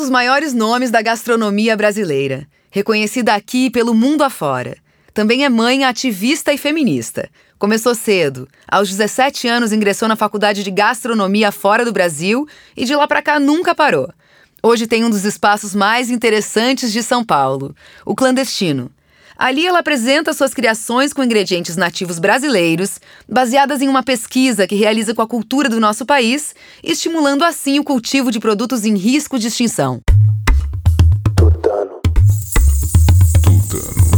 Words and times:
dos 0.00 0.08
maiores 0.08 0.54
nomes 0.54 0.90
da 0.90 1.02
gastronomia 1.02 1.76
brasileira, 1.76 2.46
reconhecida 2.70 3.34
aqui 3.34 3.66
e 3.66 3.70
pelo 3.70 3.92
mundo 3.92 4.24
afora. 4.24 4.78
Também 5.12 5.44
é 5.44 5.48
mãe 5.48 5.84
ativista 5.84 6.52
e 6.52 6.58
feminista. 6.58 7.28
Começou 7.58 7.94
cedo. 7.94 8.48
Aos 8.66 8.88
17 8.88 9.46
anos 9.46 9.72
ingressou 9.72 10.08
na 10.08 10.16
faculdade 10.16 10.64
de 10.64 10.70
gastronomia 10.70 11.52
fora 11.52 11.84
do 11.84 11.92
Brasil 11.92 12.48
e 12.74 12.86
de 12.86 12.94
lá 12.94 13.06
para 13.06 13.20
cá 13.20 13.38
nunca 13.38 13.74
parou. 13.74 14.08
Hoje 14.62 14.86
tem 14.86 15.04
um 15.04 15.10
dos 15.10 15.26
espaços 15.26 15.74
mais 15.74 16.10
interessantes 16.10 16.92
de 16.92 17.02
São 17.02 17.22
Paulo, 17.22 17.74
o 18.04 18.14
clandestino. 18.14 18.90
Ali 19.40 19.66
ela 19.66 19.78
apresenta 19.78 20.34
suas 20.34 20.52
criações 20.52 21.14
com 21.14 21.24
ingredientes 21.24 21.74
nativos 21.74 22.18
brasileiros, 22.18 23.00
baseadas 23.26 23.80
em 23.80 23.88
uma 23.88 24.02
pesquisa 24.02 24.66
que 24.66 24.74
realiza 24.74 25.14
com 25.14 25.22
a 25.22 25.26
cultura 25.26 25.66
do 25.66 25.80
nosso 25.80 26.04
país, 26.04 26.54
estimulando 26.84 27.42
assim 27.42 27.78
o 27.78 27.82
cultivo 27.82 28.30
de 28.30 28.38
produtos 28.38 28.84
em 28.84 28.98
risco 28.98 29.38
de 29.38 29.46
extinção. 29.46 30.02
Tutano. 31.34 32.02
Tutano. 33.42 34.10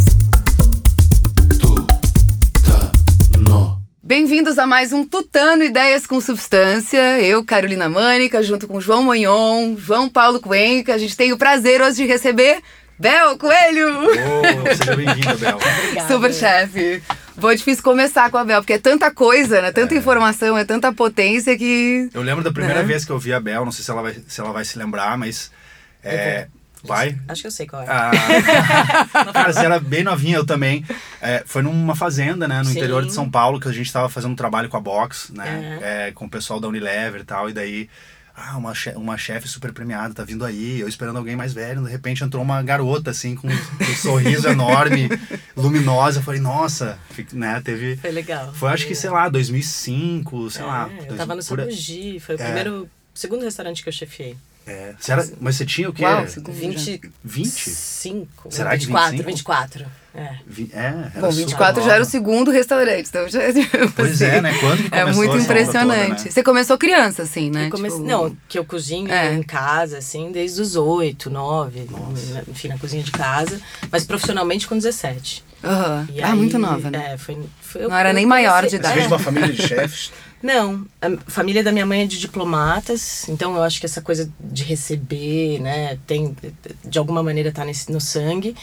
Bem-vindos 4.03 4.59
a 4.59 4.67
mais 4.67 4.93
um 4.93 5.07
Tutano 5.07 5.63
Ideias 5.63 6.05
com 6.05 6.21
Substância. 6.21 7.21
Eu, 7.21 7.45
Carolina 7.45 7.89
Mânica, 7.89 8.43
junto 8.43 8.67
com 8.67 8.81
João 8.81 9.05
Monhon, 9.05 9.77
João 9.79 10.09
Paulo 10.09 10.41
Cuenca. 10.41 10.93
A 10.93 10.99
gente 10.99 11.17
tem 11.17 11.33
o 11.33 11.39
prazer 11.39 11.81
hoje 11.81 11.99
de 11.99 12.07
receber 12.07 12.61
Bel 12.99 13.37
Coelho! 13.39 14.09
Oh, 14.11 14.75
seja 14.77 14.97
bem-vinda, 14.97 15.35
Bel. 15.37 15.59
Super 16.07 16.33
chefe. 16.33 17.03
Foi 17.39 17.57
difícil 17.57 17.83
começar 17.83 18.31
com 18.31 18.37
a 18.37 18.45
Bel, 18.45 18.61
porque 18.61 18.75
é 18.75 18.79
tanta 18.79 19.11
coisa, 19.11 19.63
né? 19.63 19.73
Tanta 19.73 19.95
é. 19.95 19.99
informação, 19.99 20.57
é 20.57 20.65
tanta 20.65 20.93
potência 20.93 21.57
que. 21.57 22.09
Eu 22.13 22.23
lembro 22.23 22.45
da 22.45 22.53
primeira 22.53 22.81
é. 22.81 22.85
vez 22.85 23.05
que 23.05 23.11
eu 23.11 23.19
vi 23.19 23.33
a 23.33 23.41
Bel, 23.41 23.65
não 23.65 23.73
sei 23.73 23.85
se 23.85 23.91
ela 23.91 24.03
vai 24.03 24.15
se, 24.27 24.41
ela 24.41 24.53
vai 24.53 24.65
se 24.65 24.79
lembrar, 24.79 25.17
mas. 25.17 25.51
É, 26.05 26.49
vai? 26.85 27.19
Acho 27.29 27.43
que 27.43 27.47
eu 27.49 27.53
sei 27.53 27.67
qual 27.67 27.83
é. 27.83 27.87
Ah, 27.89 28.11
cara, 29.33 29.53
você 29.53 29.65
era 29.65 29.81
bem 29.81 30.05
novinha, 30.05 30.37
eu 30.37 30.47
também. 30.47 30.85
É, 31.21 31.43
foi 31.47 31.63
numa 31.63 31.97
fazenda, 31.97 32.47
né, 32.47 32.59
no 32.59 32.67
Sim. 32.67 32.73
interior 32.73 33.05
de 33.05 33.13
São 33.13 33.31
Paulo, 33.31 33.59
que 33.59 33.69
a 33.69 33.73
gente 33.73 33.87
estava 33.87 34.09
fazendo 34.09 34.33
um 34.33 34.37
trabalho 34.37 34.69
com 34.69 34.77
a 34.77 34.81
Box, 34.81 35.33
né, 35.33 35.81
uhum. 36.09 36.15
com 36.15 36.25
o 36.27 36.31
pessoal 36.31 36.61
da 36.61 36.69
Unilever 36.69 37.23
e 37.23 37.25
tal, 37.25 37.49
e 37.49 37.53
daí 37.53 37.89
ah, 38.35 38.57
uma, 38.57 38.75
chefe, 38.75 38.97
uma 38.97 39.19
chefe 39.19 39.49
super 39.49 39.73
premiada 39.73 40.15
tá 40.15 40.25
vindo 40.25 40.45
aí, 40.45 40.81
eu 40.81 40.89
esperando 40.89 41.17
alguém 41.19 41.37
mais 41.37 41.53
velho, 41.53 41.85
de 41.85 41.91
repente 41.91 42.25
entrou 42.25 42.43
uma 42.43 42.63
garota, 42.63 43.11
assim, 43.11 43.35
com 43.35 43.49
um 43.49 43.53
sorriso 44.01 44.49
enorme, 44.49 45.09
luminosa, 45.57 46.21
eu 46.21 46.23
falei, 46.23 46.41
nossa, 46.41 46.99
né, 47.33 47.61
teve... 47.65 47.97
Foi 47.97 48.11
legal. 48.11 48.53
Foi, 48.55 48.71
acho 48.71 48.87
que, 48.87 48.95
sei 48.95 49.11
lá, 49.11 49.29
2005, 49.29 50.51
sei 50.51 50.63
é, 50.63 50.65
lá. 50.65 50.91
Eu 51.07 51.17
tava 51.17 51.35
no 51.35 51.43
Sabugi, 51.43 52.19
foi 52.21 52.37
o 52.37 52.41
é. 52.41 52.45
primeiro, 52.45 52.91
segundo 53.15 53.43
restaurante 53.45 53.83
que 53.83 53.89
eu 53.89 53.93
chefiei. 53.93 54.37
É. 54.67 54.95
Você 54.99 55.13
era, 55.13 55.29
mas 55.41 55.57
você 55.57 55.67
tinha 55.67 55.91
o 55.91 55.93
quê? 55.93 56.05
Uau, 56.05 56.25
20, 56.25 57.01
20? 57.25 57.71
5. 57.71 58.51
Será 58.51 58.71
24, 58.71 59.17
que 59.17 59.23
24. 59.23 59.87
É. 60.15 60.35
é 60.73 61.21
Bom, 61.21 61.31
24 61.31 61.83
já 61.83 61.95
era 61.95 62.03
o 62.03 62.07
segundo 62.07 62.51
restaurante, 62.51 63.09
então 63.09 63.27
já 63.29 63.51
tipo 63.51 63.93
Pois 63.97 64.13
assim, 64.13 64.25
é, 64.25 64.41
né? 64.43 64.55
Quando 64.61 64.91
que 64.91 64.95
É 64.95 65.05
muito 65.07 65.37
impressionante. 65.39 66.09
Toda, 66.09 66.25
né? 66.25 66.31
Você 66.31 66.43
começou 66.43 66.77
criança, 66.77 67.23
assim, 67.23 67.51
né? 67.51 67.71
Comece... 67.71 67.97
Tipo... 67.97 68.09
Não, 68.09 68.37
que 68.47 68.59
eu 68.59 68.65
cozinho 68.65 69.11
é. 69.11 69.33
em 69.33 69.43
casa, 69.43 69.99
assim, 69.99 70.31
desde 70.31 70.61
os 70.61 70.77
8, 70.77 71.31
9, 71.31 71.87
Nossa. 71.91 72.45
enfim, 72.47 72.69
na 72.69 72.79
cozinha 72.79 73.03
de 73.03 73.11
casa, 73.11 73.59
mas 73.91 74.05
profissionalmente 74.05 74.69
com 74.69 74.77
17. 74.77 75.43
Uhum. 75.63 75.71
ah, 75.71 76.07
aí, 76.23 76.37
muito 76.37 76.59
nova, 76.59 76.91
né? 76.91 77.13
É, 77.13 77.19
foi, 77.19 77.39
foi, 77.61 77.83
Não 77.83 77.97
era 77.97 78.13
nem 78.13 78.27
maior 78.27 78.67
de 78.67 78.77
idade. 78.77 78.95
Você 78.95 79.01
fez 79.01 79.13
uma 79.13 79.19
família 79.19 79.53
de 79.53 79.63
chefes? 79.63 80.13
Não, 80.43 80.85
a 81.01 81.31
família 81.31 81.63
da 81.63 81.71
minha 81.71 81.87
mãe 81.87 82.03
é 82.03 82.07
de 82.07 82.19
diplomatas, 82.19 83.29
então 83.29 83.55
eu 83.55 83.63
acho 83.63 83.79
que 83.79 83.87
essa 83.87 84.03
coisa 84.03 84.29
de 84.41 84.65
receber, 84.65 85.61
né, 85.61 85.97
tem 86.05 86.37
de 86.85 86.99
alguma 86.99 87.23
maneira 87.23 87.53
tá 87.53 87.65
nesse, 87.65 87.93
no 87.93 88.01
sangue. 88.01 88.57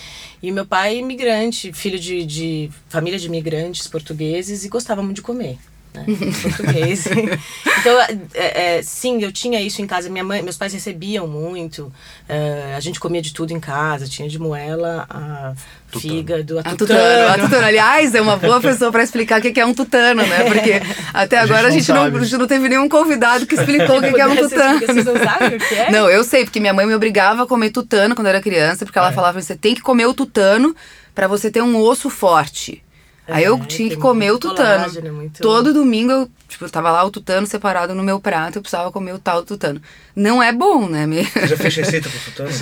E 0.43 0.51
meu 0.51 0.65
pai 0.65 0.95
é 0.95 0.97
imigrante, 0.97 1.71
filho 1.71 1.97
de, 1.97 2.25
de 2.25 2.69
família 2.89 3.17
de 3.17 3.27
imigrantes 3.27 3.87
portugueses 3.87 4.65
e 4.65 4.69
gostava 4.69 5.01
muito 5.01 5.17
de 5.17 5.21
comer. 5.21 5.57
Né, 5.93 6.05
português. 6.41 7.05
então, 7.79 7.99
é, 8.35 8.77
é, 8.77 8.81
sim, 8.83 9.21
eu 9.23 9.31
tinha 9.31 9.59
isso 9.59 9.81
em 9.81 9.87
casa. 9.87 10.09
Minha 10.09 10.23
mãe, 10.23 10.41
meus 10.41 10.55
pais 10.55 10.71
recebiam 10.71 11.27
muito. 11.27 11.91
É, 12.27 12.75
a 12.75 12.79
gente 12.79 12.99
comia 12.99 13.21
de 13.21 13.33
tudo 13.33 13.51
em 13.51 13.59
casa. 13.59 14.07
Tinha 14.07 14.29
de 14.29 14.37
moela 14.37 15.07
a 15.09 15.53
tutano. 15.89 16.01
fígado, 16.01 16.59
a 16.59 16.63
tutano. 16.63 16.73
A 16.73 16.77
tutano. 16.77 17.27
A 17.33 17.37
tutano. 17.39 17.65
Aliás, 17.65 18.13
é 18.13 18.21
uma 18.21 18.37
boa 18.37 18.61
pessoa 18.61 18.91
para 18.91 19.03
explicar 19.03 19.39
o 19.39 19.41
que 19.41 19.59
é 19.59 19.65
um 19.65 19.73
tutano, 19.73 20.21
né? 20.21 20.43
Porque 20.43 20.81
até 21.11 21.39
agora 21.39 21.67
a 21.67 21.71
gente, 21.71 21.91
não, 21.91 22.03
a 22.03 22.23
gente 22.23 22.37
não, 22.37 22.47
teve 22.47 22.69
nenhum 22.69 22.87
convidado 22.87 23.47
que 23.47 23.55
explicou 23.55 23.97
o 23.97 24.01
que 24.01 24.21
é 24.21 24.27
um 24.27 24.35
tutano. 24.35 24.79
Vocês 24.79 25.05
não 25.05 25.17
sabem 25.17 25.57
o 25.57 25.59
que 25.59 25.75
é? 25.75 25.91
Não, 25.91 26.09
eu 26.09 26.23
sei, 26.23 26.43
porque 26.43 26.59
minha 26.59 26.73
mãe 26.73 26.85
me 26.85 26.93
obrigava 26.93 27.43
a 27.43 27.47
comer 27.47 27.71
tutano 27.71 28.13
quando 28.13 28.27
eu 28.27 28.31
era 28.31 28.41
criança, 28.41 28.85
porque 28.85 28.99
ela 28.99 29.09
é. 29.09 29.13
falava: 29.13 29.41
você 29.41 29.55
tem 29.55 29.73
que 29.73 29.81
comer 29.81 30.05
o 30.05 30.13
tutano 30.13 30.75
para 31.15 31.27
você 31.27 31.49
ter 31.49 31.63
um 31.63 31.75
osso 31.77 32.09
forte. 32.09 32.83
Aí 33.29 33.43
eu 33.43 33.55
é, 33.55 33.65
tinha 33.65 33.89
que 33.89 33.97
comer 33.97 34.31
o 34.31 34.39
tutano. 34.39 34.85
Colágeno, 34.85 35.13
muito... 35.13 35.41
Todo 35.41 35.73
domingo 35.73 36.11
eu, 36.11 36.31
tipo, 36.47 36.69
tava 36.69 36.91
lá 36.91 37.03
o 37.03 37.11
tutano 37.11 37.45
separado 37.45 37.93
no 37.93 38.03
meu 38.03 38.19
prato, 38.19 38.57
eu 38.57 38.61
precisava 38.61 38.91
comer 38.91 39.13
o 39.13 39.19
tal 39.19 39.43
tutano. 39.43 39.81
Não 40.15 40.41
é 40.41 40.51
bom, 40.51 40.87
né? 40.87 41.05
Você 41.07 41.47
já 41.47 41.57
fez 41.57 41.75
receita 41.75 42.09
pro 42.09 42.19
tutano? 42.19 42.49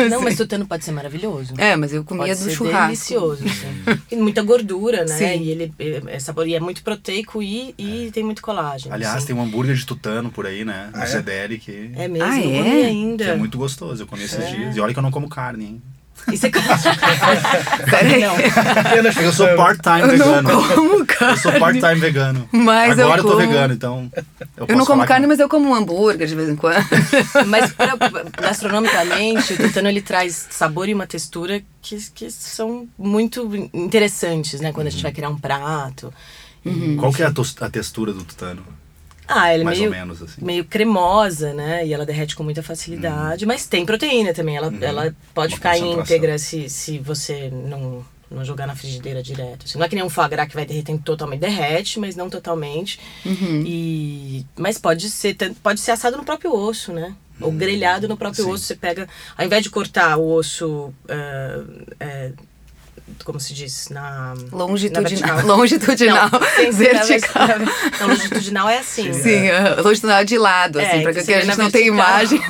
Ah, 0.00 0.08
não, 0.08 0.22
mas 0.22 0.36
tutano 0.36 0.66
pode 0.66 0.84
ser 0.84 0.92
maravilhoso. 0.92 1.54
É, 1.58 1.76
mas 1.76 1.92
eu 1.92 2.02
comia 2.02 2.34
pode 2.34 2.44
do 2.44 2.50
churrasco. 2.50 2.86
delicioso, 2.86 3.44
assim. 3.44 4.16
muita 4.20 4.42
gordura, 4.42 5.04
né? 5.04 5.16
Sim. 5.16 5.42
E 5.42 5.50
ele 5.50 5.72
é, 5.78 6.02
é 6.14 6.18
sabor, 6.18 6.46
e 6.46 6.54
é 6.54 6.60
muito 6.60 6.82
proteico 6.82 7.42
e, 7.42 7.74
e 7.78 8.08
é. 8.08 8.10
tem 8.10 8.22
muito 8.24 8.42
colágeno. 8.42 8.94
Aliás, 8.94 9.16
assim. 9.16 9.28
tem 9.28 9.36
um 9.36 9.42
hambúrguer 9.42 9.74
de 9.74 9.86
tutano 9.86 10.30
por 10.30 10.46
aí, 10.46 10.64
né? 10.64 10.90
No 10.94 11.02
ah, 11.02 11.06
CDL 11.06 11.58
que... 11.58 11.92
É 11.94 12.08
mesmo, 12.08 12.28
ah, 12.28 12.40
eu 12.40 12.64
é? 12.64 12.86
ainda. 12.86 13.24
Que 13.24 13.30
é 13.30 13.36
muito 13.36 13.58
gostoso, 13.58 14.02
eu 14.02 14.06
comi 14.06 14.24
esses 14.24 14.48
dias. 14.48 14.76
E 14.76 14.80
olha 14.80 14.92
que 14.92 14.98
eu 14.98 15.02
não 15.02 15.10
como 15.10 15.28
carne, 15.28 15.64
hein? 15.64 15.82
Isso 16.32 16.46
é 16.46 16.50
Peraí. 17.90 18.20
Não. 18.20 18.36
Eu 19.22 19.32
sou 19.32 19.48
part-time 19.56 20.08
vegano. 20.08 20.42
Não 20.42 20.68
como 20.68 21.06
carne. 21.06 21.34
Eu 21.34 21.36
sou 21.38 21.52
part-time 21.52 21.94
vegano. 21.96 22.48
Mas 22.52 22.98
Agora 22.98 23.20
eu, 23.20 23.24
eu 23.24 23.30
tô 23.30 23.36
vegano, 23.36 23.74
então. 23.74 24.10
Eu, 24.56 24.66
eu 24.68 24.76
não 24.76 24.84
como 24.84 25.04
carne, 25.06 25.24
que... 25.24 25.28
mas 25.28 25.40
eu 25.40 25.48
como 25.48 25.70
um 25.70 25.74
hambúrguer 25.74 26.26
de 26.26 26.34
vez 26.34 26.48
em 26.48 26.56
quando. 26.56 26.84
Mas 27.46 27.72
pra, 27.72 27.94
gastronomicamente, 28.40 29.54
o 29.54 29.56
tutano 29.56 29.88
ele 29.88 30.00
traz 30.00 30.46
sabor 30.50 30.88
e 30.88 30.94
uma 30.94 31.06
textura 31.06 31.62
que, 31.82 31.96
que 32.14 32.30
são 32.30 32.88
muito 32.98 33.50
interessantes, 33.72 34.60
né? 34.60 34.72
Quando 34.72 34.88
a 34.88 34.90
gente 34.90 35.02
vai 35.02 35.12
criar 35.12 35.28
um 35.28 35.38
prato. 35.38 36.12
Uhum. 36.64 36.96
Qual 36.96 37.12
que 37.12 37.22
é 37.22 37.26
a, 37.26 37.32
a 37.60 37.70
textura 37.70 38.12
do 38.12 38.24
tutano? 38.24 38.62
Ah, 39.32 39.52
ela 39.52 39.62
é 39.62 39.64
meio, 39.64 39.90
menos, 39.90 40.20
assim. 40.20 40.44
meio 40.44 40.64
cremosa, 40.64 41.54
né? 41.54 41.86
E 41.86 41.94
ela 41.94 42.04
derrete 42.04 42.34
com 42.34 42.42
muita 42.42 42.64
facilidade. 42.64 43.44
Uhum. 43.44 43.48
Mas 43.48 43.64
tem 43.64 43.86
proteína 43.86 44.34
também. 44.34 44.56
Ela, 44.56 44.68
uhum. 44.68 44.78
ela 44.82 45.14
pode 45.32 45.52
Uma 45.52 45.56
ficar 45.56 45.78
íntegra 45.78 46.36
se, 46.36 46.68
se 46.68 46.98
você 46.98 47.48
não, 47.48 48.04
não 48.28 48.44
jogar 48.44 48.66
na 48.66 48.74
frigideira 48.74 49.22
direto. 49.22 49.66
Assim, 49.66 49.78
não 49.78 49.84
é 49.86 49.88
que 49.88 49.94
nem 49.94 50.04
um 50.04 50.10
foie 50.10 50.28
gras 50.28 50.48
que 50.48 50.54
vai 50.54 50.66
derretendo 50.66 51.00
totalmente. 51.02 51.40
Derrete, 51.40 52.00
mas 52.00 52.16
não 52.16 52.28
totalmente. 52.28 52.98
Uhum. 53.24 53.62
E, 53.64 54.44
mas 54.56 54.78
pode 54.78 55.08
ser, 55.08 55.36
pode 55.62 55.78
ser 55.78 55.92
assado 55.92 56.16
no 56.16 56.24
próprio 56.24 56.52
osso, 56.52 56.92
né? 56.92 57.14
Ou 57.40 57.50
uhum. 57.50 57.56
grelhado 57.56 58.08
no 58.08 58.16
próprio 58.16 58.44
Sim. 58.44 58.50
osso. 58.50 58.64
Você 58.64 58.74
pega... 58.74 59.08
Ao 59.38 59.46
invés 59.46 59.62
de 59.62 59.70
cortar 59.70 60.16
o 60.16 60.28
osso... 60.32 60.92
Uh, 61.06 61.94
uh, 62.02 62.49
como 63.24 63.40
se 63.40 63.54
diz, 63.54 63.88
na 63.88 64.34
longitudinal, 64.52 65.36
na 65.36 65.42
longitudinal, 65.54 66.30
não, 66.30 66.72
vertical. 66.72 67.48
Não, 68.00 68.08
longitudinal 68.08 68.68
é 68.68 68.78
assim. 68.78 69.12
Sim, 69.12 69.48
uh, 69.48 69.82
longitudinal 69.82 70.24
de 70.24 70.38
lado, 70.38 70.80
é, 70.80 70.86
assim, 70.86 71.02
para 71.02 71.12
que 71.14 71.34
a 71.34 71.40
gente 71.44 71.58
não 71.58 71.70
tenha 71.70 71.86
imagem. 71.86 72.40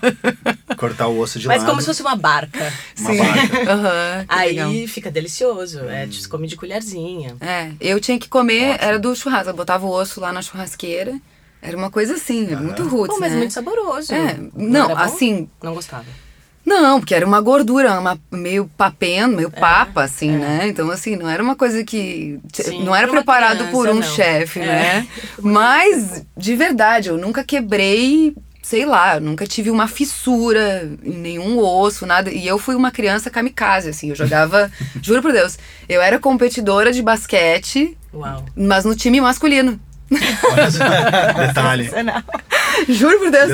Cortar 0.76 1.08
o 1.08 1.18
osso 1.18 1.38
de 1.38 1.46
Mas 1.46 1.58
lado. 1.58 1.66
Mas 1.66 1.70
como 1.70 1.80
se 1.80 1.86
fosse 1.86 2.02
uma 2.02 2.16
barca. 2.16 2.72
Uma 2.98 3.12
Sim. 3.12 3.18
barca. 3.18 3.60
Uhum, 3.80 4.24
Aí 4.28 4.50
legal. 4.50 4.72
fica 4.88 5.10
delicioso, 5.10 5.80
é, 5.80 6.06
hum. 6.06 6.10
é, 6.24 6.28
come 6.28 6.46
de 6.46 6.56
colherzinha. 6.56 7.36
É, 7.40 7.70
eu 7.80 8.00
tinha 8.00 8.18
que 8.18 8.28
comer, 8.28 8.70
Ótimo. 8.70 8.88
era 8.88 8.98
do 8.98 9.14
churrasco, 9.14 9.50
eu 9.50 9.54
botava 9.54 9.86
o 9.86 9.90
osso 9.90 10.20
lá 10.20 10.32
na 10.32 10.42
churrasqueira. 10.42 11.20
Era 11.62 11.76
uma 11.76 11.90
coisa 11.90 12.14
assim, 12.14 12.54
uhum. 12.54 12.62
muito 12.62 12.82
roots, 12.88 13.14
Pô, 13.14 13.20
mas 13.20 13.32
né? 13.32 13.38
muito 13.38 13.52
saboroso. 13.52 14.14
É, 14.14 14.38
não, 14.54 14.88
não 14.88 14.98
assim... 14.98 15.48
Não 15.62 15.74
gostava. 15.74 16.06
Não, 16.64 17.00
porque 17.00 17.14
era 17.14 17.26
uma 17.26 17.40
gordura, 17.40 17.98
uma, 17.98 18.18
meio 18.30 18.70
papendo, 18.76 19.36
meio 19.36 19.52
é, 19.54 19.60
papa, 19.60 20.04
assim, 20.04 20.34
é. 20.34 20.38
né? 20.38 20.68
Então, 20.68 20.90
assim, 20.90 21.16
não 21.16 21.28
era 21.28 21.42
uma 21.42 21.56
coisa 21.56 21.82
que. 21.82 22.38
Sim, 22.52 22.84
não 22.84 22.94
era 22.94 23.08
preparado 23.08 23.58
criança, 23.58 23.72
por 23.72 23.88
um 23.88 24.02
chefe, 24.02 24.60
é. 24.60 24.66
né? 24.66 25.08
Mas, 25.40 26.24
de 26.36 26.54
verdade, 26.54 27.08
eu 27.08 27.16
nunca 27.16 27.42
quebrei, 27.42 28.34
sei 28.62 28.84
lá, 28.84 29.16
eu 29.16 29.20
nunca 29.20 29.46
tive 29.46 29.70
uma 29.70 29.88
fissura 29.88 30.90
em 31.02 31.16
nenhum 31.16 31.58
osso, 31.58 32.06
nada. 32.06 32.30
E 32.30 32.46
eu 32.46 32.58
fui 32.58 32.74
uma 32.74 32.90
criança 32.90 33.30
kamikaze, 33.30 33.88
assim, 33.88 34.10
eu 34.10 34.14
jogava. 34.14 34.70
juro 35.02 35.22
por 35.22 35.32
Deus, 35.32 35.58
eu 35.88 36.02
era 36.02 36.18
competidora 36.18 36.92
de 36.92 37.02
basquete, 37.02 37.96
Uau. 38.12 38.44
mas 38.54 38.84
no 38.84 38.94
time 38.94 39.20
masculino. 39.20 39.80
Detalhe. 40.10 41.90
Juro 42.88 43.18
por 43.18 43.30
Deus. 43.30 43.50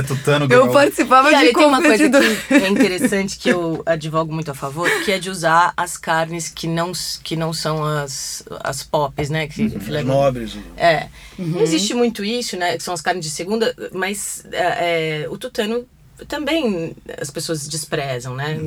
Eu 0.51 0.71
participava 0.71 1.33
e, 1.33 1.47
de 1.47 1.53
tem 1.53 1.67
uma 1.67 1.83
coisa 1.83 2.09
que 2.09 2.55
é 2.55 2.69
interessante 2.69 3.39
que 3.39 3.49
eu 3.49 3.83
advogo 3.85 4.33
muito 4.33 4.51
a 4.51 4.55
favor, 4.55 4.89
que 5.05 5.13
é 5.13 5.19
de 5.19 5.29
usar 5.29 5.73
as 5.77 5.97
carnes 5.97 6.49
que 6.49 6.67
não, 6.67 6.93
que 7.23 7.37
não 7.37 7.53
são 7.53 7.85
as, 7.85 8.43
as 8.63 8.83
pops, 8.83 9.29
né? 9.29 9.47
Que, 9.47 9.63
uhum, 9.63 9.81
filé 9.81 10.03
nobres. 10.03 10.57
É. 10.77 11.09
Uhum. 11.39 11.61
Existe 11.61 11.93
muito 11.95 12.25
isso, 12.25 12.57
né? 12.57 12.77
Que 12.77 12.83
são 12.83 12.95
as 12.95 13.01
carnes 13.01 13.25
de 13.25 13.31
segunda, 13.31 13.75
mas 13.93 14.45
é, 14.53 15.23
é, 15.25 15.29
o 15.29 15.37
tutano 15.37 15.87
também 16.29 16.95
as 17.21 17.31
pessoas 17.31 17.67
desprezam, 17.69 18.35
né? 18.35 18.59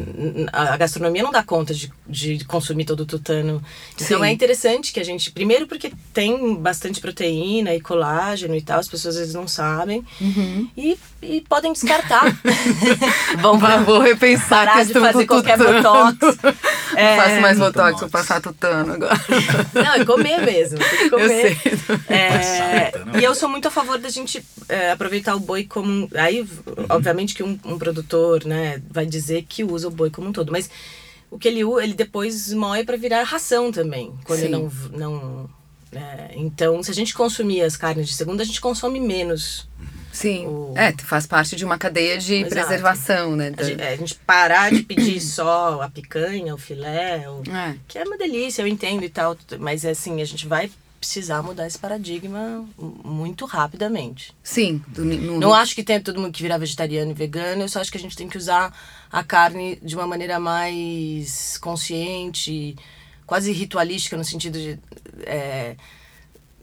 A 0.52 0.78
gastronomia 0.78 1.24
não 1.24 1.32
dá 1.32 1.42
conta 1.44 1.74
de, 1.74 1.92
de 2.08 2.46
consumir 2.46 2.86
todo 2.86 3.02
o 3.02 3.06
tutano. 3.06 3.62
Então 3.96 4.20
Sim. 4.20 4.26
é 4.26 4.32
interessante 4.32 4.92
que 4.94 5.00
a 5.00 5.04
gente. 5.04 5.32
Primeiro, 5.32 5.68
porque 5.68 5.92
tem 6.14 6.56
bastante 6.56 7.02
proteína 7.02 7.74
e 7.74 7.82
colágeno 7.82 8.56
e 8.56 8.62
tal, 8.62 8.80
as 8.80 8.88
pessoas 8.88 9.16
às 9.16 9.20
vezes 9.22 9.34
não 9.36 9.48
sabem. 9.48 10.06
E, 10.78 10.98
e 11.22 11.42
podem 11.42 11.74
descartar. 11.74 12.26
Vão 13.42 13.58
Vou, 13.60 13.84
vou 13.84 14.00
repensar 14.00 14.64
a 14.68 14.72
parar 14.72 14.86
de 14.86 14.94
fazer 14.94 15.20
do 15.20 15.28
qualquer 15.28 15.58
tutano. 15.58 15.82
botox. 15.82 16.38
Não 16.94 17.00
É, 17.00 17.16
faço 17.18 17.42
mais 17.42 17.58
botox, 17.60 18.00
vou 18.00 18.10
passar 18.10 18.42
tutano 18.42 18.94
agora. 18.94 19.16
Não, 19.74 19.94
é 19.94 20.06
comer 20.06 20.42
mesmo. 20.42 20.80
Tem 20.80 20.98
que 20.98 21.04
Eu 21.06 21.10
comer. 21.12 21.56
sei. 21.58 21.80
É, 22.10 22.30
né? 23.06 23.20
e 23.20 23.24
eu 23.24 23.36
sou 23.36 23.48
muito 23.48 23.68
a 23.68 23.72
favor 23.72 23.98
da 24.00 24.10
gente 24.10 24.44
é, 24.68 24.92
aproveitar 24.92 25.36
o 25.36 25.40
boi 25.40 25.64
como. 25.66 26.10
Aí, 26.16 26.48
obviamente, 26.90 27.36
que 27.40 27.44
um, 27.44 27.58
um 27.64 27.80
produtor 27.80 28.44
né, 28.44 28.82
vai 28.90 29.06
dizer 29.06 29.44
que 29.48 29.64
usa 29.64 29.88
o 29.88 29.92
boi 29.92 30.10
como 30.10 30.28
um 30.28 30.34
todo. 30.34 30.52
Mas 30.52 30.70
o 31.32 31.40
que 31.40 31.48
ele 31.48 31.64
usa, 31.64 31.84
ele 31.84 31.94
depois 31.94 32.52
moe 32.54 32.84
para 32.84 32.98
virar 32.98 33.24
ração 33.24 33.72
também. 33.72 34.14
Quando 34.26 34.42
Sim. 34.42 34.50
não. 34.50 34.72
não 34.92 35.50
é, 35.92 36.34
então, 36.36 36.84
se 36.84 36.92
a 36.92 36.94
gente 36.94 37.14
consumir 37.16 37.62
as 37.62 37.76
carnes 37.78 38.10
de 38.10 38.14
segunda, 38.14 38.44
a 38.44 38.46
gente 38.46 38.60
consome 38.62 39.00
menos. 39.00 39.68
Sim. 40.12 40.46
O- 40.48 40.74
É, 40.76 40.94
faz 41.04 41.26
parte 41.26 41.56
de 41.56 41.64
uma 41.64 41.78
cadeia 41.78 42.18
de 42.18 42.36
Exato. 42.36 42.50
preservação, 42.50 43.36
né? 43.36 43.54
A 43.58 43.64
gente, 43.64 43.82
é, 43.82 43.88
a 43.94 43.96
gente 43.96 44.16
parar 44.16 44.70
de 44.72 44.84
pedir 44.84 45.20
só 45.22 45.82
a 45.82 45.90
picanha, 45.90 46.54
o 46.54 46.58
filé, 46.58 47.24
o, 47.30 47.42
É. 47.50 47.76
que 47.88 47.98
é 47.98 48.04
uma 48.04 48.18
delícia, 48.18 48.62
eu 48.62 48.68
entendo 48.68 49.04
e 49.04 49.10
tal, 49.10 49.38
mas 49.60 49.86
assim, 49.86 50.22
a 50.22 50.26
gente 50.26 50.46
vai 50.46 50.70
precisar 51.00 51.42
mudar 51.42 51.66
esse 51.66 51.78
paradigma 51.80 52.66
muito 52.78 53.46
rapidamente. 53.46 54.34
Sim. 54.44 54.82
do- 54.88 55.06
no- 55.06 55.40
Não 55.40 55.54
acho 55.54 55.74
que 55.74 55.84
tenha 55.84 56.02
todo 56.02 56.20
mundo 56.20 56.32
que 56.34 56.42
virar 56.44 56.58
vegetariano 56.58 57.12
e 57.12 57.14
vegano, 57.14 57.62
eu 57.64 57.70
só 57.70 57.80
acho 57.80 57.92
que 57.92 57.98
a 57.98 58.02
gente 58.02 58.16
tem 58.18 58.28
que 58.28 58.38
usar 58.38 58.74
a 59.12 59.24
carne 59.24 59.78
de 59.82 59.96
uma 59.96 60.06
maneira 60.06 60.40
mais 60.40 61.58
consciente, 61.60 62.76
quase 63.26 63.52
ritualística, 63.52 64.18
no 64.18 64.24
sentido 64.26 64.60
de. 64.60 64.78
é, 65.24 65.76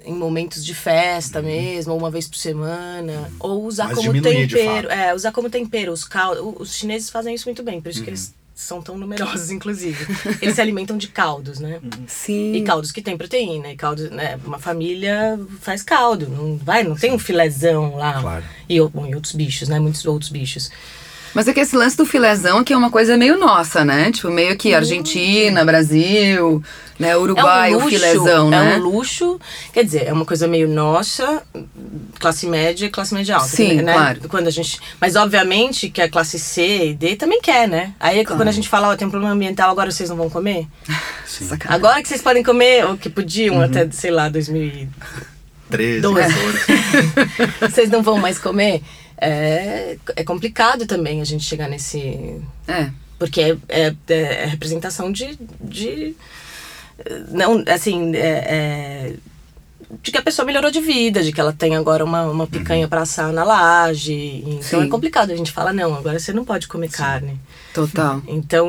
em 0.04 0.14
momentos 0.14 0.64
de 0.64 0.72
festa 0.72 1.42
mesmo, 1.42 1.92
ou 1.92 1.98
uma 1.98 2.10
vez 2.12 2.28
por 2.28 2.36
semana, 2.36 3.28
ou 3.40 3.64
usar 3.64 3.86
Mas 3.88 3.96
como 3.98 4.12
tempero. 4.22 4.88
É, 4.88 5.12
usar 5.12 5.32
como 5.32 5.50
tempero. 5.50 5.90
Os, 5.92 6.04
caldos, 6.04 6.54
os 6.60 6.74
chineses 6.76 7.10
fazem 7.10 7.34
isso 7.34 7.46
muito 7.48 7.62
bem, 7.64 7.80
por 7.80 7.88
isso 7.90 8.04
que 8.04 8.10
eles 8.10 8.32
são 8.56 8.80
tão 8.80 8.96
numerosos, 8.96 9.50
inclusive. 9.50 10.06
Eles 10.40 10.54
se 10.54 10.60
alimentam 10.62 10.96
de 10.96 11.08
caldos, 11.08 11.58
né? 11.58 11.78
Sim. 12.06 12.54
E 12.54 12.62
caldos 12.62 12.90
que 12.90 13.02
tem 13.02 13.16
proteína. 13.16 13.70
E 13.70 13.76
caldos, 13.76 14.10
né? 14.10 14.40
Uma 14.46 14.58
família 14.58 15.38
faz 15.60 15.82
caldo. 15.82 16.26
Não 16.26 16.56
vai, 16.56 16.82
não 16.82 16.96
tem 16.96 17.12
um 17.12 17.18
filézão 17.18 17.96
lá. 17.96 18.18
Claro. 18.18 18.44
E, 18.66 18.80
bom, 18.80 19.06
e 19.06 19.14
outros 19.14 19.34
bichos, 19.34 19.68
né? 19.68 19.78
Muitos 19.78 20.06
outros 20.06 20.30
bichos. 20.30 20.70
Mas 21.36 21.46
é 21.46 21.52
que 21.52 21.60
esse 21.60 21.76
lance 21.76 21.94
do 21.94 22.06
filézão 22.06 22.60
aqui 22.60 22.72
é 22.72 22.76
uma 22.78 22.90
coisa 22.90 23.14
meio 23.14 23.38
nossa, 23.38 23.84
né? 23.84 24.10
Tipo, 24.10 24.30
meio 24.30 24.56
que 24.56 24.72
Argentina, 24.72 25.62
Brasil, 25.66 26.62
né? 26.98 27.14
Uruguai, 27.14 27.74
é 27.74 27.76
um 27.76 27.80
o 27.80 27.82
luxo, 27.82 27.90
filézão, 27.94 28.46
é 28.46 28.50
né? 28.50 28.76
um 28.76 28.80
luxo. 28.80 29.38
Quer 29.70 29.84
dizer, 29.84 30.06
é 30.06 30.12
uma 30.14 30.24
coisa 30.24 30.48
meio 30.48 30.66
nossa, 30.66 31.42
classe 32.18 32.46
média 32.46 32.86
e 32.86 32.88
classe 32.88 33.12
média 33.12 33.36
alta. 33.36 33.48
Sim, 33.48 33.82
né? 33.82 33.92
claro. 33.92 34.20
Quando 34.30 34.46
a 34.46 34.50
gente, 34.50 34.80
mas 34.98 35.14
obviamente 35.14 35.90
que 35.90 36.00
a 36.00 36.08
classe 36.08 36.38
C 36.38 36.86
e 36.86 36.94
D 36.94 37.16
também 37.16 37.42
quer, 37.42 37.68
né? 37.68 37.92
Aí 38.00 38.24
quando 38.24 38.48
a 38.48 38.52
gente 38.52 38.66
fala, 38.66 38.88
ó, 38.88 38.96
tem 38.96 39.06
um 39.06 39.10
problema 39.10 39.34
ambiental, 39.34 39.70
agora 39.70 39.90
vocês 39.90 40.08
não 40.08 40.16
vão 40.16 40.30
comer? 40.30 40.66
Sacanagem. 41.26 41.66
Agora 41.68 42.00
que 42.00 42.08
vocês 42.08 42.22
podem 42.22 42.42
comer, 42.42 42.86
ou 42.86 42.96
que 42.96 43.08
Uhum. 43.08 43.14
podiam 43.14 43.60
até, 43.60 43.86
sei 43.90 44.10
lá, 44.10 44.30
2000 44.30 44.88
13, 45.68 46.00
Doze. 46.00 46.20
14. 46.22 47.60
vocês 47.72 47.90
não 47.90 48.02
vão 48.02 48.18
mais 48.18 48.38
comer? 48.38 48.82
É, 49.18 49.96
é 50.14 50.24
complicado 50.24 50.86
também 50.86 51.20
a 51.20 51.24
gente 51.24 51.44
chegar 51.44 51.68
nesse. 51.68 52.40
É. 52.68 52.90
Porque 53.18 53.40
é, 53.40 53.56
é, 53.68 53.94
é 54.08 54.46
representação 54.46 55.10
de. 55.10 55.38
de 55.60 56.14
não, 57.30 57.64
assim. 57.66 58.14
É, 58.14 58.20
é, 58.28 59.14
de 60.02 60.10
que 60.10 60.18
a 60.18 60.22
pessoa 60.22 60.44
melhorou 60.44 60.70
de 60.70 60.80
vida, 60.80 61.22
de 61.22 61.32
que 61.32 61.40
ela 61.40 61.52
tem 61.52 61.76
agora 61.76 62.04
uma, 62.04 62.24
uma 62.24 62.46
picanha 62.46 62.88
pra 62.88 63.02
assar 63.02 63.32
na 63.32 63.44
laje. 63.44 64.42
Então 64.44 64.80
Sim. 64.80 64.86
é 64.86 64.88
complicado. 64.88 65.30
A 65.30 65.36
gente 65.36 65.52
fala, 65.52 65.72
não, 65.72 65.94
agora 65.94 66.18
você 66.18 66.32
não 66.32 66.44
pode 66.44 66.66
comer 66.66 66.90
carne. 66.90 67.38
Total. 67.72 68.20
Então, 68.26 68.68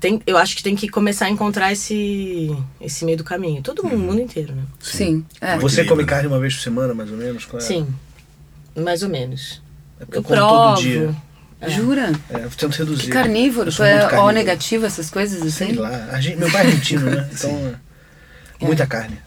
tem, 0.00 0.20
eu 0.26 0.36
acho 0.36 0.56
que 0.56 0.62
tem 0.62 0.74
que 0.74 0.88
começar 0.88 1.26
a 1.26 1.30
encontrar 1.30 1.72
esse, 1.72 2.54
esse 2.80 3.04
meio 3.04 3.18
do 3.18 3.24
caminho. 3.24 3.62
Todo 3.62 3.84
mundo, 3.84 3.96
o 3.96 3.98
mundo 3.98 4.20
inteiro, 4.20 4.54
né? 4.54 4.64
Sim. 4.80 5.24
É. 5.40 5.56
Você 5.58 5.84
come 5.84 6.04
carne 6.04 6.26
uma 6.26 6.40
vez 6.40 6.54
por 6.54 6.62
semana, 6.62 6.94
mais 6.94 7.10
ou 7.10 7.16
menos? 7.16 7.44
Qual 7.44 7.62
é? 7.62 7.64
Sim. 7.64 7.86
Mais 8.74 9.02
ou 9.02 9.08
menos. 9.08 9.62
É 10.00 10.04
porque 10.04 10.18
Eu 10.18 10.20
eu 10.20 10.22
como 10.22 10.36
provo. 10.36 10.74
todo 10.74 10.82
dia. 10.82 11.14
Jura? 11.68 12.12
É, 12.30 12.44
eu 12.44 12.50
tento 12.50 12.74
reduzir. 12.76 13.04
Que 13.04 13.10
carnívoro? 13.10 13.72
Tu 13.72 13.82
é 13.82 14.20
O 14.20 14.30
negativo, 14.30 14.84
essas 14.86 15.10
coisas 15.10 15.40
assim? 15.40 15.50
Sei 15.50 15.72
lá. 15.74 16.08
A 16.12 16.20
gente- 16.20 16.36
meu 16.36 16.50
pai 16.50 16.62
é 16.64 16.66
argentino, 16.66 17.10
né? 17.10 17.28
Então, 17.32 17.74
é, 18.60 18.64
muita 18.66 18.86
carne. 18.86 19.18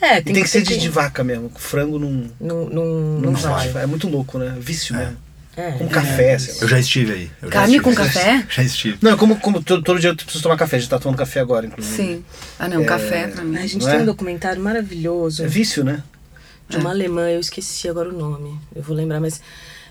É, 0.00 0.18
E 0.18 0.22
tem 0.22 0.34
que 0.42 0.48
ser 0.48 0.60
de, 0.62 0.76
de 0.78 0.88
vaca 0.90 1.24
mesmo. 1.24 1.50
Frango 1.56 1.98
não, 1.98 2.30
Não, 2.38 2.66
não, 2.68 2.84
não 3.20 3.32
vai. 3.32 3.68
É 3.76 3.86
muito 3.86 4.06
louco, 4.08 4.38
né? 4.38 4.54
Vício 4.60 4.94
mesmo. 4.94 5.16
É. 5.56 5.70
Com 5.72 5.88
café, 5.88 6.36
lá. 6.38 6.54
Eu 6.60 6.68
já 6.68 6.78
estive 6.78 7.12
aí. 7.14 7.30
Eu 7.40 7.48
já 7.48 7.52
Carne 7.60 7.76
estive. 7.78 7.96
com 7.96 8.02
café? 8.02 8.46
Já 8.50 8.62
estive. 8.62 8.98
Não, 9.00 9.16
como, 9.16 9.36
como 9.36 9.62
todo, 9.62 9.82
todo 9.82 9.98
dia 9.98 10.10
eu 10.10 10.14
preciso 10.16 10.42
tomar 10.42 10.58
café. 10.58 10.76
A 10.76 10.78
gente 10.80 10.90
tá 10.90 10.98
tomando 10.98 11.16
café 11.16 11.40
agora, 11.40 11.64
inclusive. 11.64 11.96
Sim. 11.96 12.24
Ah, 12.58 12.68
não, 12.68 12.84
café 12.84 13.28
pra 13.28 13.42
mim. 13.42 13.56
A 13.56 13.62
gente 13.62 13.78
Não 13.78 13.86
tem 13.86 14.00
é? 14.00 14.02
um 14.02 14.04
documentário 14.04 14.60
maravilhoso 14.62 15.42
É 15.42 15.46
vício, 15.48 15.82
né? 15.82 16.02
de 16.68 16.76
uma 16.76 16.90
alemã, 16.90 17.30
eu 17.30 17.38
esqueci 17.40 17.88
agora 17.88 18.08
o 18.10 18.12
nome, 18.12 18.58
eu 18.74 18.82
vou 18.82 18.94
lembrar, 18.94 19.20
mas 19.20 19.40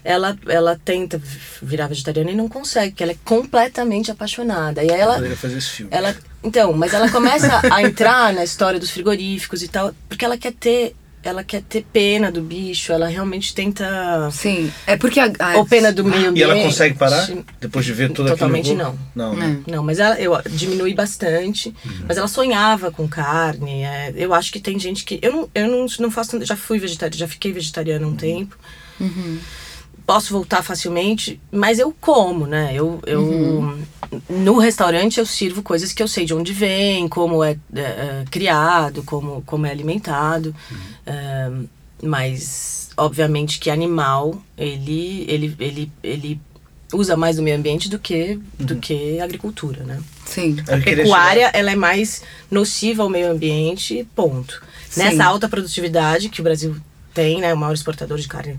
ela, 0.05 0.37
ela 0.47 0.79
tenta 0.85 1.19
virar 1.61 1.87
vegetariana 1.87 2.29
e 2.31 2.35
não 2.35 2.47
consegue, 2.47 2.91
porque 2.91 3.03
ela 3.03 3.11
é 3.13 3.17
completamente 3.25 4.11
apaixonada. 4.11 4.83
E 4.83 4.89
aí 4.91 4.97
Eu 4.99 5.01
ela, 5.03 5.15
poderia 5.15 5.35
fazer 5.35 5.57
esse 5.57 5.69
filme. 5.69 5.91
ela 5.93 6.15
então, 6.43 6.71
mas 6.73 6.93
ela 6.93 7.09
começa 7.09 7.59
a 7.73 7.81
entrar 7.81 8.31
na 8.31 8.43
história 8.43 8.79
dos 8.79 8.91
frigoríficos 8.91 9.63
e 9.63 9.67
tal, 9.67 9.91
porque 10.07 10.23
ela 10.23 10.37
quer 10.37 10.53
ter, 10.53 10.95
ela 11.23 11.43
quer 11.43 11.63
ter 11.63 11.83
pena 11.91 12.31
do 12.31 12.39
bicho, 12.39 12.91
ela 12.93 13.07
realmente 13.07 13.55
tenta 13.55 14.29
Sim. 14.31 14.71
É 14.85 14.95
porque 14.95 15.19
a. 15.19 15.31
a- 15.39 15.57
ou 15.57 15.65
pena 15.65 15.91
do 15.91 16.03
meio 16.03 16.29
ambiente. 16.29 16.37
E 16.37 16.43
ela 16.43 16.61
consegue 16.63 16.95
parar? 16.99 17.27
Depois 17.59 17.83
de 17.83 17.93
ver 17.93 18.11
tudo 18.11 18.29
Totalmente 18.29 18.73
aquilo? 18.73 18.95
não. 19.15 19.31
Não, 19.31 19.35
né? 19.35 19.59
Não, 19.65 19.83
mas 19.83 19.97
ela, 19.97 20.19
eu 20.21 20.39
diminui 20.51 20.93
bastante. 20.93 21.69
Uhum. 21.83 22.05
Mas 22.07 22.17
ela 22.19 22.27
sonhava 22.27 22.91
com 22.91 23.07
carne. 23.07 23.81
é, 23.81 24.13
eu 24.15 24.35
acho 24.35 24.51
que 24.53 24.59
tem 24.59 24.77
gente 24.77 25.03
que. 25.03 25.17
Eu 25.19 25.31
não, 25.31 25.49
eu 25.55 25.67
não, 25.67 25.85
não 25.99 26.11
faço. 26.11 26.29
tanto- 26.31 26.45
Já 26.45 26.55
fui 26.55 26.77
vegetariana, 26.77 27.17
já 27.17 27.27
fiquei 27.27 27.51
vegetariana 27.51 28.05
há 28.05 28.07
Uhum. 28.07 28.13
um 28.13 28.17
tempo. 28.17 28.55
Posso 30.05 30.31
voltar 30.33 30.61
facilmente, 30.61 31.39
mas 31.51 31.79
eu 31.79 31.93
como, 31.99 32.45
né? 32.45 32.71
Eu, 32.73 32.99
eu 33.07 33.21
Uhum. 33.21 33.81
no 34.29 34.59
restaurante 34.59 35.19
eu 35.19 35.25
sirvo 35.25 35.63
coisas 35.63 35.91
que 35.93 36.03
eu 36.03 36.07
sei 36.07 36.25
de 36.25 36.33
onde 36.33 36.53
vem, 36.53 37.07
como 37.07 37.43
é, 37.43 37.57
é, 37.75 37.81
é, 37.81 38.23
criado, 38.29 39.01
como, 39.03 39.41
como 39.45 39.65
é 39.65 39.71
alimentado. 39.71 40.55
Uhum. 40.71 40.77
É, 41.07 41.51
mas 42.03 42.89
obviamente 42.97 43.57
que 43.59 43.69
animal 43.69 44.39
ele, 44.57 45.25
ele, 45.27 45.55
ele, 45.59 45.91
ele 46.03 46.39
usa 46.93 47.17
mais 47.17 47.37
do 47.37 47.41
meio 47.41 47.57
ambiente 47.57 47.89
do 47.89 47.97
que 47.97 48.39
Uhum. 48.59 48.65
do 48.65 48.75
que 48.75 49.19
agricultura, 49.19 49.83
né? 49.83 49.99
Sim. 50.25 50.57
A 50.67 50.77
pecuária 50.77 51.49
ela 51.53 51.71
é 51.71 51.75
mais 51.75 52.21
nociva 52.49 53.01
ao 53.03 53.09
meio 53.09 53.31
ambiente, 53.31 54.07
ponto. 54.15 54.61
Sim. 54.89 55.01
Nessa 55.03 55.25
alta 55.25 55.49
produtividade 55.49 56.29
que 56.29 56.41
o 56.41 56.43
Brasil 56.43 56.75
tem, 57.13 57.39
né, 57.41 57.53
o 57.53 57.57
maior 57.57 57.73
exportador 57.73 58.17
de 58.19 58.27
carne 58.27 58.57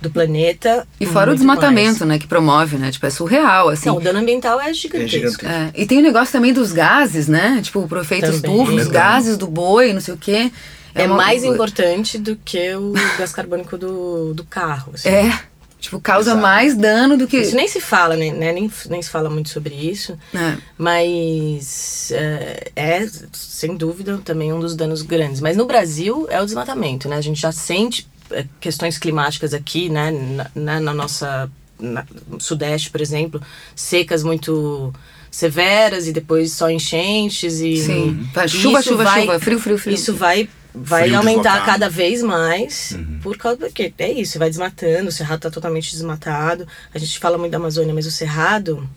do 0.00 0.10
planeta. 0.10 0.86
E 1.00 1.06
fora 1.06 1.32
o 1.32 1.34
desmatamento, 1.34 2.00
mais. 2.00 2.08
né? 2.08 2.18
Que 2.18 2.26
promove, 2.26 2.76
né? 2.76 2.90
Tipo, 2.90 3.06
é 3.06 3.10
surreal, 3.10 3.68
assim. 3.68 3.88
Não, 3.88 3.96
o 3.96 4.00
dano 4.00 4.18
ambiental 4.20 4.60
é 4.60 4.72
gigantesco. 4.72 5.16
É 5.16 5.18
gigantesco. 5.18 5.46
É, 5.46 5.72
e 5.74 5.86
tem 5.86 5.98
o 5.98 6.02
negócio 6.02 6.32
também 6.32 6.52
dos 6.52 6.72
gases, 6.72 7.26
né? 7.28 7.60
Tipo, 7.62 7.80
o 7.80 7.88
profeito 7.88 8.30
Também. 8.30 8.36
estufa, 8.36 8.72
os 8.72 8.86
gases 8.88 9.36
do 9.36 9.46
boi, 9.46 9.92
não 9.92 10.00
sei 10.00 10.14
o 10.14 10.18
quê. 10.18 10.52
É, 10.94 11.06
uma- 11.06 11.16
mais 11.16 11.44
importante 11.44 12.18
do 12.18 12.36
que 12.36 12.74
o 12.74 12.92
gás 13.18 13.32
carbônico 13.32 13.76
do, 13.76 14.34
do 14.34 14.44
carro. 14.44 14.92
assim. 14.94 15.08
É. 15.08 15.40
Tipo, 15.80 16.00
causa 16.00 16.30
Exato. 16.30 16.42
mais 16.42 16.76
dano 16.76 17.16
do 17.16 17.28
que. 17.28 17.36
Isso 17.36 17.54
nem 17.54 17.68
se 17.68 17.80
fala, 17.80 18.16
né? 18.16 18.32
né, 18.32 18.52
Nem, 18.52 18.68
nem 18.90 19.00
se 19.00 19.08
fala 19.08 19.30
muito 19.30 19.48
sobre 19.48 19.74
isso. 19.76 20.18
É. 20.34 20.56
Mas 20.76 22.10
é, 22.12 22.70
é, 22.74 23.06
sem 23.32 23.76
dúvida, 23.76 24.20
também 24.24 24.52
um 24.52 24.58
dos 24.58 24.74
danos 24.74 25.02
grandes. 25.02 25.40
Mas 25.40 25.56
no 25.56 25.66
Brasil 25.66 26.26
é 26.30 26.40
o 26.42 26.44
desmatamento, 26.44 27.08
né? 27.08 27.16
A 27.16 27.20
gente 27.20 27.40
já 27.40 27.52
sente 27.52 28.08
é, 28.08 28.17
questões 28.60 28.98
climáticas 28.98 29.52
aqui, 29.54 29.88
né? 29.88 30.10
Na, 30.10 30.50
na- 30.54 30.80
na 30.80 30.94
nossa... 30.94 31.50
na- 31.78 32.04
no 32.28 32.40
Sudeste, 32.40 32.90
por 32.90 33.00
exemplo, 33.00 33.40
secas 33.74 34.22
muito 34.22 34.92
severas 35.30 36.06
e 36.06 36.12
depois 36.12 36.52
só 36.52 36.70
enchentes 36.70 37.60
e... 37.60 37.76
Sim. 37.76 38.28
E 38.44 38.48
chuva, 38.48 38.80
isso 38.80 38.88
chuva, 38.90 39.04
vai- 39.04 39.20
chuva. 39.20 39.38
Frio, 39.40 39.60
frio, 39.60 39.78
frio. 39.78 39.94
Isso 39.94 40.14
vai, 40.14 40.48
vai 40.74 41.02
Frio 41.04 41.18
aumentar 41.18 41.42
deslocado. 41.52 41.66
cada 41.66 41.88
vez 41.90 42.22
mais 42.22 42.98
por 43.22 43.36
causa 43.36 43.58
porque 43.58 43.92
é 43.98 44.10
isso, 44.12 44.38
vai 44.38 44.48
desmatando, 44.48 45.08
o 45.08 45.12
cerrado 45.12 45.40
tá 45.40 45.50
totalmente 45.50 45.90
desmatado. 45.92 46.66
A 46.94 46.98
gente 46.98 47.18
fala 47.18 47.36
muito 47.38 47.52
da 47.52 47.58
Amazônia, 47.58 47.92
mas 47.94 48.06
o 48.06 48.10
cerrado 48.10 48.88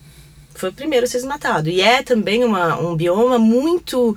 foi 0.54 0.70
o 0.70 0.72
primeiro 0.72 1.04
a 1.04 1.08
ser 1.08 1.18
desmatado. 1.18 1.68
E 1.68 1.80
é 1.80 2.02
também 2.02 2.42
uma, 2.44 2.78
um 2.80 2.96
bioma 2.96 3.38
muito 3.38 4.16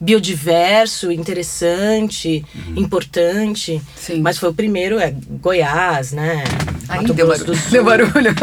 biodiverso, 0.00 1.10
interessante, 1.10 2.44
importante. 2.76 3.80
Sim. 3.96 4.20
Mas 4.20 4.38
foi 4.38 4.48
o 4.50 4.54
primeiro, 4.54 4.98
é 4.98 5.10
Goiás, 5.40 6.12
né? 6.12 6.44
Ai, 6.88 6.98
Mato 7.02 7.12
deu 7.14 7.26
Grosso 7.26 7.44
barulho. 7.44 7.58
do 7.58 7.62
Sul. 7.62 7.70
Deu 7.72 7.84
barulho. 7.84 8.34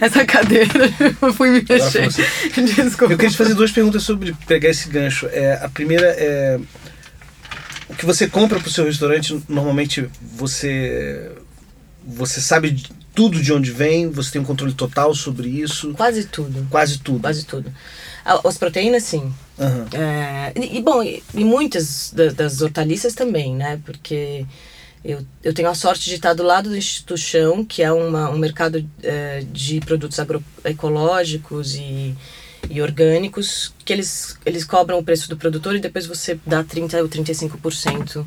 Essa 0.00 0.24
cadeira, 0.24 0.90
eu 1.22 1.32
fui 1.32 1.50
me 1.50 1.64
mexer. 1.68 2.08
Desculpa. 2.08 3.12
Eu 3.12 3.16
queria 3.18 3.30
te 3.30 3.36
fazer 3.36 3.54
duas 3.54 3.70
perguntas 3.70 4.02
sobre 4.02 4.34
pegar 4.46 4.68
esse 4.68 4.88
gancho. 4.88 5.26
É, 5.32 5.58
a 5.62 5.68
primeira 5.68 6.06
é. 6.18 6.58
O 7.88 7.94
que 7.94 8.06
você 8.06 8.26
compra 8.28 8.58
para 8.58 8.68
o 8.68 8.70
seu 8.70 8.84
restaurante, 8.84 9.40
normalmente 9.48 10.08
você. 10.36 11.30
Você 12.06 12.40
sabe 12.40 12.70
de- 12.70 12.90
tudo 13.14 13.42
de 13.42 13.52
onde 13.52 13.70
vem, 13.72 14.08
você 14.10 14.30
tem 14.32 14.40
um 14.40 14.44
controle 14.44 14.72
total 14.72 15.14
sobre 15.14 15.48
isso. 15.48 15.92
Quase 15.94 16.24
tudo. 16.24 16.66
Quase 16.70 16.98
tudo. 16.98 17.20
Quase 17.20 17.44
tudo. 17.44 17.70
Ah, 18.30 18.40
As 18.44 18.56
proteínas, 18.56 19.02
sim. 19.02 19.32
Aham. 19.58 19.86
É, 19.92 20.52
e, 20.56 20.78
e, 20.78 20.82
bom, 20.82 21.02
e, 21.02 21.20
e 21.34 21.44
muitas 21.44 22.12
da- 22.14 22.30
das 22.30 22.62
hortaliças 22.62 23.12
também, 23.12 23.54
né? 23.56 23.80
Porque 23.84 24.46
eu, 25.04 25.24
eu 25.42 25.52
tenho 25.52 25.68
a 25.68 25.74
sorte 25.74 26.04
de 26.08 26.14
estar 26.14 26.32
do 26.34 26.44
lado 26.44 26.68
do 26.68 26.76
Instituto 26.76 27.16
Chão, 27.18 27.64
que 27.64 27.82
é 27.82 27.90
uma, 27.90 28.30
um 28.30 28.38
mercado 28.38 28.88
é, 29.02 29.42
de 29.52 29.80
produtos 29.80 30.18
agroecológicos 30.20 31.74
e, 31.74 32.14
e 32.68 32.80
orgânicos, 32.82 33.72
que 33.84 33.92
eles, 33.92 34.36
eles 34.44 34.64
cobram 34.64 34.98
o 34.98 35.02
preço 35.02 35.28
do 35.28 35.36
produtor 35.36 35.74
e 35.74 35.80
depois 35.80 36.06
você 36.06 36.38
dá 36.46 36.62
30% 36.62 37.00
ou 37.00 37.08
35%. 37.08 38.24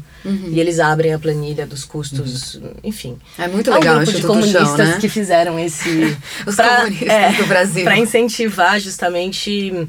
E 0.49 0.59
eles 0.59 0.79
abrem 0.79 1.13
a 1.13 1.19
planilha 1.19 1.65
dos 1.65 1.85
custos, 1.85 2.59
enfim. 2.83 3.17
É 3.37 3.47
muito 3.47 3.71
Há 3.71 3.75
um 3.75 3.79
legal 3.79 3.95
grupo 3.97 4.11
de 4.11 4.21
comunistas 4.21 4.67
Chão, 4.67 4.77
né? 4.77 4.97
que 4.99 5.09
fizeram 5.09 5.59
esse... 5.59 6.17
Os 6.45 6.55
pra- 6.55 6.77
comunistas 6.77 7.37
do 7.37 7.45
Brasil. 7.47 7.83
Para 7.83 7.97
incentivar 7.97 8.79
justamente 8.79 9.87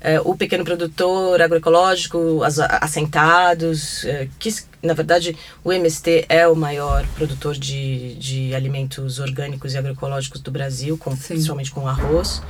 é, 0.00 0.20
o 0.20 0.36
pequeno 0.36 0.64
produtor 0.64 1.40
agroecológico, 1.42 2.42
as, 2.44 2.58
assentados, 2.58 4.04
é, 4.04 4.28
que 4.38 4.54
na 4.82 4.94
verdade 4.94 5.36
o 5.64 5.72
MST 5.72 6.26
é 6.28 6.46
o 6.46 6.54
maior 6.54 7.04
produtor 7.16 7.56
de, 7.56 8.14
de 8.14 8.54
alimentos 8.54 9.18
orgânicos 9.18 9.74
e 9.74 9.78
agroecológicos 9.78 10.40
do 10.40 10.50
Brasil, 10.50 10.96
com, 10.96 11.16
principalmente 11.16 11.70
com 11.72 11.88
arroz. 11.88 12.40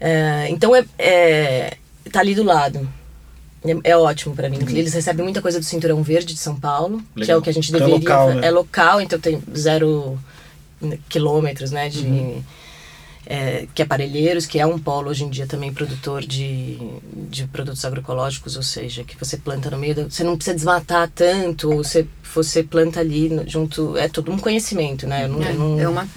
É, 0.00 0.48
então 0.48 0.74
é, 0.74 0.84
é, 0.98 1.76
tá 2.10 2.20
ali 2.20 2.34
do 2.34 2.42
lado. 2.42 2.88
É, 3.62 3.90
é 3.90 3.96
ótimo 3.96 4.34
para 4.34 4.48
mim. 4.48 4.58
Eles 4.70 4.94
recebem 4.94 5.22
muita 5.22 5.42
coisa 5.42 5.58
do 5.60 5.64
Cinturão 5.66 6.02
Verde 6.02 6.32
de 6.32 6.40
São 6.40 6.58
Paulo, 6.58 6.98
que 7.14 7.20
é 7.20 7.20
Legal. 7.20 7.38
o 7.38 7.42
que 7.42 7.50
a 7.50 7.52
gente 7.52 7.68
Então 7.68 7.80
é 7.80 7.84
deveria. 7.84 8.08
local, 8.08 8.34
né? 8.34 8.46
É 8.46 8.50
local, 8.50 9.00
então 9.02 9.18
tem 9.20 9.42
zero 9.54 10.18
quilômetros, 11.08 11.70
né, 11.70 11.90
de 11.90 12.06
Uhum. 12.06 12.42
é, 13.26 13.66
que 13.74 13.82
é 13.82 13.84
Parelheiros, 13.84 14.46
que 14.46 14.58
é 14.58 14.64
um 14.66 14.78
polo 14.78 15.10
hoje 15.10 15.24
em 15.24 15.28
dia 15.28 15.46
também 15.46 15.70
produtor 15.72 16.22
de, 16.22 16.78
de 17.28 17.46
produtos 17.48 17.84
agroecológicos, 17.84 18.56
ou 18.56 18.62
seja, 18.62 19.04
que 19.04 19.14
você 19.18 19.36
planta 19.36 19.70
no 19.70 19.76
meio 19.76 19.94
da, 19.94 20.04
você 20.04 20.24
não 20.24 20.36
precisa 20.36 20.56
desmatar 20.56 21.10
tanto, 21.14 21.70
ou 21.70 21.84
você 21.84 22.06
você 22.34 22.62
planta 22.62 23.00
ali 23.00 23.28
no- 23.28 23.46
junto, 23.48 23.96
é 23.96 24.08
todo 24.08 24.30
um 24.30 24.38
conhecimento, 24.38 25.04
né? 25.06 25.26
Não- 25.28 25.42
eu 25.42 25.54
não- 25.54 25.80
É 25.80 25.88
uma 25.88 26.08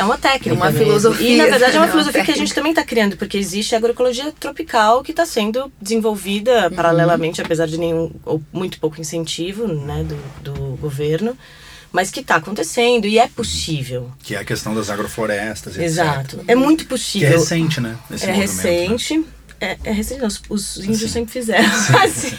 é 0.00 0.04
uma 0.04 0.18
técnica. 0.18 0.50
É 0.50 0.52
uma 0.54 0.66
mesmo. 0.70 0.78
filosofia, 0.86 1.28
E 1.28 1.36
na 1.36 1.44
verdade 1.46 1.72
é 1.72 1.76
é 1.76 1.78
uma 1.78 1.86
uma 1.86 1.90
filosofia 1.90 2.24
que 2.24 2.30
a 2.32 2.36
gente 2.36 2.54
também 2.54 2.70
está 2.72 2.84
criando, 2.84 3.16
porque 3.16 3.36
existe 3.38 3.74
a 3.74 3.78
agroecologia 3.78 4.32
tropical 4.38 5.02
que 5.02 5.10
está 5.12 5.24
sendo 5.26 5.72
desenvolvida 5.80 6.68
Uhum. 6.68 6.76
paralelamente, 6.76 7.40
apesar 7.42 7.66
de 7.66 7.78
nenhum 7.78 8.10
ou 8.24 8.42
muito 8.52 8.78
pouco 8.78 9.00
incentivo 9.00 9.66
né, 9.68 10.04
do, 10.04 10.52
do 10.52 10.76
governo, 10.76 11.36
mas 11.92 12.10
que 12.10 12.20
está 12.20 12.36
acontecendo 12.36 13.06
e 13.06 13.18
é 13.18 13.26
possível. 13.28 14.10
Que 14.22 14.34
é 14.34 14.38
a 14.38 14.44
questão 14.44 14.74
das 14.74 14.90
agroflorestas, 14.90 15.74
etc. 15.74 15.84
Exato. 15.86 16.44
É 16.46 16.54
muito 16.54 16.84
Que 16.84 16.90
possível. 16.90 17.28
é 17.28 17.32
recente, 17.32 17.80
né? 17.80 17.96
Esse 18.10 18.24
É 18.24 18.34
movimento, 18.34 18.50
recente. 18.52 19.18
né? 19.18 19.24
É, 19.60 19.76
é 19.84 19.90
recente, 19.92 20.20
não, 20.20 20.28
os, 20.28 20.42
os 20.50 20.76
índios 20.78 20.96
Assim. 21.04 21.08
sempre 21.08 21.32
fizeram 21.32 21.64
assim. 22.04 22.36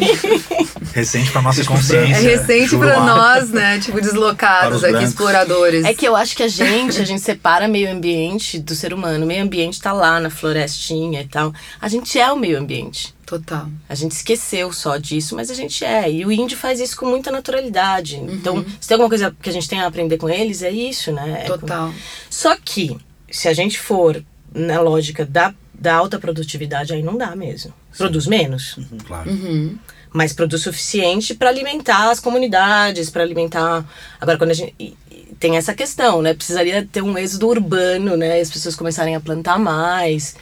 Recente 0.94 1.32
pra 1.32 1.42
nossa 1.42 1.62
É 1.62 1.66
consciência. 1.66 2.22
recente 2.22 2.68
juro 2.70 2.88
pra 2.88 3.00
lá. 3.00 3.06
nós, 3.40 3.50
né? 3.50 3.80
Tipo, 3.80 4.00
deslocados 4.02 4.78
os 4.78 4.84
aqui, 4.84 4.92
brancos. 4.94 5.10
exploradores. 5.10 5.86
É 5.86 5.94
que 5.94 6.08
eu 6.08 6.16
acho 6.16 6.36
que 6.36 6.44
a 6.44 6.48
gente, 6.48 7.02
a 7.02 7.06
gente 7.06 7.22
separa 7.22 7.68
meio 7.68 7.92
ambiente 7.92 8.60
do 8.60 8.76
ser 8.76 8.94
humano. 8.94 9.24
O 9.26 9.28
meio 9.28 9.44
ambiente 9.44 9.82
tá 9.82 9.92
lá 9.94 10.20
na 10.20 10.30
florestinha 10.30 11.22
e 11.22 11.28
tal. 11.28 11.54
A 11.82 11.88
gente 11.88 12.20
é 12.20 12.32
o 12.32 12.38
meio 12.38 12.60
ambiente. 12.60 13.16
Total. 13.26 13.68
A 13.90 13.96
gente 13.96 14.12
esqueceu 14.12 14.72
só 14.72 14.96
disso, 14.98 15.36
mas 15.36 15.50
a 15.52 15.54
gente 15.54 15.84
é. 15.84 16.10
E 16.10 16.26
o 16.26 16.32
índio 16.32 16.58
faz 16.58 16.80
isso 16.80 16.96
com 16.96 17.06
muita 17.08 17.30
naturalidade. 17.32 18.16
Então, 18.18 18.64
se 18.80 18.88
tem 18.88 18.96
alguma 18.96 19.10
coisa 19.10 19.36
que 19.42 19.50
a 19.50 19.54
gente 19.54 19.68
tem 19.68 19.82
a 19.82 19.88
aprender 19.88 20.18
com 20.18 20.30
eles, 20.30 20.62
é 20.64 20.72
isso, 20.72 21.12
né? 21.12 21.42
É 21.44 21.48
com- 21.50 21.58
Total. 21.58 21.94
Só 22.30 22.56
que, 22.64 22.96
se 23.30 23.48
a 23.50 23.54
gente 23.54 23.78
for 23.80 24.24
na 24.54 24.80
lógica 24.80 25.26
da, 25.26 25.54
da 25.80 25.96
alta 25.96 26.18
produtividade, 26.20 26.94
aí 26.94 27.04
não 27.04 27.18
dá 27.18 27.36
mesmo. 27.36 27.74
Produz 27.98 28.26
menos, 28.28 28.78
Claro. 29.06 29.30
Uhum. 29.30 29.78
mas 30.14 30.34
produz 30.34 30.62
suficiente 30.64 31.36
para 31.36 31.50
alimentar 31.50 32.10
as 32.10 32.20
comunidades, 32.20 33.10
para 33.10 33.24
alimentar. 33.24 33.86
Agora, 34.20 34.38
quando 34.38 34.52
a 34.52 34.54
gente. 34.54 34.74
e- 34.80 34.96
e 35.12 35.28
Tem 35.40 35.56
essa 35.56 35.72
questão, 35.76 36.20
né? 36.24 36.34
Precisaria 36.34 36.88
ter 36.92 37.04
um 37.04 37.16
êxodo 37.16 37.48
urbano, 37.48 38.18
né? 38.18 38.40
As 38.40 38.50
pessoas 38.50 38.76
começarem 38.76 39.16
a 39.16 39.20
plantar 39.20 39.60
mais. 39.60 40.36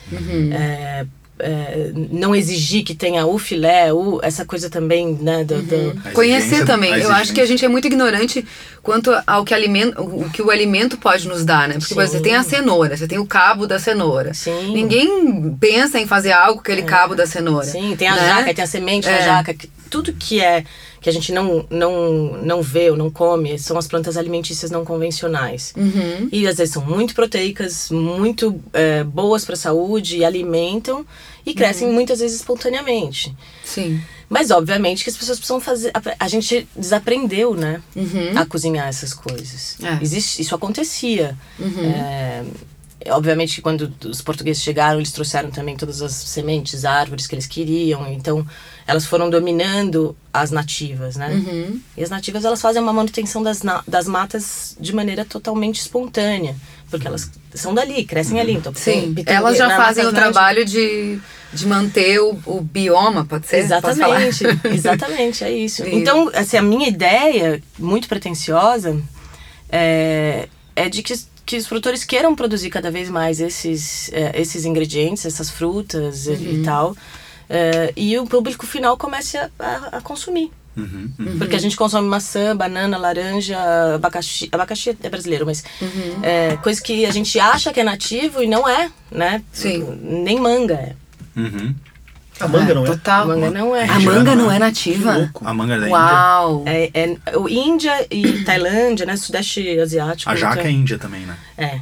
É, 0.52 1.04
é, 1.38 1.90
não 2.10 2.34
exigir 2.34 2.82
que 2.84 2.94
tenha 2.94 3.26
o 3.26 3.38
filé, 3.38 3.92
o, 3.92 4.20
essa 4.22 4.44
coisa 4.44 4.70
também, 4.70 5.12
né? 5.20 5.44
Do, 5.44 5.60
do- 5.62 6.00
A 6.04 6.10
Conhecer 6.12 6.64
também. 6.64 6.92
Eu 6.94 7.10
acho 7.12 7.32
que 7.32 7.40
a 7.40 7.46
gente 7.46 7.64
é 7.64 7.68
muito 7.68 7.86
ignorante 7.86 8.44
quanto 8.82 9.10
ao 9.26 9.44
que, 9.44 9.52
alimento, 9.52 10.00
o 10.00 10.30
que 10.30 10.40
o 10.40 10.50
alimento 10.50 10.96
pode 10.96 11.26
nos 11.28 11.44
dar, 11.44 11.68
né? 11.68 11.74
Porque 11.78 11.94
Sim. 11.94 12.00
você 12.00 12.20
tem 12.20 12.34
a 12.36 12.42
cenoura, 12.42 12.96
você 12.96 13.06
tem 13.06 13.18
o 13.18 13.26
cabo 13.26 13.66
da 13.66 13.78
cenoura. 13.78 14.32
Sim. 14.32 14.72
Ninguém 14.72 15.54
pensa 15.60 15.98
em 15.98 16.06
fazer 16.06 16.32
algo 16.32 16.54
com 16.54 16.60
aquele 16.60 16.82
cabo 16.82 17.14
da 17.14 17.26
cenoura. 17.26 17.66
Sim, 17.66 17.94
tem 17.96 18.08
a 18.08 18.14
né? 18.16 18.26
jaca, 18.28 18.54
tem 18.54 18.64
a 18.64 18.66
semente 18.66 19.08
É. 19.08 19.18
da 19.18 19.24
jaca. 19.24 19.52
que- 19.54 19.68
Tudo 19.90 20.12
que 20.12 20.40
é 20.40 20.64
que 21.06 21.10
a 21.10 21.12
gente 21.12 21.30
não, 21.30 21.64
não, 21.70 22.32
não 22.42 22.60
vê 22.60 22.90
ou 22.90 22.96
não 22.96 23.08
come 23.08 23.56
são 23.60 23.78
as 23.78 23.86
plantas 23.86 24.16
alimentícias 24.16 24.72
não 24.72 24.84
convencionais. 24.84 25.72
Uhum. 25.76 26.28
E 26.32 26.48
às 26.48 26.56
vezes 26.56 26.74
são 26.74 26.84
muito 26.84 27.14
proteicas, 27.14 27.90
muito 27.92 28.60
é, 28.72 29.04
boas 29.04 29.44
para 29.44 29.54
a 29.54 29.56
saúde, 29.56 30.16
e 30.16 30.24
alimentam 30.24 31.06
e 31.46 31.50
Uhum. 31.50 31.54
crescem 31.54 31.92
muitas 31.92 32.18
vezes 32.18 32.38
espontaneamente. 32.40 33.32
Sim. 33.64 34.00
Mas 34.28 34.50
obviamente 34.50 35.04
que 35.04 35.10
as 35.10 35.16
pessoas 35.16 35.38
precisam 35.38 35.60
fazer. 35.60 35.92
a- 35.94 36.02
A 36.18 36.26
gente 36.26 36.66
desaprendeu, 36.74 37.54
né? 37.54 37.80
Uhum. 37.94 38.32
A 38.36 38.44
cozinhar 38.44 38.88
essas 38.88 39.14
coisas. 39.14 39.76
É. 39.80 40.02
Existe, 40.02 40.42
isso 40.42 40.56
acontecia. 40.56 41.38
Uhum. 41.60 41.84
É, 41.84 42.42
obviamente 43.10 43.54
que 43.54 43.62
quando 43.62 43.92
os 44.04 44.20
portugueses 44.20 44.60
chegaram, 44.60 44.98
eles 44.98 45.12
trouxeram 45.12 45.52
também 45.52 45.76
todas 45.76 46.02
as 46.02 46.10
sementes, 46.12 46.84
árvores 46.84 47.28
que 47.28 47.36
eles 47.36 47.46
queriam. 47.46 48.04
Então, 48.12 48.44
elas 48.86 49.04
foram 49.06 49.28
dominando 49.28 50.16
as 50.32 50.50
nativas, 50.50 51.16
né? 51.16 51.30
Uhum. 51.30 51.80
E 51.96 52.02
as 52.04 52.10
nativas, 52.10 52.44
elas 52.44 52.60
fazem 52.60 52.80
uma 52.80 52.92
manutenção 52.92 53.42
das, 53.42 53.60
das 53.86 54.06
matas 54.06 54.76
de 54.78 54.94
maneira 54.94 55.24
totalmente 55.24 55.80
espontânea. 55.80 56.54
Porque 56.88 57.04
elas 57.06 57.28
são 57.52 57.74
dali, 57.74 58.04
crescem 58.04 58.38
ali. 58.38 58.52
Então, 58.52 58.72
Sim. 58.74 59.12
Elas 59.26 59.58
já 59.58 59.76
fazem 59.76 60.06
o 60.06 60.12
trabalho 60.12 60.64
de, 60.64 61.18
de 61.52 61.66
manter 61.66 62.20
o, 62.20 62.38
o 62.46 62.60
bioma, 62.60 63.24
pode 63.24 63.48
ser? 63.48 63.56
Exatamente, 63.58 64.44
exatamente, 64.72 65.42
é 65.42 65.50
isso. 65.50 65.84
E- 65.84 65.92
Então, 65.96 66.30
assim, 66.32 66.56
a 66.56 66.62
minha 66.62 66.86
ideia, 66.88 67.60
muito 67.76 68.06
pretensiosa, 68.06 69.02
é, 69.68 70.48
é 70.76 70.88
de 70.88 71.02
que, 71.02 71.14
que 71.44 71.56
os 71.56 71.66
produtores 71.66 72.04
queiram 72.04 72.34
produzir 72.36 72.70
cada 72.70 72.90
vez 72.90 73.08
mais 73.10 73.40
esses, 73.40 74.10
é, 74.12 74.40
esses 74.40 74.64
ingredientes, 74.64 75.24
essas 75.26 75.50
frutas 75.50 76.26
Uhum. 76.26 76.34
e 76.34 76.62
tal, 76.62 76.96
é, 77.48 77.92
e 77.96 78.18
o 78.18 78.26
público 78.26 78.66
final 78.66 78.96
comece 78.96 79.36
a, 79.36 79.50
a- 79.58 79.88
a 79.98 80.00
consumir. 80.00 80.50
Uhum, 80.76 81.10
uhum. 81.18 81.38
Porque 81.38 81.56
a 81.56 81.58
gente 81.58 81.74
consome 81.74 82.06
maçã, 82.06 82.54
banana, 82.54 82.98
laranja, 82.98 83.56
abacaxi. 83.94 84.46
Abacaxi 84.52 84.96
é 85.02 85.08
brasileiro, 85.08 85.46
mas 85.46 85.64
Uhum. 85.80 86.18
é, 86.22 86.56
coisa 86.58 86.82
que 86.82 87.06
a 87.06 87.10
gente 87.10 87.40
acha 87.40 87.72
que 87.72 87.80
é 87.80 87.84
nativo 87.84 88.42
e 88.42 88.46
não 88.46 88.68
é, 88.68 88.90
né? 89.10 89.42
Sim. 89.52 89.98
Nem 90.02 90.38
manga 90.38 90.74
é. 90.74 90.94
Uhum. 91.34 91.74
A 92.38 92.46
manga 92.46 92.74
não 92.74 92.82
é? 92.84 92.86
Total. 92.88 93.26
Manga 93.26 93.50
não 93.50 93.74
é. 93.74 93.84
A 93.88 93.98
manga 94.00 94.36
não 94.36 94.50
é 94.50 94.54
Que 94.56 94.60
nativa? 94.60 95.16
louco. 95.16 95.48
A 95.48 95.54
manga 95.54 95.78
da 95.78 95.86
Índia. 95.86 95.96
Uau! 95.98 96.64
É, 96.66 96.90
é, 96.92 97.38
o 97.38 97.48
Índia 97.48 98.06
e 98.10 98.44
Tailândia, 98.44 99.06
né? 99.06 99.16
Sudeste 99.16 99.78
asiático. 99.80 100.30
A 100.30 100.36
jaca 100.36 100.58
é 100.58 100.60
então- 100.64 100.70
índia 100.70 100.98
também, 100.98 101.22
né? 101.24 101.34
É. 101.56 101.80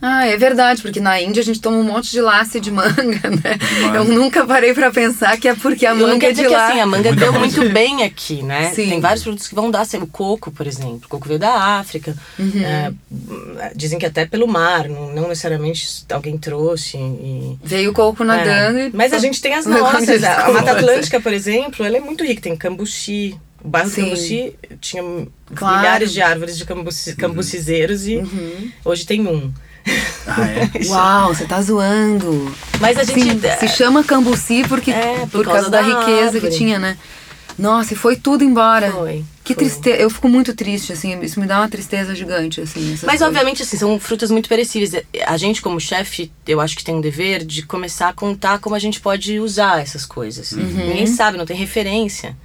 Ah, 0.00 0.26
é 0.26 0.36
verdade, 0.36 0.82
porque 0.82 1.00
na 1.00 1.20
Índia 1.20 1.40
a 1.40 1.44
gente 1.44 1.58
toma 1.60 1.78
um 1.78 1.82
monte 1.82 2.10
de 2.10 2.20
lace 2.20 2.60
de 2.60 2.70
manga, 2.70 2.94
né? 3.30 3.58
manga. 3.80 3.96
Eu 3.98 4.04
nunca 4.04 4.44
parei 4.46 4.74
pra 4.74 4.90
pensar 4.90 5.38
que 5.38 5.48
é 5.48 5.54
porque 5.54 5.86
a 5.86 5.94
manga 5.94 6.26
é 6.26 6.32
de 6.32 6.42
que 6.42 6.48
lá. 6.48 6.68
assim, 6.68 6.80
a 6.80 6.86
manga 6.86 7.08
Muita 7.08 7.24
deu 7.24 7.32
manga. 7.32 7.38
muito 7.46 7.72
bem 7.72 8.04
aqui, 8.04 8.42
né? 8.42 8.72
Sim. 8.74 8.90
Tem 8.90 9.00
vários 9.00 9.22
produtos 9.22 9.48
que 9.48 9.54
vão 9.54 9.70
dar, 9.70 9.80
assim, 9.80 9.96
o 9.96 10.06
coco, 10.06 10.50
por 10.50 10.66
exemplo. 10.66 11.00
O 11.06 11.08
coco 11.08 11.26
veio 11.26 11.40
da 11.40 11.78
África. 11.78 12.14
Uhum. 12.38 12.62
É, 12.62 12.92
dizem 13.74 13.98
que 13.98 14.04
até 14.04 14.26
pelo 14.26 14.46
mar, 14.46 14.86
não, 14.88 15.12
não 15.14 15.28
necessariamente 15.28 16.04
alguém 16.12 16.36
trouxe. 16.36 16.98
e- 16.98 17.58
Veio 17.64 17.90
o 17.90 17.94
coco 17.94 18.22
nadando 18.22 18.78
É. 18.78 18.86
e... 18.88 18.90
Mas 18.94 19.14
a 19.14 19.18
gente 19.18 19.40
tem 19.40 19.54
as 19.54 19.64
nossas. 19.66 20.22
A. 20.22 20.50
Mata 20.52 20.72
Atlântica, 20.72 21.20
por 21.20 21.32
exemplo, 21.32 21.84
ela 21.86 21.96
é 21.96 22.00
muito 22.00 22.22
rica. 22.22 22.42
Tem 22.42 22.54
cambuci. 22.54 23.34
O 23.64 23.68
bairro 23.68 23.88
Sim. 23.88 24.02
Cambuci 24.04 24.54
tinha 24.80 25.02
Claro. 25.54 25.78
milhares 25.78 26.12
de 26.12 26.20
árvores 26.20 26.58
de 26.58 26.64
cambuci, 26.66 27.16
cambucizeiros 27.16 28.06
e 28.06 28.16
Uhum. 28.16 28.70
hoje 28.84 29.06
tem 29.06 29.26
um. 29.26 29.50
Ah, 30.26 30.46
é? 30.48 30.70
Uau, 30.86 31.34
você 31.34 31.44
tá 31.44 31.60
zoando. 31.62 32.52
Mas 32.80 32.98
a 32.98 33.04
gente. 33.04 33.20
Sim, 33.20 33.40
se 33.60 33.68
chama 33.68 34.02
Cambuci 34.02 34.64
porque, 34.68 34.90
É, 34.90 35.26
por, 35.30 35.44
causa, 35.44 35.70
da, 35.70 35.80
riqueza 35.80 36.36
árvore. 36.36 36.40
que 36.40 36.50
tinha, 36.50 36.78
né? 36.78 36.96
Nossa, 37.58 37.94
e 37.94 37.96
foi 37.96 38.16
tudo 38.16 38.44
embora. 38.44 38.92
Foi, 38.92 39.24
Que 39.42 39.54
tristeza. 39.54 39.96
Eu 39.96 40.10
fico 40.10 40.28
muito 40.28 40.54
triste, 40.54 40.92
assim. 40.92 41.18
Isso 41.20 41.40
me 41.40 41.46
dá 41.46 41.58
uma 41.60 41.68
tristeza 41.68 42.14
gigante, 42.14 42.60
assim. 42.60 42.90
Mas 42.90 43.00
coisas. 43.00 43.22
obviamente 43.22 43.62
assim, 43.62 43.78
são 43.78 43.98
frutas 43.98 44.30
muito 44.30 44.48
perecíveis. 44.48 44.92
A 45.26 45.36
gente 45.38 45.62
como 45.62 45.80
chefe, 45.80 46.30
eu 46.46 46.60
acho 46.60 46.76
que 46.76 46.84
tem 46.84 46.94
um 46.94 47.00
dever 47.00 47.44
de 47.44 47.62
começar 47.62 48.08
a 48.08 48.12
contar 48.12 48.58
como 48.58 48.74
a 48.74 48.78
gente 48.78 49.00
pode 49.00 49.40
usar 49.40 49.80
essas 49.80 50.04
coisas. 50.04 50.52
Uhum. 50.52 50.64
Ninguém 50.64 51.06
sabe, 51.06 51.38
não 51.38 51.46
tem 51.46 51.56
referência. 51.56 52.36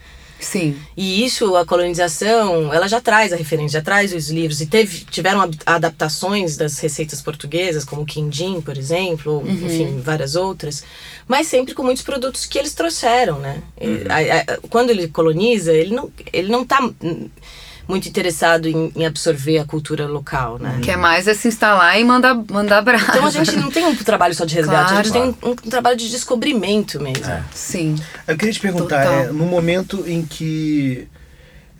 Sim. 0.41 0.75
E 0.97 1.23
isso, 1.23 1.55
a 1.55 1.65
colonização, 1.65 2.73
ela 2.73 2.87
já 2.87 2.99
traz 2.99 3.31
a 3.31 3.35
referência, 3.35 3.79
já 3.79 3.83
traz 3.85 4.11
os 4.13 4.29
livros. 4.29 4.59
E 4.59 4.65
teve, 4.65 5.05
tiveram 5.05 5.41
ad- 5.41 5.57
adaptações 5.65 6.57
das 6.57 6.79
receitas 6.79 7.21
portuguesas, 7.21 7.85
como 7.85 8.01
o 8.01 8.05
quindim, 8.05 8.59
por 8.59 8.75
exemplo, 8.77 9.33
ou, 9.35 9.47
enfim, 9.47 9.99
várias 10.01 10.35
outras. 10.35 10.83
Mas 11.27 11.47
sempre 11.47 11.73
com 11.73 11.83
muitos 11.83 12.03
produtos 12.03 12.45
que 12.45 12.57
eles 12.57 12.73
trouxeram, 12.73 13.39
né? 13.39 13.61
E, 13.79 14.03
a- 14.09 14.41
a- 14.53 14.57
quando 14.69 14.89
ele 14.89 15.07
coloniza, 15.07 15.71
ele 15.71 15.93
não, 15.95 16.11
ele 16.33 16.49
não 16.49 16.65
tá 16.65 16.79
muito 17.91 18.07
interessado 18.09 18.67
em, 18.67 18.91
em 18.95 19.05
absorver 19.05 19.59
a 19.59 19.65
cultura 19.65 20.07
local, 20.07 20.57
né? 20.57 20.79
Quer 20.81 20.97
mais 20.97 21.27
é 21.27 21.33
se 21.33 21.47
instalar 21.47 21.99
e 21.99 22.03
mandar, 22.03 22.33
mandar 22.49 22.81
brasa. 22.81 23.05
Então 23.09 23.25
a 23.27 23.29
gente 23.31 23.55
não 23.57 23.69
tem 23.69 23.85
um 23.85 23.95
trabalho 23.95 24.33
só 24.33 24.45
de 24.45 24.55
resgate, 24.55 24.93
a 24.93 24.95
gente 25.03 25.11
Claro. 25.11 25.33
tem 25.41 25.49
um, 25.49 25.51
um 25.51 25.69
trabalho 25.69 25.97
de 25.97 26.09
descobrimento 26.09 26.99
mesmo. 27.01 27.25
Sim. 27.53 27.95
Eu 28.27 28.37
queria 28.37 28.53
te 28.53 28.59
perguntar, 28.59 29.03
é, 29.05 29.27
no 29.27 29.45
momento 29.45 30.03
em 30.07 30.23
que 30.25 31.07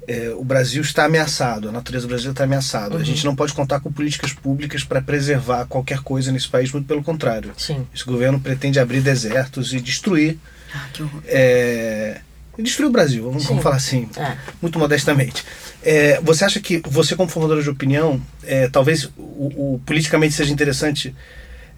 é, 0.07 0.33
o 0.35 0.43
Brasil 0.43 0.81
está 0.81 1.05
ameaçado, 1.05 1.69
a 1.69 1.71
natureza 1.71 2.05
do 2.07 2.09
Brasil 2.09 2.31
está 2.31 2.43
ameaçada, 2.43 2.95
Uhum. 2.95 3.01
a 3.01 3.03
gente 3.05 3.23
não 3.23 3.35
pode 3.35 3.53
contar 3.53 3.79
com 3.79 3.91
políticas 3.91 4.33
públicas 4.33 4.83
para 4.83 5.01
preservar 5.01 5.65
qualquer 5.65 5.99
coisa 5.99 6.31
nesse 6.31 6.49
país, 6.49 6.71
muito 6.71 6.87
pelo 6.87 7.03
contrário. 7.03 7.51
Sim. 7.57 7.87
Esse 7.95 8.03
governo 8.03 8.39
pretende 8.39 8.79
abrir 8.79 8.99
desertos 9.01 9.73
e 9.73 9.79
destruir, 9.79 10.37
Ah, 10.73 10.85
que 10.91 11.03
horror. 11.03 11.21
é, 11.27 12.19
destruir 12.57 12.87
o 12.89 12.91
Brasil, 12.91 13.23
vamos, 13.23 13.45
vamos 13.45 13.63
falar 13.63 13.77
assim, 13.77 14.09
É. 14.17 14.35
muito 14.61 14.77
modestamente. 14.77 15.43
É, 15.83 16.19
você 16.21 16.45
acha 16.45 16.59
que 16.59 16.81
você, 16.87 17.15
como 17.15 17.29
formadora 17.29 17.61
de 17.63 17.69
opinião, 17.69 18.21
é, 18.43 18.67
talvez 18.69 19.05
o, 19.17 19.73
o 19.75 19.81
politicamente 19.85 20.33
seja 20.33 20.53
interessante, 20.53 21.15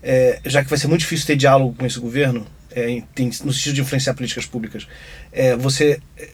é, 0.02 0.40
já 0.46 0.64
que 0.64 0.70
vai 0.70 0.78
ser 0.78 0.88
muito 0.88 1.02
difícil 1.02 1.26
ter 1.28 1.36
diálogo 1.38 1.76
com 1.78 1.86
esse 1.86 2.00
governo, 2.00 2.46
é, 2.76 2.90
em- 2.90 3.06
no 3.44 3.54
sentido 3.54 3.76
de 3.76 3.82
influenciar 3.82 4.14
políticas 4.14 4.46
públicas, 4.46 4.88
é, 5.32 5.56
você 5.56 6.00
é, 6.18 6.30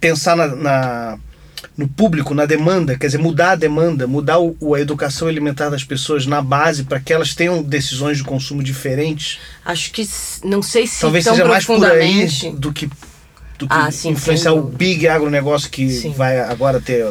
pensar 0.00 0.34
na, 0.36 0.46
na- 0.48 1.18
no 1.76 1.86
público, 1.86 2.32
na 2.34 2.46
demanda, 2.46 2.96
quer 2.96 3.06
dizer, 3.06 3.18
mudar 3.18 3.50
a 3.50 3.54
demanda, 3.54 4.06
mudar 4.06 4.38
o, 4.38 4.56
o- 4.58 4.74
a 4.74 4.80
educação 4.80 5.28
alimentar 5.28 5.68
das 5.68 5.84
pessoas 5.84 6.24
na 6.24 6.40
base 6.40 6.84
para 6.84 6.98
que 7.00 7.12
elas 7.12 7.34
tenham 7.34 7.62
decisões 7.62 8.16
de 8.16 8.24
consumo 8.24 8.62
diferentes. 8.62 9.38
Acho 9.62 9.90
que 9.92 10.08
não 10.42 10.62
sei 10.62 10.86
se 10.86 11.00
Talvez 11.02 11.22
seja 11.24 11.44
mais 11.44 11.66
por 11.66 11.84
aí 11.84 12.26
do 12.56 12.72
que, 12.72 12.88
do 13.60 13.68
que 13.68 13.74
Ah, 13.74 13.90
sim, 13.90 14.10
influenciar 14.10 14.52
o 14.54 14.62
big 14.62 15.06
agronegócio 15.06 15.70
que 15.70 15.88
Sim. 15.90 16.12
vai 16.12 16.40
agora 16.40 16.80
ter 16.80 17.04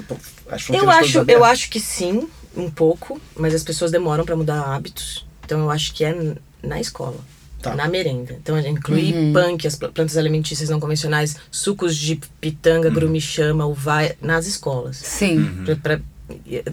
as 0.49 0.61
fronteiras 0.63 0.73
Eu 0.83 0.89
acho, 0.89 1.31
eu 1.31 1.43
acho 1.45 1.69
que 1.69 1.79
sim, 1.79 2.27
um 2.57 2.69
pouco, 2.69 3.21
mas 3.37 3.53
as 3.53 3.63
pessoas 3.63 3.91
demoram 3.91 4.25
para 4.25 4.35
mudar 4.35 4.61
hábitos. 4.61 5.25
Então 5.45 5.59
eu 5.61 5.71
acho 5.71 5.93
que 5.93 6.03
é 6.03 6.33
na 6.61 6.79
escola. 6.81 7.17
Tá. 7.61 7.75
Na 7.75 7.89
merenda. 7.89 8.37
Então, 8.41 8.55
a 8.55 8.61
gente 8.61 8.77
incluir 8.79 9.13
Uhum. 9.13 9.33
punk, 9.33 9.67
as 9.67 9.75
pl- 9.75 9.91
plantas 9.91 10.15
alimentícias 10.15 10.69
não 10.69 10.79
convencionais, 10.79 11.35
sucos 11.51 11.93
de 11.97 12.15
pitanga, 12.39 12.89
grumichama, 12.89 13.65
uvaia, 13.65 14.15
nas 14.21 14.47
escolas. 14.47 14.95
Sim. 14.95 15.39
Uhum. 15.39 15.63
Pra- 15.65 15.75
pra- 15.75 15.99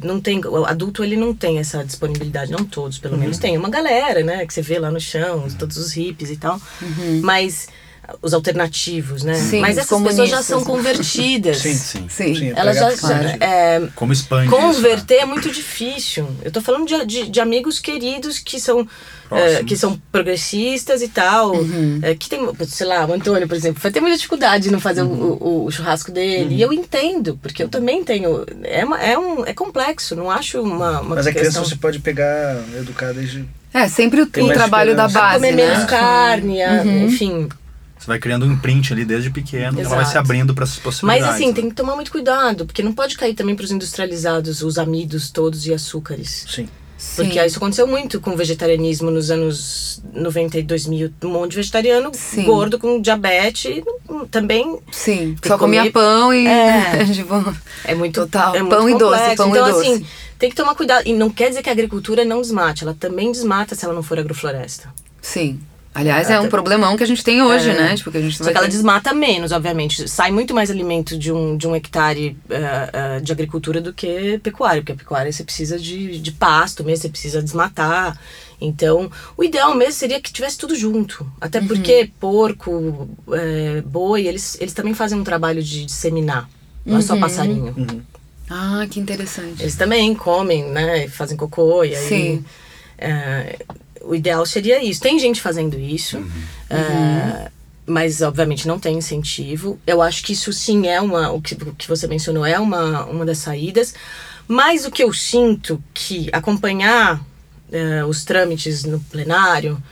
não 0.05 0.21
tem 0.21 0.39
o 0.45 0.65
adulto 0.67 1.03
ele 1.03 1.17
não 1.17 1.35
tem 1.35 1.59
essa 1.59 1.83
disponibilidade 1.83 2.53
não 2.53 2.63
todos 2.65 2.97
Uhum. 2.99 3.03
pelo 3.03 3.17
menos 3.19 3.39
tem 3.39 3.57
uma 3.57 3.71
galera 3.71 4.23
né 4.23 4.45
que 4.47 4.53
você 4.53 4.61
vê 4.61 4.79
lá 4.79 4.91
no 4.91 5.01
chão 5.01 5.49
todos 5.59 5.79
os 5.79 5.93
hippies 5.93 6.29
e 6.31 6.37
tal 6.37 6.61
mas 7.23 7.67
os 8.23 8.33
alternativos 8.35 9.23
né 9.23 9.35
Uhum. 9.35 9.39
Sim, 9.51 9.61
mas 9.61 9.79
essas 9.79 10.01
pessoas 10.03 10.29
já 10.31 10.43
são 10.43 10.61
né? 10.61 10.65
convertidas 10.67 11.59
Sim. 11.63 11.75
Sim. 11.75 12.07
Sim. 12.09 12.35
Sim, 12.35 12.49
é 12.51 12.53
elas 12.57 12.77
já 12.79 12.97
claro. 12.97 13.29
é, 13.41 13.83
Como 13.95 14.13
expande 14.13 14.47
isso, 14.49 14.57
Converter 14.57 15.17
né? 15.17 15.23
é 15.23 15.27
muito 15.27 15.51
difícil. 15.51 16.29
Eu 16.43 16.51
tô 16.51 16.61
falando 16.61 16.87
de, 16.87 17.05
de, 17.07 17.29
de 17.31 17.41
amigos 17.41 17.79
queridos 17.79 18.39
que 18.39 18.61
são 18.61 18.87
eh, 19.31 19.65
que 19.65 19.77
são 19.77 20.01
progressistas 20.13 21.03
e 21.03 21.09
tal. 21.09 21.53
eh, 22.03 22.15
que 22.15 22.29
tem, 22.29 22.41
sei 22.69 22.87
lá, 22.87 23.05
o 23.07 23.13
Antônio, 23.13 23.49
por 23.49 23.57
exemplo, 23.57 23.81
vai 23.83 23.91
ter 23.91 24.01
muita 24.01 24.17
dificuldade 24.17 24.65
de 24.65 24.71
não 24.71 24.79
fazer 24.81 25.03
o- 25.03 25.07
o, 25.41 25.65
o 25.65 25.71
churrasco 25.71 26.13
dele. 26.13 26.55
E 26.55 26.63
eu 26.63 26.73
entendo, 26.73 27.37
porque 27.43 27.63
eu 27.63 27.69
também 27.69 28.05
tenho. 28.05 28.45
É, 28.63 28.85
uma- 28.85 29.01
é, 29.03 29.19
um, 29.19 29.45
é 29.45 29.53
complexo, 29.53 30.15
não 30.15 30.31
acho 30.31 30.61
uma, 30.63 31.01
uma 31.01 31.17
Mas 31.17 31.27
a 31.27 31.33
criança 31.33 31.59
você 31.61 31.75
pode 31.77 31.99
pegar, 31.99 32.57
educar 32.79 33.13
desde. 33.13 33.45
É, 33.75 33.89
sempre 33.89 34.21
o, 34.23 34.25
o 34.25 34.49
trabalho 34.53 34.95
da 34.97 35.07
esperança. 35.07 35.19
base, 35.19 35.35
comer 35.35 35.53
né? 35.57 35.67
menos 35.67 35.85
carne, 35.85 36.63
a- 36.63 36.85
enfim. 36.85 37.49
Você 38.07 38.13
vai 38.13 38.19
criando 38.21 38.47
um 38.47 38.53
imprint 38.53 38.93
ali 38.93 39.05
desde 39.05 39.31
pequeno, 39.31 39.81
ela 39.81 39.89
vai 39.89 40.05
se 40.05 40.13
Exato. 40.13 40.19
abrindo 40.21 40.55
para 40.55 40.63
essas 40.63 40.77
Mas 40.77 40.85
possibilidades. 40.85 41.35
assim, 41.35 41.49
né? 41.49 41.53
tem 41.55 41.69
que 41.69 41.75
tomar 41.75 41.97
muito 41.97 42.13
cuidado, 42.13 42.65
porque 42.65 42.81
não 42.81 42.93
pode 42.93 43.17
cair 43.17 43.35
também 43.35 43.57
pros 43.57 43.73
industrializados, 43.73 44.63
os 44.63 44.79
amidos 44.79 45.29
todos 45.29 45.67
e 45.67 45.75
açúcares. 45.75 46.47
Sim. 46.49 46.69
Sim. 46.97 47.25
Porque 47.25 47.45
isso 47.45 47.57
aconteceu 47.59 47.87
muito 47.87 48.21
com 48.21 48.31
o 48.31 48.37
vegetarianismo 48.37 49.11
nos 49.11 49.29
anos 49.31 50.01
90 50.15 50.61
e 50.61 50.63
2000. 50.63 51.11
Um 51.25 51.29
monte 51.31 51.51
de 51.51 51.57
vegetariano 51.57 52.11
Sim. 52.15 52.45
gordo 52.45 52.79
com 52.79 53.01
diabetes 53.03 53.83
também 54.31 54.79
Sim, 54.93 55.37
só 55.45 55.59
comia 55.59 55.81
comer- 55.81 55.93
pão 55.93 56.33
e. 56.33 56.47
É. 56.47 57.05
é 57.91 57.95
muito 57.97 58.21
Total, 58.21 58.55
é 58.55 58.61
muito 58.63 58.71
pão 58.77 58.89
e 58.89 58.97
doce, 58.97 59.19
complexo. 59.19 59.37
pão 59.37 59.47
e 59.49 59.51
então, 59.51 59.69
doce. 59.73 59.89
assim, 59.93 60.07
tem 60.39 60.49
que 60.49 60.57
tomar 60.57 60.75
cuidado. 60.77 61.07
E 61.07 61.13
não 61.13 61.29
quer 61.29 61.49
dizer 61.49 61.63
que 61.63 61.69
a 61.69 61.73
agricultura 61.73 62.25
não 62.25 62.41
desmate, 62.41 62.85
ela 62.85 62.95
também 62.99 63.31
desmata 63.33 63.75
se 63.75 63.85
ela 63.85 63.93
não 63.93 64.03
for 64.05 64.17
agrofloresta. 64.21 64.95
sim. 65.21 65.59
Aliás, 65.99 66.29
é 66.29 66.39
um 66.39 66.49
problemão 66.49 66.97
que 66.97 67.03
a 67.03 67.07
gente 67.07 67.25
tem 67.25 67.43
hoje, 67.43 67.71
É. 67.71 67.75
né? 67.75 67.97
Tipo, 67.97 68.11
que 68.13 68.19
a 68.19 68.21
gente 68.21 68.37
Só 68.37 68.45
que 68.45 68.51
ela 68.51 68.61
ter- 68.67 68.73
desmata 68.73 69.15
menos, 69.15 69.51
obviamente. 69.51 70.07
Sai 70.09 70.31
muito 70.31 70.53
mais 70.55 70.71
alimento 70.71 71.17
de 71.19 71.33
um, 71.33 71.57
de 71.57 71.67
um 71.67 71.75
hectare 71.75 72.37
eh, 72.51 72.91
eh, 72.93 73.21
de 73.21 73.33
agricultura 73.33 73.81
do 73.81 73.93
que 73.95 74.39
pecuária, 74.43 74.83
porque 74.83 74.93
a 74.93 74.97
pecuária 74.97 75.33
você 75.33 75.43
precisa 75.43 75.79
de, 75.79 76.19
de 76.19 76.33
pasto 76.33 76.85
mesmo, 76.85 77.03
você 77.03 77.09
precisa 77.09 77.43
desmatar. 77.43 78.19
Então, 78.61 79.11
o 79.37 79.43
ideal 79.45 79.75
mesmo 79.75 79.93
seria 79.95 80.21
que 80.21 80.31
tivesse 80.33 80.59
tudo 80.59 80.75
junto. 80.77 81.27
Até 81.41 81.61
Uhum. 81.61 81.67
porque 81.69 82.11
porco, 82.21 83.09
eh, 83.33 83.83
boi, 83.87 84.27
eles, 84.27 84.57
eles 84.61 84.75
também 84.75 84.93
fazem 84.95 85.19
um 85.19 85.25
trabalho 85.25 85.63
de 85.63 85.87
disseminar. 85.87 86.49
Não 86.85 86.95
é 86.97 86.97
Uhum. 86.99 87.03
só 87.07 87.17
passarinho. 87.19 87.75
Ah, 88.51 88.87
que 88.91 89.01
interessante. 89.01 89.63
Eles 89.63 89.75
também 89.77 90.15
comem, 90.15 90.65
né? 90.71 91.09
Fazem 91.09 91.37
cocô 91.37 91.83
e 91.85 91.95
aí. 91.97 92.09
Sim. 92.09 92.45
é, 92.99 93.59
o 94.09 94.15
ideal 94.15 94.45
seria 94.47 94.83
isso. 94.83 95.01
Tem 95.01 95.19
gente 95.19 95.41
fazendo 95.41 95.79
isso, 95.79 96.19
é, 96.71 97.51
mas 97.87 98.21
obviamente 98.23 98.67
não 98.67 98.79
tem 98.79 98.97
incentivo. 98.99 99.79
Eu 99.87 100.03
acho 100.03 100.23
que 100.25 100.33
isso 100.33 100.53
sim 100.53 100.87
é 100.87 101.01
uma. 101.01 101.31
O 101.33 101.41
que, 101.41 101.55
o 101.55 101.75
que 101.75 101.89
você 101.89 102.07
mencionou 102.07 102.45
é 102.45 102.59
uma, 102.59 103.05
uma 103.05 103.25
das 103.25 103.39
saídas. 103.39 103.95
Mas 104.49 104.85
o 104.85 104.91
que 104.91 105.03
eu 105.03 105.13
sinto 105.13 105.83
que 105.93 106.29
acompanhar 106.33 107.21
é, 107.73 108.05
os 108.05 108.25
trâmites 108.25 108.85
no 108.85 109.01
plenário 109.01 109.83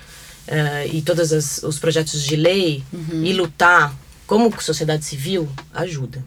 é, 0.46 0.87
e 0.92 1.03
todos 1.03 1.33
as- 1.33 1.62
os 1.64 1.79
projetos 1.79 2.22
de 2.22 2.37
lei 2.37 2.85
e 3.24 3.33
lutar 3.33 3.92
como 4.27 4.53
sociedade 4.62 5.05
civil 5.05 5.48
ajuda 5.72 6.24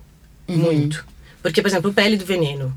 muito. 0.48 1.06
Porque, 1.42 1.62
por 1.62 1.68
exemplo, 1.70 1.90
o 1.90 1.94
PL 1.94 2.18
do 2.18 2.26
veneno, 2.26 2.76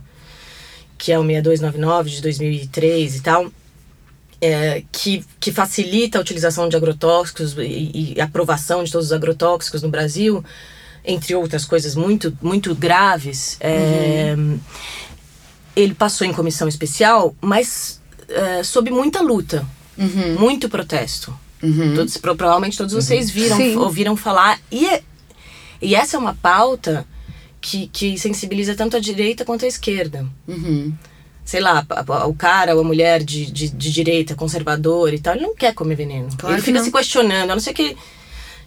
que 0.96 1.10
é 1.12 1.18
o 1.18 1.22
6299 1.24 2.10
de 2.10 2.22
2003 2.22 3.16
e 3.16 3.20
tal, 3.20 3.52
é, 4.40 4.82
que, 4.90 5.24
que 5.38 5.52
facilita 5.52 6.18
a 6.18 6.20
utilização 6.20 6.68
de 6.68 6.76
agrotóxicos 6.76 7.54
e, 7.58 8.14
e 8.16 8.20
a 8.20 8.24
aprovação 8.24 8.82
de 8.84 8.90
todos 8.92 9.08
os 9.08 9.12
agrotóxicos 9.12 9.82
no 9.82 9.88
Brasil, 9.88 10.44
entre 11.04 11.34
outras 11.34 11.64
coisas 11.64 11.94
muito, 11.94 12.36
muito 12.42 12.74
graves, 12.74 13.56
é, 13.60 14.34
ele 15.76 15.94
passou 15.94 16.26
em 16.26 16.32
comissão 16.32 16.68
especial, 16.68 17.34
mas 17.40 18.00
é, 18.28 18.62
sob 18.62 18.90
muita 18.90 19.20
luta, 19.22 19.66
muito 20.38 20.68
protesto. 20.68 21.34
Todos, 21.94 22.16
pro- 22.16 22.34
provavelmente 22.36 22.76
todos 22.78 22.94
vocês 22.94 23.30
viram, 23.30 23.56
Sim. 23.56 23.76
ouviram 23.76 24.16
falar. 24.16 24.58
E, 24.70 24.86
é- 24.86 25.02
e 25.82 25.94
essa 25.94 26.16
é 26.16 26.18
uma 26.18 26.34
pauta 26.34 27.06
que, 27.60 27.86
que 27.88 28.18
sensibiliza 28.18 28.74
tanto 28.74 28.96
a 28.96 29.00
direita 29.00 29.44
quanto 29.44 29.66
a 29.66 29.68
esquerda 29.68 30.26
Uhum. 30.48 30.92
Sei 31.44 31.60
lá, 31.60 31.84
o 32.28 32.34
cara 32.34 32.74
ou 32.74 32.80
a 32.80 32.84
mulher 32.84 33.22
de, 33.22 33.46
de, 33.50 33.68
de 33.68 33.92
direita, 33.92 34.34
conservador 34.34 35.12
e 35.12 35.18
tal, 35.18 35.34
ele 35.34 35.42
não 35.44 35.54
quer 35.54 35.74
comer 35.74 35.96
veneno. 35.96 36.28
Claro 36.38 36.54
ele 36.54 36.62
fica 36.62 36.78
não. 36.78 36.84
se 36.84 36.92
questionando, 36.92 37.50
a 37.50 37.54
não 37.54 37.60
ser 37.60 37.72
que 37.72 37.96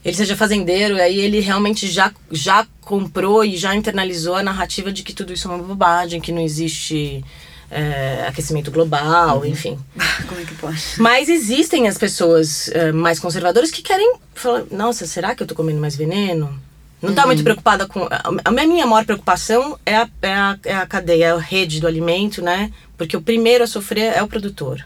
ele 0.03 0.17
seja 0.17 0.35
fazendeiro, 0.35 0.97
e 0.97 1.01
aí 1.01 1.19
ele 1.19 1.39
realmente 1.39 1.87
já, 1.87 2.11
já 2.29 2.67
comprou 2.81 3.45
e 3.45 3.55
já 3.55 3.73
internalizou 3.73 4.35
a 4.35 4.43
narrativa 4.43 4.91
de 4.91 5.01
que 5.01 5.13
tudo 5.13 5.31
isso 5.31 5.47
é 5.47 5.51
uma 5.55 5.63
bobagem, 5.63 6.19
que 6.19 6.31
não 6.33 6.41
existe 6.41 7.23
é, 7.71 8.25
aquecimento 8.27 8.69
global, 8.69 9.37
Uhum. 9.39 9.45
enfim. 9.45 9.79
Como 10.27 10.41
é 10.41 10.43
que 10.43 10.55
pode? 10.55 10.81
Mas 10.97 11.29
existem 11.29 11.87
as 11.87 11.97
pessoas 11.97 12.67
eh, 12.73 12.91
mais 12.91 13.17
conservadoras 13.17 13.71
que 13.71 13.81
querem 13.81 14.15
falar, 14.35 14.65
nossa, 14.69 15.07
será 15.07 15.33
que 15.33 15.41
eu 15.41 15.47
tô 15.47 15.55
comendo 15.55 15.79
mais 15.79 15.95
veneno? 15.95 16.53
Não 17.03 17.13
tá 17.13 17.25
muito 17.25 17.43
preocupada 17.43 17.85
com. 17.85 18.03
A 18.05 18.31
a 18.45 18.51
minha 18.51 18.85
maior 18.87 19.05
preocupação 19.05 19.77
é 19.85 19.95
a, 19.97 20.09
é, 20.21 20.33
a, 20.33 20.57
é 20.65 20.75
a 20.75 20.85
cadeia, 20.87 21.25
é 21.25 21.31
a 21.31 21.37
rede 21.37 21.79
do 21.81 21.87
alimento, 21.87 22.41
né? 22.41 22.71
Porque 22.97 23.15
o 23.17 23.21
primeiro 23.21 23.63
a 23.63 23.67
sofrer 23.67 24.13
é 24.15 24.23
o 24.23 24.27
produtor. 24.27 24.83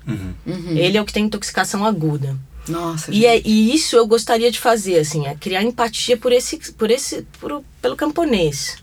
Ele 0.67 0.97
é 0.97 1.01
o 1.01 1.05
que 1.05 1.13
tem 1.13 1.25
intoxicação 1.25 1.85
aguda. 1.85 2.35
Nossa, 2.67 3.09
E, 3.13 3.25
é, 3.25 3.41
e 3.45 3.73
isso 3.73 3.95
eu 3.95 4.05
gostaria 4.05 4.51
de 4.51 4.59
fazer, 4.59 4.99
assim, 4.99 5.25
é 5.25 5.33
criar 5.35 5.63
empatia 5.63 6.17
por 6.17 6.33
esse, 6.33 6.57
por 6.73 6.91
esse, 6.91 7.25
por, 7.39 7.63
pelo 7.81 7.95
camponês. 7.95 8.77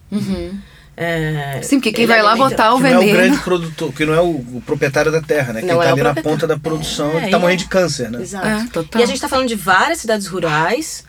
É, 0.96 1.60
Sim, 1.62 1.78
porque 1.80 1.92
quem 1.92 2.06
vai 2.06 2.22
lá 2.22 2.30
alimenta- 2.30 2.50
botar 2.50 2.74
o 2.74 2.76
Que 2.76 2.82
não 2.84 2.88
é 2.90 2.96
o 2.96 3.00
veneno. 3.00 3.18
grande 3.18 3.38
produtor, 3.42 3.92
que 3.92 4.06
não 4.06 4.14
é 4.14 4.20
o, 4.20 4.30
o 4.30 4.62
proprietário 4.64 5.10
da 5.10 5.20
terra, 5.20 5.52
né? 5.52 5.60
Quem 5.60 5.68
Não 5.70 5.78
tá 5.78 5.84
é 5.86 5.88
o 5.88 5.92
ali 5.92 6.02
na 6.02 6.14
ponta 6.14 6.46
da 6.46 6.56
produção, 6.56 7.10
É, 7.18 7.24
que 7.24 7.30
tá 7.30 7.38
morrendo 7.38 7.60
é- 7.60 7.62
de 7.64 7.68
câncer, 7.68 8.10
né? 8.10 8.22
Exato. 8.22 8.46
É, 8.46 8.66
total. 8.72 9.00
E 9.00 9.04
a 9.04 9.06
gente 9.06 9.16
está 9.16 9.28
falando 9.28 9.48
de 9.48 9.56
várias 9.56 9.98
cidades 9.98 10.26
rurais 10.28 11.04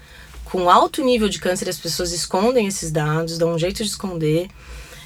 com 0.56 0.70
alto 0.70 1.04
nível 1.04 1.28
de 1.28 1.39
câncer, 1.39 1.68
as 1.70 1.78
pessoas 1.78 2.12
escondem 2.12 2.68
esses 2.68 2.91
dados, 2.91 3.38
dão 3.38 3.54
um 3.54 3.60
jeito 3.60 3.84
de 3.84 3.89
esconder. 3.89 4.48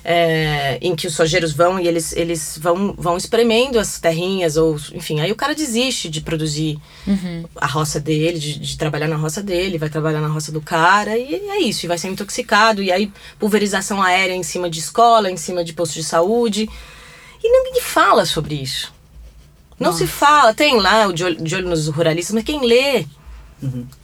é, 0.04 0.78
em 0.82 0.96
que 0.96 1.08
os 1.08 1.14
sojeiros 1.14 1.52
vão 1.52 1.80
e 1.80 1.88
eles, 1.88 2.14
eles 2.14 2.58
vão, 2.62 2.94
vão 2.98 3.18
espremendo 3.18 3.78
as 3.78 4.00
terrinhas, 4.00 4.56
ou 4.58 4.78
enfim, 4.94 5.20
aí 5.20 5.32
o 5.32 5.36
cara 5.36 5.54
desiste 5.54 6.10
de 6.10 6.22
produzir 6.22 6.80
a 7.56 7.68
roça 7.68 8.00
dele, 8.00 8.40
de, 8.40 8.58
de 8.60 8.78
trabalhar 8.78 9.08
na 9.08 9.18
roça 9.18 9.44
dele, 9.44 9.78
vai 9.78 9.90
trabalhar 9.90 10.22
na 10.22 10.28
roça 10.28 10.52
do 10.52 10.62
cara, 10.62 11.18
e 11.18 11.36
é 11.36 11.60
isso, 11.62 11.86
e 11.86 11.88
vai 11.88 11.98
ser 11.98 12.08
intoxicado, 12.08 12.82
e 12.82 12.92
aí 12.92 13.12
pulverização 13.38 14.02
aérea 14.02 14.34
em 14.34 14.44
cima 14.44 14.70
de 14.70 14.80
escola, 14.80 15.30
em 15.30 15.38
cima 15.38 15.64
de 15.64 15.74
posto 15.74 15.94
de 15.96 16.04
saúde. 16.04 16.70
E 17.44 17.52
ninguém 17.52 17.82
fala 17.82 18.26
sobre 18.26 18.56
isso. 18.56 18.94
Não 19.80 19.94
se 19.94 20.08
fala, 20.08 20.54
tem 20.54 20.78
lá 20.80 21.08
o 21.08 21.14
de 21.14 21.24
olho, 21.24 21.42
de 21.42 21.56
olho 21.56 21.70
nos 21.70 21.88
ruralistas, 21.88 22.34
mas 22.34 22.44
quem 22.44 22.66
lê? 22.66 23.06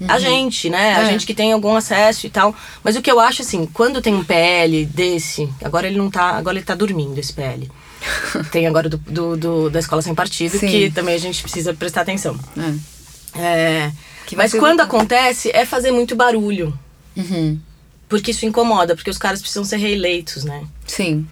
A 0.07 0.19
gente, 0.19 0.69
né? 0.69 0.95
A 0.95 1.03
É. 1.03 1.05
gente 1.11 1.25
que 1.25 1.33
tem 1.33 1.51
algum 1.53 1.75
acesso 1.75 2.25
e 2.27 2.29
tal. 2.29 2.55
Mas 2.83 2.95
o 2.95 3.01
que 3.01 3.09
eu 3.11 3.19
acho, 3.19 3.41
assim, 3.41 3.65
quando 3.73 4.01
tem 4.01 4.13
um 4.13 4.23
PL 4.23 4.85
desse, 4.85 5.49
agora 5.63 5.87
ele 5.87 5.97
não 5.97 6.09
tá. 6.11 6.31
Agora 6.31 6.57
ele 6.57 6.65
tá 6.65 6.75
dormindo, 6.75 7.17
esse 7.17 7.33
PL. 7.33 7.69
tem 8.51 8.67
agora 8.67 8.87
do, 8.89 8.97
do- 8.97 9.37
do- 9.37 9.69
da 9.69 9.79
escola 9.79 10.01
sem 10.01 10.13
partido, 10.13 10.57
Sim. 10.59 10.67
que 10.67 10.89
também 10.91 11.15
a 11.15 11.19
gente 11.19 11.41
precisa 11.41 11.73
prestar 11.73 12.01
atenção. 12.01 12.37
É. 12.57 12.95
É, 13.37 13.91
mas 14.35 14.53
quando 14.53 14.79
acontece, 14.81 15.49
é 15.53 15.65
fazer 15.65 15.91
muito 15.91 16.15
barulho. 16.15 16.77
Uhum. 17.15 17.59
Porque 18.07 18.31
isso 18.31 18.45
incomoda, 18.45 18.95
porque 18.95 19.09
os 19.09 19.17
caras 19.17 19.39
precisam 19.41 19.63
ser 19.65 19.77
reeleitos, 19.77 20.43
né? 20.43 20.63
Sim. 20.85 21.25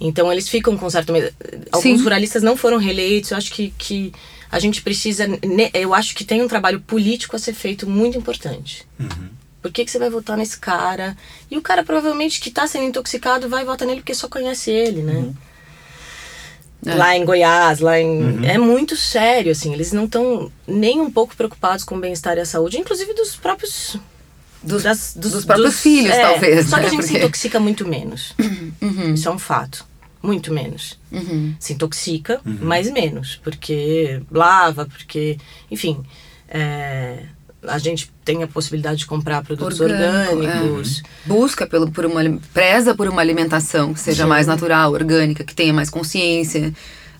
Então 0.00 0.30
eles 0.30 0.48
ficam 0.48 0.76
com 0.76 0.90
certo 0.90 1.12
medo. 1.12 1.32
Alguns 1.72 1.82
Sim. 1.98 2.02
ruralistas 2.02 2.42
não 2.42 2.56
foram 2.56 2.76
reeleitos. 2.76 3.30
Eu 3.30 3.36
acho 3.38 3.52
que, 3.52 3.72
que 3.78 4.12
a 4.50 4.58
gente 4.58 4.82
precisa. 4.82 5.26
Eu 5.74 5.92
acho 5.94 6.14
que 6.14 6.24
tem 6.24 6.42
um 6.42 6.48
trabalho 6.48 6.80
político 6.80 7.36
a 7.36 7.38
ser 7.38 7.52
feito 7.54 7.88
muito 7.88 8.16
importante. 8.18 8.86
Por 9.62 9.72
que, 9.72 9.84
que 9.84 9.90
você 9.90 9.98
vai 9.98 10.08
votar 10.10 10.36
nesse 10.36 10.58
cara? 10.58 11.16
E 11.50 11.56
o 11.58 11.62
cara 11.62 11.82
provavelmente 11.82 12.40
que 12.40 12.50
tá 12.50 12.66
sendo 12.68 12.84
intoxicado 12.84 13.48
vai 13.48 13.64
votar 13.64 13.86
nele 13.86 14.00
porque 14.00 14.14
só 14.14 14.28
conhece 14.28 14.70
ele, 14.70 15.02
né? 15.02 15.32
É. 16.84 16.94
Lá 16.94 17.16
em 17.16 17.24
Goiás, 17.24 17.80
lá 17.80 17.98
em. 17.98 18.46
É 18.46 18.58
muito 18.58 18.96
sério, 18.96 19.50
assim. 19.50 19.72
Eles 19.72 19.90
não 19.92 20.04
estão 20.04 20.52
nem 20.66 21.00
um 21.00 21.10
pouco 21.10 21.34
preocupados 21.34 21.84
com 21.84 21.96
o 21.96 22.00
bem-estar 22.00 22.36
e 22.36 22.40
a 22.40 22.46
saúde, 22.46 22.78
inclusive 22.78 23.12
dos 23.14 23.34
próprios. 23.34 23.96
Dos, 24.62 24.82
das- 24.84 25.14
dos 25.16 25.44
próprios 25.44 25.80
filhos, 25.80 26.12
é, 26.14 26.20
talvez. 26.22 26.68
Só 26.68 26.76
que 26.76 26.82
né? 26.82 26.88
a 26.88 26.90
gente 26.90 27.02
se 27.04 27.08
Porque- 27.12 27.24
intoxica 27.24 27.58
muito 27.60 27.86
menos. 27.86 28.34
Isso 29.14 29.28
é 29.28 29.32
um 29.32 29.38
fato. 29.38 29.84
Muito 30.26 30.52
menos. 30.52 30.98
Uhum. 31.12 31.54
Se 31.58 31.72
intoxica, 31.72 32.40
mas 32.44 32.90
menos. 32.90 33.40
Porque 33.42 34.20
lava, 34.30 34.86
porque. 34.86 35.38
Enfim. 35.70 36.02
é, 36.48 37.26
a 37.68 37.78
gente 37.78 38.12
tem 38.24 38.42
a 38.42 38.46
possibilidade 38.46 38.98
de 38.98 39.06
comprar 39.06 39.42
produtos 39.42 39.80
Orgânico, 39.80 40.36
orgânicos. 40.36 41.02
Busca 41.24 41.66
pelo, 41.66 41.90
por 41.90 42.06
uma, 42.06 42.20
preza 42.52 42.94
por 42.94 43.08
uma 43.08 43.20
alimentação 43.20 43.92
que 43.92 44.00
seja 44.00 44.22
Sim. 44.22 44.28
mais 44.28 44.46
natural, 44.46 44.92
orgânica, 44.92 45.42
que 45.42 45.54
tenha 45.54 45.72
mais 45.72 45.90
consciência. 45.90 46.72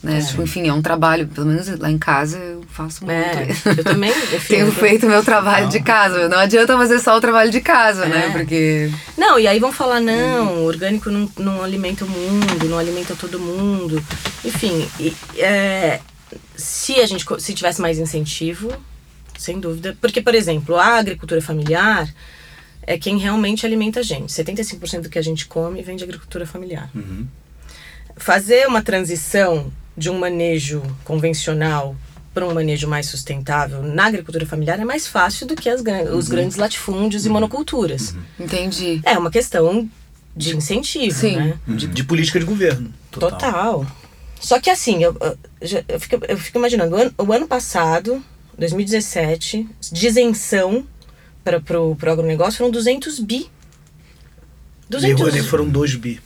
Né? 0.06 0.18
É. 0.18 0.22
Tipo, 0.22 0.42
enfim, 0.42 0.68
é 0.68 0.72
um 0.72 0.80
trabalho, 0.82 1.26
pelo 1.26 1.46
menos 1.46 1.68
lá 1.78 1.90
em 1.90 1.98
casa 1.98 2.38
eu 2.38 2.62
faço 2.70 3.04
muito. 3.04 3.16
É, 3.18 3.48
eu 3.78 3.82
também. 3.84 4.10
enfim, 4.10 4.54
Tenho 4.54 4.66
eu- 4.66 4.72
feito 4.72 5.06
meu 5.06 5.22
trabalho 5.24 5.68
de 5.68 5.80
casa. 5.80 6.28
Não 6.28 6.38
adianta 6.38 6.76
fazer 6.76 6.98
só 7.00 7.16
o 7.16 7.20
trabalho 7.20 7.50
de 7.50 7.60
casa, 7.60 8.06
né? 8.06 8.26
É. 8.28 8.30
Porque. 8.30 8.90
Não, 9.18 9.38
e 9.38 9.46
aí 9.46 9.58
vão 9.58 9.72
falar, 9.72 10.00
não, 10.00 10.64
orgânico 10.64 11.10
não, 11.10 11.30
não 11.38 11.62
alimenta 11.62 12.04
o 12.04 12.08
mundo, 12.08 12.68
não 12.68 12.78
alimenta 12.78 13.14
todo 13.16 13.38
mundo. 13.40 14.02
Enfim, 14.44 14.88
e, 15.00 15.12
é, 15.38 16.00
se 16.56 16.94
a 17.00 17.06
gente 17.06 17.24
se 17.40 17.52
tivesse 17.54 17.80
mais 17.80 17.98
incentivo, 17.98 18.72
sem 19.38 19.58
dúvida. 19.58 19.96
Porque, 20.00 20.20
por 20.20 20.34
exemplo, 20.34 20.76
a 20.76 20.98
agricultura 20.98 21.42
familiar 21.42 22.08
é 22.88 22.96
quem 22.96 23.18
realmente 23.18 23.66
alimenta 23.66 24.00
a 24.00 24.02
gente. 24.02 24.32
75% 24.32 25.00
do 25.02 25.08
que 25.08 25.18
a 25.18 25.22
gente 25.22 25.46
come 25.46 25.82
vem 25.82 25.96
de 25.96 26.04
agricultura 26.04 26.46
familiar. 26.46 26.88
Fazer 28.16 28.66
uma 28.66 28.80
transição 28.82 29.70
de 29.96 30.10
um 30.10 30.18
manejo 30.18 30.82
convencional 31.04 31.96
para 32.34 32.46
um 32.46 32.52
manejo 32.52 32.86
mais 32.86 33.06
sustentável 33.06 33.82
na 33.82 34.04
agricultura 34.06 34.44
familiar 34.44 34.78
é 34.78 34.84
mais 34.84 35.06
fácil 35.06 35.46
do 35.46 35.56
que 35.56 35.70
as, 35.70 35.82
os 36.12 36.28
grandes 36.28 36.58
latifúndios 36.58 37.24
e 37.24 37.30
monoculturas. 37.30 38.14
Entendi. 38.38 39.00
É 39.04 39.16
uma 39.16 39.30
questão 39.30 39.88
de 40.36 40.54
incentivo, 40.54 41.18
Sim. 41.18 41.36
né? 41.36 41.58
De, 41.66 41.86
de 41.86 42.04
política 42.04 42.38
de 42.38 42.44
governo. 42.44 42.92
Total. 43.10 43.86
Só 44.38 44.60
que 44.60 44.68
assim, 44.68 45.02
eu, 45.02 45.16
eu, 45.88 45.98
fico, 45.98 46.20
eu 46.28 46.36
fico 46.36 46.58
imaginando, 46.58 46.94
o 46.94 46.98
ano, 46.98 47.14
o 47.16 47.32
ano 47.32 47.48
passado, 47.48 48.22
2017, 48.58 49.66
de 49.90 50.06
isenção 50.06 50.86
para 51.42 51.58
pro, 51.58 51.96
pro 51.96 52.12
agronegócio 52.12 52.58
foram 52.58 52.70
200 52.70 53.18
bi. 53.20 53.50
Lei 54.90 55.14
200 55.14 55.20
Rouanet 55.20 55.48
foram 55.48 55.68
2 55.68 55.94
bi. 55.94 56.20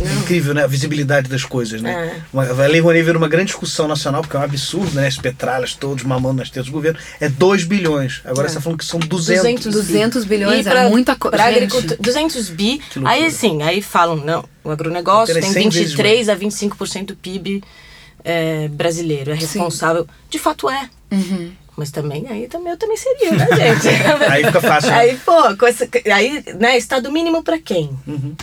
Incrível, 0.00 0.52
né? 0.54 0.62
A 0.64 0.66
visibilidade 0.66 1.28
das 1.28 1.44
coisas, 1.44 1.80
né? 1.80 2.20
É. 2.34 2.40
A 2.40 2.66
Lei 2.66 2.80
Rouanet 2.80 3.04
virou 3.04 3.20
uma 3.20 3.28
grande 3.28 3.46
discussão 3.46 3.88
nacional, 3.88 4.20
porque 4.22 4.36
é 4.36 4.40
um 4.40 4.42
absurdo, 4.42 4.94
né? 4.94 5.06
As 5.06 5.16
petralhas 5.16 5.74
todos 5.74 6.04
mamando 6.04 6.34
nas 6.40 6.50
tetas 6.50 6.66
do 6.66 6.72
governo. 6.72 6.98
É 7.20 7.28
2 7.28 7.64
bilhões. 7.64 8.20
Agora 8.24 8.46
É. 8.46 8.48
você 8.48 8.56
tá 8.56 8.60
falando 8.60 8.78
que 8.78 8.84
são 8.84 9.00
200. 9.00 9.72
200 9.72 10.24
bilhões 10.24 10.66
E 10.66 10.68
é 10.68 10.72
pra- 10.72 10.88
muita 10.90 11.16
coisa. 11.16 11.36
pra 11.36 11.46
Gente. 11.50 11.56
agricultura- 11.56 11.96
200 12.00 12.48
bi. 12.50 12.80
Aí 13.04 13.30
sim, 13.30 13.62
aí 13.62 13.80
falam, 13.80 14.16
não, 14.16 14.44
o 14.62 14.70
agronegócio 14.70 15.32
Apenas 15.32 15.52
tem 15.54 15.62
100 15.62 15.70
vezes 15.70 15.88
23 15.94 16.28
a 16.28 16.34
25% 16.36 17.06
do 17.06 17.16
PIB 17.16 17.62
é, 18.24 18.68
brasileiro, 18.68 19.30
é 19.30 19.34
responsável. 19.34 20.06
De 20.28 20.38
fato 20.38 20.68
é. 20.68 20.88
Uhum. 21.10 21.52
Mas 21.76 21.90
também, 21.90 22.26
aí 22.28 22.48
também, 22.48 22.72
eu 22.72 22.76
também 22.78 22.96
seria, 22.96 23.32
né, 23.32 23.46
gente? 23.54 23.88
Aí 24.30 24.44
fica 24.44 24.60
fácil, 24.60 24.90
né? 24.90 24.96
Aí, 24.96 25.16
pô, 25.18 25.56
com 25.56 25.66
essa, 25.66 25.86
aí, 26.12 26.42
né, 26.58 26.76
estado 26.78 27.12
mínimo 27.12 27.42
pra 27.42 27.58
quem? 27.58 27.90
Uhum. 28.06 28.34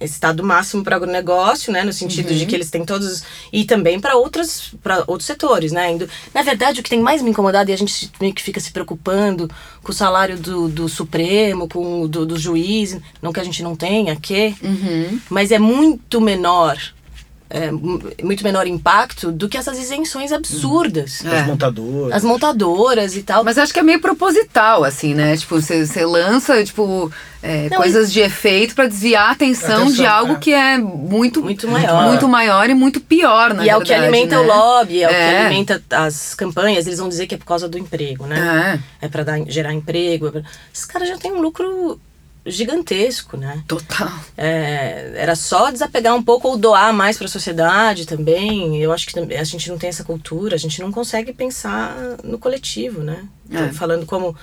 Estado 0.00 0.42
máximo 0.42 0.82
para 0.82 0.96
agronegócio, 0.96 1.72
né, 1.72 1.84
no 1.84 1.92
sentido 1.92 2.30
Uhum. 2.30 2.36
de 2.38 2.46
que 2.46 2.54
eles 2.54 2.70
têm 2.70 2.84
todos 2.84 3.22
e 3.52 3.64
também 3.64 4.00
para 4.00 4.16
outros 4.16 4.74
para 4.82 5.04
outros 5.06 5.26
setores, 5.26 5.70
né? 5.70 5.92
Indo, 5.92 6.08
na 6.34 6.42
verdade, 6.42 6.80
o 6.80 6.82
que 6.82 6.90
tem 6.90 7.00
mais 7.00 7.22
me 7.22 7.30
incomodado 7.30 7.70
e 7.70 7.72
a 7.72 7.78
gente 7.78 8.10
meio 8.20 8.34
que 8.34 8.42
fica 8.42 8.58
se 8.58 8.72
preocupando 8.72 9.48
com 9.82 9.92
o 9.92 9.94
salário 9.94 10.36
do, 10.38 10.68
do 10.68 10.88
Supremo, 10.88 11.68
com 11.68 12.02
o 12.02 12.08
do, 12.08 12.26
do 12.26 12.36
juiz, 12.38 12.98
não 13.22 13.32
que 13.32 13.38
a 13.40 13.44
gente 13.44 13.62
não 13.62 13.76
tenha, 13.76 14.16
que, 14.16 14.54
Uhum. 14.62 15.20
mas 15.30 15.52
é 15.52 15.58
muito 15.58 16.20
menor, 16.20 16.76
é, 17.48 17.70
mu- 17.70 18.00
muito 18.22 18.42
menor 18.42 18.66
impacto 18.66 19.30
do 19.30 19.48
que 19.48 19.56
essas 19.56 19.78
isenções 19.78 20.32
absurdas. 20.32 21.24
É. 21.24 21.40
As 21.40 21.46
montadoras. 21.46 22.12
As 22.16 22.24
montadoras 22.24 23.16
e 23.16 23.22
tal. 23.22 23.44
Mas 23.44 23.58
acho 23.58 23.72
que 23.72 23.78
é 23.78 23.82
meio 23.82 24.00
proposital, 24.00 24.82
assim, 24.84 25.14
né? 25.14 25.36
Tipo, 25.36 25.60
você 25.60 26.04
lança, 26.04 26.64
tipo, 26.64 27.10
é, 27.42 27.68
Não, 27.70 27.76
coisas 27.78 28.12
de 28.12 28.20
efeito 28.20 28.74
pra 28.74 28.86
desviar 28.86 29.28
a 29.28 29.32
atenção, 29.32 29.82
Atenção, 29.82 29.92
de 29.92 30.06
algo 30.06 30.32
é. 30.34 30.36
que 30.38 30.52
é 30.52 30.76
muito, 30.78 31.40
Muito 31.42 31.68
maior. 31.68 32.06
muito 32.08 32.26
maior 32.28 32.68
e 32.68 32.74
muito 32.74 33.00
pior, 33.00 33.54
na 33.54 33.64
e 33.64 33.68
é 33.68 33.76
o 33.76 33.80
que 33.80 33.88
verdade, 33.90 34.08
alimenta 34.12 34.36
né? 34.36 34.42
o 34.42 34.46
lobby, 34.46 35.02
é, 35.02 35.06
o 35.06 35.10
que 35.10 35.14
É. 35.14 35.46
alimenta 35.46 35.82
as 35.90 36.34
campanhas. 36.34 36.86
Eles 36.86 36.98
vão 36.98 37.08
dizer 37.08 37.26
que 37.26 37.34
é 37.36 37.38
por 37.38 37.46
causa 37.46 37.68
do 37.68 37.78
emprego, 37.78 38.26
né? 38.26 38.80
É, 39.00 39.06
É 39.06 39.08
pra 39.08 39.22
dar, 39.22 39.38
gerar 39.46 39.72
emprego. 39.72 40.28
é 40.34 40.42
Esses 40.74 40.84
caras 40.84 41.08
já 41.08 41.16
têm 41.16 41.32
um 41.32 41.40
lucro 41.40 42.00
gigantesco, 42.46 43.36
né? 43.36 43.62
total. 43.66 44.12
É, 44.36 45.12
era 45.16 45.34
só 45.34 45.70
desapegar 45.70 46.14
um 46.14 46.22
pouco 46.22 46.48
ou 46.48 46.56
doar 46.56 46.92
mais 46.92 47.16
para 47.18 47.26
a 47.26 47.30
sociedade 47.30 48.06
também. 48.06 48.80
Eu 48.80 48.92
acho 48.92 49.06
que 49.06 49.18
a 49.18 49.44
gente 49.44 49.68
não 49.68 49.78
tem 49.78 49.88
essa 49.88 50.04
cultura, 50.04 50.54
a 50.54 50.58
gente 50.58 50.80
não 50.80 50.92
consegue 50.92 51.32
pensar 51.32 51.96
no 52.22 52.38
coletivo, 52.38 53.02
né? 53.02 53.24
É. 53.50 53.72
falando 53.72 54.06
como 54.06 54.36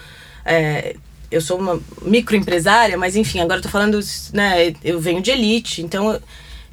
é, 0.46 0.96
eu 1.34 1.42
sou 1.42 1.58
uma 1.58 1.82
microempresária, 2.02 2.98
mas 2.98 3.16
enfim, 3.16 3.40
agora 3.40 3.60
eu 3.60 3.64
tô 3.64 3.70
falando, 3.70 4.00
né? 4.32 4.74
Eu 4.84 5.00
venho 5.00 5.22
de 5.22 5.32
elite, 5.32 5.82
então 5.82 6.14
eu, 6.14 6.22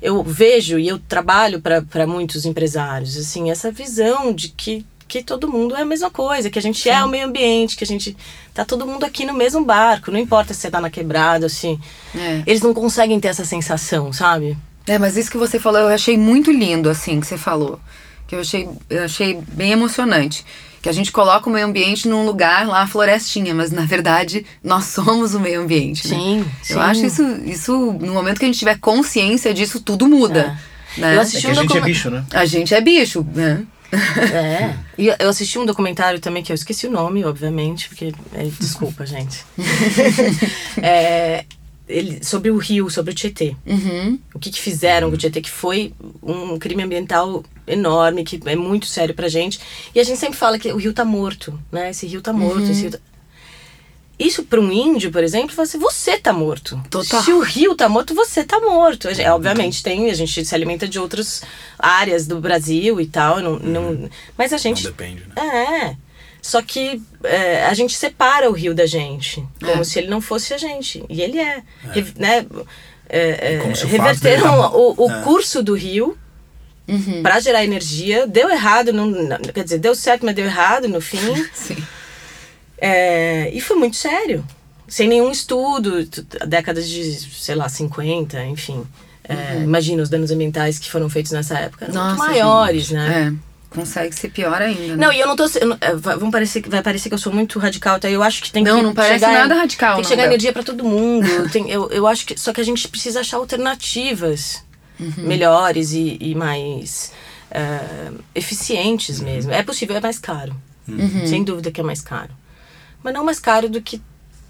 eu 0.02 0.22
vejo 0.22 0.78
e 0.78 0.88
eu 0.88 0.98
trabalho 0.98 1.60
para 1.60 2.06
muitos 2.06 2.44
empresários, 2.44 3.16
assim, 3.16 3.50
essa 3.50 3.70
visão 3.70 4.32
de 4.32 4.48
que 4.48 4.84
que 5.10 5.24
todo 5.24 5.48
mundo 5.48 5.74
é 5.74 5.82
a 5.82 5.84
mesma 5.84 6.08
coisa, 6.08 6.48
que 6.48 6.58
a 6.58 6.62
gente 6.62 6.88
é 6.88 7.02
o 7.04 7.08
meio 7.08 7.26
ambiente, 7.26 7.76
que 7.76 7.82
a 7.82 7.86
gente 7.86 8.16
tá 8.54 8.64
todo 8.64 8.86
mundo 8.86 9.02
aqui 9.02 9.26
no 9.26 9.34
mesmo 9.34 9.64
barco, 9.64 10.12
não 10.12 10.18
importa 10.20 10.54
se 10.54 10.60
você 10.60 10.70
tá 10.70 10.80
na 10.80 10.88
quebrada, 10.88 11.46
assim. 11.46 11.80
É. 12.14 12.44
Eles 12.46 12.62
não 12.62 12.72
conseguem 12.72 13.18
ter 13.18 13.26
essa 13.26 13.44
sensação, 13.44 14.12
sabe? 14.12 14.56
É, 14.86 14.98
mas 14.98 15.16
isso 15.16 15.28
que 15.28 15.36
você 15.36 15.58
falou 15.58 15.80
eu 15.80 15.88
achei 15.88 16.16
muito 16.16 16.52
lindo, 16.52 16.88
assim, 16.88 17.20
que 17.20 17.26
você 17.26 17.36
falou. 17.36 17.80
que 18.28 18.36
eu 18.36 18.40
achei, 18.40 18.68
eu 18.88 19.04
achei 19.04 19.40
bem 19.52 19.72
emocionante. 19.72 20.44
Que 20.80 20.88
a 20.88 20.92
gente 20.92 21.10
coloca 21.10 21.50
o 21.50 21.52
meio 21.52 21.66
ambiente 21.66 22.08
num 22.08 22.24
lugar 22.24 22.66
lá, 22.66 22.86
florestinha, 22.86 23.52
mas 23.52 23.72
na 23.72 23.84
verdade 23.84 24.46
nós 24.62 24.84
somos 24.94 25.34
o 25.34 25.40
meio 25.40 25.60
ambiente. 25.60 26.06
né? 26.08 26.16
Sim, 26.16 26.44
sim. 26.62 26.74
Eu 26.74 26.80
acho 26.80 27.04
isso, 27.04 27.22
isso, 27.44 27.92
no 28.00 28.14
momento 28.14 28.38
que 28.38 28.44
a 28.44 28.48
gente 28.48 28.60
tiver 28.60 28.78
consciência 28.78 29.52
disso, 29.52 29.80
tudo 29.80 30.06
muda. 30.06 30.56
Né? 30.96 31.16
Eu 31.16 31.20
É 31.20 31.24
que 31.26 31.46
a 31.46 31.54
gente 31.54 31.76
é 31.76 31.80
bicho, 31.80 32.10
né? 32.10 32.24
A 32.32 32.44
gente 32.44 32.74
é 32.74 32.80
bicho, 32.80 33.26
né? 33.34 33.66
É. 33.92 34.74
E 34.96 35.08
eu 35.08 35.28
assisti 35.28 35.58
um 35.58 35.66
documentário 35.66 36.20
também 36.20 36.42
que 36.42 36.52
eu 36.52 36.54
esqueci 36.54 36.86
o 36.86 36.90
nome, 36.90 37.24
obviamente, 37.24 37.88
porque. 37.88 38.12
é, 38.34 38.44
desculpa, 38.58 39.04
gente. 39.06 39.44
É, 40.82 41.44
ele, 41.90 42.24
sobre 42.24 42.50
o 42.50 42.56
rio, 42.56 42.88
sobre 42.88 43.10
o 43.10 43.14
Tietê. 43.14 43.56
Uhum. 43.66 44.18
O 44.32 44.38
que, 44.38 44.50
que 44.50 44.60
fizeram 44.60 45.08
com 45.08 45.16
o 45.16 45.18
Tietê, 45.18 45.40
que 45.40 45.50
foi 45.50 45.92
um 46.22 46.58
crime 46.58 46.82
ambiental 46.82 47.44
enorme, 47.66 48.24
que 48.24 48.40
é 48.46 48.56
muito 48.56 48.86
sério 48.86 49.14
pra 49.14 49.28
gente. 49.28 49.60
E 49.94 50.00
a 50.00 50.04
gente 50.04 50.18
sempre 50.18 50.38
fala 50.38 50.58
que 50.58 50.72
o 50.72 50.76
rio 50.76 50.92
tá 50.92 51.04
morto, 51.04 51.58
né? 51.70 51.90
Esse 51.90 52.06
rio 52.06 52.22
tá 52.22 52.32
morto, 52.32 52.62
esse 52.62 52.82
rio 52.82 52.90
tá... 52.92 52.98
Isso 54.20 54.44
para 54.44 54.60
um 54.60 54.70
índio, 54.70 55.10
por 55.10 55.24
exemplo, 55.24 55.54
fala 55.56 55.66
assim, 55.66 55.78
você 55.78 56.18
tá 56.18 56.32
morto. 56.32 56.78
Total. 56.90 57.22
Se 57.22 57.32
o 57.32 57.40
rio 57.40 57.74
tá 57.74 57.88
morto, 57.88 58.14
você 58.14 58.44
tá 58.44 58.60
morto. 58.60 59.08
Gente- 59.14 59.26
Obviamente 59.28 59.82
tem, 59.82 60.10
a 60.10 60.14
gente 60.14 60.44
se 60.44 60.54
alimenta 60.54 60.86
de 60.86 60.98
outras 60.98 61.42
áreas 61.78 62.26
do 62.26 62.38
Brasil 62.38 63.00
e 63.00 63.06
tal, 63.06 63.40
não, 63.40 63.58
não, 63.58 64.10
mas 64.36 64.52
a 64.52 64.58
gente 64.58 64.84
Não 64.84 64.90
depende, 64.90 65.22
né? 65.34 65.34
é. 65.96 65.96
Só 66.42 66.60
que 66.62 67.02
é, 67.24 67.64
a 67.66 67.74
gente 67.74 67.94
separa 67.94 68.48
o 68.50 68.52
rio 68.52 68.74
da 68.74 68.86
gente, 68.86 69.42
como 69.58 69.80
É. 69.80 69.84
se 69.84 69.98
ele 69.98 70.08
não 70.08 70.20
fosse 70.20 70.52
a 70.54 70.58
gente. 70.58 71.04
E 71.08 71.20
ele 71.22 71.38
é. 71.38 71.62
Re- 71.90 72.14
né? 72.18 72.46
É, 73.08 73.54
é, 73.56 73.62
o 73.62 73.86
reverteram 73.88 74.44
tá- 74.44 74.70
o, 74.70 74.94
o 75.06 75.10
é. 75.10 75.22
curso 75.22 75.62
do 75.62 75.74
rio 75.74 76.16
Uhum. 76.88 77.22
para 77.22 77.40
gerar 77.40 77.62
energia. 77.64 78.26
Deu 78.26 78.48
errado, 78.50 78.92
não, 78.92 79.06
não- 79.06 79.38
quer 79.38 79.64
dizer, 79.64 79.78
deu 79.78 79.94
certo, 79.94 80.24
mas 80.24 80.34
deu 80.34 80.44
errado 80.46 80.88
no 80.88 81.00
fim. 81.00 81.18
Sim. 81.52 81.76
É, 82.80 83.50
e 83.52 83.60
foi 83.60 83.76
muito 83.76 83.96
sério. 83.96 84.44
Sem 84.88 85.08
nenhum 85.08 85.30
estudo, 85.30 86.04
décadas 86.46 86.88
de, 86.88 87.04
sei 87.14 87.54
lá, 87.54 87.68
50, 87.68 88.44
enfim. 88.46 88.82
É, 89.28 89.60
Imagina 89.62 90.02
os 90.02 90.08
danos 90.08 90.30
ambientais 90.32 90.78
que 90.78 90.90
foram 90.90 91.08
feitos 91.08 91.30
nessa 91.32 91.56
época. 91.58 91.84
eram 91.84 91.94
muito 91.94 92.04
Uhum. 92.10 92.16
Nossa, 92.16 92.30
maiores, 92.32 92.82
gente. 92.86 92.94
né? 92.94 93.32
É. 93.36 93.50
Consegue 93.72 94.12
ser 94.12 94.30
pior 94.30 94.60
ainda. 94.60 94.96
né? 94.96 95.06
Não, 95.06 95.12
e 95.12 95.20
eu 95.20 95.28
não 95.28 95.36
tô. 95.36 95.44
eu 95.60 95.68
não- 95.68 95.78
é, 95.80 95.94
vai, 95.94 96.16
vão 96.16 96.28
parecer, 96.28 96.60
vai 96.68 96.82
parecer 96.82 97.08
que 97.08 97.14
eu 97.14 97.18
sou 97.18 97.32
muito 97.32 97.56
radical, 97.60 97.94
até 97.94 98.10
eu 98.10 98.20
acho 98.20 98.42
que 98.42 98.50
tem 98.50 98.64
Não, 98.64 98.78
que. 98.78 98.82
não 98.82 98.92
parece 98.92 99.20
chegar, 99.24 99.32
nada 99.32 99.54
radical, 99.54 99.94
Tem 99.94 100.02
que 100.02 100.02
não, 100.02 100.08
chegar 100.10 100.22
Bel. 100.24 100.32
energia 100.32 100.52
pra 100.52 100.64
todo 100.64 100.82
mundo. 100.82 101.28
tem, 101.52 101.70
eu, 101.70 101.88
eu 101.90 102.04
acho 102.08 102.26
que. 102.26 102.36
Só 102.36 102.52
que 102.52 102.60
a 102.60 102.64
gente 102.64 102.88
precisa 102.88 103.20
achar 103.20 103.36
alternativas 103.36 104.64
Uhum. 104.98 105.12
melhores 105.18 105.92
e, 105.92 106.18
e 106.20 106.34
mais 106.34 107.12
é, 107.50 108.10
eficientes 108.34 109.20
mesmo. 109.20 109.50
É 109.52 109.62
possível, 109.62 109.96
é 109.96 110.00
mais 110.00 110.18
caro. 110.18 110.54
Uhum. 110.88 111.26
Sem 111.26 111.42
dúvida 111.44 111.70
que 111.70 111.80
é 111.80 111.84
mais 111.84 112.00
caro. 112.02 112.30
Mas 113.02 113.14
não 113.14 113.24
mais 113.24 113.38
caro 113.38 113.68
do 113.68 113.80
que, 113.80 114.00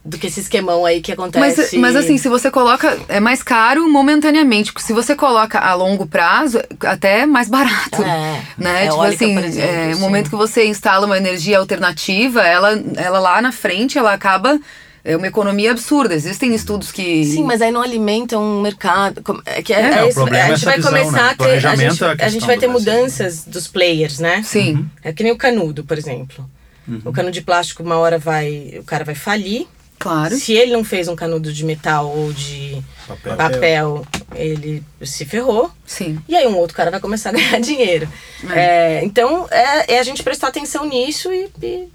do 0.04 0.18
que 0.18 0.26
esse 0.26 0.40
esquemão 0.40 0.84
aí 0.84 1.00
que 1.00 1.12
acontece. 1.12 1.76
Mas, 1.78 1.94
mas 1.94 1.96
assim, 1.96 2.18
se 2.18 2.28
você 2.28 2.50
coloca. 2.50 2.98
É 3.08 3.20
mais 3.20 3.42
caro 3.42 3.88
momentaneamente. 3.88 4.72
porque 4.72 4.86
Se 4.86 4.92
você 4.92 5.14
coloca 5.14 5.58
a 5.58 5.74
longo 5.74 6.06
prazo, 6.06 6.58
até 6.80 7.20
é 7.20 7.26
mais 7.26 7.48
barato. 7.48 8.02
É, 8.02 8.42
né? 8.58 8.82
tipo 8.82 8.94
eólica, 8.94 9.24
assim, 9.24 9.38
exemplo, 9.38 9.70
é, 9.70 9.94
o 9.94 9.98
momento 9.98 10.30
que 10.30 10.36
você 10.36 10.66
instala 10.66 11.06
uma 11.06 11.16
energia 11.16 11.58
alternativa, 11.58 12.42
ela, 12.42 12.82
ela 12.96 13.18
lá 13.20 13.40
na 13.40 13.52
frente, 13.52 13.98
ela 13.98 14.12
acaba. 14.12 14.58
É 15.02 15.16
uma 15.16 15.26
economia 15.26 15.70
absurda. 15.70 16.14
Existem 16.14 16.54
estudos 16.54 16.92
que. 16.92 17.24
Sim, 17.24 17.44
mas 17.44 17.62
aí 17.62 17.70
não 17.72 17.80
alimenta 17.80 18.38
um 18.38 18.60
mercado. 18.60 19.22
É 19.46 19.62
que 19.62 19.72
é, 19.72 19.80
É, 19.80 19.94
é 20.00 20.04
o 20.04 20.08
isso, 20.08 20.14
problema 20.14 20.44
a 20.44 20.48
é 20.48 20.56
gente 20.56 20.64
vai 20.66 20.76
visão, 20.76 20.92
começar 20.92 21.22
né? 21.22 21.30
a 21.30 21.34
ter. 21.34 21.66
A 21.66 21.74
gente, 21.74 22.04
é 22.04 22.06
a 22.06 22.26
a 22.26 22.28
gente 22.28 22.46
vai 22.46 22.56
do 22.56 22.60
ter 22.60 22.68
Brasil. 22.68 22.92
mudanças 22.92 23.44
dos 23.44 23.66
players, 23.66 24.18
né? 24.18 24.42
Sim. 24.44 24.86
É 25.02 25.10
que 25.10 25.22
nem 25.22 25.32
o 25.32 25.38
canudo, 25.38 25.84
por 25.84 25.96
exemplo. 25.96 26.44
Uhum. 26.90 27.00
O 27.05 27.12
canudo 27.12 27.33
de 27.33 27.42
plástico, 27.42 27.83
uma 27.83 27.96
hora 27.96 28.18
vai. 28.18 28.74
O 28.79 28.85
cara 28.85 29.05
vai 29.05 29.14
falir. 29.14 29.66
Claro. 29.98 30.35
Se 30.35 30.55
ele 30.55 30.72
não 30.72 30.83
fez 30.83 31.09
um 31.09 31.14
canudo 31.14 31.53
de 31.53 31.62
metal 31.62 32.09
ou 32.09 32.33
de 32.33 32.83
Papel. 33.07 33.37
papel, 33.37 34.07
ele 34.35 34.83
se 35.03 35.26
ferrou. 35.26 35.70
Sim. 35.85 36.18
E 36.26 36.35
aí 36.35 36.46
um 36.46 36.57
outro 36.57 36.74
cara 36.74 36.90
vai 36.90 37.00
começar 37.00 37.29
a 37.29 37.33
ganhar 37.38 37.61
dinheiro. 37.61 38.09
É, 38.50 39.05
então 39.05 39.46
é, 39.50 39.94
é 39.94 39.98
a 39.98 40.03
gente 40.03 40.22
prestar 40.22 40.48
atenção 40.48 40.88
nisso 40.88 41.31
e, 41.31 41.50
e 41.62 41.88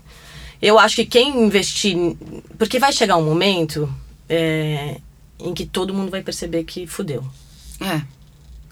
eu 0.62 0.78
acho 0.78 0.98
que 0.98 1.06
quem 1.06 1.44
investir. 1.44 1.98
Porque 2.60 2.78
vai 2.78 2.94
chegar 2.94 3.18
um 3.18 3.26
momento 3.26 3.92
é, 4.30 4.98
em 5.40 5.54
que 5.54 5.66
todo 5.66 5.94
mundo 5.94 6.12
vai 6.12 6.22
perceber 6.22 6.64
que 6.64 6.86
fudeu. 6.86 7.24
É. 7.82 8.02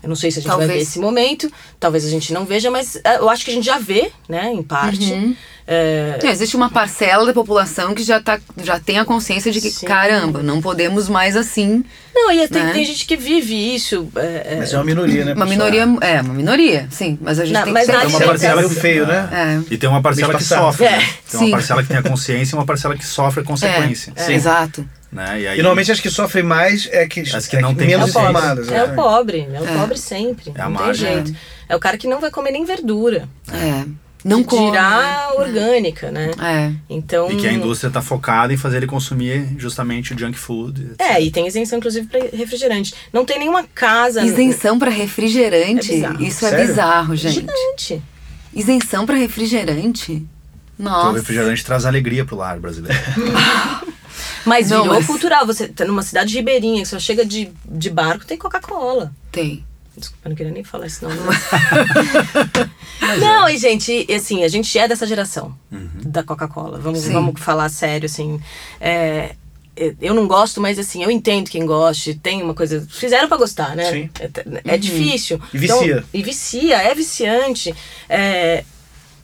Eu 0.03 0.09
não 0.09 0.15
sei 0.17 0.29
se 0.29 0.39
a 0.39 0.41
gente 0.41 0.49
vai 0.49 0.57
ver 0.59 0.65
Talvez. 0.67 0.87
esse 0.89 0.99
momento, 0.99 1.49
talvez 1.79 2.05
a 2.05 2.09
gente 2.09 2.33
não 2.33 2.43
veja, 2.45 2.69
mas 2.69 2.97
é, 3.03 3.17
eu 3.17 3.29
acho 3.29 3.45
que 3.45 3.51
a 3.51 3.53
gente 3.53 3.65
já 3.65 3.79
vê, 3.79 4.11
né, 4.27 4.51
em 4.53 4.61
parte. 4.61 5.11
Uhum. 5.13 5.33
É, 5.65 6.19
É, 6.21 6.29
existe 6.29 6.57
uma 6.57 6.69
parcela 6.69 7.25
da 7.25 7.31
população 7.33 7.95
que 7.95 8.03
já, 8.03 8.19
tá, 8.19 8.37
já 8.61 8.77
tem 8.81 8.99
a 8.99 9.05
consciência 9.05 9.49
de 9.49 9.61
que, 9.61 9.71
Sim. 9.71 9.85
caramba, 9.85 10.43
não 10.43 10.61
podemos 10.61 11.07
mais 11.07 11.37
assim. 11.37 11.85
não, 12.13 12.29
e 12.29 12.45
tem, 12.49 12.63
Né? 12.63 12.73
tem 12.73 12.83
gente 12.83 13.05
que 13.05 13.15
vive 13.15 13.73
isso. 13.73 14.09
é, 14.17 14.55
é, 14.55 14.55
Mas 14.59 14.73
é 14.73 14.77
uma 14.77 14.83
minoria, 14.83 15.23
né? 15.23 15.33
Uma 15.33 15.45
pessoal? 15.45 15.69
minoria. 15.71 15.97
É, 16.01 16.21
uma 16.21 16.33
minoria, 16.33 16.87
sim. 16.91 17.17
Mas 17.21 17.39
a 17.39 17.45
gente 17.45 17.53
Não, 17.53 17.63
tem 17.63 17.71
mas 17.71 17.85
que 17.85 17.91
É 17.91 17.97
uma 18.05 18.19
parcela 18.19 18.55
meio 18.57 18.69
feio, 18.69 19.07
né? 19.07 19.29
É. 19.31 19.73
E 19.73 19.77
tem 19.77 19.89
uma 19.89 20.01
parcela 20.01 20.33
que 20.35 20.43
sofre. 20.43 20.85
É. 20.85 20.97
Né? 20.97 20.97
Tem 21.31 21.39
Sim. 21.39 21.45
uma 21.45 21.51
parcela 21.51 21.81
que 21.81 21.87
tem 21.87 21.97
a 21.97 22.03
consciência 22.03 22.55
e 22.55 22.59
uma 22.59 22.65
parcela 22.65 22.97
que 22.97 23.05
sofre 23.05 23.41
a 23.41 23.43
consequência. 23.45 24.11
É, 24.17 24.33
Exato. 24.33 24.85
Né? 25.13 25.41
E 25.41 25.47
aí, 25.47 25.59
E 25.59 25.61
normalmente 25.61 25.91
as 25.91 25.99
que 25.99 26.09
sofrem 26.09 26.43
mais 26.43 26.89
é 26.91 27.05
que, 27.07 27.21
As 27.21 27.45
que 27.47 27.55
é 27.57 27.61
não 27.61 27.75
têm 27.75 27.87
menos 27.87 28.07
É 28.07 28.09
o 28.09 28.13
pobre. 28.13 28.29
informadas. 28.31 28.67
É 28.71 28.83
o 28.83 28.87
né? 28.87 28.93
pobre, 28.95 29.47
é 29.53 29.61
o 29.61 29.65
pobre 29.79 29.97
sempre. 29.97 30.51
É 30.55 30.61
a 30.61 30.69
não 30.69 30.75
tem 30.77 30.85
margem. 30.87 31.13
jeito. 31.25 31.35
É 31.69 31.75
o 31.75 31.79
cara 31.79 31.97
que 31.97 32.07
não 32.07 32.19
vai 32.19 32.31
comer 32.31 32.51
nem 32.51 32.65
verdura. 32.65 33.27
É. 33.51 33.85
Não 34.25 34.41
que 34.41 34.49
come. 34.51 34.71
dirá 34.71 35.31
orgânica, 35.35 36.09
né? 36.09 36.31
É. 36.41 36.71
Então. 36.89 37.29
E 37.29 37.35
que 37.35 37.45
a 37.45 37.51
indústria 37.51 37.89
está 37.89 38.01
focada 38.01 38.53
em 38.53 38.57
fazer 38.57 38.77
ele 38.77 38.87
consumir 38.87 39.49
justamente 39.57 40.13
o 40.13 40.17
junk 40.17 40.37
food. 40.39 40.81
etc. 40.81 40.95
É, 41.01 41.21
e 41.21 41.29
tem 41.29 41.45
isenção, 41.45 41.77
inclusive, 41.77 42.07
para 42.07 42.21
refrigerante. 42.35 42.93
Não 43.11 43.25
tem 43.25 43.37
nenhuma 43.37 43.63
casa. 43.65 44.23
Isenção 44.23 44.79
pra 44.79 44.89
refrigerante. 44.89 45.91
É 45.91 45.95
bizarro. 45.95 46.23
Isso 46.23 46.45
é 46.45 46.49
Sério? 46.49 46.67
bizarro, 46.67 47.15
gente. 47.17 47.33
Gigante. 47.41 48.01
Isenção 48.53 49.05
pra 49.05 49.15
refrigerante? 49.17 50.25
Porque 50.77 50.89
o 50.89 50.91
Nossa. 50.91 51.17
refrigerante 51.17 51.63
traz 51.65 51.85
alegria 51.85 52.23
pro 52.25 52.35
lar 52.37 52.59
brasileiro. 52.59 52.97
Mas 54.45 54.69
Não, 54.69 54.83
virou 54.83 54.97
mas- 54.97 55.07
cultural. 55.07 55.45
Você 55.45 55.67
tá 55.67 55.85
numa 55.85 56.03
cidade 56.03 56.33
ribeirinha, 56.35 56.83
que 56.83 56.87
só 56.87 56.99
chega 56.99 57.25
de, 57.25 57.51
de 57.65 57.89
barco, 57.89 58.25
tem 58.25 58.37
Coca-Cola. 58.37 59.13
Tem. 59.31 59.65
Desculpa, 59.95 60.25
eu 60.25 60.29
não 60.29 60.35
queria 60.35 60.51
nem 60.51 60.63
falar 60.63 60.87
isso, 60.87 61.07
não. 61.07 61.15
Não, 61.15 61.25
não 63.19 63.49
e 63.49 63.57
gente, 63.57 64.07
assim, 64.11 64.43
a 64.43 64.47
gente 64.47 64.77
é 64.77 64.87
dessa 64.87 65.05
geração 65.05 65.55
da 66.03 66.23
Coca-Cola. 66.23 66.79
Vamos, 66.79 67.01
Sim. 67.01 67.13
vamos 67.13 67.39
falar 67.39 67.69
sério, 67.69 68.07
assim. 68.07 68.41
É, 68.81 69.35
eu 70.01 70.13
não 70.13 70.27
gosto, 70.27 70.59
mas 70.59 70.79
assim, 70.79 71.03
eu 71.03 71.11
entendo 71.11 71.49
quem 71.49 71.65
goste. 71.65 72.15
Tem 72.15 72.41
uma 72.41 72.53
coisa. 72.55 72.85
Fizeram 72.89 73.27
pra 73.27 73.37
gostar, 73.37 73.75
né? 73.75 73.91
Sim. 73.91 74.09
É, 74.65 74.73
é 74.73 74.77
difícil. 74.77 75.39
E 75.53 75.57
vicia. 75.57 75.97
Então, 75.97 76.03
e 76.13 76.23
vicia, 76.23 76.77
é 76.77 76.95
viciante. 76.95 77.73
É, 78.09 78.63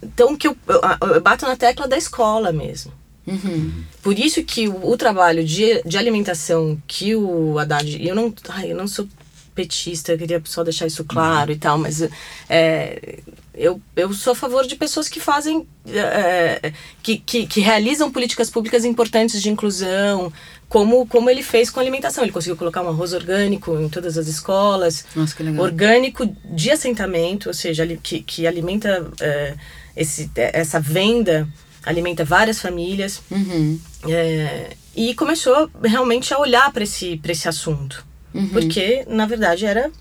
então, 0.04 0.36
que 0.36 0.48
eu, 0.48 0.56
eu, 0.68 0.82
eu 1.16 1.22
bato 1.22 1.48
na 1.48 1.56
tecla 1.56 1.88
da 1.88 1.98
escola 1.98 2.52
mesmo. 2.52 2.94
Uhum. 3.30 3.84
Por 4.02 4.18
isso 4.18 4.44
que 4.44 4.68
o, 4.68 4.90
o 4.90 4.98
trabalho 4.98 5.44
de, 5.44 5.82
de 5.84 5.98
alimentação 5.98 6.82
que 6.88 7.16
o 7.16 7.58
Haddad. 7.60 8.06
Eu 8.06 8.16
não, 8.16 8.34
ai, 8.50 8.72
eu 8.72 8.76
não 8.76 8.88
sou 8.88 9.08
petista, 9.54 10.14
eu 10.14 10.18
queria 10.18 10.42
só 10.46 10.64
deixar 10.64 10.88
isso 10.88 11.04
claro 11.04 11.52
e 11.52 11.58
tal, 11.58 11.78
mas 11.78 12.02
é, 12.50 13.20
eu, 13.54 13.82
eu 13.94 14.14
sou 14.14 14.32
a 14.32 14.36
favor 14.36 14.66
de 14.66 14.76
pessoas 14.78 15.10
que 15.10 15.20
fazem. 15.20 15.68
é, 15.88 16.72
que, 17.04 17.18
que, 17.18 17.46
que 17.46 17.60
realizam 17.60 18.10
políticas 18.10 18.50
públicas 18.50 18.86
importantes 18.86 19.42
de 19.42 19.50
inclusão, 19.50 20.32
como, 20.70 21.06
como 21.08 21.30
ele 21.30 21.44
fez 21.44 21.70
com 21.70 21.80
a 21.80 21.84
alimentação. 21.84 22.24
Ele 22.24 22.32
conseguiu 22.32 22.56
colocar 22.56 22.82
um 22.82 22.88
arroz 22.88 23.12
orgânico 23.12 23.78
em 23.80 23.90
todas 23.90 24.18
as 24.18 24.28
escolas 24.28 25.06
Nossa, 25.14 25.36
que 25.36 25.44
legal. 25.44 25.66
orgânico 25.66 26.26
de 26.46 26.72
assentamento, 26.72 27.50
ou 27.50 27.54
seja, 27.54 27.86
que, 28.02 28.22
que 28.22 28.48
alimenta 28.48 29.12
é, 29.20 29.56
esse, 29.96 30.32
essa 30.36 30.80
venda, 30.80 31.48
alimenta 31.86 32.24
várias 32.24 32.60
famílias. 32.60 33.22
Uhum. 33.30 33.80
É, 34.08 34.76
e 34.96 35.14
começou 35.14 35.70
realmente 35.84 36.34
a 36.34 36.40
olhar 36.40 36.72
para 36.72 36.84
esse, 36.84 37.18
pra 37.18 37.32
esse 37.32 37.48
assunto. 37.48 38.06
Porque, 38.52 39.06
na 39.08 39.26
verdade, 39.26 39.66
era 39.66 39.92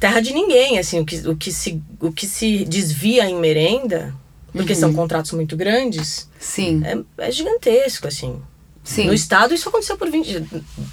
terra 0.00 0.20
de 0.20 0.32
ninguém. 0.32 0.78
Assim, 0.78 1.00
o, 1.00 1.04
que, 1.04 1.16
o, 1.28 1.36
que 1.36 1.52
se, 1.52 1.80
o 2.00 2.12
que 2.12 2.26
se 2.26 2.64
desvia 2.64 3.28
em 3.28 3.36
merenda, 3.36 4.14
porque 4.52 4.74
são 4.74 4.92
contratos 4.92 5.32
muito 5.32 5.56
grandes, 5.56 6.28
Sim. 6.38 6.82
é, 6.84 7.26
é 7.28 7.30
gigantesco, 7.30 8.08
assim. 8.08 8.40
Sim. 8.84 9.06
No 9.06 9.14
estado 9.14 9.54
isso 9.54 9.68
aconteceu 9.68 9.96
por 9.96 10.10
20. 10.10 10.44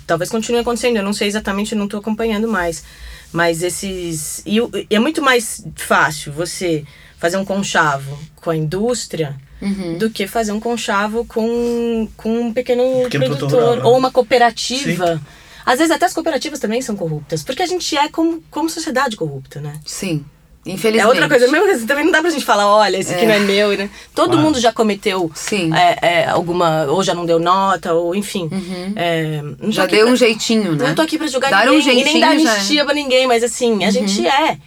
Talvez 0.05 0.29
continue 0.29 0.61
acontecendo, 0.61 0.97
eu 0.97 1.03
não 1.03 1.13
sei 1.13 1.27
exatamente, 1.27 1.71
eu 1.71 1.77
não 1.77 1.85
estou 1.85 1.99
acompanhando 1.99 2.47
mais. 2.47 2.83
Mas 3.31 3.63
esses. 3.63 4.43
E, 4.45 4.57
e 4.57 4.95
é 4.95 4.99
muito 4.99 5.21
mais 5.21 5.65
fácil 5.75 6.31
você 6.31 6.85
fazer 7.19 7.37
um 7.37 7.45
conchavo 7.45 8.17
com 8.37 8.49
a 8.49 8.55
indústria 8.55 9.35
Uhum. 9.61 9.97
do 9.97 10.09
que 10.09 10.25
fazer 10.25 10.53
um 10.53 10.59
conchavo 10.59 11.25
com, 11.25 12.07
com 12.15 12.43
um 12.43 12.53
pequeno, 12.53 12.81
Pequeno 13.03 13.25
produtor 13.25 13.49
produtor 13.49 13.59
rural, 13.61 13.75
né? 13.75 13.83
ou 13.83 13.97
uma 13.97 14.09
cooperativa. 14.09 15.21
Às 15.65 15.77
vezes 15.79 15.91
até 15.93 16.05
as 16.05 16.13
cooperativas 16.13 16.59
também 16.59 16.81
são 16.81 16.95
corruptas, 16.95 17.43
porque 17.43 17.61
a 17.61 17.67
gente 17.67 17.95
é 17.97 18.07
como, 18.07 18.41
como 18.49 18.69
sociedade 18.69 19.17
corrupta, 19.17 19.59
né? 19.59 19.73
Sim. 19.85 20.23
Infelizmente. 20.65 21.03
É 21.05 21.07
outra 21.07 21.27
coisa, 21.29 21.47
mesmo 21.51 21.71
assim, 21.71 21.85
também 21.85 22.03
não 22.05 22.11
dá 22.11 22.21
pra 22.21 22.29
gente 22.29 22.43
falar, 22.45 22.67
olha, 22.67 22.97
esse 22.97 23.13
aqui 23.13 23.23
É. 23.23 23.27
não 23.27 23.33
é 23.33 23.39
meu, 23.39 23.77
né? 23.77 23.89
Todo 24.13 24.31
Claro. 24.31 24.43
mundo 24.45 24.59
já 24.59 24.71
cometeu 24.73 25.31
Sim. 25.33 25.73
é, 25.73 25.97
é, 26.01 26.25
alguma, 26.29 26.85
ou 26.85 27.01
já 27.03 27.13
não 27.13 27.25
deu 27.25 27.39
nota, 27.39 27.93
ou 27.93 28.13
enfim. 28.15 28.49
É, 28.95 29.41
Uhum. 29.61 29.71
Já 29.71 29.83
aqui 29.83 29.95
deu 29.95 30.05
pra- 30.05 30.13
um 30.13 30.15
jeitinho, 30.17 30.73
né? 30.75 30.87
Não 30.89 30.95
tô 30.95 31.01
aqui 31.01 31.17
pra 31.17 31.27
julgar 31.27 31.49
Dar 31.51 31.69
um 31.71 31.77
ninguém 31.77 31.91
e 31.91 31.95
nem 31.95 32.03
jeitinho 32.05 32.21
dar 32.21 32.27
já 32.27 32.33
é. 32.33 32.43
Uhum. 32.43 32.49
anistia 32.55 32.85
pra 32.85 32.93
ninguém, 32.93 33.27
mas 33.27 33.43
assim, 33.43 33.83
a 33.83 33.91
gente 33.91 34.25
é. 34.27 34.57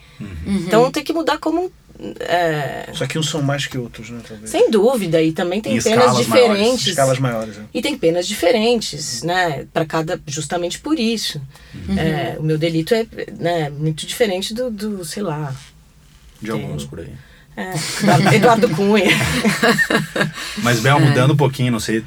Então 0.46 0.90
tem 0.90 1.02
que 1.02 1.12
mudar 1.12 1.38
como. 1.38 1.70
É, 2.20 2.88
Só 2.92 3.06
que 3.06 3.18
uns 3.18 3.28
são 3.30 3.40
mais 3.42 3.66
que 3.66 3.78
outros, 3.78 4.10
né? 4.10 4.20
Talvez. 4.26 4.50
sem 4.50 4.70
dúvida, 4.70 5.22
e 5.22 5.32
também 5.32 5.60
tem 5.60 5.76
Em 5.76 5.82
penas 5.82 6.04
escalas 6.18 6.26
maiores, 6.26 6.52
diferentes. 6.58 6.86
Escalas 6.86 7.18
maiores. 7.18 7.56
né? 7.56 7.64
E 7.72 7.80
tem 7.82 7.96
penas 7.96 8.26
diferentes, 8.26 9.22
né? 9.22 9.66
Para 9.72 9.84
cada. 9.84 10.20
Justamente 10.26 10.78
por 10.78 10.98
isso. 10.98 11.40
Uhum. 11.74 11.98
É, 11.98 12.36
o 12.38 12.42
meu 12.42 12.58
delito 12.58 12.94
é 12.94 13.06
né, 13.38 13.70
muito 13.70 14.06
diferente 14.06 14.52
do, 14.54 14.70
do 14.70 15.04
sei 15.04 15.22
lá. 15.22 15.54
De 16.40 16.50
alguns 16.50 16.84
por 16.84 17.00
aí. 17.00 17.12
é, 17.56 17.72
Eduardo- 18.02 18.34
Eduardo 18.34 18.68
Cunha. 18.70 19.06
Mas, 20.62 20.80
Bel, 20.80 20.98
mudando 21.00 21.32
um 21.34 21.36
pouquinho, 21.36 21.72
não 21.72 21.80
sei. 21.80 22.02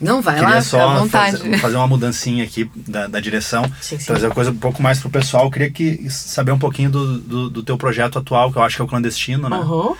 Não, 0.00 0.20
vai 0.20 0.34
queria 0.34 0.56
lá, 0.56 0.60
só 0.62 0.98
vontade. 0.98 1.38
fazer, 1.38 1.58
fazer 1.58 1.76
uma 1.76 1.86
mudancinha 1.86 2.44
aqui 2.44 2.70
da, 2.74 3.06
da 3.06 3.20
direção, 3.20 3.64
Sim, 3.80 3.98
sim. 3.98 4.06
trazer 4.06 4.26
a 4.26 4.30
coisa 4.30 4.50
um 4.50 4.56
pouco 4.56 4.82
mais 4.82 4.98
pro 4.98 5.08
pessoal. 5.08 5.44
Eu 5.44 5.50
queria 5.50 5.70
que, 5.70 6.08
saber 6.10 6.52
um 6.52 6.58
pouquinho 6.58 6.90
do, 6.90 7.18
do, 7.18 7.50
do 7.50 7.62
teu 7.62 7.78
projeto 7.78 8.18
atual, 8.18 8.52
que 8.52 8.58
eu 8.58 8.62
acho 8.62 8.76
que 8.76 8.82
é 8.82 8.84
o 8.84 8.88
clandestino, 8.88 9.48
né? 9.48 9.56
Uhum. 9.56 9.94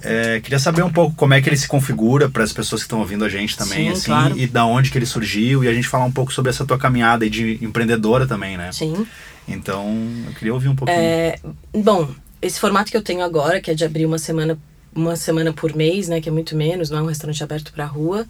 É, 0.00 0.40
queria 0.40 0.58
saber 0.58 0.82
um 0.82 0.92
pouco 0.92 1.16
como 1.16 1.34
é 1.34 1.40
que 1.40 1.48
ele 1.48 1.56
se 1.56 1.66
configura 1.66 2.28
para 2.28 2.44
as 2.44 2.52
pessoas 2.52 2.82
que 2.82 2.86
estão 2.86 3.00
ouvindo 3.00 3.24
a 3.24 3.28
gente 3.28 3.56
também, 3.56 3.86
Sim, 3.86 3.92
assim, 3.92 4.04
claro. 4.06 4.38
e 4.38 4.46
da 4.46 4.64
onde 4.64 4.90
que 4.90 4.98
ele 4.98 5.06
surgiu, 5.06 5.64
e 5.64 5.68
a 5.68 5.74
gente 5.74 5.88
falar 5.88 6.04
um 6.04 6.12
pouco 6.12 6.32
sobre 6.32 6.50
essa 6.50 6.64
tua 6.64 6.78
caminhada 6.78 7.24
aí 7.24 7.30
de 7.30 7.58
empreendedora 7.64 8.26
também, 8.26 8.56
né? 8.56 8.70
Sim. 8.72 9.06
Então, 9.46 9.96
eu 10.26 10.32
queria 10.34 10.54
ouvir 10.54 10.68
um 10.68 10.76
pouquinho. 10.76 10.98
É, 10.98 11.38
bom, 11.74 12.08
esse 12.40 12.60
formato 12.60 12.90
que 12.90 12.96
eu 12.96 13.02
tenho 13.02 13.22
agora, 13.22 13.60
que 13.60 13.70
é 13.70 13.74
de 13.74 13.84
abrir 13.84 14.06
uma 14.06 14.18
semana 14.18 14.58
uma 14.94 15.14
semana 15.16 15.52
por 15.52 15.74
mês, 15.76 16.08
né, 16.08 16.20
que 16.20 16.28
é 16.28 16.32
muito 16.32 16.56
menos, 16.56 16.90
não 16.90 16.98
é 16.98 17.02
um 17.02 17.06
restaurante 17.06 17.42
aberto 17.42 17.72
para 17.72 17.84
rua. 17.84 18.26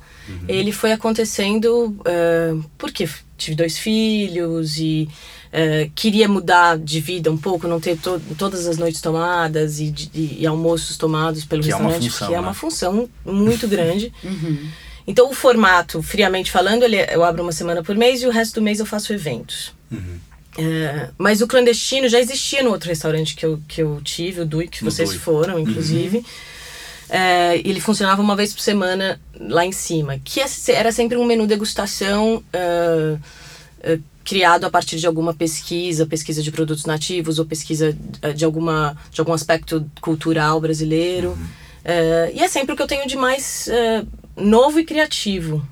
Ele 0.47 0.73
foi 0.73 0.93
acontecendo 0.93 1.97
eh, 2.05 2.55
porque 2.77 3.09
tive 3.37 3.57
dois 3.57 3.79
filhos 3.79 4.77
e 4.77 5.09
eh, 5.53 5.89
queria 5.95 6.29
mudar 6.29 6.77
de 6.77 7.01
vida 7.01 7.31
um 7.31 7.39
pouco, 7.39 7.67
não 7.69 7.81
ter 7.81 7.97
to 7.97 8.21
todas 8.37 8.67
as 8.67 8.77
noites 8.77 9.01
tomadas 9.01 9.81
e, 9.81 9.91
de- 9.91 10.11
e- 10.41 10.47
almoços 10.47 10.97
tomados 10.97 11.45
pelo 11.45 11.63
Que 11.63 11.71
é 11.71 11.73
restaurante, 11.73 12.11
função, 12.11 12.29
que 12.29 12.35
é 12.35 12.37
né? 12.37 12.43
uma 12.43 12.55
função 12.55 13.09
muito 13.25 13.67
grande. 13.69 14.13
Então 15.07 15.31
o 15.31 15.35
formato, 15.35 16.03
friamente 16.03 16.51
falando, 16.51 16.83
ele 16.83 16.97
é- 16.97 17.15
eu 17.15 17.25
abro 17.25 17.43
uma 17.43 17.53
semana 17.53 17.83
por 17.83 17.97
mês 17.97 18.21
e 18.21 18.27
o 18.27 18.31
resto 18.31 18.57
do 18.57 18.63
mês 18.63 18.79
eu 18.81 18.85
faço 18.87 19.13
eventos. 19.13 19.73
É, 20.61 21.11
mas 21.17 21.41
o 21.41 21.47
clandestino 21.47 22.09
já 22.09 22.19
existia 22.19 22.65
no 22.65 22.71
outro 22.71 22.89
restaurante 22.89 23.37
que 23.37 23.47
eu, 23.47 23.61
que 23.69 23.81
eu 23.81 24.01
tive, 24.03 24.41
o 24.41 24.45
Dui, 24.45 24.67
que 24.67 24.85
No 24.85 24.91
vocês 24.91 25.11
Dui. 25.11 25.19
foram, 25.19 25.57
inclusive. 25.59 26.25
É, 27.09 27.57
ele 27.59 27.81
funcionava 27.81 28.21
uma 28.21 28.35
vez 28.35 28.53
por 28.53 28.61
semana 28.61 29.21
lá 29.39 29.65
em 29.65 29.71
cima, 29.73 30.19
que 30.23 30.41
é- 30.41 30.47
era 30.75 30.91
sempre 30.91 31.17
um 31.17 31.25
menu 31.25 31.47
degustação 31.47 32.43
é, 32.53 33.17
é, 33.83 33.99
criado 34.25 34.65
a 34.65 34.71
partir 34.71 34.99
de 34.99 35.07
alguma 35.07 35.33
pesquisa, 35.33 36.05
pesquisa 36.05 36.43
de 36.43 36.51
produtos 36.51 36.85
nativos 36.85 37.39
ou 37.39 37.47
pesquisa 37.47 37.97
de, 38.35 38.45
alguma, 38.45 38.97
de 39.13 39.21
algum 39.21 39.33
aspecto 39.33 39.89
cultural 40.01 40.61
brasileiro. 40.61 41.39
É, 41.85 42.33
e 42.35 42.41
é 42.41 42.49
sempre 42.49 42.73
o 42.75 42.77
que 42.77 42.83
eu 42.83 42.87
tenho 42.87 43.07
de 43.07 43.17
mais 43.17 43.69
novo 44.37 44.79
e 44.81 44.85
criativo. 44.85 45.67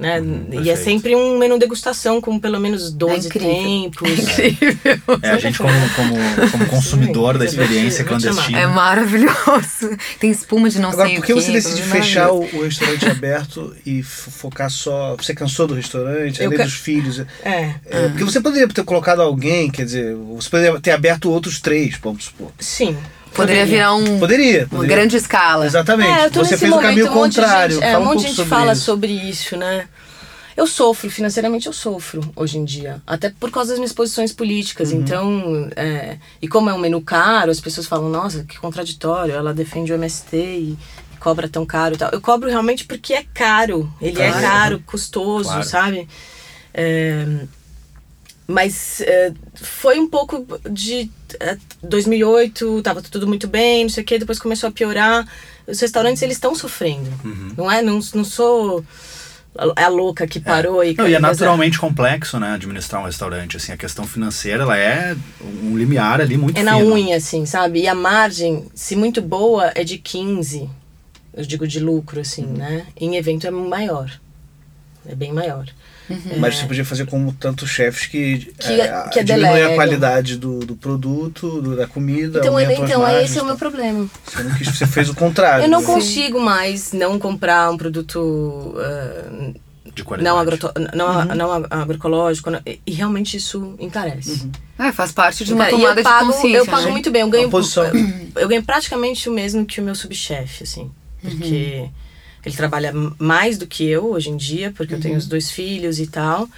Né? 0.00 0.18
e 0.62 0.70
é 0.70 0.72
Uhum, 0.72 0.82
sempre 0.82 1.14
um 1.14 1.38
menu 1.38 1.58
degustação 1.58 2.22
com 2.22 2.40
pelo 2.40 2.58
menos 2.58 2.90
12 2.90 3.26
incrível. 3.26 3.50
tempos. 3.54 4.38
É 4.38 4.48
incrível. 4.48 5.00
É, 5.22 5.30
a 5.30 5.36
gente 5.38 5.58
como, 5.58 5.90
como, 5.94 6.14
como 6.50 6.66
consumidor 6.68 7.36
da 7.36 7.44
experiência 7.44 8.02
clandestina. 8.02 8.60
É 8.60 8.66
maravilhoso. 8.66 9.96
Tem 10.18 10.30
espuma 10.30 10.70
de 10.70 10.78
não 10.78 10.88
Agora, 10.90 11.06
sei 11.08 11.16
por 11.18 11.26
que 11.26 11.34
você 11.34 11.52
decide 11.52 11.82
fechar 11.82 12.30
o, 12.32 12.40
o 12.40 12.62
restaurante 12.62 13.06
aberto 13.10 13.76
e 13.84 14.02
focar 14.02 14.70
só. 14.70 15.16
Você 15.16 15.34
cansou 15.34 15.66
do 15.66 15.74
restaurante, 15.74 16.42
além 16.42 16.56
ca- 16.56 16.64
dos 16.64 16.74
filhos? 16.74 17.18
É. 17.44 17.74
É, 17.84 18.08
Porque 18.08 18.24
você 18.24 18.40
poderia 18.40 18.66
ter 18.68 18.82
colocado 18.84 19.20
alguém, 19.20 19.70
quer 19.70 19.84
dizer, 19.84 20.14
você 20.14 20.48
poderia 20.48 20.80
ter 20.80 20.92
aberto 20.92 21.30
outros 21.30 21.60
três, 21.60 21.96
vamos 22.02 22.24
supor. 22.24 22.50
Sim. 22.58 22.96
Poderia 23.34 23.64
virar 23.66 23.94
um, 23.94 24.18
Poderia. 24.18 24.60
uma 24.62 24.68
poderia. 24.68 24.96
grande 24.96 25.16
escala. 25.16 25.66
Exatamente. 25.66 26.10
É, 26.20 26.26
eu 26.26 26.30
tô 26.30 26.44
você 26.44 26.50
nesse 26.52 26.56
fez 26.58 26.72
o 26.72 26.74
momento, 26.76 26.88
caminho 26.88 27.10
um 27.10 27.14
monte 27.14 27.30
de 27.34 27.40
contrário. 27.40 27.74
gente- 27.76 27.84
é, 27.84 27.92
Fala 27.92 27.98
um 27.98 28.02
um 28.02 28.10
monte 28.10 28.18
de 28.20 28.26
gente 28.26 28.36
sobre 28.36 28.48
fala 28.50 28.72
isso. 28.72 28.82
sobre 28.82 29.12
isso, 29.12 29.56
né? 29.56 29.88
Eu 30.56 30.66
sofro, 30.66 31.08
financeiramente 31.08 31.66
eu 31.66 31.72
sofro 31.72 32.20
hoje 32.36 32.58
em 32.58 32.64
dia. 32.64 33.00
Até 33.06 33.30
por 33.30 33.50
causa 33.50 33.70
das 33.70 33.78
minhas 33.78 33.92
posições 33.92 34.32
políticas. 34.32 34.90
Uhum. 34.92 34.98
Então, 35.00 35.70
é, 35.76 36.18
e 36.42 36.48
como 36.48 36.68
é 36.68 36.74
um 36.74 36.78
menu 36.78 37.00
caro, 37.00 37.50
as 37.50 37.60
pessoas 37.60 37.86
falam, 37.86 38.10
nossa, 38.10 38.44
que 38.44 38.58
contraditório, 38.58 39.32
ela 39.34 39.54
defende 39.54 39.90
o 39.92 39.94
MST 39.94 40.36
e 40.36 40.78
cobra 41.18 41.48
tão 41.48 41.64
caro 41.64 41.94
e 41.94 41.98
tal. 41.98 42.10
Eu 42.12 42.20
cobro 42.20 42.48
realmente 42.50 42.84
porque 42.84 43.14
é 43.14 43.24
caro. 43.32 43.90
Ele 44.02 44.20
é 44.20 44.28
Claro. 44.30 44.40
caro, 44.46 44.82
custoso, 44.84 45.48
Claro. 45.48 45.64
sabe? 45.64 46.08
É, 46.74 47.24
mas 48.50 49.00
é, 49.02 49.32
foi 49.54 49.98
um 49.98 50.08
pouco 50.08 50.46
de 50.70 51.10
é, 51.38 51.56
2008, 51.82 52.82
tava 52.82 53.00
tudo 53.02 53.26
muito 53.26 53.46
bem, 53.46 53.84
não 53.84 53.90
sei 53.90 54.02
o 54.02 54.06
que, 54.06 54.18
depois 54.18 54.38
começou 54.38 54.68
a 54.68 54.72
piorar. 54.72 55.26
Os 55.66 55.78
restaurantes, 55.80 56.22
eles 56.22 56.36
estão 56.36 56.54
sofrendo, 56.54 57.08
Uhum. 57.24 57.52
não 57.56 57.70
é? 57.70 57.80
Não, 57.82 58.00
não 58.14 58.24
sou 58.24 58.84
a, 59.56 59.84
a 59.84 59.88
louca 59.88 60.26
que 60.26 60.40
parou 60.40 60.82
e... 60.82 60.94
Não, 60.96 61.08
e 61.08 61.14
é 61.14 61.18
naturalmente 61.20 61.78
complexo, 61.78 62.38
né, 62.40 62.52
administrar 62.54 63.00
um 63.00 63.04
restaurante. 63.04 63.56
Assim, 63.56 63.72
a 63.72 63.76
questão 63.76 64.04
financeira, 64.06 64.62
ela 64.64 64.76
é 64.76 65.16
um 65.62 65.76
limiar 65.76 66.20
ali 66.20 66.36
muito 66.36 66.58
É 66.58 66.62
na 66.62 66.76
fino. 66.76 66.92
unha, 66.92 67.16
assim, 67.16 67.46
sabe? 67.46 67.80
E 67.82 67.86
a 67.88 67.94
margem, 67.94 68.66
se 68.74 68.96
muito 68.96 69.22
boa, 69.22 69.70
é 69.74 69.84
de 69.84 69.98
15, 69.98 70.68
eu 71.34 71.44
digo 71.44 71.66
de 71.68 71.78
lucro, 71.78 72.20
assim, 72.20 72.44
Uhum. 72.46 72.54
né? 72.54 72.86
Em 72.96 73.16
evento 73.16 73.46
é 73.46 73.50
maior, 73.50 74.10
é 75.06 75.14
bem 75.14 75.32
maior. 75.32 75.66
Mas 76.38 76.56
você 76.58 76.66
podia 76.66 76.84
fazer 76.84 77.06
como 77.06 77.32
tantos 77.32 77.70
chefes 77.70 78.06
que, 78.06 78.52
Que- 78.58 78.80
é, 78.80 79.08
que 79.12 79.22
diminui 79.22 79.62
a 79.62 79.74
qualidade 79.74 80.36
do, 80.36 80.58
do 80.60 80.74
produto, 80.74 81.60
do- 81.62 81.76
da 81.76 81.86
comida, 81.86 82.38
Então, 82.40 82.58
então 82.60 83.00
margens, 83.02 83.30
esse 83.30 83.38
é 83.38 83.42
o 83.42 83.44
meu 83.44 83.54
tá? 83.54 83.58
problema. 83.58 84.08
Você, 84.24 84.42
não 84.42 84.54
quis, 84.56 84.68
você 84.68 84.86
fez 84.86 85.08
o 85.08 85.14
contrário. 85.14 85.64
Eu 85.64 85.68
não 85.68 85.80
né? 85.80 85.86
consigo 85.86 86.40
mais 86.40 86.92
não 86.92 87.18
comprar 87.18 87.70
um 87.70 87.76
produto 87.76 88.74
ah, 88.78 89.52
De 89.94 90.02
qualidade. 90.04 90.34
não, 90.34 90.40
agroto- 90.40 90.72
não, 90.94 91.06
Uhum. 91.20 91.34
não 91.34 91.52
ag- 91.52 91.66
agroecológico, 91.70 92.50
não- 92.50 92.60
e, 92.66 92.92
realmente 92.92 93.36
isso 93.36 93.74
encarece. 93.78 94.48
É, 94.78 94.92
faz 94.92 95.12
parte 95.12 95.44
de 95.44 95.52
uma 95.52 95.66
É, 95.66 95.70
tomada 95.70 96.00
eu 96.00 96.04
pago, 96.04 96.26
de 96.26 96.32
consciência. 96.32 96.58
eu 96.58 96.66
pago 96.66 96.84
né? 96.86 96.90
muito 96.90 97.10
bem, 97.10 97.22
eu 97.22 97.28
ganho, 97.28 97.50
posição. 97.50 97.84
eu 98.36 98.48
ganho 98.48 98.62
praticamente 98.62 99.28
o 99.28 99.32
mesmo 99.32 99.64
que 99.66 99.80
o 99.80 99.84
meu 99.84 99.94
subchefe, 99.94 100.62
assim, 100.64 100.90
porque 101.20 101.80
Uhum. 101.82 101.90
Ele 102.44 102.56
trabalha 102.56 102.92
mais 103.18 103.58
do 103.58 103.66
que 103.66 103.84
eu 103.86 104.06
hoje 104.12 104.30
em 104.30 104.36
dia, 104.36 104.72
porque 104.76 104.94
eu 104.94 105.00
tenho 105.00 105.14
Uhum. 105.14 105.18
os 105.20 105.26
dois 105.26 105.50
filhos 105.50 105.98
e 106.00 106.06
tal. 106.06 106.48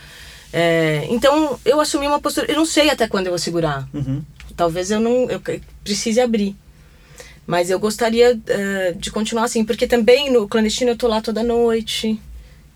É, 0.53 1.07
então 1.11 1.59
eu 1.65 1.81
assumi 1.81 2.07
uma 2.07 2.21
postura, 2.21 2.51
eu 2.51 2.57
não 2.57 2.67
sei 2.67 2.91
até 2.91 3.09
quando 3.09 3.27
eu 3.27 3.33
vou 3.33 3.39
segurar. 3.39 3.89
Uhum. 3.95 4.23
Talvez 4.57 4.91
eu 4.91 5.01
não 5.01 5.31
eu 5.31 5.41
que- 5.41 5.61
precise 5.83 6.21
abrir. 6.21 6.55
Mas 7.47 7.71
eu 7.71 7.79
gostaria 7.81 8.39
eh, 8.47 8.95
de 8.97 9.11
continuar 9.11 9.45
assim, 9.45 9.65
porque 9.65 9.87
também 9.87 10.31
no 10.31 10.47
clandestino 10.47 10.91
eu 10.93 10.97
tô 10.97 11.09
lá 11.09 11.21
toda 11.21 11.43
noite. 11.43 12.21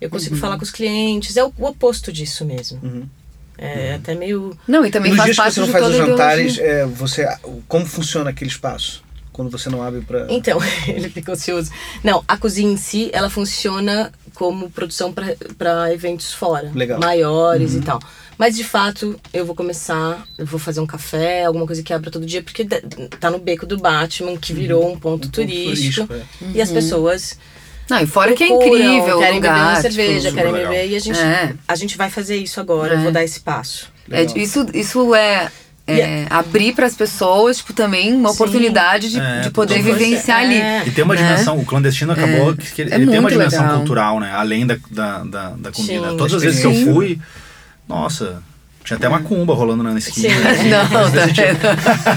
Eu 0.01 0.11
consigo 0.11 0.35
Uhum. 0.35 0.41
falar 0.41 0.57
com 0.57 0.65
os 0.65 0.71
clientes. 0.71 1.37
É 1.37 1.45
o, 1.45 1.53
o 1.57 1.67
oposto 1.67 2.13
disso 2.13 2.45
mesmo. 2.45 3.09
É 3.57 3.95
até 3.95 4.15
meio. 4.15 4.59
Não, 4.67 4.85
e 4.85 4.91
também 4.91 5.13
Nos 5.13 5.17
faz 5.19 5.27
dias 5.27 5.37
que 5.37 5.43
parte 5.43 5.55
você 5.55 5.61
não 5.61 5.69
faz 5.69 5.87
os 5.87 5.97
jantares, 5.97 6.59
é, 6.59 6.85
você, 6.85 7.27
como 7.69 7.87
funciona 7.87 8.31
aquele 8.31 8.51
espaço? 8.51 9.03
Quando 9.37 9.51
você 9.51 9.69
não 9.69 9.83
abre 9.83 10.01
para. 10.01 10.27
Então, 10.31 10.59
ele 10.89 11.11
fica 11.11 11.31
ocioso. 11.33 11.71
Não, 12.03 12.25
a 12.27 12.39
cozinha 12.39 12.73
em 12.73 12.77
si, 12.79 13.11
ela 13.13 13.29
funciona 13.29 14.11
como 14.33 14.71
produção 14.71 15.13
para 15.59 15.93
eventos 15.93 16.33
fora. 16.33 16.73
Legal. 16.75 16.99
Maiores 16.99 17.75
e 17.75 17.81
tal. 17.83 18.01
Mas 18.39 18.57
de 18.57 18.65
fato, 18.65 19.19
eu 19.35 19.45
vou 19.45 19.55
começar, 19.55 20.27
eu 20.39 20.47
vou 20.47 20.59
fazer 20.59 20.81
um 20.81 20.87
café, 20.87 21.45
alguma 21.45 21.67
coisa 21.67 21.83
que 21.83 21.93
abra 21.93 22.11
todo 22.11 22.25
dia, 22.25 22.43
porque 22.43 22.65
tá 23.21 23.31
no 23.31 23.39
beco 23.39 23.67
do 23.67 23.77
Batman, 23.77 24.39
que 24.39 24.55
virou 24.55 24.85
um 24.87 24.99
ponto 24.99 25.27
ponto 25.27 25.29
turístico. 25.31 26.07
turístico, 26.07 26.15
é. 26.43 26.53
E 26.55 26.63
as 26.63 26.71
pessoas 26.71 27.39
Não, 27.91 28.01
e 28.01 28.07
fora 28.07 28.33
que 28.35 28.45
é 28.45 28.47
procuram, 28.49 28.75
incrível 28.75 29.19
querem 29.19 29.41
beber 29.41 29.53
lugar. 29.55 29.73
uma 29.75 29.81
cerveja, 29.83 30.29
super 30.31 30.35
querem 30.35 30.53
legal. 30.53 30.71
beber, 30.73 30.91
e 30.91 30.97
a 30.97 30.99
gente, 30.99 31.19
É. 31.19 31.55
a 31.69 31.77
gente 31.77 31.97
vai 31.97 32.09
fazer 32.11 32.37
isso 32.37 32.59
agora, 32.61 32.95
eu 32.95 32.99
É. 33.01 33.03
vou 33.03 33.13
dar 33.13 33.23
esse 33.23 33.41
passo. 33.41 33.91
tipo, 34.05 34.15
é, 34.17 34.25
isso, 34.43 34.67
isso 34.75 35.15
é, 35.15 35.51
é 35.87 36.27
abrir 36.29 36.75
para 36.75 36.87
as 36.87 36.95
pessoas, 36.95 37.59
tipo, 37.59 37.73
também 37.73 38.13
uma 38.13 38.31
Sim. 38.31 38.35
oportunidade 38.35 39.11
de, 39.11 39.21
É, 39.21 39.41
de 39.41 39.51
poder 39.51 39.83
vivenciar 39.83 40.41
ali. 40.41 40.57
É. 40.57 40.83
E 40.87 40.91
tem 40.91 41.05
uma 41.05 41.15
né? 41.15 41.23
dimensão, 41.23 41.59
o 41.59 41.65
clandestino 41.65 42.13
acabou 42.13 42.57
que 42.57 42.73
que 42.73 42.83
ele, 42.83 42.93
É 42.93 42.97
ele 42.97 43.07
tem 43.07 43.19
uma 43.21 43.31
dimensão 43.31 43.63
legal. 43.63 43.77
cultural, 43.79 44.21
né? 44.21 44.33
Além 44.35 44.67
da, 44.67 44.77
da, 44.91 45.19
da, 45.25 45.49
da 45.51 45.73
comida. 45.73 46.11
Sim, 46.11 46.17
Todas 46.17 46.33
da 46.33 46.37
as 46.39 46.43
vezes 46.43 46.61
que 46.61 46.67
eu 46.67 46.93
fui, 46.93 47.19
nossa, 47.89 48.43
tinha 48.87 48.97
até 48.97 49.09
macumba 49.09 49.53
rolando 49.53 49.83
na 49.83 49.99
esquina. 49.99 50.33
Sim. 50.35 50.47
assim, 50.49 50.69
Não, 50.71 50.87
coisas 50.89 51.11
desse 51.13 51.33
tipo. 51.33 51.67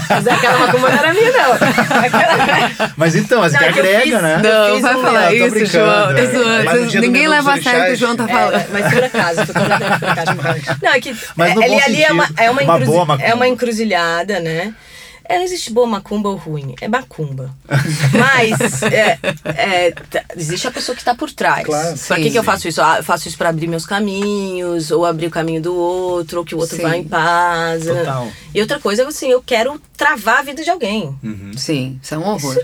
Mas 0.08 0.26
aquela 0.28 0.58
macumba 0.58 0.88
não 0.90 0.98
era 0.98 1.12
minha, 1.12 1.32
não. 1.32 1.52
Aquela... 1.52 2.92
Mas 2.96 3.16
então, 3.16 3.40
mas 3.40 3.52
Não, 3.52 3.58
que 3.58 3.64
é 3.64 3.68
agrega, 3.68 4.02
fiz- 4.02 4.22
né? 4.22 4.40
Não, 4.42 4.80
vai 4.80 4.94
um- 4.96 5.02
falar 5.02 5.20
Não, 5.22 5.28
tô 5.28 5.34
isso, 5.34 5.50
brincando, 5.50 5.68
João. 5.72 6.10
é. 6.10 6.64
Tô 6.64 6.84
do 6.86 7.00
Ninguém 7.00 7.28
leva 7.28 7.54
a 7.54 7.62
sério 7.62 7.82
o 7.82 7.86
que 7.86 7.92
o 7.92 7.96
João 7.96 8.16
tá 8.16 8.24
É, 8.24 8.28
falando. 8.28 8.64
mas 8.72 8.94
por 8.94 9.04
acaso, 9.04 9.46
foi 9.46 9.54
completamente 9.54 9.98
por 9.98 10.08
acaso. 10.08 10.78
Não, 10.82 10.92
é 10.92 11.00
que 11.00 11.16
Mas 11.36 11.54
no 11.54 11.62
é, 11.62 11.66
bom 11.68 11.74
ali, 11.74 11.82
ali 11.82 12.02
é 12.04 12.12
uma, 12.12 12.26
sentido. 12.26 12.40
é 12.42 12.50
uma, 12.50 12.62
Uma 12.62 12.78
boa 12.78 13.18
é 13.20 13.34
uma 13.34 13.48
encruzilhada, 13.48 14.38
né? 14.40 14.72
É, 15.30 15.36
não 15.36 15.44
existe 15.44 15.72
boa 15.72 15.86
macumba 15.86 16.28
ou 16.28 16.34
ruim, 16.36 16.74
é 16.80 16.88
macumba. 16.88 17.54
Mas 18.18 18.82
é, 18.82 19.16
é, 19.44 19.90
tá- 19.92 20.24
existe 20.36 20.66
a 20.66 20.72
pessoa 20.72 20.96
que 20.96 21.00
está 21.02 21.14
por 21.14 21.30
trás. 21.30 21.64
Claro. 21.64 21.96
Pra 21.96 22.16
Sim, 22.16 22.22
que, 22.24 22.30
que 22.32 22.36
eu 22.38 22.42
sim. 22.42 22.46
faço 22.46 22.66
isso? 22.66 22.82
Ah, 22.82 22.96
eu 22.98 23.04
faço 23.04 23.28
isso 23.28 23.38
para 23.38 23.48
abrir 23.48 23.68
meus 23.68 23.86
caminhos, 23.86 24.90
ou 24.90 25.06
abrir 25.06 25.26
o 25.26 25.30
caminho 25.30 25.62
do 25.62 25.72
outro, 25.72 26.40
ou 26.40 26.44
que 26.44 26.54
o 26.54 26.58
outro 26.58 26.74
Sim. 26.76 26.82
vá 26.82 26.96
em 26.96 27.04
paz. 27.04 27.84
né? 27.84 28.00
Total. 28.00 28.28
E 28.52 28.60
outra 28.60 28.80
coisa, 28.80 29.06
assim, 29.06 29.30
eu 29.30 29.40
quero 29.40 29.80
travar 29.96 30.40
a 30.40 30.42
vida 30.42 30.64
de 30.64 30.70
alguém. 30.70 31.16
Sim, 31.56 32.00
isso 32.02 32.12
é 32.12 32.18
um 32.18 32.26
horror. 32.28 32.58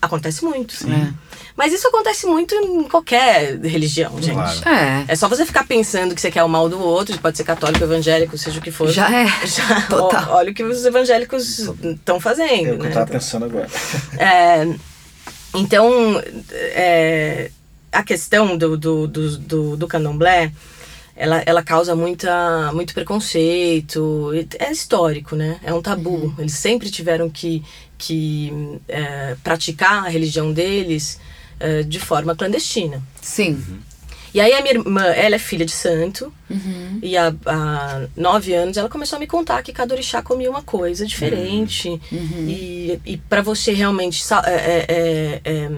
Acontece 0.00 0.44
muito. 0.44 0.74
É. 0.90 1.12
Mas 1.56 1.72
isso 1.72 1.86
acontece 1.88 2.26
muito 2.26 2.54
em 2.54 2.84
qualquer 2.84 3.58
religião, 3.60 4.20
gente. 4.20 4.62
Claro. 4.62 4.68
É. 4.68 5.04
É 5.08 5.16
só 5.16 5.28
você 5.28 5.44
ficar 5.44 5.66
pensando 5.66 6.14
que 6.14 6.20
você 6.20 6.30
quer 6.30 6.42
o 6.42 6.48
mal 6.48 6.68
do 6.68 6.80
outro, 6.80 7.18
pode 7.18 7.36
ser 7.36 7.44
católico, 7.44 7.84
evangélico, 7.84 8.36
seja 8.38 8.58
o 8.58 8.62
que 8.62 8.70
for. 8.70 8.88
Já 8.88 9.10
é. 9.10 9.26
Já, 9.46 9.82
Total. 9.82 10.26
ó, 10.30 10.36
olha 10.36 10.50
o 10.50 10.54
que 10.54 10.62
os 10.62 10.84
evangélicos 10.84 11.58
estão 11.58 12.16
É 12.16 12.20
fazendo, 12.20 12.74
o 12.74 12.78
que 12.78 12.84
né? 12.84 12.88
eu 12.88 12.92
tava 12.92 13.06
pensando 13.06 13.44
agora. 13.44 13.68
É, 14.18 14.66
então, 15.54 16.22
é, 16.52 17.50
a 17.90 18.02
questão 18.02 18.56
do, 18.56 18.76
do, 18.76 19.06
do, 19.06 19.38
do, 19.38 19.76
do 19.76 19.86
candomblé, 19.86 20.50
ela, 21.14 21.42
ela 21.44 21.62
causa 21.62 21.94
muita, 21.94 22.72
muito 22.72 22.94
preconceito. 22.94 24.30
É 24.58 24.72
histórico, 24.72 25.36
né? 25.36 25.60
É 25.62 25.74
um 25.74 25.82
tabu. 25.82 26.34
Eles 26.38 26.54
sempre 26.54 26.90
tiveram 26.90 27.28
que, 27.28 27.62
que 27.98 28.80
é, 28.88 29.36
praticar 29.44 30.06
a 30.06 30.08
religião 30.08 30.52
deles 30.52 31.20
é, 31.62 31.82
de 31.82 31.98
forma 32.00 32.34
clandestina. 32.34 33.02
Sim. 33.20 33.62
E 34.34 34.40
aí 34.40 34.52
a 34.54 34.62
minha 34.62 34.74
irmã, 34.74 35.04
ela 35.04 35.34
é 35.34 35.38
filha 35.38 35.64
de 35.64 35.72
santo, 35.72 36.32
e 37.02 37.16
há, 37.18 37.34
há 37.44 38.06
nove 38.16 38.54
anos 38.54 38.78
ela 38.78 38.88
começou 38.88 39.16
a 39.16 39.20
me 39.20 39.26
contar 39.26 39.62
que 39.62 39.72
cada 39.72 39.92
orixá 39.94 40.22
comia 40.22 40.48
uma 40.50 40.62
coisa 40.62 41.04
diferente. 41.06 42.00
E, 42.10 42.98
e 43.04 43.16
para 43.18 43.42
você 43.42 43.72
realmente 43.72 44.22
é, 44.46 44.86
é, 44.88 45.40
é, 45.44 45.70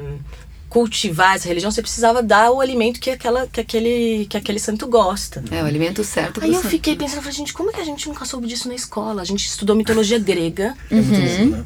cultivar 0.69 1.35
essa 1.35 1.49
religião, 1.49 1.71
você 1.71 1.83
precisava 1.83 2.23
dar 2.23 2.53
o 2.53 2.61
alimento 2.61 3.01
que, 3.01 3.11
aquela, 3.11 3.47
que, 3.49 3.61
aquele, 3.61 4.27
que 4.31 4.37
aquele 4.37 4.61
santo 4.61 4.87
gosta. 4.87 5.43
É 5.51 5.61
o 5.63 5.67
alimento 5.67 6.05
certo 6.05 6.41
Aí 6.41 6.51
eu 6.51 6.61
santo. 6.61 6.69
fiquei 6.69 6.95
pensando, 6.95 7.23
falei, 7.23 7.37
gente, 7.37 7.53
como 7.53 7.71
é 7.71 7.73
que 7.73 7.81
a 7.81 7.85
gente 7.85 8.09
nunca 8.09 8.25
soube 8.25 8.47
disso 8.47 8.69
na 8.69 8.75
escola? 8.77 9.21
A 9.21 9.25
gente 9.25 9.45
estudou 9.47 9.75
mitologia 9.75 10.19
grega. 10.19 10.77
É 10.91 10.95
muito 10.95 11.21
louco, 11.21 11.57
né? 11.57 11.65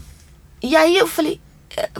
E 0.62 0.74
aí 0.74 0.96
eu 0.96 1.06
falei, 1.06 1.40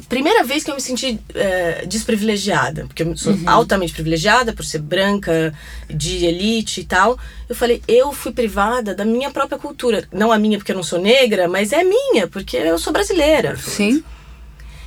primeira 0.08 0.44
vez 0.44 0.64
que 0.64 0.70
eu 0.70 0.74
me 0.74 0.80
senti 0.80 1.20
é, 1.34 1.84
desprivilegiada, 1.86 2.86
porque 2.86 3.02
eu 3.02 3.16
sou 3.16 3.34
altamente 3.46 3.92
privilegiada 3.92 4.52
por 4.52 4.64
ser 4.64 4.80
branca, 4.80 5.54
de 5.88 6.24
elite 6.24 6.80
e 6.80 6.84
tal. 6.84 7.18
Eu 7.48 7.54
falei, 7.54 7.82
eu 7.86 8.12
fui 8.12 8.32
privada 8.32 8.94
da 8.94 9.04
minha 9.04 9.30
própria 9.30 9.58
cultura. 9.58 10.06
Não 10.12 10.32
a 10.32 10.38
minha 10.38 10.58
porque 10.58 10.72
eu 10.72 10.76
não 10.76 10.82
sou 10.82 11.00
negra, 11.00 11.48
mas 11.48 11.72
é 11.72 11.82
minha, 11.84 12.26
porque 12.26 12.56
eu 12.56 12.78
sou 12.78 12.92
brasileira. 12.92 13.56
Sim. 13.56 14.02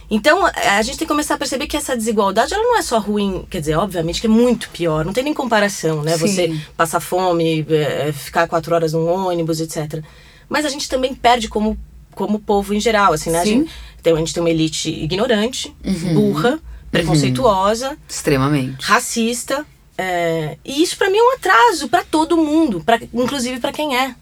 Então 0.10 0.46
a 0.46 0.52
a 0.82 0.82
gente 0.82 0.98
tem 0.98 1.08
que 1.08 1.14
começar 1.14 1.36
a 1.36 1.38
perceber 1.38 1.68
que 1.68 1.78
essa 1.78 1.96
desigualdade 1.96 2.54
ela 2.54 2.64
não 2.64 2.78
é 2.78 2.82
só 2.82 2.98
ruim, 2.98 3.46
quer 3.50 3.60
dizer, 3.60 3.76
obviamente 3.76 4.20
que 4.20 4.28
é 4.28 4.30
muito 4.30 4.70
pior, 4.70 5.06
não 5.06 5.14
tem 5.14 5.24
nem 5.24 5.34
comparação, 5.34 6.02
né? 6.02 6.18
Sim. 6.18 6.28
Você 6.28 6.62
passar 6.76 7.00
fome, 7.00 7.66
é, 7.70 8.12
ficar 8.12 8.48
quatro 8.48 8.74
horas 8.74 8.94
num 8.94 9.08
ônibus, 9.08 9.62
etc. 9.62 10.04
Mas 10.50 10.66
a 10.66 10.70
gente 10.70 10.89
também 10.89 11.14
perde 11.14 11.48
como, 11.48 11.78
como 12.14 12.39
povo 12.39 12.74
em 12.74 12.80
geral, 12.80 13.14
assim, 13.14 13.30
né? 13.30 13.39
A 13.39 13.44
Sim. 13.44 13.50
gente, 13.50 13.72
tem, 14.02 14.14
a 14.14 14.18
gente 14.18 14.34
tem 14.34 14.41
uma 14.43 14.49
elite 14.49 14.89
ignorante, 14.89 15.74
burra, 16.14 16.60
preconceituosa, 16.91 17.97
Extremamente. 18.08 18.84
racista. 18.86 19.66
é, 19.97 20.58
e 20.66 20.82
isso 20.82 20.97
pra 20.97 21.10
mim 21.10 21.18
é 21.18 21.24
um 21.24 21.34
atraso 21.36 21.88
pra 21.89 22.04
todo 22.04 22.38
mundo, 22.38 22.82
pra, 22.86 22.99
inclusive 23.14 23.60
pra 23.60 23.72
quem 23.72 23.95
é, 23.97 24.16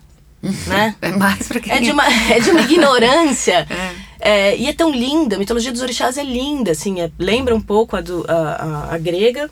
né? 0.68 0.96
É 1.02 1.10
mais 1.12 1.48
pra 1.48 1.60
quem 1.60 1.72
É 1.74 1.80
de 1.80 1.92
uma, 1.92 2.06
é 2.06 2.40
de 2.40 2.50
uma 2.52 2.62
ignorância. 2.70 3.68
É, 4.22 4.58
e 4.58 4.68
é 4.68 4.74
tão 4.74 4.90
linda, 4.92 5.36
a 5.36 5.40
mitologia 5.40 5.72
dos 5.72 5.82
orixás 5.82 6.18
é 6.18 6.24
linda, 6.24 6.72
assim, 6.72 7.00
é- 7.00 7.10
lembra 7.18 7.56
um 7.56 7.62
pouco 7.62 7.96
a, 7.96 8.02
do, 8.02 8.26
a, 8.28 8.34
a, 8.92 8.96
a 8.96 8.98
grega. 8.98 9.50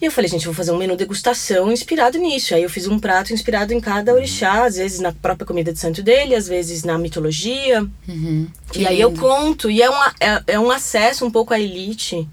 E 0.00 0.06
eu 0.06 0.10
falei, 0.10 0.30
gente, 0.30 0.46
vou 0.46 0.54
fazer 0.54 0.72
um 0.72 0.78
menu 0.78 0.96
degustação 0.96 1.70
inspirado 1.70 2.16
nisso. 2.18 2.54
Aí 2.54 2.62
eu 2.62 2.70
fiz 2.70 2.86
um 2.86 2.98
prato 2.98 3.34
inspirado 3.34 3.74
em 3.74 3.80
cada 3.80 4.14
orixá, 4.14 4.64
às 4.64 4.76
vezes 4.76 4.98
na 4.98 5.12
própria 5.12 5.46
comida 5.46 5.72
de 5.72 5.78
santo 5.78 6.02
dele, 6.02 6.34
às 6.34 6.48
vezes 6.48 6.82
na 6.84 6.96
mitologia. 6.96 7.86
Que 8.72 8.80
e 8.82 8.86
aí 8.86 8.98
eu 9.00 9.12
conto, 9.12 9.70
e 9.70 9.82
é, 9.82 9.90
uma, 9.90 10.14
é, 10.18 10.42
é 10.54 10.58
um 10.60 10.70
acesso 10.70 11.26
um 11.26 11.30
pouco 11.30 11.52
à 11.52 11.60
elite. 11.60 12.26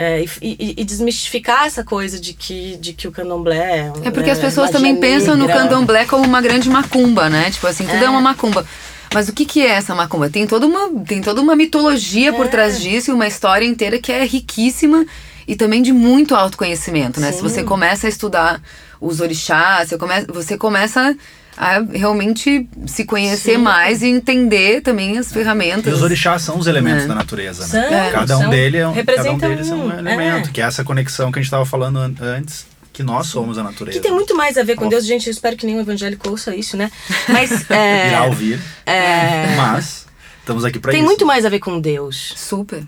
É, 0.00 0.22
e, 0.22 0.28
e- 0.42 0.74
e 0.76 0.84
desmistificar 0.84 1.66
essa 1.66 1.82
coisa 1.82 2.20
de 2.20 2.32
que, 2.32 2.76
de 2.76 2.92
que 2.92 3.08
o 3.08 3.10
candomblé 3.10 3.90
É 4.04 4.10
porque 4.12 4.26
né, 4.28 4.32
as 4.32 4.38
pessoas 4.38 4.70
magia 4.70 4.78
também 4.78 4.94
pensam 5.00 5.36
no 5.36 5.46
negra. 5.46 5.62
candomblé 5.62 6.04
como 6.04 6.22
uma 6.24 6.40
grande 6.40 6.68
macumba, 6.70 7.28
né? 7.28 7.50
Tipo 7.50 7.66
assim, 7.66 7.84
tudo 7.84 8.04
é, 8.04 8.08
uma 8.08 8.20
macumba. 8.20 8.64
Mas 9.12 9.28
o 9.28 9.32
que, 9.32 9.44
que 9.44 9.60
é 9.60 9.70
essa 9.70 9.96
macumba? 9.96 10.30
Tem 10.30 10.46
toda 10.46 10.66
uma, 10.68 11.02
tem 11.04 11.20
toda 11.20 11.40
uma 11.40 11.56
mitologia 11.56 12.32
por 12.32 12.46
É. 12.46 12.48
trás 12.48 12.80
disso 12.80 13.10
e 13.10 13.14
uma 13.14 13.26
história 13.26 13.64
inteira 13.66 13.98
que 13.98 14.12
é 14.12 14.22
riquíssima 14.24 15.04
e 15.48 15.56
também 15.56 15.82
de 15.82 15.92
muito 15.92 16.34
autoconhecimento, 16.36 17.18
né? 17.20 17.32
Se 17.32 17.38
Sim. 17.38 17.42
você 17.42 17.64
começa 17.64 18.06
a 18.06 18.10
estudar 18.10 18.60
os 19.00 19.20
orixás, 19.20 19.88
você 19.88 19.96
começa, 19.98 20.26
você 20.32 20.58
começa 20.58 21.16
a 21.56 21.80
realmente 21.80 22.68
se 22.86 23.04
conhecer 23.04 23.56
Sim. 23.56 23.62
mais 23.62 24.02
e 24.02 24.06
entender 24.08 24.82
também 24.82 25.18
as 25.18 25.32
ferramentas. 25.32 25.86
E 25.92 25.96
os 25.96 26.02
orixás 26.02 26.42
são 26.42 26.58
os 26.58 26.66
elementos 26.68 27.04
É. 27.04 27.06
da 27.08 27.14
natureza, 27.14 27.66
São, 27.66 27.80
né? 27.80 28.10
cada, 28.12 28.36
um 28.36 28.42
são. 28.42 28.50
dele 28.50 28.76
é 28.76 28.86
um, 28.86 28.94
cada 28.94 29.32
um 29.32 29.38
deles 29.38 29.68
é 29.70 29.74
um 29.74 29.86
um, 29.86 29.98
elemento, 29.98 30.50
é. 30.50 30.52
que 30.52 30.60
é 30.60 30.64
essa 30.64 30.84
conexão 30.84 31.32
que 31.32 31.38
a 31.38 31.42
gente 31.42 31.46
estava 31.48 31.64
falando 31.66 31.98
an- 31.98 32.14
antes, 32.20 32.66
que 32.92 33.02
nós 33.02 33.26
somos 33.28 33.56
a 33.58 33.62
natureza. 33.64 33.98
Que 33.98 34.02
tem 34.02 34.12
muito 34.12 34.36
mais 34.36 34.58
a 34.58 34.62
ver 34.62 34.74
com. 34.76 34.88
Deus, 34.88 35.04
gente. 35.06 35.26
Eu 35.28 35.32
espero 35.32 35.56
que 35.56 35.64
nenhum 35.66 35.80
evangélico 35.80 36.28
ouça 36.30 36.54
isso, 36.54 36.76
né? 36.76 36.90
Mas 37.28 37.50
é, 37.70 38.08
Irá 38.08 38.24
ouvir, 38.24 38.60
é, 38.84 39.56
mas 39.56 40.06
estamos 40.40 40.64
aqui 40.64 40.78
para 40.78 40.90
tem 40.92 41.00
isso. 41.00 41.08
muito 41.08 41.24
mais 41.24 41.44
a 41.46 41.48
ver 41.48 41.58
com 41.60 41.80
Deus. 41.80 42.34
Super. 42.36 42.84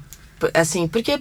Assim, 0.55 0.87
porque 0.89 1.21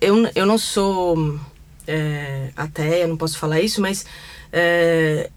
eu, 0.00 0.28
eu 0.34 0.46
não 0.46 0.58
sou 0.58 1.38
é, 1.86 2.48
ateia, 2.56 3.06
não 3.06 3.16
posso 3.16 3.38
falar 3.38 3.60
isso, 3.60 3.80
mas 3.80 4.04
é, 4.52 5.30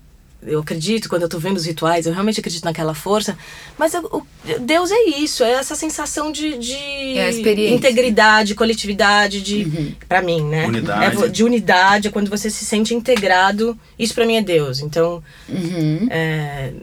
eu 0.46 0.60
acredito 0.60 1.08
quando 1.08 1.22
eu 1.22 1.30
tô 1.30 1.40
vendo 1.40 1.56
os 1.58 1.66
rituais, 1.66 2.06
eu 2.06 2.12
realmente 2.14 2.40
acredito 2.40 2.66
naquela 2.66 2.94
força. 2.94 3.38
Mas 3.78 3.94
eu- 3.94 4.04
o, 4.06 4.26
Deus 4.60 4.92
é 4.92 5.04
isso, 5.20 5.44
é 5.44 5.52
essa 5.54 5.74
sensação 5.76 6.32
de, 6.32 6.58
de 6.58 6.74
É 7.18 7.30
integridade, 7.74 8.54
coletividade, 8.54 9.42
de 9.42 9.96
pra 10.08 10.22
mim, 10.22 10.44
né? 10.44 10.66
Unidade. 10.68 11.24
É 11.24 11.28
de 11.30 11.44
unidade, 11.44 12.08
é 12.10 12.12
quando 12.12 12.30
você 12.30 12.50
se 12.50 12.66
sente 12.66 12.94
integrado. 12.94 13.78
Isso 13.98 14.14
pra 14.14 14.26
mim 14.26 14.36
é 14.36 14.42
Deus. 14.42 14.80
Então, 14.80 15.24
Uhum. 15.48 16.08
é, 16.10 16.74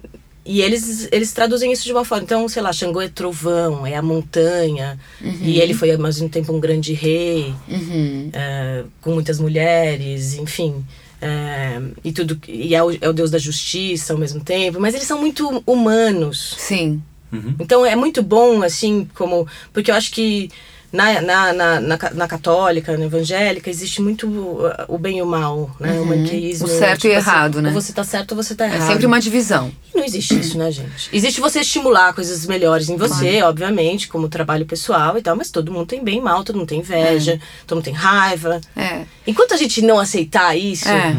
e 0.45 0.63
eles, 0.63 1.09
eles 1.13 1.33
traduzem 1.33 1.71
isso 1.73 1.85
de 1.85 1.93
uma 1.93 2.05
forma. 2.05 2.25
Então, 2.25 2.49
sei 2.49 2.63
lá, 2.63 2.73
Xangô 2.73 3.01
é 3.01 3.09
trovão, 3.09 3.87
é 3.87 3.95
a 3.97 4.03
montanha. 4.03 4.99
E 5.43 5.61
ele 5.61 5.75
foi 5.75 5.91
ao 5.93 5.99
mesmo 5.99 6.29
tempo 6.29 6.53
um 6.53 6.61
grande 6.61 6.93
rei, 6.93 7.55
Uhum. 7.69 8.31
é, 8.33 8.85
com 9.03 9.13
muitas 9.13 9.39
mulheres, 9.39 10.35
enfim. 10.35 10.85
é, 11.21 11.81
e 12.03 12.13
tudo 12.13 12.41
e 12.49 12.75
é 12.75 12.83
o, 12.83 12.91
é 12.99 13.09
o 13.09 13.13
deus 13.13 13.31
da 13.31 13.39
justiça 13.39 14.13
ao 14.15 14.19
mesmo 14.19 14.41
tempo. 14.43 14.81
Mas 14.81 14.95
eles 14.95 15.07
são 15.07 15.19
muito 15.21 15.63
humanos. 15.67 16.55
Sim. 16.59 17.03
Uhum. 17.33 17.55
Então 17.61 17.85
é 17.87 17.95
muito 17.95 18.23
bom, 18.23 18.63
assim, 18.63 19.07
como. 19.15 19.47
Porque 19.73 19.91
eu 19.91 19.95
acho 19.95 20.11
que 20.11 20.51
na, 20.93 21.21
na, 21.21 21.53
na, 21.53 21.81
na, 21.81 21.99
ca- 21.99 22.11
na 22.13 22.27
católica, 22.27 22.97
na 22.97 23.05
evangélica, 23.05 23.71
existe 23.71 24.03
muito 24.03 24.27
uh, 24.27 24.73
o 24.89 24.99
bem 24.99 25.19
e 25.19 25.23
o 25.23 25.27
mal, 25.27 25.71
né? 25.79 26.01
O 26.01 26.05
maniqueísmo. 26.07 26.67
Uhum. 26.67 26.75
O 26.75 26.79
certo 26.79 27.07
e 27.07 27.11
errado, 27.11 27.63
né? 27.63 27.69
Ou 27.69 27.81
você 27.81 27.93
tá 27.93 28.03
certo 28.03 28.33
ou 28.33 28.43
você 28.43 28.55
tá 28.55 28.67
É 28.67 28.75
errado. 28.75 28.89
sempre 28.89 29.07
uma 29.07 29.21
divisão. 29.21 29.71
E 29.95 29.99
não 29.99 30.05
existe 30.05 30.39
isso, 30.39 30.59
né, 30.59 30.71
gente? 30.71 31.09
Existe 31.13 31.41
você 31.41 31.61
estimular 31.61 32.13
coisas 32.13 32.45
melhores 32.47 32.89
em 32.89 32.97
você, 32.97 33.43
obviamente, 33.43 34.09
como 34.09 34.29
trabalho 34.29 34.67
pessoal 34.67 35.17
e 35.17 35.23
tal, 35.23 35.37
mas 35.37 35.51
todo 35.51 35.71
mundo 35.73 35.87
tem 35.87 36.03
bem 36.03 36.19
e 36.19 36.21
mal, 36.21 36.43
todo 36.45 36.57
mundo 36.57 36.69
tem 36.69 36.81
inveja, 36.81 37.39
todo 37.67 37.77
mundo 37.77 37.85
tem 37.85 37.95
raiva. 37.95 38.61
É. 38.77 39.03
Enquanto 39.27 39.55
a 39.55 39.57
gente 39.57 39.83
não 39.83 39.99
aceitar 39.99 40.57
isso, 40.57 40.89
É. 40.89 41.15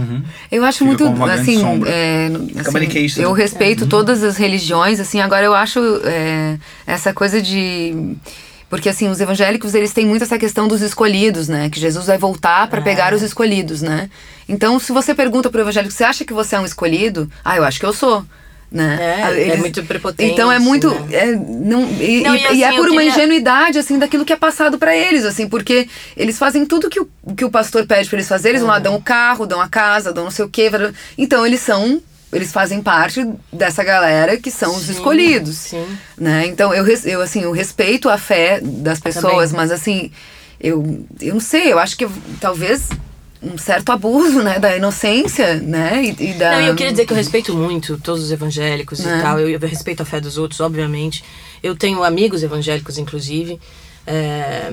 Eu 0.51 0.63
acho 0.65 0.79
Fica 0.79 1.05
muito, 1.05 1.23
assim, 1.31 1.61
é, 1.87 2.29
assim, 2.59 3.21
eu 3.21 3.31
respeito 3.31 3.87
todas 3.87 4.23
as 4.23 4.35
religiões, 4.37 4.99
assim, 4.99 5.21
agora 5.21 5.45
eu 5.45 5.53
acho 5.53 5.79
é, 6.03 6.57
essa 6.85 7.13
coisa 7.13 7.41
de... 7.41 8.15
Porque, 8.71 8.89
assim, 8.89 9.07
os 9.09 9.19
evangélicos, 9.21 9.75
eles 9.75 9.91
têm 9.93 10.05
muito 10.05 10.23
essa 10.23 10.39
questão 10.39 10.67
dos 10.67 10.81
escolhidos, 10.81 11.47
né? 11.47 11.69
Que 11.69 11.79
Jesus 11.79 12.07
vai 12.07 12.17
voltar 12.17 12.67
para 12.69 12.81
pegar 12.81 13.13
os 13.13 13.21
escolhidos, 13.21 13.81
né? 13.83 14.09
Então, 14.49 14.79
se 14.79 14.91
você 14.91 15.13
pergunta 15.13 15.49
pro 15.49 15.61
evangélico, 15.61 15.93
você 15.93 16.03
acha 16.05 16.25
que 16.25 16.33
você 16.33 16.55
é 16.55 16.59
um 16.59 16.65
escolhido? 16.65 17.29
Ah, 17.45 17.57
eu 17.57 17.63
acho 17.65 17.79
que 17.79 17.85
eu 17.85 17.93
sou. 17.93 18.25
Né? 18.71 18.97
É, 19.01 19.23
Ah, 19.23 19.37
é 19.37 19.57
muito 19.57 19.83
prepotente, 19.83 20.31
Então 20.31 20.49
é 20.49 20.57
muito. 20.57 20.89
né? 20.89 21.07
é, 21.11 21.25
não, 21.35 21.81
e, 21.99 22.21
Não, 22.23 22.33
e- 22.33 22.39
e 22.41 22.45
assim, 22.47 22.55
e 22.59 22.63
é 22.63 22.71
eu 22.71 22.75
por 22.77 22.89
uma 22.89 23.01
queria- 23.01 23.09
ingenuidade, 23.13 23.77
assim, 23.77 23.99
daquilo 23.99 24.23
que 24.23 24.31
é 24.31 24.37
passado 24.37 24.77
pra 24.77 24.95
eles, 24.95 25.25
assim, 25.25 25.45
porque 25.49 25.89
eles 26.15 26.39
fazem 26.39 26.65
tudo 26.65 26.89
que 26.89 27.01
o, 27.01 27.09
que 27.35 27.43
o 27.43 27.51
pastor 27.51 27.85
pede 27.85 28.07
pra 28.07 28.15
eles 28.19 28.29
fazerem, 28.29 28.51
eles 28.53 28.61
vão 28.61 28.69
lá, 28.71 28.79
dão 28.79 28.95
o 28.95 29.01
carro, 29.01 29.45
dão 29.45 29.59
a 29.59 29.67
casa, 29.67 30.13
dão 30.13 30.23
não 30.23 30.31
sei 30.31 30.45
o 30.45 30.49
quê. 30.49 30.71
Então 31.17 31.45
eles 31.45 31.59
são. 31.59 32.01
Eles 32.31 32.51
fazem 32.51 32.81
parte 32.81 33.27
dessa 33.51 33.83
galera 33.83 34.37
que 34.37 34.49
são 34.49 34.73
os 34.75 34.83
Sim, 34.83 34.93
escolhidos. 34.93 35.57
sim. 35.57 35.85
Né? 36.17 36.47
Então 36.47 36.73
eu, 36.73 36.85
eu, 36.87 37.21
assim, 37.21 37.41
eu 37.41 37.51
respeito 37.51 38.07
a 38.09 38.17
fé 38.17 38.61
das 38.61 38.99
pessoas, 38.99 39.49
Também. 39.51 39.67
mas 39.67 39.71
assim, 39.71 40.11
eu, 40.59 41.05
eu 41.19 41.33
não 41.33 41.41
sei, 41.41 41.73
eu 41.73 41.79
acho 41.79 41.97
que 41.97 42.07
talvez 42.39 42.87
um 43.43 43.57
certo 43.57 43.91
abuso, 43.91 44.43
né, 44.43 44.59
da 44.59 44.77
inocência, 44.77 45.55
né, 45.55 46.03
e, 46.03 46.29
e 46.29 46.33
da... 46.33 46.51
Não, 46.51 46.61
eu 46.67 46.75
queria 46.75 46.91
dizer 46.91 47.07
que 47.07 47.11
eu 47.13 47.17
respeito 47.17 47.55
muito 47.55 47.97
todos 47.97 48.23
os 48.23 48.31
evangélicos 48.31 48.99
e 48.99 49.03
tal. 49.03 49.39
Eu, 49.39 49.49
eu 49.49 49.59
respeito 49.59 50.01
a 50.03 50.05
fé 50.05 50.21
dos 50.21 50.37
outros, 50.37 50.59
obviamente. 50.59 51.23
Eu 51.63 51.75
tenho 51.75 52.03
amigos 52.03 52.43
evangélicos, 52.43 52.99
inclusive, 52.99 53.59
é, 54.05 54.71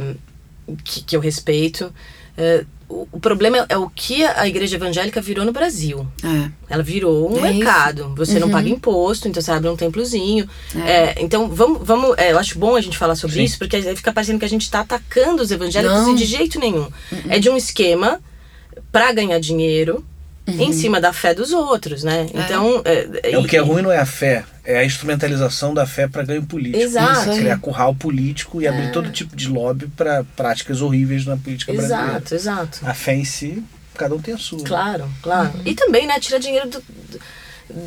que, 0.85 1.03
que 1.03 1.17
eu 1.17 1.21
respeito. 1.21 1.91
É, 2.37 2.65
o, 2.89 3.07
o 3.13 3.21
problema 3.21 3.59
é, 3.59 3.67
é 3.71 3.77
o 3.77 3.89
que 3.91 4.25
a 4.25 4.47
igreja 4.49 4.77
evangélica 4.77 5.21
virou 5.21 5.45
no 5.45 5.53
Brasil. 5.53 6.07
É. 6.25 6.51
Ela 6.71 6.83
virou 6.83 7.31
um 7.31 7.45
É 7.45 7.51
isso. 7.51 7.59
mercado. 7.59 8.15
Você 8.17 8.39
não 8.39 8.51
paga 8.51 8.69
imposto, 8.69 9.29
então 9.29 9.43
você 9.43 9.51
abre 9.51 9.69
um 9.69 9.77
templozinho. 9.77 10.49
É, 10.87 11.21
então, 11.23 11.49
vamos. 11.49 11.81
vamos 11.87 12.17
é, 12.17 12.33
eu 12.33 12.39
acho 12.39 12.59
bom 12.59 12.77
a 12.77 12.81
gente 12.81 12.97
falar 12.97 13.15
sobre 13.15 13.43
isso, 13.43 13.59
porque 13.59 13.77
aí 13.77 13.97
fica 13.97 14.13
parecendo 14.13 14.39
que 14.39 14.45
a 14.45 14.49
gente 14.49 14.63
está 14.63 14.81
atacando 14.81 15.43
os 15.43 15.51
evangélicos 15.51 15.97
Não. 15.99 16.13
e 16.13 16.17
de 16.17 16.25
jeito 16.25 16.59
nenhum. 16.59 16.89
É 17.29 17.39
de 17.39 17.51
um 17.51 17.57
esquema 17.57 18.21
para 18.91 19.13
ganhar 19.13 19.39
dinheiro 19.39 20.05
em 20.47 20.73
cima 20.73 20.99
da 20.99 21.13
fé 21.13 21.35
dos 21.35 21.53
outros, 21.53 22.03
né? 22.03 22.27
Então. 22.33 22.81
É, 22.85 23.33
É, 23.33 23.39
o 23.39 23.45
que 23.45 23.57
é 23.57 23.61
ruim 23.61 23.83
não 23.83 23.93
é 23.93 23.99
a 23.99 24.07
fé, 24.07 24.45
é 24.71 24.77
a 24.81 24.85
instrumentalização 24.85 25.73
da 25.73 25.87
fé 25.87 26.07
para 26.07 26.23
ganho 26.23 26.43
político. 26.45 26.85
Exato. 26.85 27.31
Isso. 27.31 27.39
Criar 27.41 27.59
curral 27.59 27.95
político 27.95 28.61
e 28.61 28.69
abrir 28.69 28.93
todo 28.93 29.11
tipo 29.11 29.35
de 29.35 29.49
lobby 29.49 29.87
para 29.97 30.25
práticas 30.37 30.83
horríveis 30.83 31.25
na 31.25 31.39
política 31.39 31.73
brasileira. 31.73 32.05
Exato, 32.11 32.35
exato. 32.35 32.81
A 32.83 32.93
fé 32.93 33.15
em 33.15 33.25
si, 33.25 33.65
cada 33.95 34.15
um 34.15 34.21
tem 34.21 34.35
a 34.35 34.39
sua. 34.39 34.63
Claro, 34.63 35.09
claro. 35.23 35.53
E 35.65 35.75
também, 35.75 36.07
né, 36.07 36.21
tira 36.21 36.39
dinheiro 36.39 36.69
do, 36.69 36.81
do, 36.81 37.21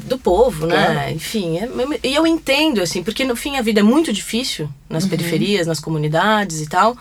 do 0.08 0.18
povo, 0.18 0.66
né? 0.66 0.76
Claro. 0.94 1.12
Enfim, 1.12 1.60
é- 1.60 1.70
e 2.04 2.16
eu 2.16 2.26
entendo, 2.26 2.82
assim, 2.82 3.04
porque 3.04 3.24
no 3.26 3.36
fim 3.36 3.58
a 3.58 3.62
vida 3.62 3.82
é 3.82 3.84
muito 3.84 4.12
difícil 4.12 4.68
nas 4.90 5.06
periferias, 5.06 5.68
nas 5.68 5.80
comunidades 5.80 6.62
e 6.62 6.68
tal. 6.68 6.98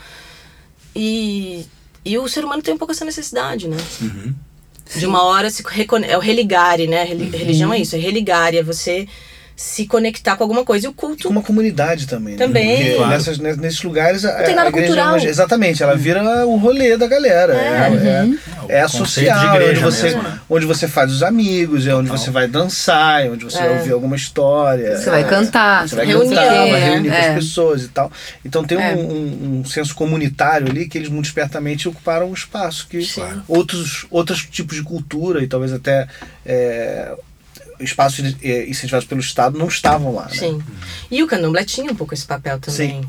E, 0.94 1.64
e 2.04 2.18
o 2.18 2.28
ser 2.28 2.44
humano 2.44 2.60
tem 2.62 2.74
um 2.74 2.78
pouco 2.78 2.92
essa 2.92 3.04
necessidade, 3.06 3.66
né? 3.66 3.78
De 4.94 5.06
uma 5.06 5.22
hora 5.22 5.48
se 5.50 5.62
recone... 5.66 6.06
É 6.06 6.18
o 6.18 6.20
religare, 6.20 6.86
né? 6.86 7.04
Reli- 7.04 7.30
Religião 7.34 7.72
é 7.72 7.78
isso, 7.78 7.96
é 7.96 7.98
religare, 7.98 8.58
é 8.58 8.62
você 8.62 9.06
se 9.62 9.84
conectar 9.86 10.36
com 10.36 10.42
alguma 10.42 10.64
coisa. 10.64 10.86
E 10.86 10.88
o 10.88 10.92
culto. 10.94 11.24
Com 11.24 11.34
uma 11.34 11.42
comunidade 11.42 12.06
também. 12.06 12.32
né? 12.34 12.38
Também. 12.46 12.76
Porque 12.78 12.94
Claro. 12.94 13.10
nessas, 13.10 13.38
ne- 13.38 13.56
nesses 13.56 13.82
lugares 13.82 14.24
a, 14.24 14.32
tem 14.42 14.54
nada 14.54 14.68
a 14.68 14.70
igreja 14.70 14.86
cultural. 14.94 15.16
Exatamente, 15.18 15.82
ela 15.82 15.94
vira 15.94 16.46
o 16.46 16.56
rolê 16.56 16.96
da 16.96 17.06
galera. 17.06 17.54
É, 17.54 17.58
é, 18.70 18.78
é, 18.78 18.82
o 18.82 18.86
a 18.86 18.90
conceito 18.90 18.96
social, 18.96 19.38
de 19.38 19.44
é 19.44 19.50
onde 19.50 19.62
igreja 19.64 19.80
você, 19.82 20.02
mesmo, 20.04 20.22
né? 20.22 20.40
onde 20.48 20.64
você 20.64 20.88
faz 20.88 21.12
os 21.12 21.22
amigos, 21.22 21.86
é 21.86 21.94
onde 21.94 22.08
você 22.08 22.30
vai 22.30 22.48
dançar, 22.48 23.26
é 23.26 23.28
onde 23.28 23.44
você 23.44 23.58
vai 23.58 23.76
ouvir 23.76 23.92
alguma 23.92 24.16
história. 24.16 24.96
Você 24.96 25.10
vai 25.10 25.20
é, 25.20 25.24
cantar, 25.24 25.86
Você 25.86 25.94
vai 25.96 26.06
reunir, 26.06 26.30
cantar, 26.36 26.46
vai 26.48 26.70
é, 26.80 26.84
reunir 26.92 27.08
com 27.10 27.14
é. 27.16 27.28
as 27.28 27.34
pessoas 27.34 27.82
e 27.84 27.88
tal. 27.88 28.10
Então 28.42 28.64
tem 28.64 28.78
um, 28.78 28.80
É. 28.80 28.94
um- 28.94 29.60
um 29.60 29.64
senso 29.66 29.94
comunitário 29.94 30.68
ali 30.68 30.88
que 30.88 30.96
eles 30.96 31.10
muito 31.10 31.26
espertamente 31.26 31.86
ocuparam 31.86 32.30
um 32.30 32.34
espaço 32.34 32.86
que 32.88 33.04
Sim. 33.04 33.22
outros, 33.46 34.06
outros 34.10 34.42
tipos 34.50 34.74
de 34.74 34.82
cultura 34.82 35.42
e 35.42 35.46
talvez 35.46 35.70
até 35.70 36.06
é, 36.46 37.12
espaços 37.80 38.36
eh, 38.42 38.66
incentivados 38.68 39.06
pelo 39.06 39.20
Estado 39.20 39.58
não 39.58 39.68
estavam 39.68 40.14
lá. 40.14 40.24
Né? 40.24 40.34
Sim. 40.34 40.62
E 41.10 41.22
o 41.22 41.26
candomblé 41.26 41.64
tinha 41.64 41.90
um 41.90 41.94
pouco 41.94 42.14
esse 42.14 42.26
papel 42.26 42.58
também. 42.58 43.00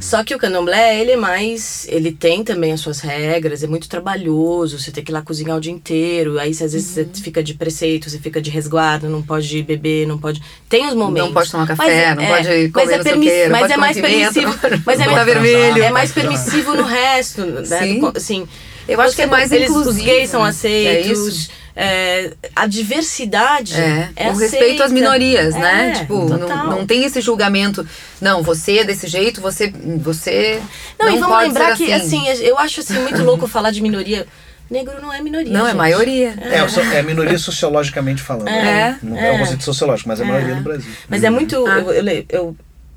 Só 0.00 0.22
que 0.22 0.34
o 0.34 0.38
candomblé, 0.38 1.00
ele 1.00 1.12
é 1.12 1.16
mais. 1.16 1.86
Ele 1.88 2.12
tem 2.12 2.44
também 2.44 2.72
as 2.72 2.80
suas 2.80 3.00
regras, 3.00 3.62
é 3.62 3.66
muito 3.66 3.88
trabalhoso, 3.88 4.78
você 4.78 4.90
tem 4.90 5.02
que 5.02 5.10
ir 5.10 5.14
lá 5.14 5.22
cozinhar 5.22 5.56
o 5.56 5.60
dia 5.60 5.72
inteiro. 5.72 6.38
Aí, 6.38 6.52
se 6.52 6.62
às 6.64 6.72
vezes, 6.72 6.88
você 6.88 7.08
fica 7.22 7.42
de 7.42 7.54
preceito, 7.54 8.10
você 8.10 8.18
fica 8.18 8.40
de 8.40 8.50
resguardo, 8.50 9.08
não 9.08 9.22
pode 9.22 9.62
beber, 9.62 10.06
não 10.06 10.18
pode. 10.18 10.42
Tem 10.68 10.86
os 10.88 10.94
momentos. 10.94 11.28
Não 11.28 11.32
pode 11.34 11.50
tomar 11.50 11.66
café, 11.66 11.82
Mas 11.84 11.92
é- 11.94 12.14
não 12.14 12.22
é, 12.22 12.26
pode 12.28 12.48
mas 12.48 12.72
comer 12.72 12.92
é 12.92 12.96
não 12.96 13.02
sei 13.02 13.12
o 13.12 13.14
permiss- 13.14 13.32
quê, 13.32 13.42
não 13.44 13.50
Mas 13.52 13.60
pode 13.60 13.72
é 13.72 13.76
mais 13.76 13.96
pimenta, 13.96 14.32
permissivo. 14.34 14.82
Mas 14.84 15.00
é 15.00 15.06
mais, 15.06 15.24
vermelho. 15.26 15.82
é 15.82 15.90
mais 15.90 16.12
permissivo 16.12 16.74
no 16.74 16.82
resto. 16.84 17.44
Né? 17.46 17.64
Sim. 17.64 18.00
Do- 18.00 18.12
Assim, 18.16 18.48
Eu 18.86 19.00
acho 19.02 19.14
que 19.14 19.22
é 19.22 19.26
mais 19.26 19.52
eles, 19.52 19.70
Os 19.70 19.76
inclusivo, 19.76 20.04
gays 20.06 20.30
são 20.30 20.42
né? 20.42 20.48
aceitos. 20.48 21.08
É 21.08 21.12
isso? 21.12 21.50
É, 21.76 22.32
a 22.56 22.66
diversidade 22.66 23.74
É, 23.74 24.10
é 24.16 24.30
o 24.30 24.36
respeito 24.36 24.82
às 24.82 24.90
aceita. 24.90 24.94
minorias, 24.94 25.54
né? 25.54 25.90
É, 25.90 26.00
Tipo, 26.00 26.26
total. 26.28 26.48
não, 26.48 26.66
não 26.78 26.86
tem 26.86 27.04
esse 27.04 27.20
julgamento. 27.20 27.86
Não, 28.20 28.42
você 28.42 28.78
é 28.78 28.84
desse 28.84 29.06
jeito, 29.06 29.40
você. 29.40 29.72
você 29.98 30.60
Não, 30.98 31.06
não 31.06 31.16
e 31.16 31.18
vamos 31.20 31.34
pode 31.36 31.48
lembrar 31.48 31.76
que, 31.76 31.92
assim. 31.92 32.28
assim, 32.28 32.42
eu 32.44 32.58
acho 32.58 32.80
assim 32.80 32.98
muito 33.00 33.22
louco 33.22 33.46
falar 33.46 33.70
de 33.70 33.80
minoria. 33.80 34.26
Negro 34.70 35.00
não 35.00 35.10
é 35.12 35.22
minoria. 35.22 35.50
Não, 35.52 35.62
é 35.64 35.68
gente. 35.68 35.76
maioria. 35.78 36.34
É, 36.42 36.62
o 36.62 36.68
so- 36.68 36.80
é 36.80 36.98
a 36.98 37.02
minoria 37.02 37.38
sociologicamente 37.38 38.20
falando. 38.20 38.48
É, 38.48 38.62
né? 38.62 38.98
Não 39.02 39.16
é, 39.16 39.28
é. 39.28 39.32
um 39.32 39.38
conceito 39.38 39.64
sociológico, 39.64 40.08
mas 40.10 40.20
é 40.20 40.24
a 40.24 40.26
maioria 40.26 40.54
do 40.56 40.62
Brasil. 40.62 40.90
Mas 41.08 41.24
é 41.24 41.30
muito. 41.30 41.66
Ah. 41.66 41.78
Eu, 41.78 41.90
eu, 41.92 42.24
eu, 42.28 42.56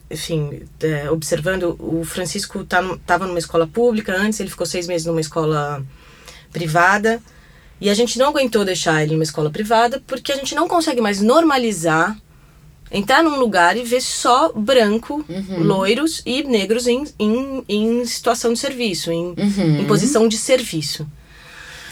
enfim, 0.10 0.64
é, 0.84 1.10
observando, 1.10 1.78
o 1.80 2.04
Francisco 2.04 2.66
tá, 2.66 2.82
no- 2.82 2.98
tava 2.98 3.26
numa 3.26 3.40
escola 3.40 3.66
pública 3.66 4.14
antes, 4.18 4.42
ele 4.42 4.50
ficou 4.50 4.66
seis 4.66 4.86
meses 4.86 5.06
numa 5.08 5.22
escola 5.22 5.82
privada. 6.52 7.22
E 7.82 7.90
a 7.90 7.94
gente 7.96 8.18
não 8.20 8.28
aguentou 8.28 8.64
deixar 8.64 9.02
ele 9.04 9.14
numa 9.14 9.24
escola 9.24 9.50
privada 9.50 10.02
porque 10.08 10.32
a 10.32 10.36
gente 10.36 10.54
não 10.56 10.68
consegue 10.68 11.02
mais 11.02 11.20
normalizar 11.20 12.16
entrar 12.94 13.24
num 13.24 13.40
lugar 13.40 13.78
e 13.78 13.84
ver 13.84 14.02
só 14.02 14.52
branco, 14.54 15.26
Uhum. 15.30 15.64
loiros 15.64 16.22
e 16.26 16.44
negros 16.44 16.88
em, 16.88 17.06
em, 17.18 17.64
em 17.70 18.06
situação 18.06 18.52
de 18.52 18.60
serviço, 18.60 19.10
em, 19.12 19.28
Uhum. 19.38 19.80
em 19.82 19.86
posição 19.86 20.28
de 20.28 20.38
serviço. 20.38 21.08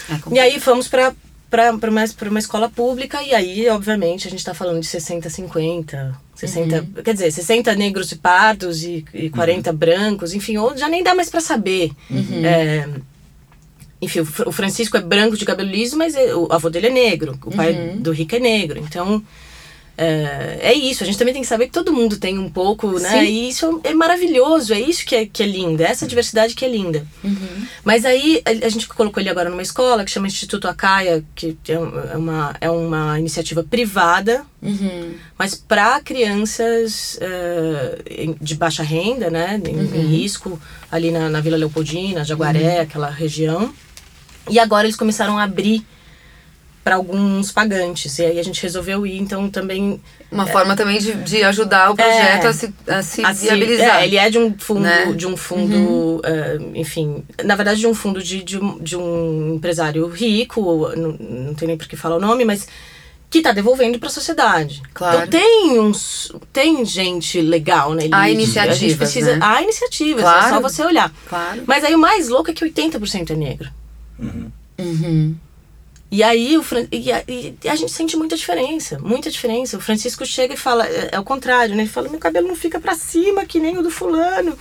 É. 0.09 0.35
E 0.35 0.39
aí 0.39 0.59
fomos 0.59 0.87
para 0.87 1.13
para 1.49 1.71
uma, 1.71 2.07
pra 2.15 2.29
uma 2.29 2.37
escola 2.37 2.69
pública 2.69 3.23
e 3.23 3.33
aí, 3.33 3.67
obviamente, 3.69 4.27
a 4.27 4.29
gente 4.29 4.37
está 4.41 4.53
falando 4.53 4.81
de 4.81 4.85
60, 4.85 5.31
50, 5.31 6.15
60, 6.35 6.87
quer 7.03 7.11
dizer, 7.11 7.31
60 7.31 7.73
negros 7.73 8.11
e 8.11 8.17
pardos 8.17 8.83
e, 8.83 9.03
e 9.15 9.31
40 9.31 9.73
brancos, 9.73 10.35
enfim, 10.35 10.57
ou 10.57 10.77
já 10.77 10.87
nem 10.87 11.01
dá 11.01 11.15
mais 11.15 11.27
para 11.27 11.41
saber. 11.41 11.89
É, 12.43 12.87
enfim, 14.01 14.21
o 14.21 14.25
Fr- 14.25 14.47
o 14.47 14.51
Francisco 14.51 14.95
é 14.97 15.01
branco 15.01 15.35
de 15.37 15.45
cabelo 15.45 15.69
liso, 15.69 15.97
mas 15.97 16.15
é- 16.15 16.33
o 16.35 16.47
avô 16.51 16.69
dele 16.69 16.87
é 16.87 16.91
negro, 16.91 17.37
o 17.45 17.51
pai 17.51 17.73
do 17.97 18.11
Rick 18.11 18.35
é 18.35 18.39
negro, 18.39 18.79
então 18.79 19.21
é, 20.01 20.59
é 20.61 20.73
isso, 20.73 21.03
a 21.03 21.05
gente 21.05 21.17
também 21.17 21.33
tem 21.33 21.43
que 21.43 21.47
saber 21.49 21.65
que 21.65 21.73
todo 21.73 21.91
mundo 21.91 22.15
tem 22.15 22.39
um 22.39 22.49
pouco, 22.49 22.97
né? 22.99 23.09
Sim. 23.09 23.25
E 23.25 23.49
isso 23.49 23.81
é 23.83 23.93
maravilhoso, 23.93 24.73
é 24.73 24.79
isso 24.79 25.05
que 25.05 25.13
é, 25.13 25.25
que 25.25 25.43
é 25.43 25.45
lindo, 25.45 25.83
é 25.83 25.87
essa 25.87 26.07
diversidade 26.07 26.55
que 26.55 26.63
é 26.63 26.69
linda. 26.69 27.05
Mas 27.83 28.05
aí 28.05 28.41
a, 28.45 28.69
gente 28.69 28.87
colocou 28.87 29.19
ele 29.21 29.29
agora 29.29 29.49
numa 29.49 29.61
escola 29.61 30.05
que 30.05 30.11
chama 30.11 30.27
Instituto 30.27 30.69
Acaia, 30.69 31.21
que 31.35 31.57
é, 31.67 31.77
um- 31.77 31.99
é 32.13 32.15
uma, 32.15 32.55
é 32.61 32.69
uma 32.69 33.19
iniciativa 33.19 33.61
privada, 33.61 34.45
Uhum. 34.61 35.15
mas 35.37 35.53
para 35.55 35.99
crianças 36.01 37.17
eh, 37.21 38.01
em- 38.09 38.37
de 38.39 38.55
baixa 38.55 38.83
renda, 38.83 39.29
né? 39.29 39.59
Em, 39.65 39.79
em 39.99 40.05
risco, 40.07 40.57
ali 40.89 41.11
na, 41.11 41.29
na 41.29 41.41
Vila 41.41 41.57
Leopoldina, 41.57 42.23
Jaguaré, 42.23 42.79
aquela 42.79 43.09
região. 43.09 43.73
E 44.49 44.59
agora 44.59 44.85
eles 44.85 44.95
começaram 44.97 45.37
a 45.37 45.43
abrir 45.43 45.85
para 46.83 46.95
alguns 46.95 47.51
pagantes. 47.51 48.17
E 48.19 48.25
aí 48.25 48.39
a 48.39 48.43
gente 48.43 48.61
resolveu 48.63 49.05
ir, 49.05 49.17
então 49.19 49.49
também 49.49 50.01
Uma 50.31 50.47
forma 50.47 50.75
também 50.75 50.97
de, 50.97 51.13
de 51.13 51.43
ajudar 51.43 51.91
o 51.91 51.95
projeto 51.95 52.45
É. 52.45 52.47
a 52.47 52.53
se, 52.53 52.73
a 52.87 53.03
se 53.03 53.25
Assim, 53.25 53.45
viabilizar. 53.47 54.01
é, 54.01 54.05
ele 54.05 54.17
é 54.17 54.29
de 54.29 54.39
um 54.39 54.55
fundo, 54.57 54.79
Né? 54.81 55.11
de 55.13 55.27
um 55.27 55.35
fundo, 55.37 56.21
eh, 56.23 56.57
enfim, 56.75 57.23
na 57.43 57.55
verdade 57.55 57.79
de 57.79 57.85
um 57.87 57.93
fundo 57.93 58.23
de, 58.23 58.41
de, 58.43 58.57
um, 58.57 58.79
de 58.79 58.95
um 58.95 59.55
empresário 59.55 60.07
rico, 60.07 60.89
não, 60.95 61.11
não 61.11 61.53
tem 61.53 61.67
nem 61.67 61.77
por 61.77 61.87
que 61.87 61.95
falar 61.97 62.15
o 62.15 62.19
nome, 62.19 62.45
mas 62.45 62.67
que 63.29 63.39
está 63.39 63.51
devolvendo 63.51 63.99
para 63.99 64.07
a 64.07 64.11
sociedade. 64.11 64.81
Claro. 64.93 65.17
Então 65.17 65.27
tem 65.39 65.79
uns, 65.79 66.31
tem 66.51 66.83
gente 66.85 67.39
legal 67.41 67.93
elite. 67.93 68.09
Há 68.13 68.19
A 68.21 68.27
gente 68.29 68.35
iniciativas, 68.41 68.97
precisa, 68.97 69.33
né? 69.35 69.39
há 69.43 69.61
iniciativas, 69.61 70.21
é 70.21 70.25
Claro. 70.25 70.49
só 70.55 70.59
você 70.61 70.83
olhar. 70.83 71.13
Claro. 71.27 71.61
Mas 71.67 71.83
aí 71.83 71.93
o 71.93 71.99
mais 71.99 72.29
louco 72.29 72.49
é 72.49 72.53
que 72.53 72.63
80% 72.65 73.29
é 73.31 73.35
negro. 73.35 73.69
Uhum. 74.77 75.35
E 76.11 76.23
aí 76.23 76.57
o 76.57 76.63
Fran... 76.63 76.87
e 76.91 77.11
a, 77.11 77.23
e 77.27 77.55
a 77.67 77.75
gente 77.75 77.91
sente 77.91 78.17
muita 78.17 78.35
diferença, 78.35 78.97
muita 78.97 79.29
diferença. 79.29 79.77
O 79.77 79.81
Francisco 79.81 80.25
chega 80.25 80.55
e 80.55 80.57
fala, 80.57 80.87
é, 80.87 81.09
é 81.11 81.19
o 81.19 81.23
contrário, 81.23 81.75
né? 81.75 81.83
Ele 81.83 81.89
fala, 81.89 82.09
meu 82.09 82.17
cabelo 82.19 82.47
não 82.47 82.55
fica 82.55 82.79
pra 82.79 82.95
cima 82.95 83.45
que 83.45 83.59
nem 83.59 83.77
o 83.77 83.83
do 83.83 83.91
fulano. 83.91 84.57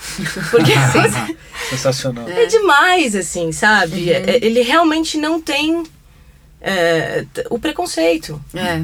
Porque 0.50 0.72
você- 0.92 1.36
Sensacional. 1.70 2.28
é 2.28 2.44
demais, 2.44 3.16
assim, 3.16 3.50
sabe? 3.50 4.02
Uhum. 4.02 4.09
É- 4.11 4.44
Ele 4.44 4.61
realmente 4.61 5.16
não 5.16 5.40
tem 5.40 5.84
é, 6.61 7.24
o 7.48 7.59
preconceito. 7.59 8.38
É. 8.54 8.82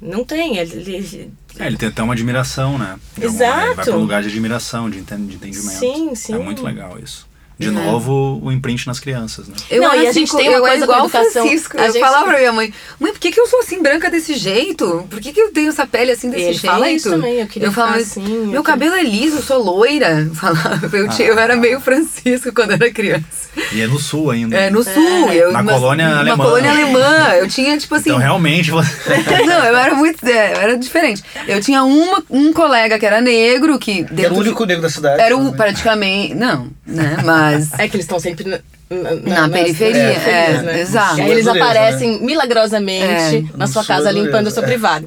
Não 0.00 0.24
tem. 0.24 0.58
Ele, 0.58 0.74
ele- 0.94 1.32
É, 1.58 1.66
ele 1.66 1.76
tem 1.76 1.88
até 1.88 2.02
uma 2.04 2.12
admiração, 2.12 2.78
né? 2.78 2.98
De 3.16 3.26
maneira. 3.26 3.44
Ele 3.44 3.52
Vai 3.56 3.64
Exato. 3.72 3.82
para 3.90 3.96
um 3.96 4.00
lugar 4.00 4.22
de 4.22 4.28
admiração, 4.28 4.88
de 4.90 4.98
enten- 4.98 5.26
de 5.26 5.34
entendimento. 5.36 5.78
Sim, 5.78 6.14
sim. 6.14 6.34
É 6.34 6.38
muito 6.38 6.62
legal 6.62 6.98
isso. 7.02 7.26
De 7.58 7.70
novo, 7.70 8.38
o 8.44 8.52
imprint 8.52 8.86
nas 8.86 9.00
crianças, 9.00 9.48
né? 9.48 9.54
Eu 9.70 9.82
Não, 9.82 9.94
e 9.94 10.06
a 10.06 10.12
gente 10.12 10.34
tem 10.36 10.48
uma 10.50 10.58
eu 10.58 10.60
coisa 10.60 10.76
com 10.78 10.84
igual 10.84 11.02
o 11.02 11.06
educação. 11.06 11.42
Francisco. 11.46 11.80
A 11.80 11.86
Eu 11.86 11.92
gente- 11.92 12.00
falava 12.00 12.24
pra 12.26 12.38
minha 12.38 12.52
mãe, 12.52 12.72
mãe, 13.00 13.12
por 13.12 13.18
que, 13.18 13.32
que 13.32 13.40
eu 13.40 13.46
sou 13.46 13.60
assim 13.60 13.80
branca 13.82 14.10
desse 14.10 14.34
jeito? 14.34 15.06
Por 15.08 15.20
que, 15.20 15.32
que 15.32 15.40
eu 15.40 15.50
tenho 15.52 15.70
essa 15.70 15.86
pele 15.86 16.12
assim 16.12 16.28
desse 16.28 16.42
Ele 16.44 16.52
jeito? 16.52 16.66
fala 16.66 16.90
isso 16.90 17.08
também, 17.08 17.40
eu 17.40 17.46
queria 17.46 17.72
falava, 17.72 17.94
ficar 17.98 18.04
assim, 18.04 18.24
eu 18.24 18.28
Meu 18.28 18.46
queria- 18.46 18.62
cabelo 18.62 18.94
é 18.96 19.02
liso, 19.02 19.36
eu 19.36 19.42
sou 19.42 19.62
loira. 19.62 20.20
Eu 20.28 20.34
Falava, 20.34 20.80
eu, 20.94 21.08
tinha- 21.08 21.28
eu 21.28 21.38
era 21.38 21.56
meio 21.56 21.80
Francisco 21.80 22.52
quando 22.52 22.72
era 22.72 22.90
criança. 22.90 23.24
E 23.72 23.80
é 23.80 23.86
no 23.86 23.98
sul 23.98 24.30
ainda. 24.30 24.54
É, 24.54 24.68
no 24.68 24.84
sul. 24.84 25.32
Eu, 25.32 25.50
Na 25.50 25.62
mas- 25.62 25.74
colônia 25.76 26.08
na 26.10 26.18
alemã. 26.20 26.44
colônia 26.44 26.70
alemã. 26.70 27.28
Eu 27.38 27.48
tinha, 27.48 27.78
tipo 27.78 27.94
assim. 27.94 28.10
Então, 28.10 28.18
realmente, 28.20 28.70
você... 28.70 28.92
Não, 29.46 29.64
eu 29.64 29.76
era 29.76 29.94
muito. 29.94 30.22
é, 30.26 30.52
eu 30.52 30.60
era 30.60 30.76
diferente. 30.76 31.22
Eu 31.48 31.58
tinha 31.62 31.82
uma, 31.82 32.22
um 32.28 32.52
colega 32.52 32.98
que 32.98 33.06
era 33.06 33.18
negro, 33.22 33.78
que. 33.78 34.00
Era 34.02 34.12
o 34.12 34.14
dentro 34.14 34.34
de- 34.34 34.40
único 34.40 34.64
negro 34.66 34.82
da 34.82 34.90
cidade. 34.90 35.22
Era 35.22 35.34
o 35.34 35.42
né? 35.44 35.52
praticamente. 35.56 36.34
Não, 36.34 36.68
né? 36.86 37.16
Mas. 37.24 37.45
É 37.78 37.88
que 37.88 37.96
eles 37.96 38.04
estão 38.04 38.18
sempre. 38.20 38.44
na- 38.44 38.58
Na 38.88 39.48
periferia, 39.48 39.98
é, 40.00 40.62
né? 40.62 40.80
exato. 40.80 41.18
E 41.18 41.22
aí 41.22 41.30
eles 41.32 41.44
Natureza, 41.46 41.70
aparecem 41.70 42.22
milagrosamente 42.24 43.50
na 43.56 43.66
sua 43.66 43.82
é 43.82 43.84
casa 43.84 44.04
dureza, 44.10 44.24
limpando 44.26 44.46
a 44.46 44.50
sua 44.50 44.62
é. 44.62 44.66
privada. 44.66 45.06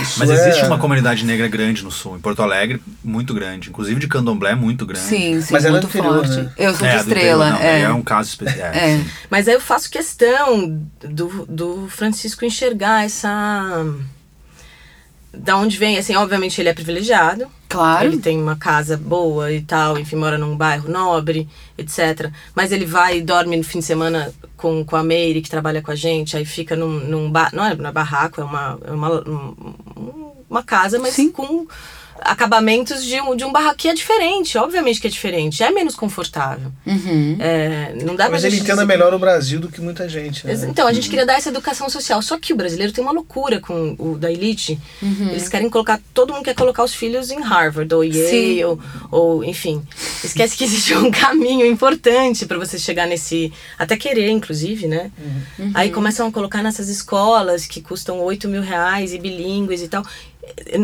Isso 0.00 0.18
Mas 0.18 0.30
é- 0.30 0.34
existe 0.34 0.64
uma 0.64 0.78
comunidade 0.78 1.24
negra 1.24 1.46
grande 1.46 1.84
no 1.84 1.90
sul, 1.92 2.16
em 2.16 2.20
Porto 2.20 2.42
Alegre, 2.42 2.80
muito 3.04 3.32
grande. 3.34 3.68
Inclusive 3.68 4.00
de 4.00 4.08
candomblé, 4.08 4.54
muito 4.56 4.84
grande. 4.86 5.06
Sim, 5.06 5.40
sim, 5.42 5.52
Mas 5.52 5.64
é 5.64 5.70
muito 5.70 5.86
interior, 5.86 6.24
forte. 6.26 6.40
né? 6.42 6.50
Eu 6.56 6.74
sou 6.74 6.86
É, 6.86 6.96
de 6.96 7.02
interior, 7.02 7.16
estrela. 7.18 7.50
não, 7.50 7.58
é. 7.60 7.80
é 7.82 7.88
um 7.90 8.02
caso 8.02 8.30
especial. 8.30 8.72
É. 8.72 9.00
Mas 9.30 9.46
aí 9.46 9.54
eu 9.54 9.60
faço 9.60 9.90
questão 9.90 10.80
do, 11.02 11.46
do 11.48 11.86
Francisco 11.88 12.44
enxergar 12.44 13.04
essa. 13.04 13.84
Da 15.34 15.56
onde 15.56 15.78
vem, 15.78 15.96
assim, 15.98 16.14
obviamente 16.16 16.60
ele 16.60 16.68
é 16.68 16.74
privilegiado. 16.74 17.46
Claro. 17.72 18.06
Ele 18.06 18.18
tem 18.18 18.40
uma 18.40 18.56
casa 18.56 18.96
boa 18.96 19.50
e 19.52 19.62
tal, 19.62 19.98
enfim, 19.98 20.16
mora 20.16 20.36
num 20.38 20.56
bairro 20.56 20.88
nobre, 20.90 21.48
etc. 21.78 22.30
Mas 22.54 22.70
ele 22.72 22.84
vai 22.84 23.18
e 23.18 23.22
dorme 23.22 23.56
no 23.56 23.64
fim 23.64 23.78
de 23.80 23.84
semana 23.86 24.32
com, 24.56 24.84
com 24.84 24.94
a 24.96 25.02
Meire, 25.02 25.40
que 25.42 25.50
trabalha 25.50 25.80
com 25.82 25.90
a 25.90 25.94
gente, 25.96 26.36
aí 26.36 26.44
fica 26.44 26.76
num, 26.76 27.00
num 27.00 27.30
ba 27.30 27.50
não 27.52 27.64
é, 27.64 27.74
não 27.74 27.88
é 27.88 27.92
barraco, 27.92 28.40
é 28.40 28.44
uma, 28.44 28.78
é 28.84 28.90
uma, 28.92 29.10
um- 29.28 30.32
uma 30.48 30.62
casa, 30.62 30.98
mas 30.98 31.14
Sim. 31.14 31.30
com 31.32 31.66
acabamentos 32.24 33.04
de 33.04 33.20
um, 33.20 33.34
de 33.36 33.44
um 33.44 33.52
barraco 33.52 33.76
que 33.76 33.88
é 33.88 33.94
diferente, 33.94 34.56
obviamente 34.58 35.00
que 35.00 35.06
é 35.06 35.10
diferente, 35.10 35.62
é 35.62 35.70
menos 35.70 35.94
confortável. 35.94 36.72
Uhum. 36.86 37.36
É, 37.38 37.94
não 38.04 38.14
dá 38.16 38.24
pra 38.24 38.32
Mas 38.32 38.44
ele 38.44 38.56
entenda 38.56 38.74
dizer- 38.74 38.84
melhor 38.86 39.12
o 39.14 39.18
Brasil 39.18 39.60
do 39.60 39.68
que 39.68 39.80
muita 39.80 40.08
gente. 40.08 40.46
Né? 40.46 40.54
Então, 40.68 40.86
a 40.86 40.92
gente 40.92 41.08
queria 41.08 41.26
dar 41.26 41.34
essa 41.34 41.48
educação 41.48 41.88
social. 41.88 42.20
Só 42.22 42.38
que 42.38 42.52
o 42.52 42.56
brasileiro 42.56 42.92
tem 42.92 43.02
uma 43.02 43.12
loucura 43.12 43.60
com 43.60 43.94
o 43.98 44.16
da 44.18 44.30
elite. 44.30 44.78
Uhum. 45.02 45.28
Eles 45.30 45.48
querem 45.48 45.68
colocar. 45.68 46.00
Todo 46.14 46.32
mundo 46.32 46.44
quer 46.44 46.54
colocar 46.54 46.82
os 46.84 46.94
filhos 46.94 47.30
em 47.30 47.40
Harvard 47.40 47.92
ou 47.94 48.04
Yale, 48.04 48.64
ou, 48.64 48.80
ou, 49.10 49.44
enfim. 49.44 49.82
Esquece 50.24 50.56
que 50.56 50.64
existe 50.64 50.94
um 50.94 51.10
caminho 51.12 51.66
importante 51.66 52.46
para 52.46 52.58
você 52.58 52.78
chegar 52.78 53.06
nesse. 53.06 53.52
Até 53.78 53.96
querer, 53.96 54.30
inclusive, 54.30 54.86
né? 54.86 55.10
Uhum. 55.58 55.70
Aí 55.74 55.90
começam 55.90 56.26
a 56.26 56.32
colocar 56.32 56.62
nessas 56.62 56.88
escolas 56.88 57.66
que 57.66 57.80
custam 57.80 58.20
8 58.20 58.48
mil 58.48 58.62
reais 58.62 59.12
e 59.12 59.18
bilíngues 59.18 59.82
e 59.82 59.88
tal. 59.88 60.04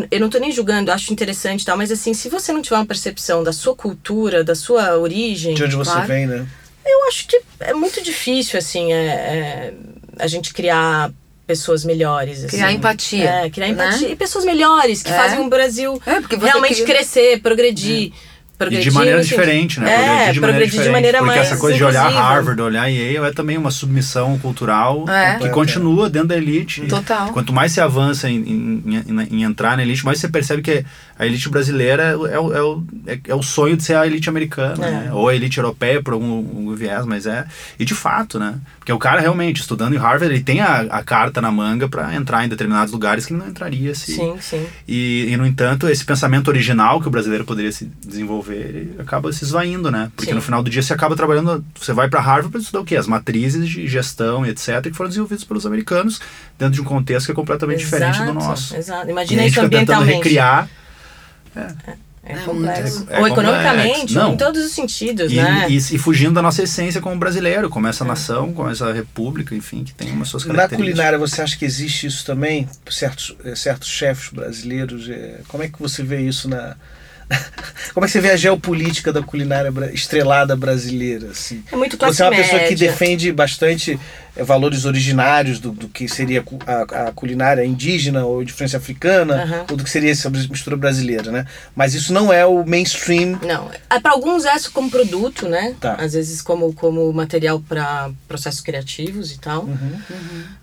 Eu- 0.09 0.19
não 0.19 0.29
tô 0.29 0.37
nem 0.39 0.51
julgando, 0.51 0.91
acho 0.91 1.11
interessante 1.11 1.61
e 1.61 1.65
tal, 1.65 1.77
mas 1.77 1.91
assim, 1.91 2.13
se 2.13 2.29
você 2.29 2.51
não 2.53 2.61
tiver 2.61 2.77
uma 2.77 2.85
percepção 2.85 3.43
da 3.43 3.51
sua 3.51 3.75
cultura, 3.75 4.43
da 4.43 4.55
sua 4.55 4.97
origem. 4.97 5.53
De 5.53 5.63
onde 5.63 5.75
você 5.75 5.91
Claro. 5.91 6.07
vem, 6.07 6.25
né? 6.27 6.47
Eu 6.85 7.07
acho 7.07 7.27
que 7.27 7.39
é 7.59 7.73
muito 7.73 8.01
difícil, 8.01 8.57
assim, 8.57 8.91
é, 8.93 9.05
é, 9.05 9.73
a 10.17 10.27
gente 10.27 10.53
criar 10.53 11.11
pessoas 11.45 11.83
melhores. 11.83 12.45
Criar 12.45 12.67
assim. 12.67 12.75
empatia, 12.77 13.29
É, 13.29 13.49
criar 13.49 13.67
né? 13.67 13.73
empatia. 13.73 14.09
E 14.09 14.15
pessoas 14.15 14.45
melhores, 14.45 15.03
que 15.03 15.11
É. 15.11 15.15
fazem 15.15 15.39
o 15.39 15.49
Brasil 15.49 16.01
É, 16.05 16.21
você 16.21 16.35
realmente 16.45 16.75
cria- 16.83 16.85
crescer, 16.95 17.41
progredir. 17.41 17.97
E 18.07 18.13
progredir 18.59 18.91
de 18.91 18.91
maneira 18.91 19.23
diferente, 19.23 19.79
né? 19.79 19.89
É, 19.89 19.95
progredir 19.95 20.33
de 20.33 20.39
maneira 20.39 20.41
progredir 20.41 20.69
diferente. 20.69 20.85
de 20.85 20.91
maneira 20.91 21.17
Porque 21.19 21.35
mais 21.35 21.47
essa 21.47 21.57
coisa 21.57 21.77
de 21.77 21.83
olhar 21.83 22.01
inclusiva. 22.07 22.21
Harvard, 22.29 22.61
olhar 22.61 22.87
Yale, 22.87 23.17
é 23.27 23.31
também 23.31 23.57
uma 23.57 23.71
submissão 23.71 24.37
cultural 24.37 25.05
É. 25.09 25.39
que 25.39 25.49
continua 25.49 26.09
dentro 26.09 26.27
da 26.29 26.37
elite. 26.37 26.81
Total. 26.87 27.29
Quanto 27.31 27.53
mais 27.53 27.71
você 27.71 27.79
avança 27.81 28.29
em, 28.29 28.35
em- 28.37 28.83
em- 29.07 29.27
em 29.37 29.43
entrar 29.43 29.77
na 29.77 29.83
elite, 29.83 30.03
mais 30.05 30.19
você 30.19 30.27
percebe 30.27 30.61
que 30.61 30.85
a 31.17 31.25
elite 31.25 31.47
brasileira 31.49 32.03
é, 32.03 32.15
o- 32.15 32.27
é, 32.27 32.39
o- 32.39 32.53
é, 32.53 32.61
o- 32.61 32.83
é- 33.07 33.19
é 33.29 33.35
o 33.35 33.41
sonho 33.41 33.77
de 33.77 33.83
ser 33.83 33.95
a 33.95 34.05
elite 34.05 34.27
americana, 34.29 34.85
É. 34.85 34.91
né? 34.91 35.09
ou 35.13 35.29
a 35.29 35.35
elite 35.35 35.57
europeia 35.57 36.03
por 36.03 36.13
algum, 36.13 36.31
algum 36.37 36.75
viés, 36.75 37.05
mas 37.05 37.25
é. 37.25 37.45
E 37.79 37.85
de 37.85 37.95
fato, 37.95 38.37
né? 38.39 38.55
Porque 38.77 38.91
o 38.91 38.99
cara 38.99 39.21
realmente, 39.21 39.61
estudando 39.61 39.93
em 39.93 39.97
Harvard, 39.97 40.33
ele 40.33 40.43
tem 40.43 40.59
a, 40.59 40.81
a 40.89 41.03
carta 41.03 41.41
na 41.41 41.51
manga 41.51 41.87
para 41.87 42.13
entrar 42.13 42.45
em 42.45 42.49
determinados 42.49 42.91
lugares 42.91 43.25
que 43.25 43.33
ele 43.33 43.39
não 43.41 43.47
entraria 43.49 43.93
se. 43.95 44.13
Sim, 44.15 44.35
sim. 44.41 44.65
E, 44.87 45.27
e, 45.31 45.37
no 45.37 45.45
entanto, 45.45 45.87
esse 45.87 46.03
pensamento 46.03 46.47
original 46.49 46.99
que 46.99 47.07
o 47.07 47.11
brasileiro 47.11 47.45
poderia 47.45 47.71
se 47.71 47.89
desenvolver, 48.05 48.48
ele 48.51 48.95
acaba 48.99 49.31
se 49.33 49.43
esvaindo, 49.43 49.89
né? 49.91 50.11
Porque 50.15 50.31
Sim. 50.31 50.35
no 50.35 50.41
final 50.41 50.61
do 50.63 50.69
dia 50.69 50.81
você 50.81 50.93
acaba 50.93 51.15
trabalhando, 51.15 51.63
você 51.79 51.93
vai 51.93 52.09
para 52.09 52.19
Harvard 52.19 52.49
para 52.51 52.59
estudar 52.61 52.81
o 52.81 52.85
quê? 52.85 52.95
As 52.95 53.07
matrizes 53.07 53.67
de 53.67 53.87
gestão 53.87 54.45
e 54.45 54.49
etc, 54.49 54.81
que 54.83 54.93
foram 54.93 55.09
desenvolvidas 55.09 55.43
pelos 55.43 55.65
americanos 55.65 56.19
dentro 56.57 56.73
de 56.75 56.81
um 56.81 56.85
contexto 56.85 57.27
que 57.27 57.31
é 57.31 57.35
completamente 57.35 57.79
diferente 57.79 58.17
do 58.17 58.23
Exato, 58.23 58.33
nosso. 58.33 58.75
Exato. 58.75 59.07
E 59.07 59.11
Imagina 59.11 59.41
a 59.41 59.45
gente 59.45 59.51
isso 59.53 59.61
fica 59.65 59.77
tentando 59.79 60.01
ambientalmente. 60.03 60.17
recriar 60.29 60.69
É, 61.55 61.67
É 62.21 62.37
complexo. 62.39 62.97
muito- 62.99 63.11
é 63.13 63.19
Ou 63.21 63.27
economicamente, 63.27 63.89
complexo. 64.01 64.13
Não. 64.19 64.33
em 64.33 64.37
todos 64.37 64.63
os 64.63 64.71
sentidos, 64.71 65.31
e, 65.31 65.35
né? 65.37 65.65
e, 65.69 65.77
e 65.77 65.97
fugindo 65.97 66.33
da 66.33 66.41
nossa 66.43 66.61
essência 66.61 67.01
como 67.01 67.15
brasileiro, 67.17 67.69
como 67.69 67.87
essa 67.87 68.05
nação, 68.05 68.53
como 68.53 68.69
essa 68.69 68.91
república, 68.93 69.55
enfim, 69.55 69.83
que 69.83 69.93
tem 69.93 70.11
umas 70.11 70.27
suas 70.27 70.45
Na 70.45 70.53
características. 70.53 70.93
culinária, 70.95 71.17
você 71.17 71.41
acha 71.41 71.57
que 71.57 71.65
existe 71.65 72.05
isso 72.05 72.23
também? 72.25 72.67
Certos, 72.89 73.35
eh, 73.43 73.55
certos 73.55 73.87
chefes 73.89 74.29
brasileiros? 74.31 75.09
eh, 75.09 75.39
Como 75.47 75.63
é 75.63 75.69
que 75.69 75.79
você 75.81 76.03
vê 76.03 76.21
isso 76.21 76.47
na. 76.47 76.75
Como 77.93 78.05
é 78.05 78.07
que 78.07 78.11
você 78.11 78.21
vê 78.21 78.31
a 78.31 78.35
geopolítica 78.35 79.11
da 79.11 79.21
culinária 79.21 79.71
estrelada 79.93 80.55
brasileira? 80.55 81.29
Assim? 81.31 81.63
É 81.71 81.75
muito 81.75 81.97
classe 81.97 82.17
Você 82.17 82.23
é 82.23 82.25
uma 82.25 82.35
pessoa 82.35 82.59
que 82.59 82.69
média. 82.69 82.89
defende 82.89 83.31
bastante 83.31 83.99
eh, 84.35 84.43
valores 84.43 84.85
originários 84.85 85.59
do, 85.59 85.71
do 85.71 85.87
que 85.89 86.07
seria 86.07 86.43
a, 86.65 87.07
a 87.07 87.11
culinária 87.11 87.63
indígena 87.65 88.25
ou 88.25 88.43
de 88.43 88.51
influência 88.51 88.77
africana, 88.77 89.43
Aham. 89.43 89.65
ou 89.71 89.77
do 89.77 89.83
que 89.83 89.89
seria 89.89 90.11
essa 90.11 90.29
mistura 90.29 90.75
brasileira, 90.75 91.31
né? 91.31 91.45
Mas 91.75 91.93
isso 91.93 92.13
não 92.13 92.31
é 92.33 92.45
o 92.45 92.65
mainstream. 92.65 93.39
Não, 93.45 93.69
para 94.01 94.11
alguns 94.11 94.45
é 94.45 94.57
só 94.57 94.71
como 94.71 94.89
produto, 94.89 95.47
né? 95.47 95.75
Tá. 95.79 95.93
Às 95.95 96.13
vezes 96.13 96.41
como, 96.41 96.73
como 96.73 97.11
material 97.13 97.59
para 97.59 98.09
processos 98.27 98.61
criativos 98.61 99.31
e 99.31 99.39
tal. 99.39 99.63
Uhum. 99.63 99.99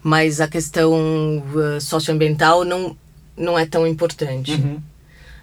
Mas 0.02 0.40
a 0.40 0.48
questão 0.48 1.42
uh, 1.54 1.80
socioambiental 1.80 2.64
não, 2.64 2.96
não 3.36 3.58
é 3.58 3.66
tão 3.66 3.86
importante. 3.86 4.52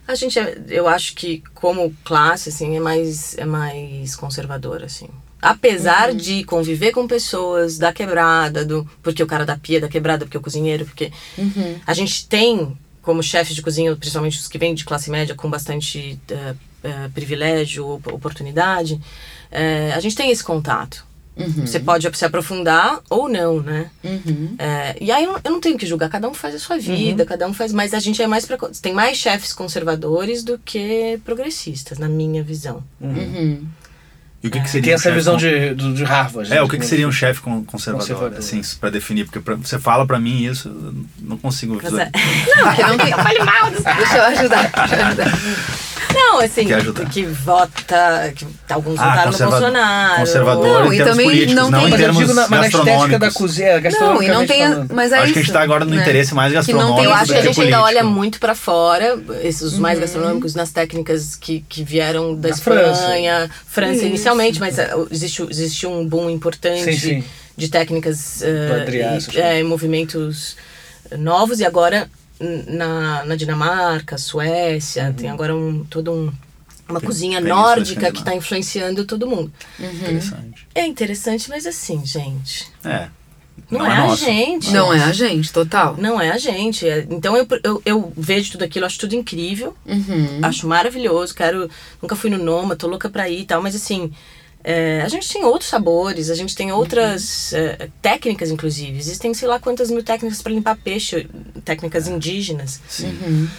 Uhum. 0.07 0.13
A 0.13 0.15
gente, 0.15 0.37
é- 0.39 0.57
eu 0.69 0.87
acho 0.87 1.15
que 1.15 1.41
como 1.53 1.93
classe, 2.03 2.49
assim, 2.49 2.75
é 2.75 2.79
mais, 2.79 3.37
é 3.37 3.45
mais 3.45 4.15
conservadora, 4.15 4.85
assim. 4.85 5.07
Apesar 5.41 6.13
de 6.13 6.43
conviver 6.45 6.91
com 6.91 7.05
pessoas 7.07 7.77
da 7.77 7.91
quebrada, 7.91 8.63
do 8.63 8.87
porque 9.01 9.21
o 9.21 9.27
cara 9.27 9.45
da 9.45 9.57
pia 9.57 9.81
da 9.81 9.89
quebrada, 9.89 10.25
porque 10.25 10.37
o 10.37 10.41
cozinheiro, 10.41 10.85
porque 10.85 11.11
a 11.85 11.93
gente 11.93 12.27
tem 12.27 12.77
como 13.01 13.21
chefes 13.21 13.53
de 13.53 13.61
cozinha, 13.61 13.93
principalmente 13.95 14.39
os 14.39 14.47
que 14.47 14.57
vêm 14.57 14.73
de 14.73 14.85
classe 14.85 15.09
média 15.11 15.35
com 15.35 15.49
bastante 15.49 16.17
eh, 16.29 16.55
eh, 16.85 17.09
privilégio, 17.13 17.85
op- 17.95 18.07
oportunidade, 18.13 18.97
eh, 19.51 19.91
a 19.93 19.99
gente 19.99 20.15
tem 20.15 20.31
esse 20.31 20.41
contato. 20.43 21.05
Você 21.35 21.79
pode 21.79 22.09
se 22.15 22.25
aprofundar 22.25 22.99
ou 23.09 23.27
não, 23.27 23.59
né? 23.59 23.89
Uhum. 24.03 24.55
É, 24.59 24.95
e 25.01 25.11
aí 25.11 25.23
eu 25.23 25.33
não, 25.33 25.39
eu 25.43 25.51
não 25.51 25.59
tenho 25.59 25.77
que 25.77 25.85
julgar, 25.87 26.09
cada 26.09 26.29
um 26.29 26.33
faz 26.33 26.53
a 26.55 26.59
sua 26.59 26.77
vida, 26.77 27.25
cada 27.25 27.47
um 27.47 27.53
faz. 27.53 27.73
Mas 27.73 27.93
a 27.93 27.99
gente 27.99 28.21
é 28.21 28.27
mais. 28.27 28.45
preco- 28.45 28.69
Tem 28.81 28.93
mais 28.93 29.17
chefes 29.17 29.51
conservadores 29.53 30.43
do 30.43 30.59
que 30.59 31.19
progressistas, 31.25 31.97
na 31.97 32.07
minha 32.07 32.43
visão. 32.43 32.83
Uhum. 33.01 33.65
E 34.43 34.47
o 34.47 34.51
que, 34.51 34.59
que 34.59 34.65
Você 34.67 34.73
seria 34.73 34.83
tem 34.83 34.93
um 34.93 34.95
essa 34.95 35.11
visão 35.13 35.33
con- 35.35 35.39
de, 35.39 35.73
do- 35.73 35.93
de 35.93 36.03
Harvard. 36.03 36.51
É, 36.51 36.55
né? 36.55 36.61
o 36.61 36.67
que, 36.67 36.77
que 36.77 36.85
seria 36.85 37.07
um 37.07 37.11
chefe 37.13 37.39
con- 37.39 37.63
conservador, 37.63 38.05
Conservador. 38.09 38.39
assim, 38.39 38.61
para 38.77 38.89
definir, 38.89 39.23
porque 39.23 39.39
pra- 39.39 39.55
você 39.55 39.79
fala 39.79 40.05
pra 40.05 40.19
mim 40.19 40.43
isso, 40.43 40.67
eu 40.67 40.93
não 41.21 41.37
consigo 41.37 41.79
Mas 41.81 41.85
é- 41.85 42.11
visualizar. 42.11 42.11
Não, 42.57 42.75
que 42.75 42.81
não 42.83 42.97
tem... 43.05 43.13
Fale 43.13 43.39
mal 43.39 43.71
Deixa 43.71 44.17
eu 44.17 44.23
ajudar. 44.23 44.69
Deixa 44.69 44.95
eu 44.97 45.05
ajudar. 45.07 45.31
Não, 46.13 46.39
assim, 46.39 46.65
Quer 46.65 46.75
ajudar? 46.75 47.09
que 47.09 47.23
vota. 47.25 48.33
Que 48.35 48.45
alguns 48.73 48.99
Ah, 48.99 49.09
votaram 49.09 49.31
conserva- 49.31 49.45
no 49.55 49.59
Bolsonaro. 49.59 50.19
conservador 50.19 50.65
Não, 50.85 50.85
em 50.85 50.95
e 50.95 50.97
termos 50.97 51.11
também 51.11 51.25
políticos, 51.27 51.55
não 51.55 51.71
não, 51.71 51.79
tem- 51.79 51.87
em 51.87 51.91
Mas 51.91 52.01
eu 52.01 52.11
digo 52.13 52.33
na, 52.33 52.47
mas 52.47 52.59
na 52.59 52.67
estética 52.79 53.19
da 53.19 53.31
cozinha, 53.31 53.71
Não, 53.71 53.77
e 53.77 53.81
gastronomicamente 53.81 54.39
não 54.39 54.47
tem. 54.47 54.63
a- 54.63 54.69
falando. 54.71 54.93
Mas 54.93 55.11
é 55.11 55.15
Acho 55.15 55.23
isso. 55.25 55.33
que 55.33 55.39
a 55.39 55.41
gente 55.43 55.53
tá 55.53 55.61
agora 55.61 55.85
no 55.85 55.91
né? 55.95 56.01
interesse 56.01 56.33
mais 56.33 56.51
Que 56.51 56.55
não 56.55 56.63
tem- 56.63 56.75
gastronômico 56.75 57.03
Eu 57.09 57.13
acho 57.13 57.25
que 57.25 57.31
a 57.33 57.41
que 57.41 57.47
gente 57.47 57.61
ainda 57.61 57.77
político. 57.77 57.99
olha 57.99 58.03
muito 58.03 58.39
pra 58.39 58.55
fora, 58.55 59.19
esses 59.43 59.61
os 59.61 59.77
mais 59.79 59.99
gastronômicos, 59.99 60.55
nas 60.55 60.71
técnicas 60.71 61.35
que, 61.35 61.63
que 61.67 61.83
vieram 61.83 62.35
da 62.35 62.53
França. 62.55 63.01
Espanha, 63.01 63.49
França, 63.67 63.93
Isso. 63.97 64.05
inicialmente, 64.05 64.59
mas 64.59 64.77
eh, 64.79 64.93
existe, 65.11 65.43
existe 65.49 65.87
um 65.87 66.05
boom 66.05 66.29
importante 66.29 66.83
Sim, 66.83 66.97
sim. 66.97 67.23
de 67.57 67.67
técnicas 67.69 68.41
eh, 68.41 68.79
Adrià, 68.81 69.17
e- 69.33 69.39
é, 69.39 69.63
movimentos 69.63 70.55
novos 71.17 71.59
e 71.59 71.65
agora 71.65 72.09
na, 72.67 73.23
na 73.25 73.35
Dinamarca, 73.35 74.17
Suécia, 74.17 75.13
tem 75.15 75.29
agora 75.29 75.55
um 75.55 75.83
todo 75.85 76.11
um 76.11 76.31
uma 76.89 76.99
Tem- 76.99 77.07
cozinha 77.07 77.37
Península 77.41 77.61
nórdica 77.63 78.11
que 78.11 78.19
está 78.19 78.35
influenciando 78.35 79.05
todo 79.05 79.25
mundo. 79.25 79.51
Interessante. 79.79 80.67
É 80.75 80.85
interessante, 80.85 81.49
mas 81.49 81.65
assim, 81.65 82.05
gente, 82.05 82.67
É. 82.83 83.07
não, 83.71 83.85
é, 83.85 83.91
a 83.97 84.07
nosso. 84.07 84.25
gente. 84.25 84.69
Não 84.71 84.93
é 84.93 85.01
a 85.01 85.11
gente, 85.13 85.51
total. 85.53 85.95
Não 85.97 86.19
é 86.19 86.29
a 86.31 86.37
gente. 86.37 86.87
É- 86.87 87.07
Então 87.09 87.37
eu, 87.37 87.47
eu, 87.63 87.81
eu 87.85 88.13
vejo 88.17 88.51
tudo 88.51 88.63
aquilo, 88.65 88.85
acho 88.85 88.99
tudo 88.99 89.15
incrível, 89.15 89.73
Uhum. 89.85 90.39
acho 90.43 90.67
maravilhoso. 90.67 91.33
Quero. 91.33 91.69
Nunca 92.01 92.15
fui 92.17 92.29
no 92.29 92.37
Noma, 92.37 92.75
tô 92.75 92.85
louca 92.87 93.09
pra 93.09 93.29
ir 93.29 93.41
e 93.41 93.45
tal, 93.45 93.61
mas 93.61 93.75
assim. 93.75 94.11
É, 94.63 95.01
a 95.01 95.07
gente 95.09 95.27
tem 95.27 95.43
outros 95.43 95.69
sabores, 95.69 96.29
a 96.29 96.35
gente 96.35 96.55
tem 96.55 96.71
outras 96.71 97.51
é, 97.53 97.89
técnicas, 98.01 98.49
inclusive. 98.49 98.97
Existem 98.97 99.33
sei 99.33 99.47
lá 99.47 99.59
quantas 99.59 99.91
mil 99.91 100.03
técnicas 100.03 100.41
para 100.41 100.53
limpar 100.53 100.77
peixe, 100.77 101.27
técnicas 101.65 102.07
indígenas. 102.07 102.79
Sim. 102.87 103.17
Uhum. 103.21 103.49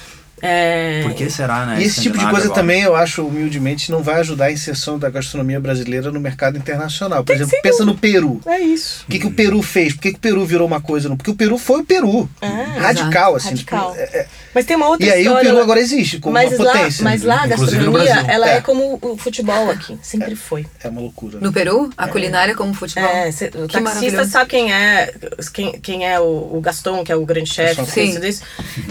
É, 0.46 1.00
Por 1.02 1.14
que 1.14 1.30
será, 1.30 1.64
né? 1.64 1.80
E 1.80 1.84
esse 1.84 2.02
tipo 2.02 2.18
de 2.18 2.24
coisa 2.24 2.46
agora? 2.46 2.60
também, 2.60 2.82
eu 2.82 2.94
acho, 2.94 3.24
humildemente, 3.26 3.90
não 3.90 4.02
vai 4.02 4.20
ajudar 4.20 4.46
a 4.46 4.52
inserção 4.52 4.98
da 4.98 5.08
gastronomia 5.08 5.58
brasileira 5.58 6.12
no 6.12 6.20
mercado 6.20 6.58
internacional. 6.58 7.24
Por 7.24 7.34
exemplo, 7.34 7.56
pensa 7.62 7.82
no 7.84 7.96
Peru. 7.96 8.40
É 8.44 8.58
isso. 8.58 9.04
O 9.08 9.10
que, 9.10 9.18
que 9.20 9.26
o 9.26 9.30
Peru 9.32 9.62
fez? 9.62 9.94
Por 9.94 10.02
que, 10.02 10.10
que 10.10 10.16
o 10.18 10.20
Peru 10.20 10.44
virou 10.44 10.66
uma 10.66 10.82
coisa? 10.82 11.08
Porque 11.16 11.30
o 11.30 11.34
Peru 11.34 11.56
foi 11.56 11.80
o 11.80 11.84
Peru. 11.84 12.28
Ah, 12.42 12.48
radical, 12.78 13.36
assim. 13.36 13.50
Radical. 13.50 13.92
tipo, 13.92 14.00
é- 14.02 14.18
é- 14.20 14.26
Mas 14.54 14.66
tem 14.66 14.76
uma 14.76 14.88
outra 14.88 15.06
E 15.06 15.10
aí 15.10 15.18
o 15.20 15.22
história. 15.22 15.42
Peru 15.44 15.56
lá- 15.56 15.62
agora 15.62 15.80
existe 15.80 16.18
como 16.20 16.34
mas 16.34 16.52
uma 16.52 16.64
lá, 16.66 16.72
potência. 16.72 17.04
mas 17.04 17.22
lá 17.22 17.42
a 17.42 17.46
gastronomia, 17.46 18.24
ela 18.28 18.50
é. 18.50 18.56
É. 18.56 18.60
como 18.60 18.98
o 19.02 19.16
futebol 19.16 19.70
aqui. 19.70 19.98
Sempre 20.02 20.36
foi. 20.36 20.66
É 20.82 20.88
uma 20.88 21.00
loucura. 21.00 21.38
No 21.40 21.52
Peru, 21.52 21.90
a 21.96 22.06
culinária 22.06 22.54
como 22.54 22.72
futebol. 22.74 23.08
É, 23.10 23.32
cê- 23.32 23.46
o 23.46 23.50
Que 23.66 23.74
taxista 23.74 23.80
maravilhoso. 23.80 24.30
sabe 24.30 24.50
quem 24.50 24.72
é, 24.72 25.12
quem, 25.52 25.72
quem 25.80 26.06
é 26.08 26.20
o, 26.20 26.50
o 26.56 26.60
Gaston, 26.60 27.02
que 27.02 27.10
é 27.10 27.16
o 27.16 27.24
grande 27.24 27.50
chefe, 27.52 27.76
tudo 27.76 27.90
Sim. 27.90 28.20
disso. 28.20 28.42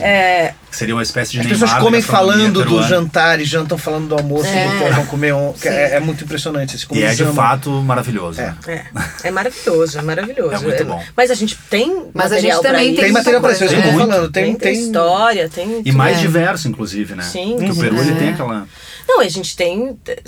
É, 0.02 0.54
Seria 0.72 0.96
uma 0.96 1.04
espécie 1.04 1.32
de 1.34 1.43
As 1.46 1.52
Neymar 1.52 1.60
pessoas 1.60 1.72
da 1.72 1.80
comem 1.80 2.02
falando 2.02 2.64
do 2.66 2.84
jantar 2.84 3.40
e 3.40 3.46
jantam 3.46 3.78
falando 3.78 4.08
do 4.10 4.16
almoço, 4.16 4.48
É. 4.48 4.68
do 4.68 4.86
que 4.86 4.92
vão 4.92 5.06
comer. 5.06 5.34
É, 5.64 5.96
é 5.96 6.00
muito 6.00 6.24
impressionante. 6.24 6.76
Assim, 6.76 6.86
como 6.88 7.00
E 7.00 7.04
é 7.04 7.14
de 7.14 7.26
fato 7.26 7.70
maravilhoso. 7.70 8.42
É. 8.42 8.56
né? 8.66 8.86
é, 9.24 9.28
é 9.28 9.32
maravilhoso, 9.32 9.98
é 9.98 10.02
maravilhoso. 10.02 10.56
É 10.56 10.60
muito 10.60 10.86
bom. 10.86 11.04
Mas 11.16 11.32
a 11.32 11.36
gente 11.36 11.58
tem 11.70 12.08
Mas 12.14 12.32
a 12.32 12.40
gente 12.40 12.62
também 12.62 12.94
pra 12.94 12.96
tem 12.96 12.96
Tem 12.96 13.12
material 13.12 13.42
para 13.42 13.52
isso, 13.54 13.64
é 13.64 13.68
eu 13.68 13.82
tô 13.82 14.00
falando. 14.00 14.32
Tem, 14.32 14.44
tem, 14.46 14.56
tem 14.56 14.74
tem, 14.74 14.84
história, 14.86 15.50
tem. 15.50 15.82
E 15.86 15.92
mais 15.92 16.18
É. 16.18 16.22
diverso, 16.22 16.68
inclusive, 16.68 17.16
né? 17.16 17.24
Sim. 17.24 17.56
Porque 17.58 17.72
o 17.72 17.76
Peru 17.76 18.00
ele 18.00 18.16
tem 18.16 18.30
aquela. 18.30 18.68
Não, 19.08 19.20
a 19.20 19.28
gente 19.28 19.56
tem 19.56 19.98
eh, 20.08 20.22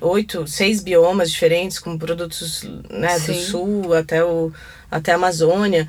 oito, 0.00 0.46
seis 0.46 0.82
biomas 0.82 1.30
diferentes 1.30 1.78
com 1.78 1.96
produtos 1.96 2.68
né, 2.90 3.18
do 3.18 3.34
sul 3.34 3.94
até, 3.94 4.22
o, 4.22 4.52
até 4.90 5.12
a 5.12 5.14
Amazônia. 5.14 5.88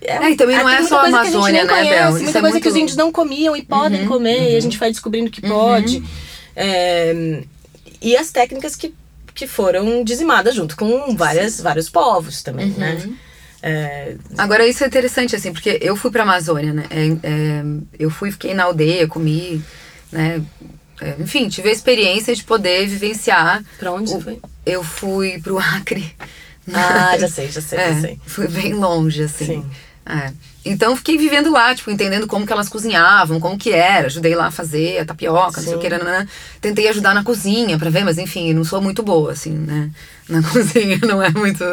É, 0.00 0.30
e 0.30 0.36
também 0.36 0.56
não 0.56 0.64
tem 0.66 0.74
é 0.76 0.82
só 0.82 1.00
a 1.00 1.04
que 1.04 1.08
Amazônia, 1.14 1.64
né, 1.64 1.68
conhece, 1.68 1.90
Bel? 1.90 2.10
Muita 2.12 2.28
Isso 2.28 2.38
é 2.38 2.40
coisa 2.40 2.60
que 2.60 2.64
muito- 2.64 2.66
Uhum, 2.66 2.70
os 2.70 2.76
índios 2.76 2.96
não 2.96 3.12
comiam 3.12 3.56
e 3.56 3.62
podem 3.62 4.06
comer, 4.06 4.52
e 4.52 4.56
a 4.56 4.60
gente 4.60 4.78
vai 4.78 4.90
descobrindo 4.90 5.30
que 5.30 5.40
pode. 5.40 6.02
É, 6.54 7.42
e 8.00 8.16
as 8.16 8.30
técnicas 8.30 8.76
que, 8.76 8.94
que 9.34 9.46
foram 9.46 10.02
dizimadas 10.04 10.54
junto 10.54 10.76
com 10.76 11.14
várias, 11.16 11.60
vários 11.60 11.88
povos 11.90 12.42
também, 12.42 12.70
né? 12.70 12.98
Uhum. 13.04 13.16
É, 13.62 14.14
Agora, 14.38 14.66
isso 14.66 14.84
é 14.84 14.86
interessante, 14.86 15.34
assim, 15.34 15.52
porque 15.52 15.78
eu 15.82 15.96
fui 15.96 16.10
pra 16.10 16.22
Amazônia, 16.22 16.72
né? 16.72 16.84
É, 16.90 17.06
é, 17.22 17.62
eu 17.98 18.10
fui, 18.10 18.30
fiquei 18.30 18.54
na 18.54 18.64
aldeia, 18.64 19.08
comi, 19.08 19.62
né? 20.12 20.42
É, 21.00 21.14
enfim, 21.20 21.48
tive 21.48 21.68
a 21.68 21.72
experiência 21.72 22.34
de 22.34 22.42
poder 22.44 22.86
vivenciar. 22.86 23.62
pra 23.78 23.92
onde 23.92 24.12
o- 24.12 24.14
você 24.18 24.20
foi? 24.22 24.40
Eu 24.64 24.82
fui 24.82 25.38
pro 25.40 25.58
Acre. 25.58 26.14
Ah, 26.72 27.16
já 27.18 27.28
sei, 27.28 27.48
já 27.50 27.60
sei, 27.60 27.78
É, 27.78 27.94
já 27.94 28.00
sei. 28.00 28.20
fui 28.26 28.48
bem 28.48 28.72
longe, 28.74 29.22
assim. 29.22 29.46
Sim. 29.46 29.66
É. 30.08 30.32
Então 30.64 30.96
fiquei 30.96 31.18
vivendo 31.18 31.50
lá, 31.50 31.74
tipo, 31.74 31.90
entendendo 31.90 32.26
como 32.26 32.46
que 32.46 32.52
elas 32.52 32.68
cozinhavam, 32.68 33.40
como 33.40 33.58
que 33.58 33.72
era. 33.72 34.06
Ajudei 34.06 34.34
lá 34.34 34.46
a 34.46 34.50
fazer 34.50 34.98
a 35.00 35.04
tapioca, 35.04 35.60
não 35.60 35.64
sei 35.68 35.74
o 35.74 35.76
Sim. 35.76 35.82
que, 35.82 35.88
nananã. 35.88 36.26
Tentei 36.60 36.88
ajudar 36.88 37.14
na 37.14 37.24
cozinha 37.24 37.78
pra 37.78 37.90
ver, 37.90 38.04
mas 38.04 38.18
enfim, 38.18 38.52
não 38.52 38.64
sou 38.64 38.80
muito 38.80 39.02
boa, 39.02 39.32
assim, 39.32 39.50
né? 39.50 39.90
Na 40.28 40.42
cozinha 40.48 40.98
não 41.02 41.22
é 41.22 41.30
muito. 41.30 41.64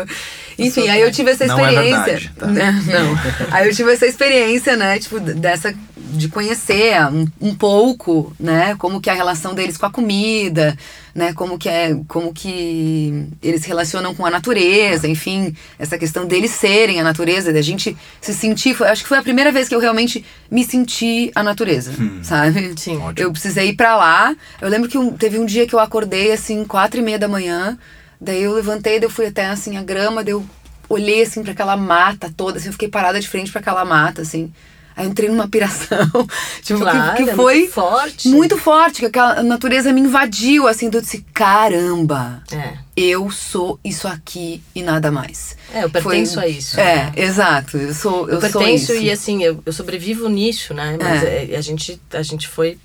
Enfim, 0.57 0.87
aí 0.89 1.01
eu 1.01 1.11
tive 1.11 1.31
essa 1.31 1.45
Não 1.45 1.59
é 1.59 1.69
experiência. 1.73 2.03
verdade, 2.03 2.31
tá? 2.37 2.47
Né? 2.47 2.83
Não. 2.87 3.47
Aí 3.51 3.67
eu 3.67 3.73
tive 3.75 3.91
essa 3.93 4.05
experiência, 4.05 4.75
né, 4.75 4.99
tipo, 4.99 5.19
dessa. 5.19 5.73
De 6.15 6.27
conhecer 6.27 6.93
um, 7.11 7.25
um 7.41 7.55
pouco, 7.55 8.35
né, 8.39 8.75
como 8.77 9.01
que 9.01 9.09
é 9.09 9.13
a 9.13 9.15
relação 9.15 9.55
deles 9.55 9.77
com 9.77 9.87
a 9.87 9.89
comida, 9.89 10.77
né, 11.15 11.33
como 11.33 11.57
que 11.57 11.67
é, 11.67 11.97
como 12.07 12.31
que 12.31 13.25
eles 13.41 13.61
se 13.61 13.67
relacionam 13.67 14.13
com 14.13 14.23
a 14.23 14.29
natureza, 14.29 15.07
enfim, 15.07 15.55
essa 15.79 15.97
questão 15.97 16.27
deles 16.27 16.51
serem 16.51 16.99
a 16.99 17.03
natureza, 17.03 17.51
da 17.51 17.63
gente 17.63 17.97
se 18.21 18.31
sentir, 18.31 18.75
foi, 18.75 18.89
acho 18.89 19.01
que 19.01 19.09
foi 19.09 19.17
a 19.17 19.23
primeira 19.23 19.51
vez 19.51 19.67
que 19.67 19.73
eu 19.73 19.79
realmente 19.79 20.23
me 20.51 20.63
senti 20.63 21.31
a 21.33 21.41
natureza, 21.41 21.91
sabe? 22.21 22.73
Sim. 22.77 22.97
Ótimo. 22.97 23.13
Eu 23.17 23.31
precisei 23.31 23.69
ir 23.69 23.73
pra 23.75 23.95
lá. 23.95 24.35
Eu 24.61 24.69
lembro 24.69 24.87
que 24.87 24.99
um- 24.99 25.13
teve 25.13 25.39
um 25.39 25.45
dia 25.47 25.65
que 25.65 25.73
eu 25.73 25.79
acordei 25.79 26.31
assim, 26.31 26.63
quatro 26.63 26.99
e 26.99 27.03
meia 27.03 27.17
da 27.17 27.27
manhã. 27.27 27.75
Daí 28.23 28.43
eu 28.43 28.53
levantei, 28.53 28.99
daí 28.99 29.07
eu 29.07 29.11
fui 29.11 29.25
até 29.27 29.45
assim 29.47 29.75
a 29.77 29.83
grama, 29.83 30.23
daí 30.23 30.33
eu 30.33 30.45
olhei 30.89 31.21
assim 31.23 31.43
para 31.43 31.51
aquela 31.51 31.75
mata 31.75 32.31
toda, 32.35 32.57
assim, 32.57 32.67
eu 32.67 32.73
fiquei 32.73 32.87
parada 32.87 33.19
de 33.19 33.27
frente 33.27 33.51
para 33.51 33.59
aquela 33.61 33.83
mata, 33.83 34.21
assim. 34.21 34.51
Aí 34.95 35.05
eu 35.05 35.09
entrei 35.09 35.27
numa 35.27 35.47
piração, 35.47 36.07
tipo, 36.61 36.79
Claro, 36.81 37.17
que, 37.17 37.23
que 37.23 37.29
é 37.31 37.35
foi 37.35 37.55
muito 37.61 37.71
forte. 37.73 38.27
muito 38.29 38.57
forte, 38.59 38.99
que 38.99 39.05
aquela 39.07 39.41
natureza 39.41 39.91
me 39.91 40.01
invadiu, 40.01 40.67
assim, 40.67 40.87
do 40.87 40.97
eu 40.99 41.01
disse, 41.01 41.25
caramba, 41.33 42.43
É. 42.51 42.73
eu 42.95 43.31
sou 43.31 43.79
isso 43.83 44.07
aqui 44.07 44.61
e 44.75 44.83
nada 44.83 45.11
mais. 45.11 45.57
É, 45.73 45.83
eu 45.83 45.89
pertenço 45.89 46.39
a 46.39 46.47
isso, 46.47 46.79
É, 46.79 47.05
né? 47.05 47.11
exato, 47.15 47.75
eu 47.77 47.91
sou, 47.93 48.29
eu, 48.29 48.35
Eu, 48.35 48.41
sou 48.41 48.61
pertenço 48.61 48.93
isso. 48.93 49.01
e 49.01 49.09
assim, 49.09 49.43
eu, 49.43 49.59
eu 49.65 49.73
sobrevivo 49.73 50.29
nisso, 50.29 50.75
né? 50.75 50.95
Mas 51.01 51.23
É. 51.23 51.53
é, 51.53 51.57
a, 51.57 51.61
gente, 51.61 51.99
a 52.13 52.21
gente 52.21 52.47
foi 52.47 52.77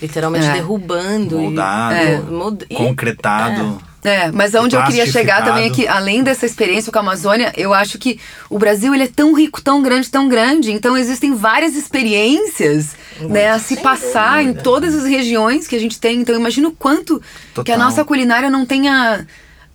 literalmente 0.00 0.46
É. 0.46 0.52
derrubando. 0.52 1.38
Moldado, 1.38 1.94
e, 1.96 2.16
mo- 2.16 2.38
molda- 2.38 2.66
e- 2.68 2.74
concretado. 2.74 3.82
É, 4.04 4.30
mas 4.30 4.54
aonde 4.54 4.76
eu 4.76 4.84
queria 4.84 5.06
chegar 5.06 5.44
também 5.44 5.66
é 5.66 5.70
que, 5.70 5.86
além 5.88 6.22
dessa 6.22 6.46
experiência 6.46 6.90
com 6.92 6.98
a 6.98 7.02
Amazônia, 7.02 7.52
eu 7.56 7.74
acho 7.74 7.98
que 7.98 8.18
o 8.48 8.56
Brasil 8.56 8.94
ele 8.94 9.02
é 9.04 9.08
tão 9.08 9.34
rico, 9.34 9.60
tão 9.60 9.82
grande, 9.82 10.08
tão 10.08 10.28
grande, 10.28 10.70
então 10.70 10.96
existem 10.96 11.34
várias 11.34 11.74
experiências 11.74 12.96
né, 13.20 13.50
a 13.50 13.58
se 13.58 13.76
passar 13.78 14.40
em 14.42 14.46
dúvida. 14.46 14.62
todas 14.62 14.94
as 14.94 15.04
regiões 15.04 15.66
que 15.66 15.74
a 15.74 15.80
gente 15.80 15.98
tem. 15.98 16.20
Então 16.20 16.34
imagina 16.36 16.68
o 16.68 16.72
quanto 16.72 17.18
que 17.18 17.60
a 17.60 17.74
Total. 17.74 17.78
nossa 17.78 18.04
culinária 18.04 18.48
não 18.48 18.64
tem 18.64 18.88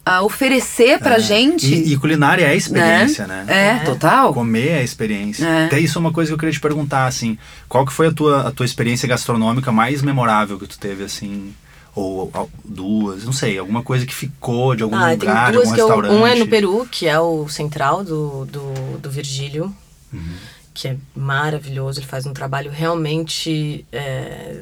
a, 0.05 0.15
a 0.17 0.21
oferecer 0.23 0.99
pra 0.99 1.19
gente. 1.19 1.73
E, 1.73 1.93
e 1.93 1.97
culinária 1.97 2.45
é 2.45 2.55
experiência, 2.55 3.25
né? 3.27 3.45
É, 3.47 3.79
total. 3.79 4.33
Comer 4.33 4.69
é 4.69 4.83
experiência. 4.83 5.45
É. 5.45 5.65
Até 5.65 5.79
isso 5.79 5.97
é 5.97 6.01
uma 6.01 6.11
coisa 6.11 6.29
que 6.29 6.33
eu 6.33 6.37
queria 6.37 6.53
te 6.53 6.59
perguntar, 6.59 7.05
assim. 7.05 7.37
Qual 7.69 7.85
que 7.85 7.93
foi 7.93 8.07
a 8.07 8.11
tua, 8.11 8.47
a 8.47 8.51
tua 8.51 8.65
experiência 8.65 9.07
gastronômica 9.07 9.71
mais 9.71 10.01
memorável 10.01 10.59
que 10.59 10.67
tu 10.67 10.77
teve, 10.77 11.03
assim? 11.03 11.53
Ou, 11.95 12.31
ou 12.33 12.49
duas, 12.65 13.23
não 13.23 13.31
sei, 13.33 13.57
alguma 13.59 13.83
coisa 13.83 14.03
que 14.03 14.13
ficou 14.15 14.75
de 14.75 14.81
algum 14.81 14.95
Ah, 14.95 15.11
lugar, 15.11 15.51
de 15.51 15.57
duas 15.57 15.65
algum 15.69 15.75
que 15.75 15.81
eu, 15.81 15.87
restaurante. 15.87 16.11
um 16.21 16.25
é 16.25 16.35
no 16.35 16.47
Peru, 16.47 16.87
que 16.89 17.07
é 17.07 17.19
o 17.19 17.47
central 17.47 18.03
do, 18.03 18.45
do, 18.45 18.97
do 18.97 19.11
Virgílio, 19.11 19.71
Uhum. 20.11 20.33
que 20.73 20.87
é 20.87 20.97
maravilhoso. 21.15 21.99
Ele 21.99 22.07
faz 22.07 22.25
um 22.25 22.33
trabalho 22.33 22.71
realmente 22.71 23.85
é, 23.91 24.61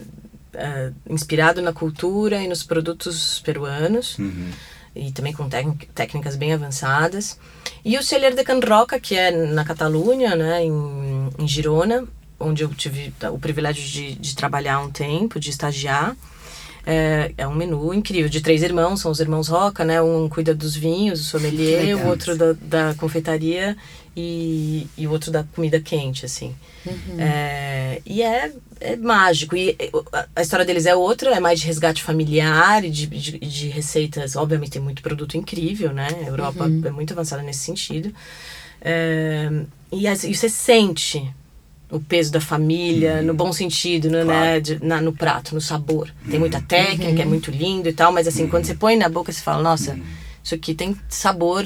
é, 0.53 0.91
inspirado 1.09 1.61
na 1.61 1.71
cultura 1.71 2.41
e 2.43 2.47
nos 2.49 2.63
produtos 2.63 3.39
peruanos. 3.45 4.17
Uhum. 4.19 4.49
E 4.95 5.11
também 5.11 5.33
com 5.33 5.47
técnic- 5.49 5.87
técnicas 5.93 6.35
bem 6.35 6.53
avançadas. 6.53 7.37
E 7.83 7.97
o 7.97 8.03
Celler 8.03 8.35
de 8.35 8.43
Can 8.43 8.59
Roca, 8.59 8.99
que 8.99 9.15
é 9.15 9.31
na 9.31 9.63
Catalunha, 9.63 10.35
né, 10.35 10.63
em, 10.63 11.29
em 11.39 11.47
Girona, 11.47 12.05
onde 12.39 12.63
eu 12.63 12.69
tive 12.69 13.13
o 13.31 13.39
privilégio 13.39 13.83
de, 13.83 14.15
de 14.15 14.35
trabalhar 14.35 14.79
um 14.79 14.89
tempo, 14.91 15.39
de 15.39 15.49
estagiar. 15.49 16.15
É, 16.83 17.31
é 17.37 17.47
um 17.47 17.53
menu 17.53 17.93
incrível, 17.93 18.27
de 18.27 18.41
três 18.41 18.63
irmãos, 18.63 19.01
são 19.01 19.11
os 19.11 19.19
irmãos 19.19 19.47
Roca, 19.47 19.85
né? 19.85 20.01
Um 20.01 20.27
cuida 20.27 20.55
dos 20.55 20.75
vinhos, 20.75 21.21
o 21.21 21.23
sommelier, 21.23 21.95
o 21.95 22.07
outro 22.07 22.35
da, 22.35 22.53
da 22.53 22.95
confeitaria 22.95 23.77
e, 24.15 24.87
e 24.97 25.07
o 25.07 25.11
outro 25.11 25.31
da 25.31 25.43
comida 25.43 25.79
quente, 25.79 26.25
assim. 26.25 26.55
É, 27.19 28.01
e 28.05 28.21
é, 28.23 28.51
é 28.79 28.95
mágico. 28.95 29.55
E 29.55 29.75
é, 29.79 29.89
a- 30.13 30.25
a 30.37 30.41
história 30.41 30.65
deles 30.65 30.85
é 30.85 30.95
outra, 30.95 31.29
é 31.35 31.39
mais 31.39 31.59
de 31.59 31.67
resgate 31.67 32.01
familiar 32.03 32.83
e 32.83 32.89
de, 32.89 33.05
de, 33.07 33.37
de 33.39 33.67
receitas. 33.69 34.35
Obviamente 34.35 34.71
tem 34.71 34.81
muito 34.81 35.01
produto 35.01 35.37
incrível, 35.37 35.93
né? 35.93 36.07
A 36.23 36.27
Europa 36.27 36.65
é 36.85 36.91
muito 36.91 37.13
avançada 37.13 37.41
nesse 37.43 37.59
sentido. 37.59 38.13
É, 38.81 39.49
e, 39.91 40.07
as- 40.07 40.23
e 40.23 40.33
você 40.33 40.49
sente 40.49 41.23
o 41.89 41.99
peso 41.99 42.31
da 42.31 42.39
família, 42.39 43.21
no 43.21 43.33
bom 43.33 43.51
sentido, 43.51 44.09
né, 44.09 44.23
né, 44.23 44.59
de- 44.61 44.83
na, 44.83 45.01
no 45.01 45.11
prato, 45.13 45.53
no 45.53 45.59
sabor. 45.61 46.09
Tem 46.29 46.39
muita 46.39 46.61
técnica, 46.61 47.21
é 47.21 47.25
muito 47.25 47.51
lindo 47.51 47.89
e 47.89 47.93
tal, 47.93 48.11
mas 48.13 48.27
assim, 48.27 48.47
quando 48.47 48.65
você 48.65 48.73
põe 48.73 48.95
na 48.95 49.09
boca, 49.09 49.29
você 49.31 49.41
fala, 49.41 49.61
nossa, 49.61 49.99
isso 50.43 50.55
aqui 50.55 50.73
tem 50.73 50.95
sabor 51.09 51.65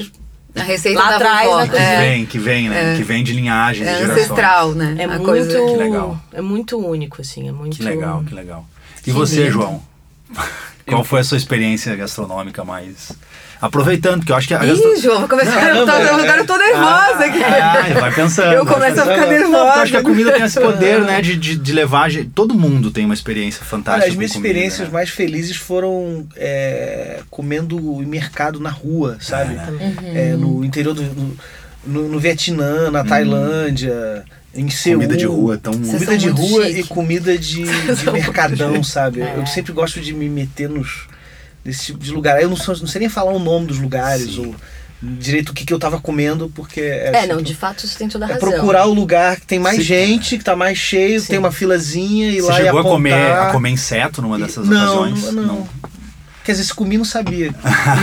A 0.56 0.64
receita 0.64 1.00
Lá 1.00 1.10
da 1.10 1.16
atrás, 1.18 1.46
vovó. 1.46 1.58
na 1.58 1.64
Que 1.66 1.70
cozinha. 1.72 1.88
é, 1.90 2.10
vem, 2.10 2.26
que 2.26 2.40
vem, 2.40 2.70
né? 2.70 2.96
Que 2.96 3.04
vem 3.04 3.24
de 3.24 3.34
linhagem, 3.34 3.86
é 3.86 3.92
de 3.92 3.98
gerações. 4.00 4.24
ancestral, 4.26 4.72
né? 4.74 4.96
É 4.98 5.04
a 5.04 5.08
muito, 5.10 5.24
coisa. 5.26 5.50
Que 5.66 5.76
legal. 5.76 6.20
é 6.32 6.42
muito 6.42 6.78
único, 6.78 7.22
assim, 7.22 7.48
é 7.50 7.52
muito... 7.52 7.76
Que 7.78 7.84
legal, 7.84 8.24
que 8.24 8.34
legal. 8.34 8.66
E 9.06 9.12
você, 9.12 9.42
lindo. 9.42 9.52
João? 9.52 9.82
Qual 10.88 11.04
foi 11.04 11.22
a 11.22 11.24
sua 11.24 11.38
experiência 11.38 11.96
gastronômica 11.96 12.64
mais. 12.64 13.12
Aproveitando, 13.66 14.20
porque 14.20 14.32
eu 14.32 14.36
acho 14.36 14.48
que 14.48 14.54
a 14.54 14.64
Ih, 14.64 14.68
gastro- 14.68 15.02
João, 15.02 15.20
vou 15.20 15.28
começar. 15.30 15.52
Não, 15.74 15.80
eu 15.82 15.86
tô- 15.86 15.92
não, 15.92 16.20
agora 16.20 16.38
eu 16.38 16.46
tô 16.46 16.58
nervosa 16.58 17.26
aqui. 17.26 17.44
Ah, 17.44 18.00
vai 18.00 18.14
pensando. 18.14 18.54
Eu 18.54 18.66
começo 18.66 19.00
a 19.02 19.04
ficar 19.04 19.26
nervosa. 19.28 19.50
Não, 19.50 19.66
eu 19.68 19.72
acho 19.82 19.92
que 19.92 19.98
a 19.98 20.04
comida 20.04 20.32
tem 20.34 20.44
esse 20.44 20.60
poder, 20.60 21.02
né, 21.02 21.22
de, 21.22 21.36
de, 21.36 21.56
de 21.56 21.74
levar. 21.74 22.10
Todo 22.34 22.54
mundo 22.54 22.92
tem 22.92 23.06
uma 23.06 23.14
experiência 23.14 23.64
fantástica. 23.66 24.04
Olha, 24.04 24.08
as 24.10 24.14
com 24.14 24.18
minhas 24.20 24.32
comida, 24.34 24.48
experiências 24.50 24.88
né? 24.88 24.94
mais 24.94 25.10
felizes 25.10 25.56
foram 25.58 26.28
é, 26.36 27.20
comendo 27.30 27.78
em 28.02 28.06
mercado 28.06 28.60
na 28.60 28.70
rua, 28.70 29.18
sabe? 29.20 29.56
É, 30.14 30.34
no 30.38 30.64
interior 30.64 30.94
do. 30.94 31.02
No, 31.04 31.38
no- 31.88 32.10
no 32.10 32.20
Vietnã, 32.20 32.90
na 32.90 33.04
Tailândia, 33.04 34.24
em 34.56 34.70
Seul. 34.70 34.96
Comida 34.96 35.16
de 35.18 35.26
rua, 35.26 35.58
tão. 35.62 35.74
Vocês 35.74 36.04
Comida 36.06 36.18
de 36.18 36.30
rua 36.30 36.66
chique. 36.66 36.80
e 36.80 36.84
comida 36.84 37.38
de, 37.38 37.64
de 37.96 38.12
mercadão, 38.12 38.84
sabe? 38.84 39.22
É. 39.22 39.36
Eu 39.38 39.46
sempre 39.46 39.72
gosto 39.72 40.00
de 40.00 40.14
me 40.14 40.28
meter 40.30 40.70
nos 40.70 41.08
nesse 41.66 41.88
tipo 41.88 42.00
de 42.00 42.12
lugar. 42.12 42.42
Eu 42.42 42.48
não, 42.50 42.56
sou- 42.56 42.78
não 42.78 42.88
sei 42.88 43.00
nem 43.00 43.10
falar 43.10 43.34
o 43.34 43.40
nome 43.40 43.66
dos 43.68 43.80
lugares, 43.80 44.38
ou, 44.38 44.56
direito 45.02 45.50
o 45.50 45.54
que, 45.54 45.66
que 45.66 45.74
eu 45.74 45.78
tava 45.80 46.00
comendo, 46.00 46.50
porque 46.56 46.80
é, 46.82 47.12
É, 47.14 47.18
assim, 47.20 47.28
não, 47.28 47.42
de 47.42 47.54
fato 47.54 47.86
você 47.86 47.98
tem 47.98 48.08
toda 48.08 48.26
a 48.26 48.30
é 48.30 48.34
razão. 48.34 48.50
procurar 48.50 48.86
o 48.88 48.94
lugar 48.94 49.40
que 49.40 49.46
tem 49.46 49.60
mais 49.60 49.78
Sim. 49.78 49.84
gente, 49.84 50.38
que 50.38 50.44
tá 50.44 50.56
mais 50.56 50.78
cheio, 50.78 51.20
Sim. 51.20 51.28
tem 51.28 51.38
uma 51.40 51.52
filazinha 51.52 52.30
e 52.32 52.42
Você 52.42 52.48
lá 52.48 52.54
e 52.54 52.64
chegou 52.64 52.78
a 52.78 52.82
apontar. 52.82 52.92
comer, 52.98 53.14
a 53.32 53.52
comer 53.52 53.70
inseto 53.72 54.22
numa 54.22 54.38
dessas 54.40 54.68
não, 54.68 55.02
ocasiões? 55.04 55.34
não, 55.34 55.44
não. 55.44 55.68
Quer 56.46 56.52
dizer, 56.52 56.64
se 56.66 56.74
comi, 56.76 56.96
não 56.98 57.04
sabia. 57.06 57.52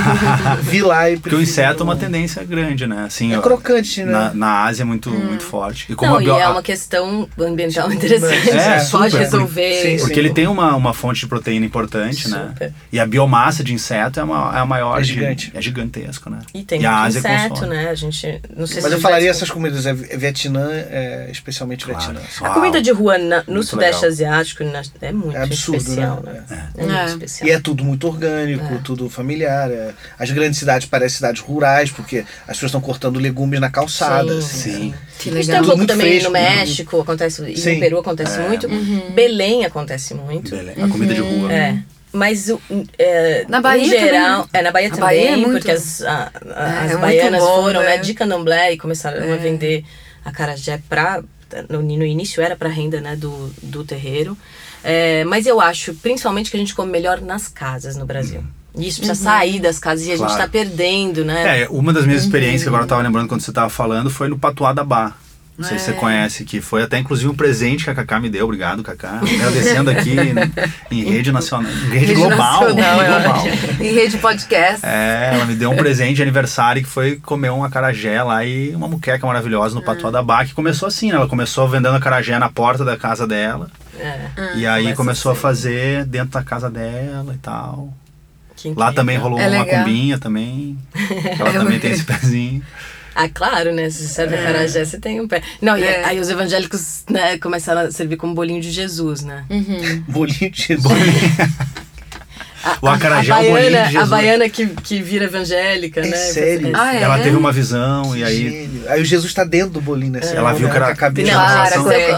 Vi 0.63 0.83
lá 0.83 1.09
e 1.11 1.17
Porque 1.17 1.35
o 1.37 1.41
inseto 1.41 1.83
é 1.83 1.85
uma 1.85 1.97
tendência 1.97 2.43
grande, 2.45 2.87
né? 2.87 3.05
Assim, 3.07 3.33
É 3.33 3.39
ó, 3.39 3.41
crocante, 3.41 4.03
né? 4.05 4.11
Na, 4.13 4.35
na 4.35 4.65
Ásia 4.65 4.83
é 4.83 4.85
muito, 4.85 5.11
muito 5.11 5.45
forte. 5.45 5.87
E 5.91 5.95
como 5.95 6.11
Não, 6.13 6.19
a 6.19 6.23
e 6.23 6.25
bio- 6.25 6.39
é 6.39 6.49
uma 6.49 6.63
questão 6.63 7.29
ambiental 7.39 7.91
interessante. 7.93 8.51
É, 8.51 8.79
Você 8.81 8.91
pode 8.91 9.17
resolver. 9.17 9.83
Sim, 9.83 9.99
sim. 9.99 10.05
Porque 10.05 10.19
ele 10.19 10.31
tem 10.33 10.47
uma, 10.47 10.75
uma 10.75 10.93
fonte 10.93 11.21
de 11.21 11.27
proteína 11.29 11.65
importante, 11.65 12.29
né? 12.29 12.49
Super. 12.49 12.75
E 12.93 12.99
a 12.99 13.07
biomassa 13.07 13.63
de 13.63 13.73
inseto 13.73 14.19
é, 14.19 14.25
uma, 14.25 14.53
é 14.57 14.61
a 14.61 14.67
maior. 14.67 14.99
É 14.99 15.03
de- 15.03 15.13
gigante. 15.15 15.53
é 15.55 15.63
gigantesco, 15.63 16.29
né? 16.29 16.39
E 16.53 16.63
tem 16.65 16.81
e 16.83 16.87
a 16.87 16.97
Ásia 17.03 17.21
inseto, 17.21 17.49
consome. 17.51 17.71
né? 17.77 17.89
A 17.91 17.95
gente. 17.95 18.41
Não 18.57 18.67
sei 18.67 18.83
Mas 18.83 18.91
se 18.91 18.97
eu 18.97 19.01
falaria 19.01 19.31
essas 19.31 19.51
comidas, 19.51 19.87
é 19.87 19.95
Vietnã, 19.95 20.69
é, 20.73 21.29
especialmente 21.31 21.85
Claro. 21.85 22.01
Vietnã. 22.01 22.21
A 22.41 22.45
Uau. 22.45 22.55
comida 22.55 22.83
de 22.83 22.91
rua 22.91 23.19
na- 23.19 23.45
no 23.47 23.55
Muito 23.55 23.67
Sudeste 23.67 24.03
legal. 24.05 24.11
Asiático 24.11 24.65
na- 24.65 24.83
é 25.01 25.13
muito 25.13 25.37
É 25.37 25.43
absurdo, 25.45 25.79
especial, 25.79 26.23
né? 26.25 26.45
né? 26.51 26.69
É. 26.77 26.81
É, 26.83 26.85
muito 26.87 26.97
É. 26.99 27.07
especial. 27.07 27.49
E 27.49 27.53
é 27.53 27.61
tudo 27.61 27.85
muito 27.85 28.07
orgânico, 28.09 28.32
tudo 28.85 29.09
familiar. 29.09 29.71
é. 29.71 29.93
As 30.19 30.31
grandes 30.31 30.59
cidades 30.59 30.87
parecem 30.87 31.17
cidades 31.17 31.41
rurais, 31.41 31.91
porque 31.91 32.25
as 32.43 32.57
pessoas 32.57 32.71
estão 32.71 32.81
cortando 32.81 33.19
legumes 33.19 33.61
na 33.61 33.71
calçada. 33.71 34.41
Sim, 34.41 34.47
assim, 34.47 34.71
Sim. 34.73 34.95
Que 35.19 35.29
Isso 35.29 35.33
tem 35.33 35.33
legal. 35.47 35.63
um 35.63 35.65
pouco 35.65 35.77
muito 35.79 35.89
também 35.91 36.07
fresco, 36.09 36.29
no 36.29 36.33
né? 36.35 36.57
México, 36.57 37.01
acontece, 37.01 37.43
e 37.51 37.57
Sim. 37.57 37.75
no 37.75 37.81
Peru 37.81 37.99
acontece 37.99 38.39
É. 38.41 38.49
muito. 38.49 38.69
Belém 39.15 39.65
acontece 39.65 40.15
muito. 40.15 40.51
Beleza. 40.51 40.85
A 40.85 40.89
comida 40.89 41.15
de 41.15 41.21
rua. 41.21 41.53
É. 41.53 41.79
Mas 42.13 42.49
o- 42.51 42.61
é, 42.99 43.47
Na 43.49 43.61
Bahia 43.61 43.87
em 43.87 43.89
geral, 43.89 44.43
também. 44.43 44.61
é 44.61 44.63
na 44.63 44.71
Bahia 44.71 44.89
A 44.89 44.91
também, 44.91 45.05
Bahia 45.07 45.31
é 45.31 45.37
muito- 45.37 45.53
porque 45.53 45.71
as, 45.71 46.03
a- 46.03 46.31
a- 46.55 46.83
É, 46.83 46.85
as 46.87 46.91
é 46.93 46.97
baianas 46.99 47.41
bom, 47.43 47.63
foram 47.63 47.81
né? 47.81 47.87
né, 47.87 47.99
de 47.99 48.13
Candomblé 48.13 48.73
e 48.73 48.77
começaram 48.77 49.23
a 49.23 49.27
É. 49.27 49.37
vender 49.39 49.85
acarajé 50.25 50.79
para 50.89 51.23
no, 51.69 51.83
no 51.83 52.05
início 52.05 52.43
era 52.43 52.57
para 52.57 52.69
renda 52.69 53.01
né, 53.01 53.15
do, 53.17 53.51
do 53.63 53.85
terreiro. 53.85 54.37
É, 54.85 55.25
mas 55.25 55.47
eu 55.47 55.61
acho, 55.61 55.95
principalmente, 55.95 56.51
que 56.51 56.57
a 56.57 56.61
gente 56.61 56.75
come 56.75 56.91
melhor 56.91 57.21
nas 57.21 57.49
casas 57.49 57.97
no 57.97 58.05
Brasil. 58.05 58.43
E 58.77 58.89
isso 58.89 59.01
precisa 59.01 59.21
sair 59.21 59.61
das 59.61 59.79
casas 59.79 60.07
e 60.07 60.13
a 60.13 60.17
gente 60.17 60.31
está 60.31 60.49
perdendo, 60.49 61.25
né? 61.25 61.63
É, 61.63 61.69
uma 61.69 61.93
das 61.93 62.07
minhas 62.07 62.23
experiências 62.23 62.63
que 62.63 62.69
agora 62.69 62.85
eu 62.85 62.89
tava 62.89 63.03
lembrando 63.03 63.29
quando 63.29 63.43
você 63.43 63.53
tava 63.53 63.69
falando 63.69 64.11
foi 64.11 64.29
no 64.29 64.39
Patuá 64.39 64.73
da 64.73 64.83
Bar. 64.83 65.17
Não 65.59 65.69
sei 65.69 65.79
se 65.79 65.85
você 65.85 65.93
conhece, 65.93 66.45
que 66.45 66.61
foi 66.63 66.83
até 66.83 66.99
inclusive 66.99 67.29
um 67.29 67.35
presente 67.35 67.85
que 67.85 67.91
a 67.91 67.95
Cacá 67.95 68.19
me 68.19 68.29
deu. 68.31 68.45
Obrigado, 68.47 68.83
Cacá. 68.83 69.21
Agradecendo 69.21 69.91
aqui 69.91 70.17
em, 70.91 70.97
em 70.99 71.05
rede 71.13 71.31
nacional, 71.31 71.71
em 71.71 71.91
rede, 71.91 72.07
Rede 72.07 72.15
global. 72.15 72.61
nacional, 72.63 73.03
é 73.03 73.07
global. 73.21 73.47
Em 73.81 73.93
rede 73.93 74.17
podcast. 74.19 74.81
É, 74.85 75.33
ela 75.35 75.45
me 75.45 75.55
deu 75.55 75.71
um 75.71 75.77
presente 75.77 76.17
de 76.17 76.23
aniversário 76.23 76.83
que 76.83 76.89
foi 76.89 77.17
comer 77.17 77.51
um 77.51 77.63
acarajé 77.63 78.23
lá 78.23 78.45
e 78.45 78.75
uma 78.75 78.89
muqueca 78.89 79.27
maravilhosa 79.27 79.75
no 79.75 79.83
Patuá 79.83 80.11
da 80.11 80.23
Bar, 80.23 80.47
que 80.47 80.55
começou 80.55 80.89
assim, 80.89 81.11
né? 81.11 81.17
Ela 81.17 81.29
começou 81.29 81.69
vendendo 81.69 81.95
acarajé 81.97 82.39
na 82.39 82.49
porta 82.49 82.83
da 82.85 82.97
casa 82.97 83.27
dela. 83.27 83.71
É, 84.01 84.57
e 84.57 84.67
aí 84.67 84.83
começa 84.85 84.97
começou 84.97 85.31
a 85.31 85.33
assim. 85.35 85.43
fazer 85.43 86.05
dentro 86.07 86.31
da 86.31 86.43
casa 86.43 86.71
dela 86.71 87.35
e 87.35 87.39
tal. 87.39 87.93
que 88.57 88.73
Lá 88.75 88.91
também 88.93 89.19
rolou 89.19 89.39
É 89.39 89.49
uma 89.49 89.63
legal. 89.65 89.85
cumbinha 89.85 90.19
também. 90.19 90.79
Ela 91.39 91.51
É 91.51 91.53
também 91.53 91.79
tem 91.79 91.91
esse 91.93 92.05
pezinho. 92.05 92.63
Ah, 93.15 93.29
claro, 93.29 93.73
né? 93.73 93.91
Se 93.91 94.09
serve 94.09 94.37
acarajé, 94.37 94.85
você 94.85 94.99
tem 94.99 95.21
um 95.21 95.29
pé. 95.29 95.43
Não, 95.61 95.77
e 95.77 95.83
É. 95.85 96.05
aí 96.05 96.19
os 96.21 96.31
evangélicos 96.31 97.05
né, 97.11 97.37
começaram 97.39 97.83
a 97.83 97.91
servir 97.91 98.17
como 98.17 98.35
bolinho 98.35 98.61
de 98.61 98.71
Jesus, 98.71 99.23
né? 99.23 99.45
Bolinho 100.09 100.51
de 100.51 100.63
Jesus. 100.63 100.93
A, 102.65 102.79
O 102.81 102.87
acarajé 102.89 103.33
a, 103.33 103.45
é 103.45 103.49
o 103.49 103.51
bolinho 103.53 103.67
de 103.71 103.73
baiana, 103.73 103.87
a 103.89 103.91
Jesus. 103.91 104.09
baiana 104.09 104.49
que, 104.49 104.67
que 104.69 105.03
vira 105.03 105.25
evangélica, 105.25 106.01
É 106.01 106.07
né? 106.07 106.17
sério? 106.17 106.73
Ah, 106.75 106.95
é? 106.95 107.03
Ela 107.03 107.19
teve 107.19 107.37
uma 107.37 107.51
visão 107.53 108.17
e 108.17 108.23
aí 108.23 108.37
Gênio. 108.51 108.83
Aí 108.89 109.03
o 109.03 109.05
Jesus 109.05 109.35
tá 109.35 109.43
dentro 109.45 109.71
do 109.71 109.81
bolinho, 109.81 110.13
né? 110.13 110.21
Você 110.23 110.37
Ela 110.37 110.53
viu 110.53 110.71
que 110.71 110.77
era- 110.77 110.87
a 110.89 110.95
cabeça 110.95 111.33
Não, 111.33 111.41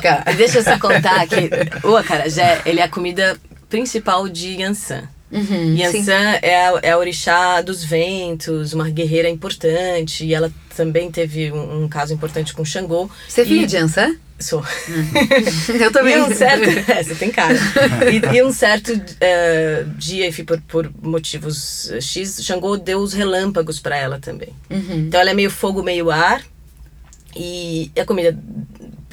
Para, 0.03 0.33
deixa 0.35 0.59
eu 0.59 0.63
só 0.65 0.79
contar 0.79 1.27
que 1.27 1.49
o 1.83 1.97
acarajé, 1.97 2.61
ele 2.67 2.79
é 2.81 2.83
a 2.85 2.89
comida 2.89 3.37
principal 3.71 4.29
de 4.29 4.61
Yansan. 4.61 5.09
Uhum. 5.35 5.77
Yansan 5.77 6.39
é 6.41 6.69
a, 6.69 6.81
é 6.81 6.91
a 6.93 6.99
orixá 6.99 7.61
dos 7.61 7.83
ventos, 7.83 8.73
uma 8.73 8.89
guerreira 8.89 9.29
importante, 9.29 10.25
e 10.25 10.33
ela 10.33 10.53
também 10.77 11.11
teve 11.11 11.51
um, 11.51 11.83
um 11.85 11.89
caso 11.89 12.15
importante 12.15 12.55
com 12.55 12.65
Xangô. 12.65 13.11
Você 13.29 13.41
é 13.41 13.45
filha 13.45 13.67
de 13.67 13.77
Ansan? 13.77 14.17
Sou. 14.39 14.65
Eu 15.81 15.93
também. 15.93 16.17
E 16.17 16.21
um 16.21 16.35
certo, 16.35 16.91
é, 16.91 17.03
você 17.03 17.15
tem 17.15 17.31
cara. 17.31 17.55
E, 18.11 18.37
e 18.37 18.43
um 18.43 18.53
certo 18.53 18.93
eh, 19.21 19.85
dia, 19.97 20.27
enfim, 20.27 20.45
por, 20.45 20.61
por 20.63 20.93
motivos 21.03 21.91
X, 22.01 22.45
Xangô 22.45 22.77
deu 22.77 22.99
os 22.99 23.13
relâmpagos 23.13 23.81
pra 23.81 23.97
ela 23.97 24.19
também. 24.19 24.51
Uhum. 24.71 25.07
Então 25.07 25.21
ela 25.21 25.31
é 25.31 25.35
meio 25.35 25.51
fogo, 25.51 25.83
meio 25.83 26.11
ar. 26.11 26.43
E 27.37 27.91
a 27.99 28.05
comida 28.05 28.39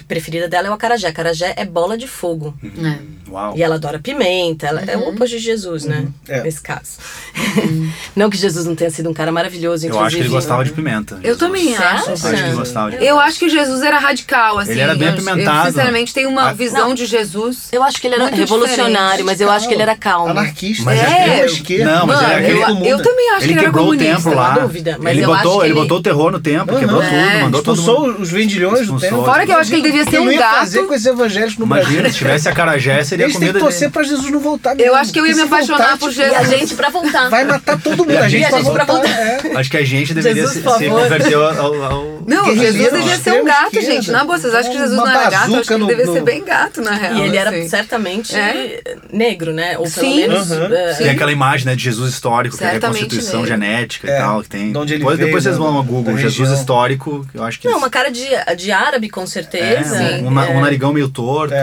preferida 0.08 0.48
dela 0.48 0.68
é 0.68 0.72
o 0.72 0.74
acarajé. 0.74 1.08
Acarajé 1.08 1.54
é 1.56 1.66
bola 1.66 1.98
de 1.98 2.08
fogo. 2.08 2.58
É. 2.64 3.21
Uau. 3.32 3.54
E 3.56 3.64
ela 3.64 3.76
adora 3.76 4.00
pimenta. 4.00 4.68
Ela 4.68 4.82
é 4.88 4.98
o 4.98 5.10
oposto 5.10 5.38
de 5.38 5.40
Jesus, 5.40 5.86
né? 5.86 6.08
É. 6.28 6.42
Nesse 6.44 6.62
caso. 6.62 6.98
não 8.16 8.30
que 8.30 8.38
Jesus 8.38 8.66
não 8.66 8.76
tenha 8.76 8.90
sido 8.90 9.10
um 9.10 9.14
cara 9.14 9.32
maravilhoso, 9.32 9.86
Eu 9.86 9.90
inclusive. 9.90 10.08
acho 10.08 10.16
que 10.18 10.22
ele 10.24 10.30
gostava 10.30 10.64
de 10.64 10.72
pimenta. 10.72 11.16
Eu 11.16 11.22
Jesus. 11.34 11.38
também 11.40 11.68
Você 11.74 11.84
acho. 11.84 12.12
acha? 12.12 12.12
Acho 12.12 12.22
que 12.36 12.40
ele 12.50 12.56
gostava 12.56 12.92
de 12.92 13.06
Eu 13.06 13.20
acho 13.20 13.40
que 13.40 13.50
Jesus 13.50 13.82
era 13.82 13.98
radical, 14.00 14.60
assim. 14.60 14.72
Ele 14.72 14.82
era 14.82 14.96
bem 14.96 15.08
Eu- 15.08 15.14
apimentado. 15.14 15.68
Eu, 15.68 15.72
sinceramente, 15.72 16.14
tenho 16.14 16.30
uma 16.30 16.50
Ah, 16.50 16.54
visão 16.54 16.90
não. 16.90 16.96
de 16.96 17.06
Jesus. 17.06 17.70
Eu 17.72 17.84
acho 17.84 18.00
que 18.02 18.08
ele 18.08 18.16
era 18.16 18.24
Muito 18.26 18.38
revolucionário, 18.38 19.26
mas 19.26 19.40
eu 19.42 19.50
acho 19.50 19.68
que 19.68 19.74
ele 19.74 19.82
era 19.82 19.96
calmo. 19.96 20.30
Anarquista. 20.32 20.84
Mas 20.84 21.00
é 21.00 21.46
esquerda. 21.46 21.96
Não, 21.96 22.08
mas 22.08 22.22
Mano, 22.22 22.34
ele 22.34 22.60
é 22.60 22.64
eu, 22.64 22.98
eu 22.98 23.02
também 23.04 23.30
acho 23.32 23.38
Ele 23.38 23.46
que 23.46 23.52
ele 23.52 23.60
era 23.60 23.62
quebrou 23.68 23.86
o 23.86 23.88
comunista. 23.90 24.16
templo 24.16 24.34
lá. 24.36 24.52
dúvida, 24.60 24.98
mas 25.00 25.14
ele 25.14 25.22
eu 25.26 25.28
botou, 25.28 25.42
acho 25.52 25.60
que 25.60 25.66
ele 25.66 25.74
ele- 25.74 25.80
botou 25.82 25.98
o 25.98 26.02
terror 26.02 26.32
no 26.32 26.40
templo, 26.40 26.80
quebrou 26.80 27.02
É. 27.02 27.08
tudo, 27.32 27.42
mandou 27.44 27.64
todo 27.64 27.80
Expulsou 27.80 28.12
os 28.22 28.30
vendilhões 28.30 28.88
do 28.88 29.00
templo. 29.00 29.24
Fora 29.26 29.46
que 29.46 29.52
eu 29.52 29.58
acho 29.58 29.70
que 29.70 29.76
ele 29.78 29.84
devia 29.84 30.04
ser 30.04 30.18
Eu 30.18 30.24
um 30.24 30.38
gato. 30.38 30.56
fazer 30.60 30.84
com 30.84 30.94
esses 30.94 31.06
evangélicos 31.06 31.58
no 31.58 31.66
Imagina, 31.66 31.92
Brasil. 31.94 32.12
se 32.12 32.18
tivesse 32.18 32.50
acarajé, 32.50 33.04
seria 33.04 33.21
Eles 33.24 33.34
têm 33.34 33.40
comida 33.42 33.60
que 33.60 33.64
torcer 33.66 33.80
dele. 33.82 33.92
pra 33.92 34.04
Jesus 34.04 34.32
não 34.32 34.40
voltar 34.40 34.80
Eu 34.80 34.96
acho 34.96 35.12
que 35.14 35.20
eu 35.20 35.26
ia 35.26 35.36
me 35.36 35.42
apaixonar 35.42 35.78
voltar, 35.78 35.98
por 35.98 36.10
tipo, 36.10 36.22
E 36.22 36.24
a 36.26 36.40
Jesus. 36.44 36.60
gente 36.60 36.76
pra 36.76 36.90
voltar. 36.90 37.30
Vai 37.30 37.44
matar 37.44 37.80
todo 37.82 37.98
mundo. 37.98 38.12
E 38.12 38.18
a 38.18 38.22
A 38.24 38.30
gente, 38.30 38.42
gente- 38.42 38.52
vai 38.52 38.60
a 38.60 38.64
gente 38.64 38.74
pra 38.74 38.86
voltar. 38.86 39.08
voltar. 39.08 39.48
é. 39.48 39.58
Acho 39.58 39.70
que 39.72 39.78
a 39.78 39.86
gente 39.86 40.14
deveria 40.14 40.44
Jesus, 40.48 40.64
se, 40.66 40.78
se 40.80 40.90
converter 40.90 41.34
ao, 41.36 41.44
ao- 41.44 42.22
Não, 42.28 42.46
Guerrilheiro, 42.46 42.78
Jesus 42.78 42.92
devia 43.04 43.18
ser 43.18 43.42
um 43.42 43.46
gato, 43.46 43.66
esquerda. 43.68 43.92
gente. 43.92 44.12
Na 44.12 44.24
boa, 44.24 44.38
vocês 44.38 44.54
acham 44.54 44.72
que 44.72 44.78
Jesus 44.78 44.98
não 44.98 45.08
era 45.08 45.30
gato? 45.30 45.52
Eu 45.52 45.60
acho 45.60 45.68
que 45.68 45.74
ele 45.74 45.80
no- 45.82 45.88
devia 45.88 46.06
no- 46.06 46.14
ser 46.14 46.24
bem 46.24 46.44
gato, 46.44 46.82
na 46.82 46.92
real. 46.92 47.16
E 47.16 47.22
ele 47.22 47.38
era 47.38 47.70
certamente 47.70 48.36
É. 48.36 48.82
negro, 49.12 49.54
né? 49.54 49.78
Ou 49.78 49.84
pelo 49.90 50.08
Sim. 50.08 50.16
menos. 50.28 50.52
Eh, 50.52 50.96
Tem 50.98 51.10
aquela 51.10 51.32
imagem 51.32 51.66
né, 51.66 51.76
de 51.76 51.84
Jesus 51.84 52.14
histórico, 52.14 52.58
que 52.58 52.64
é 52.64 52.68
a 52.68 52.72
reconstituição 52.72 53.46
genética 53.46 54.10
É, 54.10 54.16
e 54.18 54.20
tal. 54.22 54.42
Que 54.44 54.50
tem. 54.50 54.72
depois, 54.72 55.18
vocês 55.20 55.44
da- 55.46 55.52
vão 55.64 55.76
ao 55.78 55.84
da 55.84 55.90
Google, 55.90 56.18
Jesus 56.18 56.50
histórico, 56.52 57.26
eu 57.34 57.44
acho 57.44 57.60
que. 57.60 57.68
Não, 57.68 57.78
uma 57.78 57.90
cara 57.90 58.10
de, 58.12 58.26
de 58.58 58.72
árabe, 58.72 59.10
com 59.10 59.24
é, 59.24 59.26
certeza. 59.26 59.96
um, 60.24 60.32
na- 60.32 60.46
É. 60.48 60.60
narigão 60.62 60.94
meio 60.94 61.10
torto. 61.10 61.54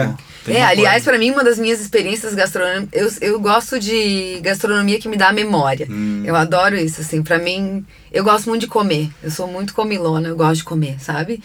É. 0.49 0.59
É, 0.59 0.63
aliás, 0.63 1.03
coisa. 1.03 1.11
pra 1.11 1.19
mim, 1.19 1.31
uma 1.31 1.43
das 1.43 1.57
minhas 1.57 1.79
experiências 1.79 2.33
gastronômicas, 2.33 3.19
eu, 3.21 3.33
eu 3.33 3.39
gosto 3.39 3.79
de 3.79 4.39
gastronomia 4.41 4.99
que 4.99 5.07
me 5.07 5.17
dá 5.17 5.31
memória. 5.31 5.87
Hum. 5.89 6.23
Eu 6.25 6.35
adoro 6.35 6.75
isso, 6.75 7.01
assim, 7.01 7.21
pra 7.21 7.39
mim, 7.39 7.85
eu 8.11 8.23
gosto 8.23 8.49
muito 8.49 8.61
de 8.61 8.67
comer. 8.67 9.09
Eu 9.23 9.31
sou 9.31 9.47
muito 9.47 9.73
comilona, 9.73 10.27
eu 10.27 10.35
gosto 10.35 10.57
de 10.57 10.63
comer, 10.63 10.97
sabe? 10.99 11.41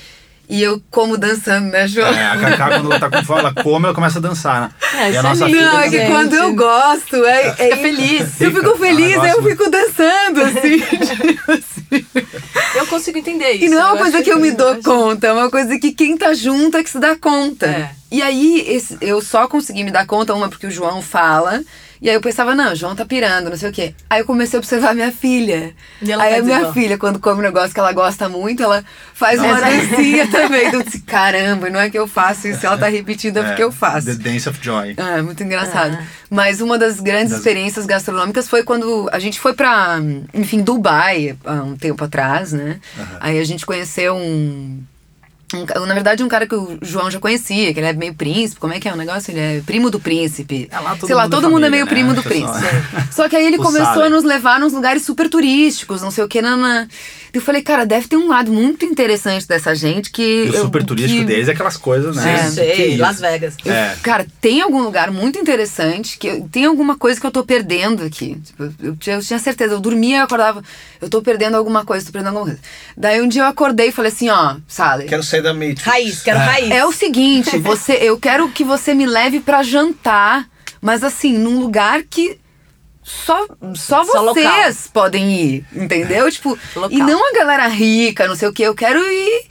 E 0.48 0.62
eu 0.62 0.82
como 0.90 1.16
dançando, 1.16 1.70
né, 1.70 1.88
João? 1.88 2.12
É, 2.12 2.26
a 2.26 2.36
Cacá, 2.38 2.68
quando 2.68 2.90
ela 2.90 3.00
tá 3.00 3.10
com 3.10 3.24
fome, 3.24 3.40
ela 3.40 3.54
come, 3.54 3.86
ela 3.86 3.94
começa 3.94 4.18
a 4.18 4.22
dançar, 4.22 4.60
né? 4.60 4.70
É, 5.00 5.06
e 5.06 5.10
isso 5.10 5.16
a 5.16 5.20
é 5.20 5.22
nossa 5.22 5.46
filha 5.46 5.72
Não, 5.72 5.80
é 5.80 5.90
que 5.90 6.06
quando 6.06 6.34
eu 6.34 6.54
gosto, 6.54 7.24
é, 7.24 7.46
é 7.46 7.52
Fica 7.54 7.76
feliz. 7.76 8.40
Eu 8.40 8.52
fico 8.52 8.76
feliz, 8.76 9.16
eu 9.16 9.42
fico 9.42 9.70
dançando, 9.70 10.42
assim. 10.42 10.80
tipo 11.16 11.52
assim. 11.52 12.06
Eu 12.74 12.86
consigo 12.86 13.18
entender 13.18 13.52
isso. 13.52 13.64
E 13.64 13.68
não 13.68 13.80
é 13.80 13.84
uma 13.86 13.96
coisa 13.96 14.22
que 14.22 14.30
eu 14.30 14.38
me 14.38 14.50
dou 14.50 14.76
conta, 14.82 15.28
é 15.28 15.32
uma 15.32 15.50
coisa 15.50 15.78
que 15.78 15.92
quem 15.92 16.16
tá 16.16 16.34
junto 16.34 16.76
é 16.76 16.82
que 16.82 16.90
se 16.90 16.98
dá 16.98 17.16
conta. 17.16 17.66
É. 17.66 17.90
E 18.14 18.22
aí, 18.22 18.64
esse- 18.68 18.96
eu 19.00 19.20
só 19.20 19.48
consegui 19.48 19.82
me 19.82 19.90
dar 19.90 20.06
conta, 20.06 20.32
uma 20.34 20.48
porque 20.48 20.68
o 20.68 20.70
João 20.70 21.02
fala, 21.02 21.60
e 22.00 22.08
aí 22.08 22.14
eu 22.14 22.20
pensava, 22.20 22.54
não, 22.54 22.72
o 22.72 22.76
João 22.76 22.94
tá 22.94 23.04
pirando, 23.04 23.50
não 23.50 23.56
sei 23.56 23.70
o 23.70 23.72
quê. 23.72 23.92
Aí 24.08 24.20
eu 24.20 24.24
comecei 24.24 24.56
a 24.56 24.60
observar 24.60 24.94
minha 24.94 25.10
filha. 25.10 25.74
E 26.00 26.12
ela 26.12 26.22
aí 26.22 26.36
a 26.36 26.42
minha 26.42 26.58
igual. 26.58 26.72
filha, 26.72 26.96
quando 26.96 27.18
come 27.18 27.40
um 27.40 27.42
negócio 27.42 27.74
que 27.74 27.80
ela 27.80 27.92
gosta 27.92 28.28
muito, 28.28 28.62
ela 28.62 28.84
faz 29.14 29.40
uma 29.40 29.48
Nossa. 29.58 29.64
dancinha 29.64 30.28
também. 30.30 30.68
Então 30.68 30.78
eu 30.78 30.84
disse, 30.84 31.00
caramba, 31.00 31.68
não 31.70 31.80
é 31.80 31.90
que 31.90 31.98
eu 31.98 32.06
faço 32.06 32.46
isso, 32.46 32.64
ela 32.64 32.78
tá 32.78 32.86
repetindo, 32.86 33.38
é 33.38 33.42
porque 33.42 33.64
eu 33.64 33.72
faço. 33.72 34.06
The 34.06 34.14
Dance 34.30 34.48
of 34.48 34.60
Joy. 34.62 34.94
Ah, 34.96 35.18
é 35.18 35.22
muito 35.22 35.42
engraçado. 35.42 35.98
Ah. 36.00 36.04
Mas 36.30 36.60
uma 36.60 36.78
das 36.78 37.00
grandes 37.00 37.30
Das- 37.30 37.38
experiências 37.38 37.84
gastronômicas 37.84 38.48
foi 38.48 38.62
quando 38.62 39.08
a 39.12 39.18
gente 39.18 39.40
foi 39.40 39.54
pra, 39.54 39.98
enfim, 40.32 40.62
Dubai 40.62 41.36
há 41.44 41.54
um 41.54 41.76
tempo 41.76 42.04
atrás, 42.04 42.52
né? 42.52 42.78
Aí 43.18 43.40
a 43.40 43.44
gente 43.44 43.66
conheceu 43.66 44.14
um, 44.14 44.80
Na 45.86 45.94
verdade, 45.94 46.22
um 46.24 46.28
cara 46.28 46.46
que 46.46 46.54
o 46.54 46.78
João 46.82 47.10
já 47.10 47.20
conhecia, 47.20 47.72
que 47.72 47.78
ele 47.78 47.86
é 47.86 47.92
meio 47.92 48.14
príncipe. 48.14 48.60
Como 48.60 48.72
é 48.72 48.80
que 48.80 48.88
é 48.88 48.92
o 48.92 48.96
negócio? 48.96 49.30
Ele 49.30 49.40
é 49.40 49.62
primo 49.64 49.88
do 49.90 50.00
príncipe. 50.00 50.68
É 50.70 50.80
lá 50.80 50.96
todo 50.96 51.06
Sei 51.06 51.14
lá, 51.14 51.24
mundo 51.24 51.30
todo 51.32 51.50
mundo 51.50 51.66
é 51.66 51.70
meio 51.70 51.84
né, 51.84 51.90
primo 51.90 52.12
do 52.14 52.22
pessoal? 52.22 52.52
príncipe. 52.54 52.84
Só 53.14 53.28
que 53.28 53.36
aí 53.36 53.46
ele 53.46 53.58
O 53.58 53.62
começou 53.62 53.86
Saleh. 53.94 54.06
a 54.06 54.10
nos 54.10 54.24
levar 54.24 54.58
nos 54.58 54.72
lugares 54.72 55.04
super 55.04 55.28
turísticos, 55.28 56.02
não 56.02 56.10
sei 56.10 56.24
o 56.24 56.28
que, 56.28 56.42
nana. 56.42 56.88
Eu 57.34 57.40
falei, 57.40 57.62
cara, 57.62 57.84
deve 57.84 58.06
ter 58.06 58.16
um 58.16 58.28
lado 58.28 58.52
muito 58.52 58.84
interessante 58.86 59.46
dessa 59.48 59.74
gente 59.74 60.10
que. 60.12 60.22
E 60.22 60.50
o 60.50 60.54
eu- 60.54 60.62
super 60.62 60.84
turístico 60.84 61.18
que- 61.22 61.26
deles 61.26 61.48
é 61.48 61.52
aquelas 61.52 61.76
coisas, 61.76 62.14
né? 62.14 62.36
É. 62.40 62.44
Que 62.44 62.50
Sei, 62.52 62.94
é? 62.94 62.96
Las 62.96 63.18
Vegas. 63.20 63.54
eu- 63.64 63.72
É. 63.72 63.96
Cara, 64.04 64.24
tem 64.40 64.60
algum 64.60 64.80
lugar 64.82 65.10
muito 65.10 65.36
interessante 65.36 66.16
que 66.16 66.28
eu- 66.28 66.48
tem 66.50 66.64
alguma 66.64 66.96
coisa 66.96 67.20
que 67.20 67.26
eu 67.26 67.32
tô 67.32 67.44
perdendo 67.44 68.04
aqui. 68.04 68.36
Tipo, 68.44 68.72
eu, 68.80 68.96
tinha- 68.96 69.16
eu 69.16 69.20
tinha 69.22 69.38
certeza, 69.40 69.74
eu 69.74 69.80
dormia 69.80 70.18
e 70.18 70.20
acordava, 70.20 70.62
eu 71.00 71.10
tô 71.10 71.20
perdendo 71.20 71.56
alguma 71.56 71.84
coisa, 71.84 72.06
tô 72.06 72.12
perdendo 72.12 72.28
alguma 72.36 72.46
coisa. 72.54 72.60
Daí 72.96 73.20
um 73.20 73.26
dia 73.26 73.42
eu 73.42 73.46
acordei 73.46 73.88
e 73.88 73.92
falei 73.92 74.12
assim, 74.12 74.28
ó, 74.28 74.56
Sally. 74.68 75.06
Quero 75.06 75.24
sair 75.24 75.42
da 75.42 75.52
Matrix. 75.52 75.82
Raiz, 75.82 76.22
quero 76.22 76.38
raiz. 76.38 76.70
É 76.70 76.84
o 76.86 76.92
seguinte, 76.92 77.58
você, 77.58 77.94
eu 77.94 78.16
quero 78.16 78.48
que 78.50 78.62
você 78.62 78.94
me 78.94 79.06
leve 79.06 79.40
pra 79.40 79.64
jantar, 79.64 80.46
mas 80.80 81.02
assim, 81.02 81.36
num 81.36 81.58
lugar 81.58 82.02
que 82.08 82.38
só, 83.04 83.46
só 83.74 84.02
vocês 84.02 84.88
podem 84.90 85.30
ir, 85.30 85.66
entendeu? 85.74 86.30
Tipo, 86.32 86.58
Local. 86.74 86.90
e 86.90 87.02
não 87.02 87.30
a 87.30 87.34
galera 87.34 87.66
rica, 87.68 88.26
não 88.26 88.34
sei 88.34 88.48
o 88.48 88.52
que, 88.52 88.62
eu 88.62 88.74
quero 88.74 88.98
ir 88.98 89.46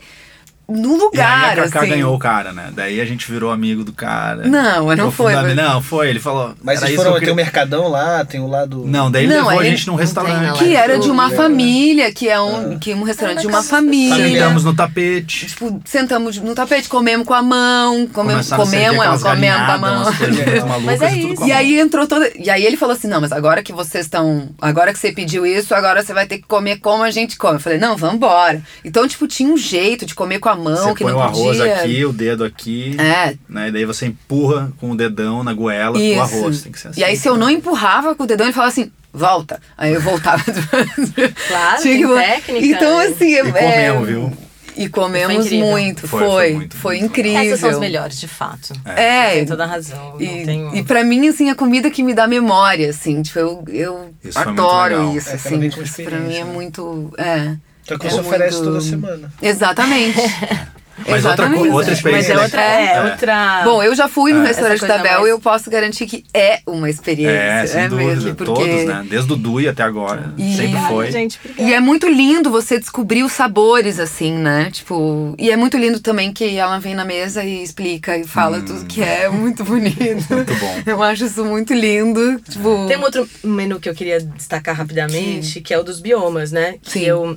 E 0.66 0.72
lugar, 0.80 1.44
aí 1.44 1.50
a 1.60 1.62
Cacá 1.64 1.80
assim. 1.80 1.88
ganhou 1.90 2.14
o 2.14 2.18
cara, 2.18 2.52
né? 2.52 2.70
Daí 2.74 3.00
a 3.00 3.04
gente 3.04 3.30
virou 3.30 3.50
amigo 3.50 3.84
do 3.84 3.92
cara. 3.92 4.46
Não, 4.46 4.94
não 4.96 5.10
foi, 5.10 5.34
mas- 5.34 5.54
Não, 5.54 5.82
foi. 5.82 6.08
Ele 6.08 6.20
falou. 6.20 6.54
Mas 6.62 6.82
isso 6.82 6.94
foram, 6.96 7.12
que 7.14 7.20
tem 7.20 7.28
o 7.28 7.34
queria- 7.34 7.34
Mercadão 7.34 7.88
lá, 7.88 8.24
tem 8.24 8.40
o 8.40 8.46
lado. 8.46 8.82
Não, 8.86 9.10
daí 9.10 9.24
ele 9.24 9.34
Não, 9.34 9.46
levou 9.48 9.60
a 9.60 9.64
gente 9.64 9.86
num 9.86 9.94
restaurante. 9.94 10.58
Que 10.58 10.74
era 10.74 10.98
de 10.98 11.10
uma 11.10 11.30
É. 11.32 11.36
família, 11.36 12.12
que 12.12 12.28
é 12.28 12.40
um, 12.40 12.78
que 12.78 12.92
é 12.92 12.96
um 12.96 13.02
restaurante 13.02 13.40
de 13.40 13.46
uma 13.46 13.62
família. 13.62 14.28
Sentamos 14.38 14.64
no 14.64 14.74
tapete. 14.74 15.46
Tipo, 15.46 15.80
sentamos 15.84 16.38
no 16.38 16.54
tapete, 16.54 16.88
comemos 16.88 17.26
com 17.26 17.34
a 17.34 17.42
mão, 17.42 18.06
comemos, 18.06 18.48
comemos, 18.48 19.22
comemos 19.22 19.22
com 19.22 19.28
a 19.28 19.78
mão. 19.78 20.04
Mas 20.84 21.02
é 21.02 21.14
e 21.14 21.32
isso. 21.32 21.44
E 21.44 21.48
mão. 21.48 21.56
aí 21.56 21.78
entrou 21.78 22.06
toda. 22.06 22.30
E 22.36 22.48
aí 22.50 22.64
ele 22.64 22.76
falou 22.76 22.94
assim: 22.94 23.08
não, 23.08 23.20
mas 23.20 23.32
agora 23.32 23.62
que 23.62 23.72
vocês 23.72 24.06
estão. 24.06 24.48
Agora 24.60 24.92
que 24.92 24.98
você 24.98 25.12
pediu 25.12 25.44
isso, 25.46 25.74
agora 25.74 26.02
você 26.02 26.12
vai 26.14 26.26
ter 26.26 26.38
que 26.38 26.44
comer 26.46 26.76
como 26.78 27.02
a 27.02 27.10
gente 27.10 27.36
come. 27.36 27.54
Eu 27.54 27.60
falei, 27.60 27.78
não, 27.78 27.96
vambora. 27.96 28.62
Então, 28.84 29.06
tipo, 29.06 29.26
tinha 29.26 29.48
um 29.52 29.56
jeito 29.56 30.06
de 30.06 30.14
comer 30.14 30.38
com 30.38 30.48
a 30.48 30.53
mão, 30.56 30.76
Você 30.88 30.94
que 30.94 31.04
põe 31.04 31.12
não 31.12 31.18
o 31.18 31.22
arroz 31.22 31.58
podia. 31.58 31.74
aqui, 31.76 32.04
o 32.04 32.12
dedo 32.12 32.44
aqui. 32.44 32.96
É. 33.00 33.34
Né? 33.48 33.68
E 33.68 33.72
daí 33.72 33.84
você 33.84 34.06
empurra 34.06 34.72
com 34.78 34.90
o 34.90 34.96
dedão 34.96 35.42
na 35.44 35.52
goela 35.52 35.98
Isso. 35.98 36.18
o 36.18 36.22
arroz. 36.22 36.62
Tem 36.62 36.72
que 36.72 36.78
ser 36.80 36.88
assim. 36.88 37.00
e 37.00 37.04
aí, 37.04 37.16
se 37.16 37.28
eu 37.28 37.36
não 37.36 37.50
empurrava 37.50 38.14
com 38.14 38.24
o 38.24 38.26
dedão, 38.26 38.46
ele 38.46 38.52
falava 38.54 38.72
assim. 38.72 38.90
Volta. 39.12 39.60
Aí 39.78 39.92
eu 39.94 40.00
voltava. 40.00 40.42
Claro, 41.48 41.82
Tinha 41.82 41.98
que 41.98 42.14
técnica. 42.14 42.66
Então, 42.66 42.98
assim. 42.98 43.28
E 43.28 43.38
é- 43.38 43.44
comemos, 43.44 44.08
viu? 44.08 44.32
E 44.76 44.88
comemos 44.88 45.48
Foi 45.48 45.58
muito. 45.58 46.08
Foi, 46.08 46.18
Foi. 46.18 46.28
foi 46.28 46.32
Foi, 46.32 46.52
muito, 46.54 46.76
muito 46.84 47.04
incrível. 47.04 47.40
Essas 47.40 47.60
são 47.60 47.70
as 47.70 47.78
melhores, 47.78 48.18
de 48.18 48.26
fato. 48.26 48.72
É. 48.84 49.34
Tem 49.34 49.46
toda 49.46 49.62
a 49.62 49.66
razão. 49.66 50.16
E, 50.18 50.44
tem... 50.44 50.76
e 50.76 50.82
pra 50.82 51.04
mim, 51.04 51.28
assim, 51.28 51.48
a 51.48 51.54
comida 51.54 51.88
que 51.90 52.02
me 52.02 52.12
dá 52.12 52.26
memória, 52.26 52.90
assim, 52.90 53.22
tipo, 53.22 53.38
eu, 53.38 53.64
eu 53.68 54.14
Isso 54.24 54.36
muito 54.44 54.60
adoro 54.60 55.16
isso, 55.16 55.30
É, 55.30 55.34
assim. 55.34 55.70
com 55.70 55.82
Isso 55.82 56.02
pra 56.02 56.18
mim 56.18 56.34
é 56.34 56.44
né? 56.44 56.52
muito. 56.52 57.14
É. 57.16 57.54
Então 57.84 57.98
que 57.98 58.06
É 58.06 58.10
você 58.10 58.20
oferece 58.20 58.56
muito- 58.56 58.64
toda 58.70 58.80
semana. 58.80 59.32
Exatamente. 59.40 60.18
Mas 60.96 61.24
outra, 61.24 61.44
Exatamente. 61.46 61.68
outra 61.70 61.88
Mas 61.90 61.98
experiência. 61.98 62.32
é 62.34 62.38
outra. 62.38 62.62
É, 62.62 62.84
É. 62.94 63.02
outra... 63.02 63.62
Bom, 63.64 63.82
eu 63.82 63.96
já 63.96 64.06
fui 64.06 64.32
no 64.32 64.44
É. 64.44 64.46
restaurante 64.46 64.76
Essa 64.76 64.86
da 64.86 64.98
Bel 64.98 65.12
mais- 65.14 65.26
e 65.26 65.30
eu 65.30 65.40
posso 65.40 65.68
garantir 65.68 66.06
que 66.06 66.22
é 66.32 66.60
uma 66.64 66.88
experiência. 66.88 67.32
É, 67.36 67.66
sem 67.66 67.88
dúvida. 67.88 68.10
mesmo, 68.14 68.34
porque... 68.36 68.52
Todos, 68.54 68.84
né? 68.84 69.04
Desde 69.10 69.32
o 69.32 69.36
Dui 69.36 69.66
até 69.68 69.82
agora. 69.82 70.32
E- 70.38 70.54
Sempre 70.56 70.78
foi. 70.86 71.10
gente. 71.10 71.36
Obrigada. 71.44 71.68
E 71.68 71.74
é 71.74 71.80
muito 71.80 72.06
lindo 72.08 72.48
você 72.48 72.78
descobrir 72.78 73.24
os 73.24 73.32
sabores, 73.32 73.98
assim, 73.98 74.34
né? 74.38 74.70
Tipo, 74.70 75.34
e 75.36 75.50
é 75.50 75.56
muito 75.56 75.76
lindo 75.76 75.98
também 75.98 76.32
que 76.32 76.56
ela 76.56 76.78
vem 76.78 76.94
na 76.94 77.04
mesa 77.04 77.42
e 77.42 77.60
explica 77.64 78.16
e 78.16 78.22
fala 78.24 78.60
tudo 78.62 78.84
que 78.86 79.02
é 79.02 79.28
muito 79.28 79.64
bonito. 79.64 80.00
Hum. 80.32 80.36
Muito 80.36 80.54
bom. 80.54 80.82
Eu 80.86 81.02
acho 81.02 81.24
isso 81.24 81.44
muito 81.44 81.74
lindo. 81.74 82.38
Tipo, 82.48 82.86
Tem 82.86 82.96
um 82.96 83.02
outro 83.02 83.28
menu 83.42 83.80
que 83.80 83.88
eu 83.90 83.94
queria 83.96 84.20
destacar 84.20 84.76
rapidamente, 84.76 85.60
que, 85.60 85.74
é 85.74 85.78
o 85.78 85.82
dos 85.82 85.98
biomas, 85.98 86.52
né? 86.52 86.76
Que 86.82 86.90
Sim. 87.00 87.04
eu, 87.04 87.36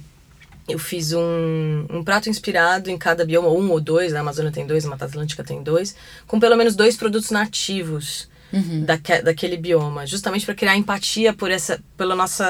eu 0.67 0.77
fiz 0.79 1.13
um, 1.13 1.85
um 1.89 2.03
prato 2.03 2.29
inspirado 2.29 2.89
em 2.89 2.97
cada 2.97 3.23
bioma, 3.25 3.47
um 3.49 3.69
ou 3.71 3.79
dois, 3.79 4.11
na 4.13 4.19
Amazônia 4.19 4.51
tem 4.51 4.65
dois, 4.67 4.83
na 4.83 4.89
Mata 4.91 5.05
Atlântica 5.05 5.43
tem 5.43 5.63
dois, 5.63 5.95
com 6.27 6.39
pelo 6.39 6.55
menos 6.57 6.75
dois 6.75 6.95
produtos 6.97 7.31
nativos. 7.31 8.27
Uhum. 8.53 8.85
daque- 8.85 9.21
daquele 9.21 9.57
bioma, 9.57 10.07
justamente 10.07 10.45
para 10.45 10.55
criar 10.55 10.77
empatia 10.77 11.33
por 11.33 11.51
essa, 11.51 11.83
pela 11.97 12.15
nossa 12.15 12.45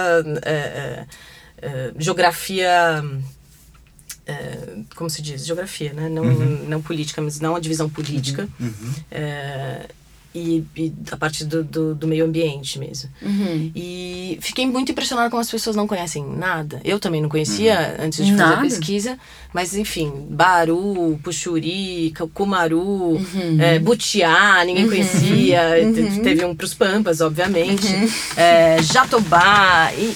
é, 0.46 0.52
é, 0.52 1.06
é, 1.60 1.92
geografia, 1.98 3.04
é, 4.28 4.58
como 4.96 5.10
se 5.10 5.22
diz, 5.24 5.46
geografia, 5.46 5.94
né? 5.94 6.08
Não, 6.10 6.24
Uhum. 6.24 6.66
não 6.68 6.82
política, 6.84 7.22
mas 7.22 7.40
não 7.40 7.56
a 7.56 7.60
divisão 7.60 7.90
política. 7.90 8.48
É, 9.10 9.88
e, 10.38 10.66
e 10.76 10.94
a 11.12 11.18
partir 11.18 11.46
do, 11.46 11.64
do, 11.64 11.96
do 11.96 12.08
meio 12.08 12.26
ambiente 12.26 12.78
mesmo. 12.80 13.10
Uhum. 13.22 13.72
E 13.76 14.38
fiquei 14.42 14.66
muito 14.68 14.92
impressionada 14.92 15.30
como 15.30 15.42
as 15.42 15.50
pessoas 15.50 15.76
não 15.76 15.88
conhecem 15.88 16.24
nada. 16.26 16.80
Eu 16.84 17.00
também 17.00 17.22
não 17.22 17.30
conhecia 17.30 17.96
Uhum. 18.00 18.06
antes 18.06 18.26
de 18.26 18.32
fazer 18.36 18.54
a 18.54 18.58
pesquisa, 18.58 19.18
mas 19.54 19.76
enfim, 19.76 20.12
Baru, 20.30 21.20
Puxuri, 21.24 22.14
Cumaru, 22.34 22.80
Uhum. 23.18 23.58
é, 23.60 23.80
Butiá, 23.80 24.64
ninguém 24.66 24.88
conhecia. 24.88 25.62
Te- 25.94 26.22
Teve 26.22 26.46
um 26.46 26.56
pros 26.56 26.74
Pampas, 26.74 27.22
obviamente. 27.22 27.88
Uhum. 27.88 28.10
É, 28.38 28.78
Jatobá. 28.84 29.92
E, 29.98 30.16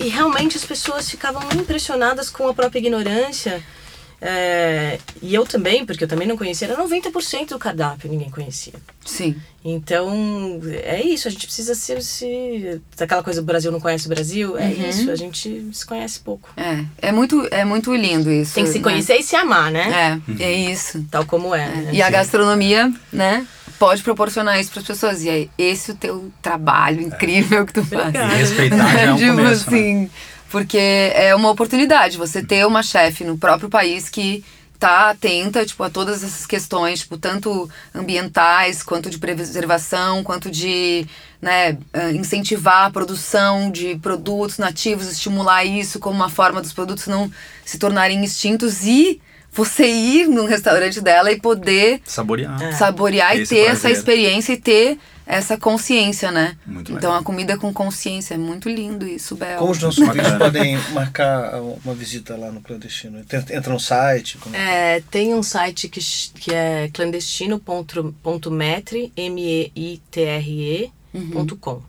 e, 0.00 0.04
e 0.06 0.08
realmente 0.08 0.56
as 0.56 0.64
pessoas 0.64 1.08
ficavam 1.10 1.42
impressionadas 1.54 2.30
com 2.30 2.48
a 2.48 2.54
própria 2.54 2.78
ignorância. 2.78 3.62
É, 4.20 4.98
e 5.22 5.32
eu 5.34 5.46
também, 5.46 5.86
porque 5.86 6.02
eu 6.04 6.08
também 6.08 6.26
não 6.26 6.36
conhecia, 6.36 6.66
era 6.68 6.82
90% 6.82 7.48
do 7.50 7.58
cardápio, 7.58 8.10
ninguém 8.10 8.28
conhecia. 8.30 8.74
Sim. 9.04 9.36
Então, 9.64 10.60
é 10.82 11.02
isso, 11.02 11.28
a 11.28 11.30
gente 11.30 11.46
precisa 11.46 11.74
se. 11.74 12.00
se 12.00 12.80
aquela 13.00 13.22
coisa, 13.22 13.40
o 13.40 13.44
Brasil 13.44 13.70
não 13.70 13.80
conhece 13.80 14.06
o 14.06 14.08
Brasil, 14.08 14.56
é 14.58 14.64
Uhum. 14.66 14.88
isso, 14.88 15.10
a 15.10 15.16
gente 15.16 15.68
se 15.72 15.86
conhece 15.86 16.20
pouco. 16.20 16.48
É, 16.56 16.84
é 17.08 17.12
muito, 17.12 17.46
é 17.50 17.64
muito 17.64 17.94
lindo 17.94 18.30
isso. 18.30 18.54
Tem 18.54 18.64
que 18.64 18.70
se 18.70 18.78
né? 18.78 18.84
conhecer 18.84 19.16
e 19.16 19.22
se 19.22 19.36
amar, 19.36 19.70
né? 19.70 20.20
É, 20.38 20.42
é 20.44 20.52
isso. 20.52 21.04
Tal 21.10 21.24
como 21.24 21.54
é. 21.54 21.68
né? 21.68 21.90
E 21.92 22.02
a 22.02 22.10
gastronomia, 22.10 22.92
né, 23.12 23.46
pode 23.78 24.02
proporcionar 24.02 24.58
isso 24.60 24.70
para 24.70 24.80
as 24.80 24.86
pessoas. 24.86 25.22
E 25.22 25.28
é 25.28 25.48
esse 25.56 25.92
o 25.92 25.94
teu 25.94 26.30
trabalho 26.42 27.00
incrível 27.00 27.64
que 27.64 27.72
tu 27.72 27.84
faz. 27.84 28.14
E 28.14 28.36
respeitar 28.36 28.92
já 28.92 29.00
é 29.00 29.12
um 29.12 29.16
tipo 29.18 29.36
começo, 29.36 29.70
né? 29.70 30.10
Porque 30.50 30.78
é 31.14 31.34
uma 31.34 31.50
oportunidade 31.50 32.16
você 32.16 32.42
ter 32.42 32.66
uma 32.66 32.82
chefe 32.82 33.24
no 33.24 33.36
próprio 33.36 33.68
país 33.68 34.08
que 34.08 34.44
tá 34.78 35.10
atenta, 35.10 35.66
tipo, 35.66 35.82
a 35.82 35.90
todas 35.90 36.22
essas 36.22 36.46
questões, 36.46 37.00
tipo, 37.00 37.18
tanto 37.18 37.68
ambientais, 37.92 38.82
quanto 38.82 39.10
de 39.10 39.18
preservação, 39.18 40.22
quanto 40.22 40.50
de, 40.50 41.04
né, 41.42 41.76
eh, 41.92 42.12
incentivar 42.12 42.86
a 42.86 42.90
produção 42.90 43.70
de 43.72 43.96
produtos 43.96 44.56
nativos, 44.56 45.10
estimular 45.10 45.64
isso 45.64 45.98
como 45.98 46.14
uma 46.14 46.30
forma 46.30 46.60
dos 46.62 46.72
produtos 46.72 47.08
não 47.08 47.30
se 47.64 47.76
tornarem 47.76 48.22
extintos 48.24 48.84
e 48.84 49.20
você 49.52 49.86
ir 49.86 50.28
num 50.28 50.46
restaurante 50.46 51.00
dela 51.00 51.30
e 51.32 51.40
poder 51.40 52.00
Saborear. 52.04 52.62
É. 52.62 52.72
saborear 52.72 53.36
e 53.36 53.46
ter 53.46 53.58
essa 53.66 53.80
prazer. 53.82 53.98
experiência 53.98 54.52
e 54.52 54.56
ter 54.56 54.98
essa 55.26 55.58
consciência, 55.58 56.30
né? 56.30 56.56
Muito 56.66 56.90
então 56.92 57.10
legal. 57.10 57.20
a 57.20 57.22
comida 57.22 57.58
com 57.58 57.70
consciência 57.72 58.34
é 58.34 58.38
muito 58.38 58.66
lindo 58.68 59.06
isso, 59.06 59.36
Bel. 59.36 59.58
Como 59.58 59.72
os 59.72 59.78
nossos 59.82 60.06
ouvintes 60.06 60.32
podem 60.38 60.78
marcar 60.94 61.60
uma 61.84 61.94
visita 61.94 62.34
lá 62.34 62.50
no 62.50 62.62
clandestino? 62.62 63.18
Entra 63.50 63.72
no 63.72 63.78
site? 63.80 64.38
como- 64.38 64.56
É, 64.56 65.02
tem 65.10 65.34
um 65.34 65.42
site 65.42 65.86
que, 65.88 66.00
que 66.00 66.54
é 66.54 66.88
clandestino.metre, 66.94 69.12
M-E-I-T-R-E, 69.16 70.90
Uhum. 71.12 71.30
ponto 71.30 71.56
com. 71.56 71.82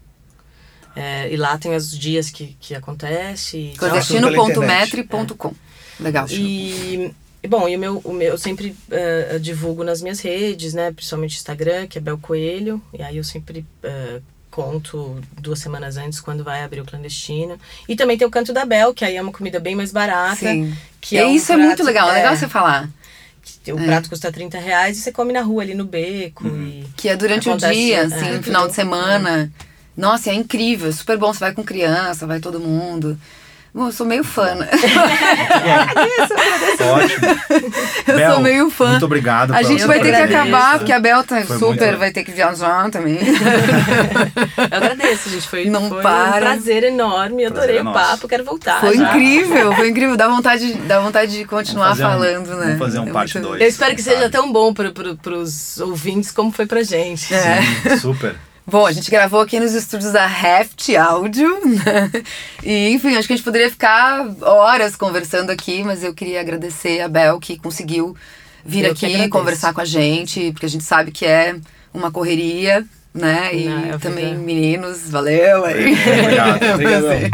É, 0.96 1.32
e 1.32 1.38
lá 1.38 1.58
tem 1.58 1.74
os 1.76 1.98
dias 1.98 2.30
que, 2.30 2.58
que 2.60 2.76
acontece. 2.76 3.74
Clandestino.metre.com. 3.78 5.54
Legal. 6.00 6.26
E, 6.30 7.12
e, 7.42 7.48
bom, 7.48 7.68
e 7.70 7.76
o 7.76 7.80
meu, 7.80 8.02
o 8.04 8.14
meu, 8.14 8.30
eu 8.32 8.38
sempre 8.38 8.76
eh, 8.92 9.40
divulgo 9.42 9.84
nas 9.84 10.02
minhas 10.02 10.20
redes, 10.20 10.74
né? 10.74 10.92
Principalmente 10.92 11.38
Instagram, 11.38 11.88
que 11.88 11.98
é 11.98 12.02
Bel 12.02 12.18
Coelho. 12.18 12.82
E 12.94 13.02
aí 13.02 13.18
eu 13.18 13.24
sempre 13.24 13.66
eh, 13.84 14.20
conto 14.52 15.22
duas 15.40 15.60
semanas 15.60 15.96
antes 15.96 16.20
quando 16.20 16.44
vai 16.44 16.64
abrir 16.64 16.82
o 16.82 16.86
clandestino. 16.86 17.58
E 17.88 17.96
também 17.96 18.18
tem 18.18 18.28
o 18.28 18.32
Canto 18.32 18.52
da 18.52 18.66
Bel, 18.66 18.94
que 18.94 19.06
aí 19.06 19.16
é 19.16 19.22
uma 19.22 19.32
comida 19.32 19.60
bem 19.60 19.76
mais 19.76 19.92
barata. 19.92 20.36
Sim. 20.36 20.76
Que 21.00 21.16
e 21.16 21.20
é 21.20 21.26
um 21.26 21.34
isso 21.34 21.52
é 21.54 21.58
muito 21.58 21.76
prato- 21.78 21.84
legal, 21.86 22.10
é 22.10 22.12
é. 22.12 22.16
legal 22.16 22.36
você 22.36 22.48
falar. 22.48 22.90
O 23.68 23.76
prato 23.86 24.10
custa 24.10 24.32
30 24.32 24.58
reais 24.60 24.98
e 24.98 25.02
você 25.02 25.12
come 25.12 25.32
na 25.34 25.42
rua 25.42 25.64
ali 25.64 25.74
no 25.74 25.86
beco. 25.86 26.48
E... 26.48 26.86
Que 26.98 27.10
é 27.10 27.16
durante 27.16 27.50
Acontece, 27.50 27.72
o 27.72 27.76
dia, 27.76 27.98
é, 27.98 28.02
assim, 28.02 28.32
tudo. 28.34 28.44
final 28.44 28.68
de 28.68 28.76
semana. 28.76 29.52
Nossa, 29.96 30.30
é 30.30 30.34
incrível, 30.34 30.92
super 30.92 31.18
bom. 31.18 31.34
Você 31.34 31.40
vai 31.40 31.54
com 31.54 31.64
criança, 31.64 32.28
vai 32.28 32.40
todo 32.40 32.60
mundo. 32.60 33.18
Bom, 33.72 33.86
eu 33.86 33.92
sou 33.92 34.06
meio 34.06 34.24
fã, 34.24 34.56
né? 34.56 34.68
Ótimo. 36.92 37.28
Eu 38.08 38.16
Bel, 38.18 38.34
sou 38.34 38.42
meio 38.42 38.70
fã. 38.72 38.90
Muito 38.92 39.06
obrigado 39.06 39.54
A 39.54 39.62
gente 39.62 39.86
vai 39.86 40.00
ter 40.00 40.10
que 40.12 40.16
acabar, 40.36 40.78
porque 40.80 40.92
a 40.92 41.00
Bel 41.00 41.24
tá 41.24 41.42
Foi 41.44 41.58
super, 41.60 41.86
muito- 41.88 41.98
vai 42.00 42.12
ter 42.12 42.24
que 42.24 42.32
viajar 42.32 42.90
também. 42.90 43.20
Eu 44.72 44.78
agradeço, 44.78 45.30
gente. 45.30 45.48
Foi, 45.48 45.66
Não 45.66 45.88
foi 45.90 46.02
para. 46.02 46.38
um 46.38 46.40
prazer 46.40 46.84
enorme. 46.84 47.44
Eu 47.44 47.52
Prazer 47.52 47.76
adorei 47.76 47.78
é 47.78 47.82
o 47.90 47.94
papo, 47.94 48.28
quero 48.28 48.44
voltar. 48.44 48.80
Foi 48.80 48.98
já. 48.98 49.10
incrível, 49.10 49.74
foi 49.76 49.90
incrível. 49.90 50.18
Dá 50.18 50.28
vontade, 50.28 50.74
dá 50.74 51.00
vontade 51.00 51.32
de 51.32 51.46
continuar 51.46 51.90
fazer 51.90 52.06
um- 52.06 52.10
falando, 52.10 52.48
né? 52.56 52.66
vamos 52.66 52.80
fazer 52.80 53.00
um 53.00 53.08
É 53.08 53.12
parte 53.12 53.36
muito- 53.36 53.50
dois. 53.50 53.62
Eu 53.62 53.68
espero 53.68 53.92
que 53.92 53.98
Quem 53.98 54.04
seja 54.06 54.20
sabe? 54.22 54.32
tão 54.32 54.52
bom 54.52 54.74
para 54.74 54.92
pro, 54.92 55.38
os 55.38 55.80
ouvintes 55.80 56.32
como 56.32 56.52
foi 56.52 56.66
pra 56.66 56.82
gente. 56.84 57.34
É. 57.34 57.62
Sim, 57.62 57.98
super. 57.98 58.36
Bom, 58.70 58.86
a 58.86 58.92
gente 58.92 59.10
gravou 59.10 59.42
aqui 59.42 59.60
nos 59.60 59.74
estúdios 59.74 60.12
da 60.12 60.26
Heft 60.26 60.96
Áudio, 60.96 61.50
né? 61.66 62.12
E, 62.64 62.90
enfim, 62.90 63.16
acho 63.16 63.28
que 63.28 63.34
a 63.34 63.36
gente 63.36 63.44
poderia 63.46 63.70
ficar 63.70 64.28
horas 64.42 64.96
conversando 64.96 65.50
aqui, 65.50 65.84
mas 65.84 66.04
eu 66.04 66.14
queria 66.14 66.40
agradecer 66.40 67.02
a 67.02 67.08
Bel 67.08 67.40
que 67.40 67.58
conseguiu 67.58 68.16
vir 68.64 68.86
Eu 68.86 68.92
aqui 68.92 69.28
conversar 69.30 69.74
com 69.74 69.82
a 69.82 69.86
gente, 69.86 70.52
porque 70.52 70.66
a 70.66 70.70
gente 70.70 70.84
sabe 70.84 71.12
que 71.12 71.26
é 71.26 71.56
uma 71.94 72.12
correria, 72.12 72.86
né? 73.14 73.56
E 73.56 73.66
Não, 73.66 73.86
eu 73.86 74.00
também, 74.00 74.34
fico- 74.34 74.42
meninos, 74.46 75.10
valeu 75.10 75.66
aí. 75.66 75.94
Obrigado. 76.22 76.64
Obrigadão. 76.74 77.10
Você. 77.10 77.32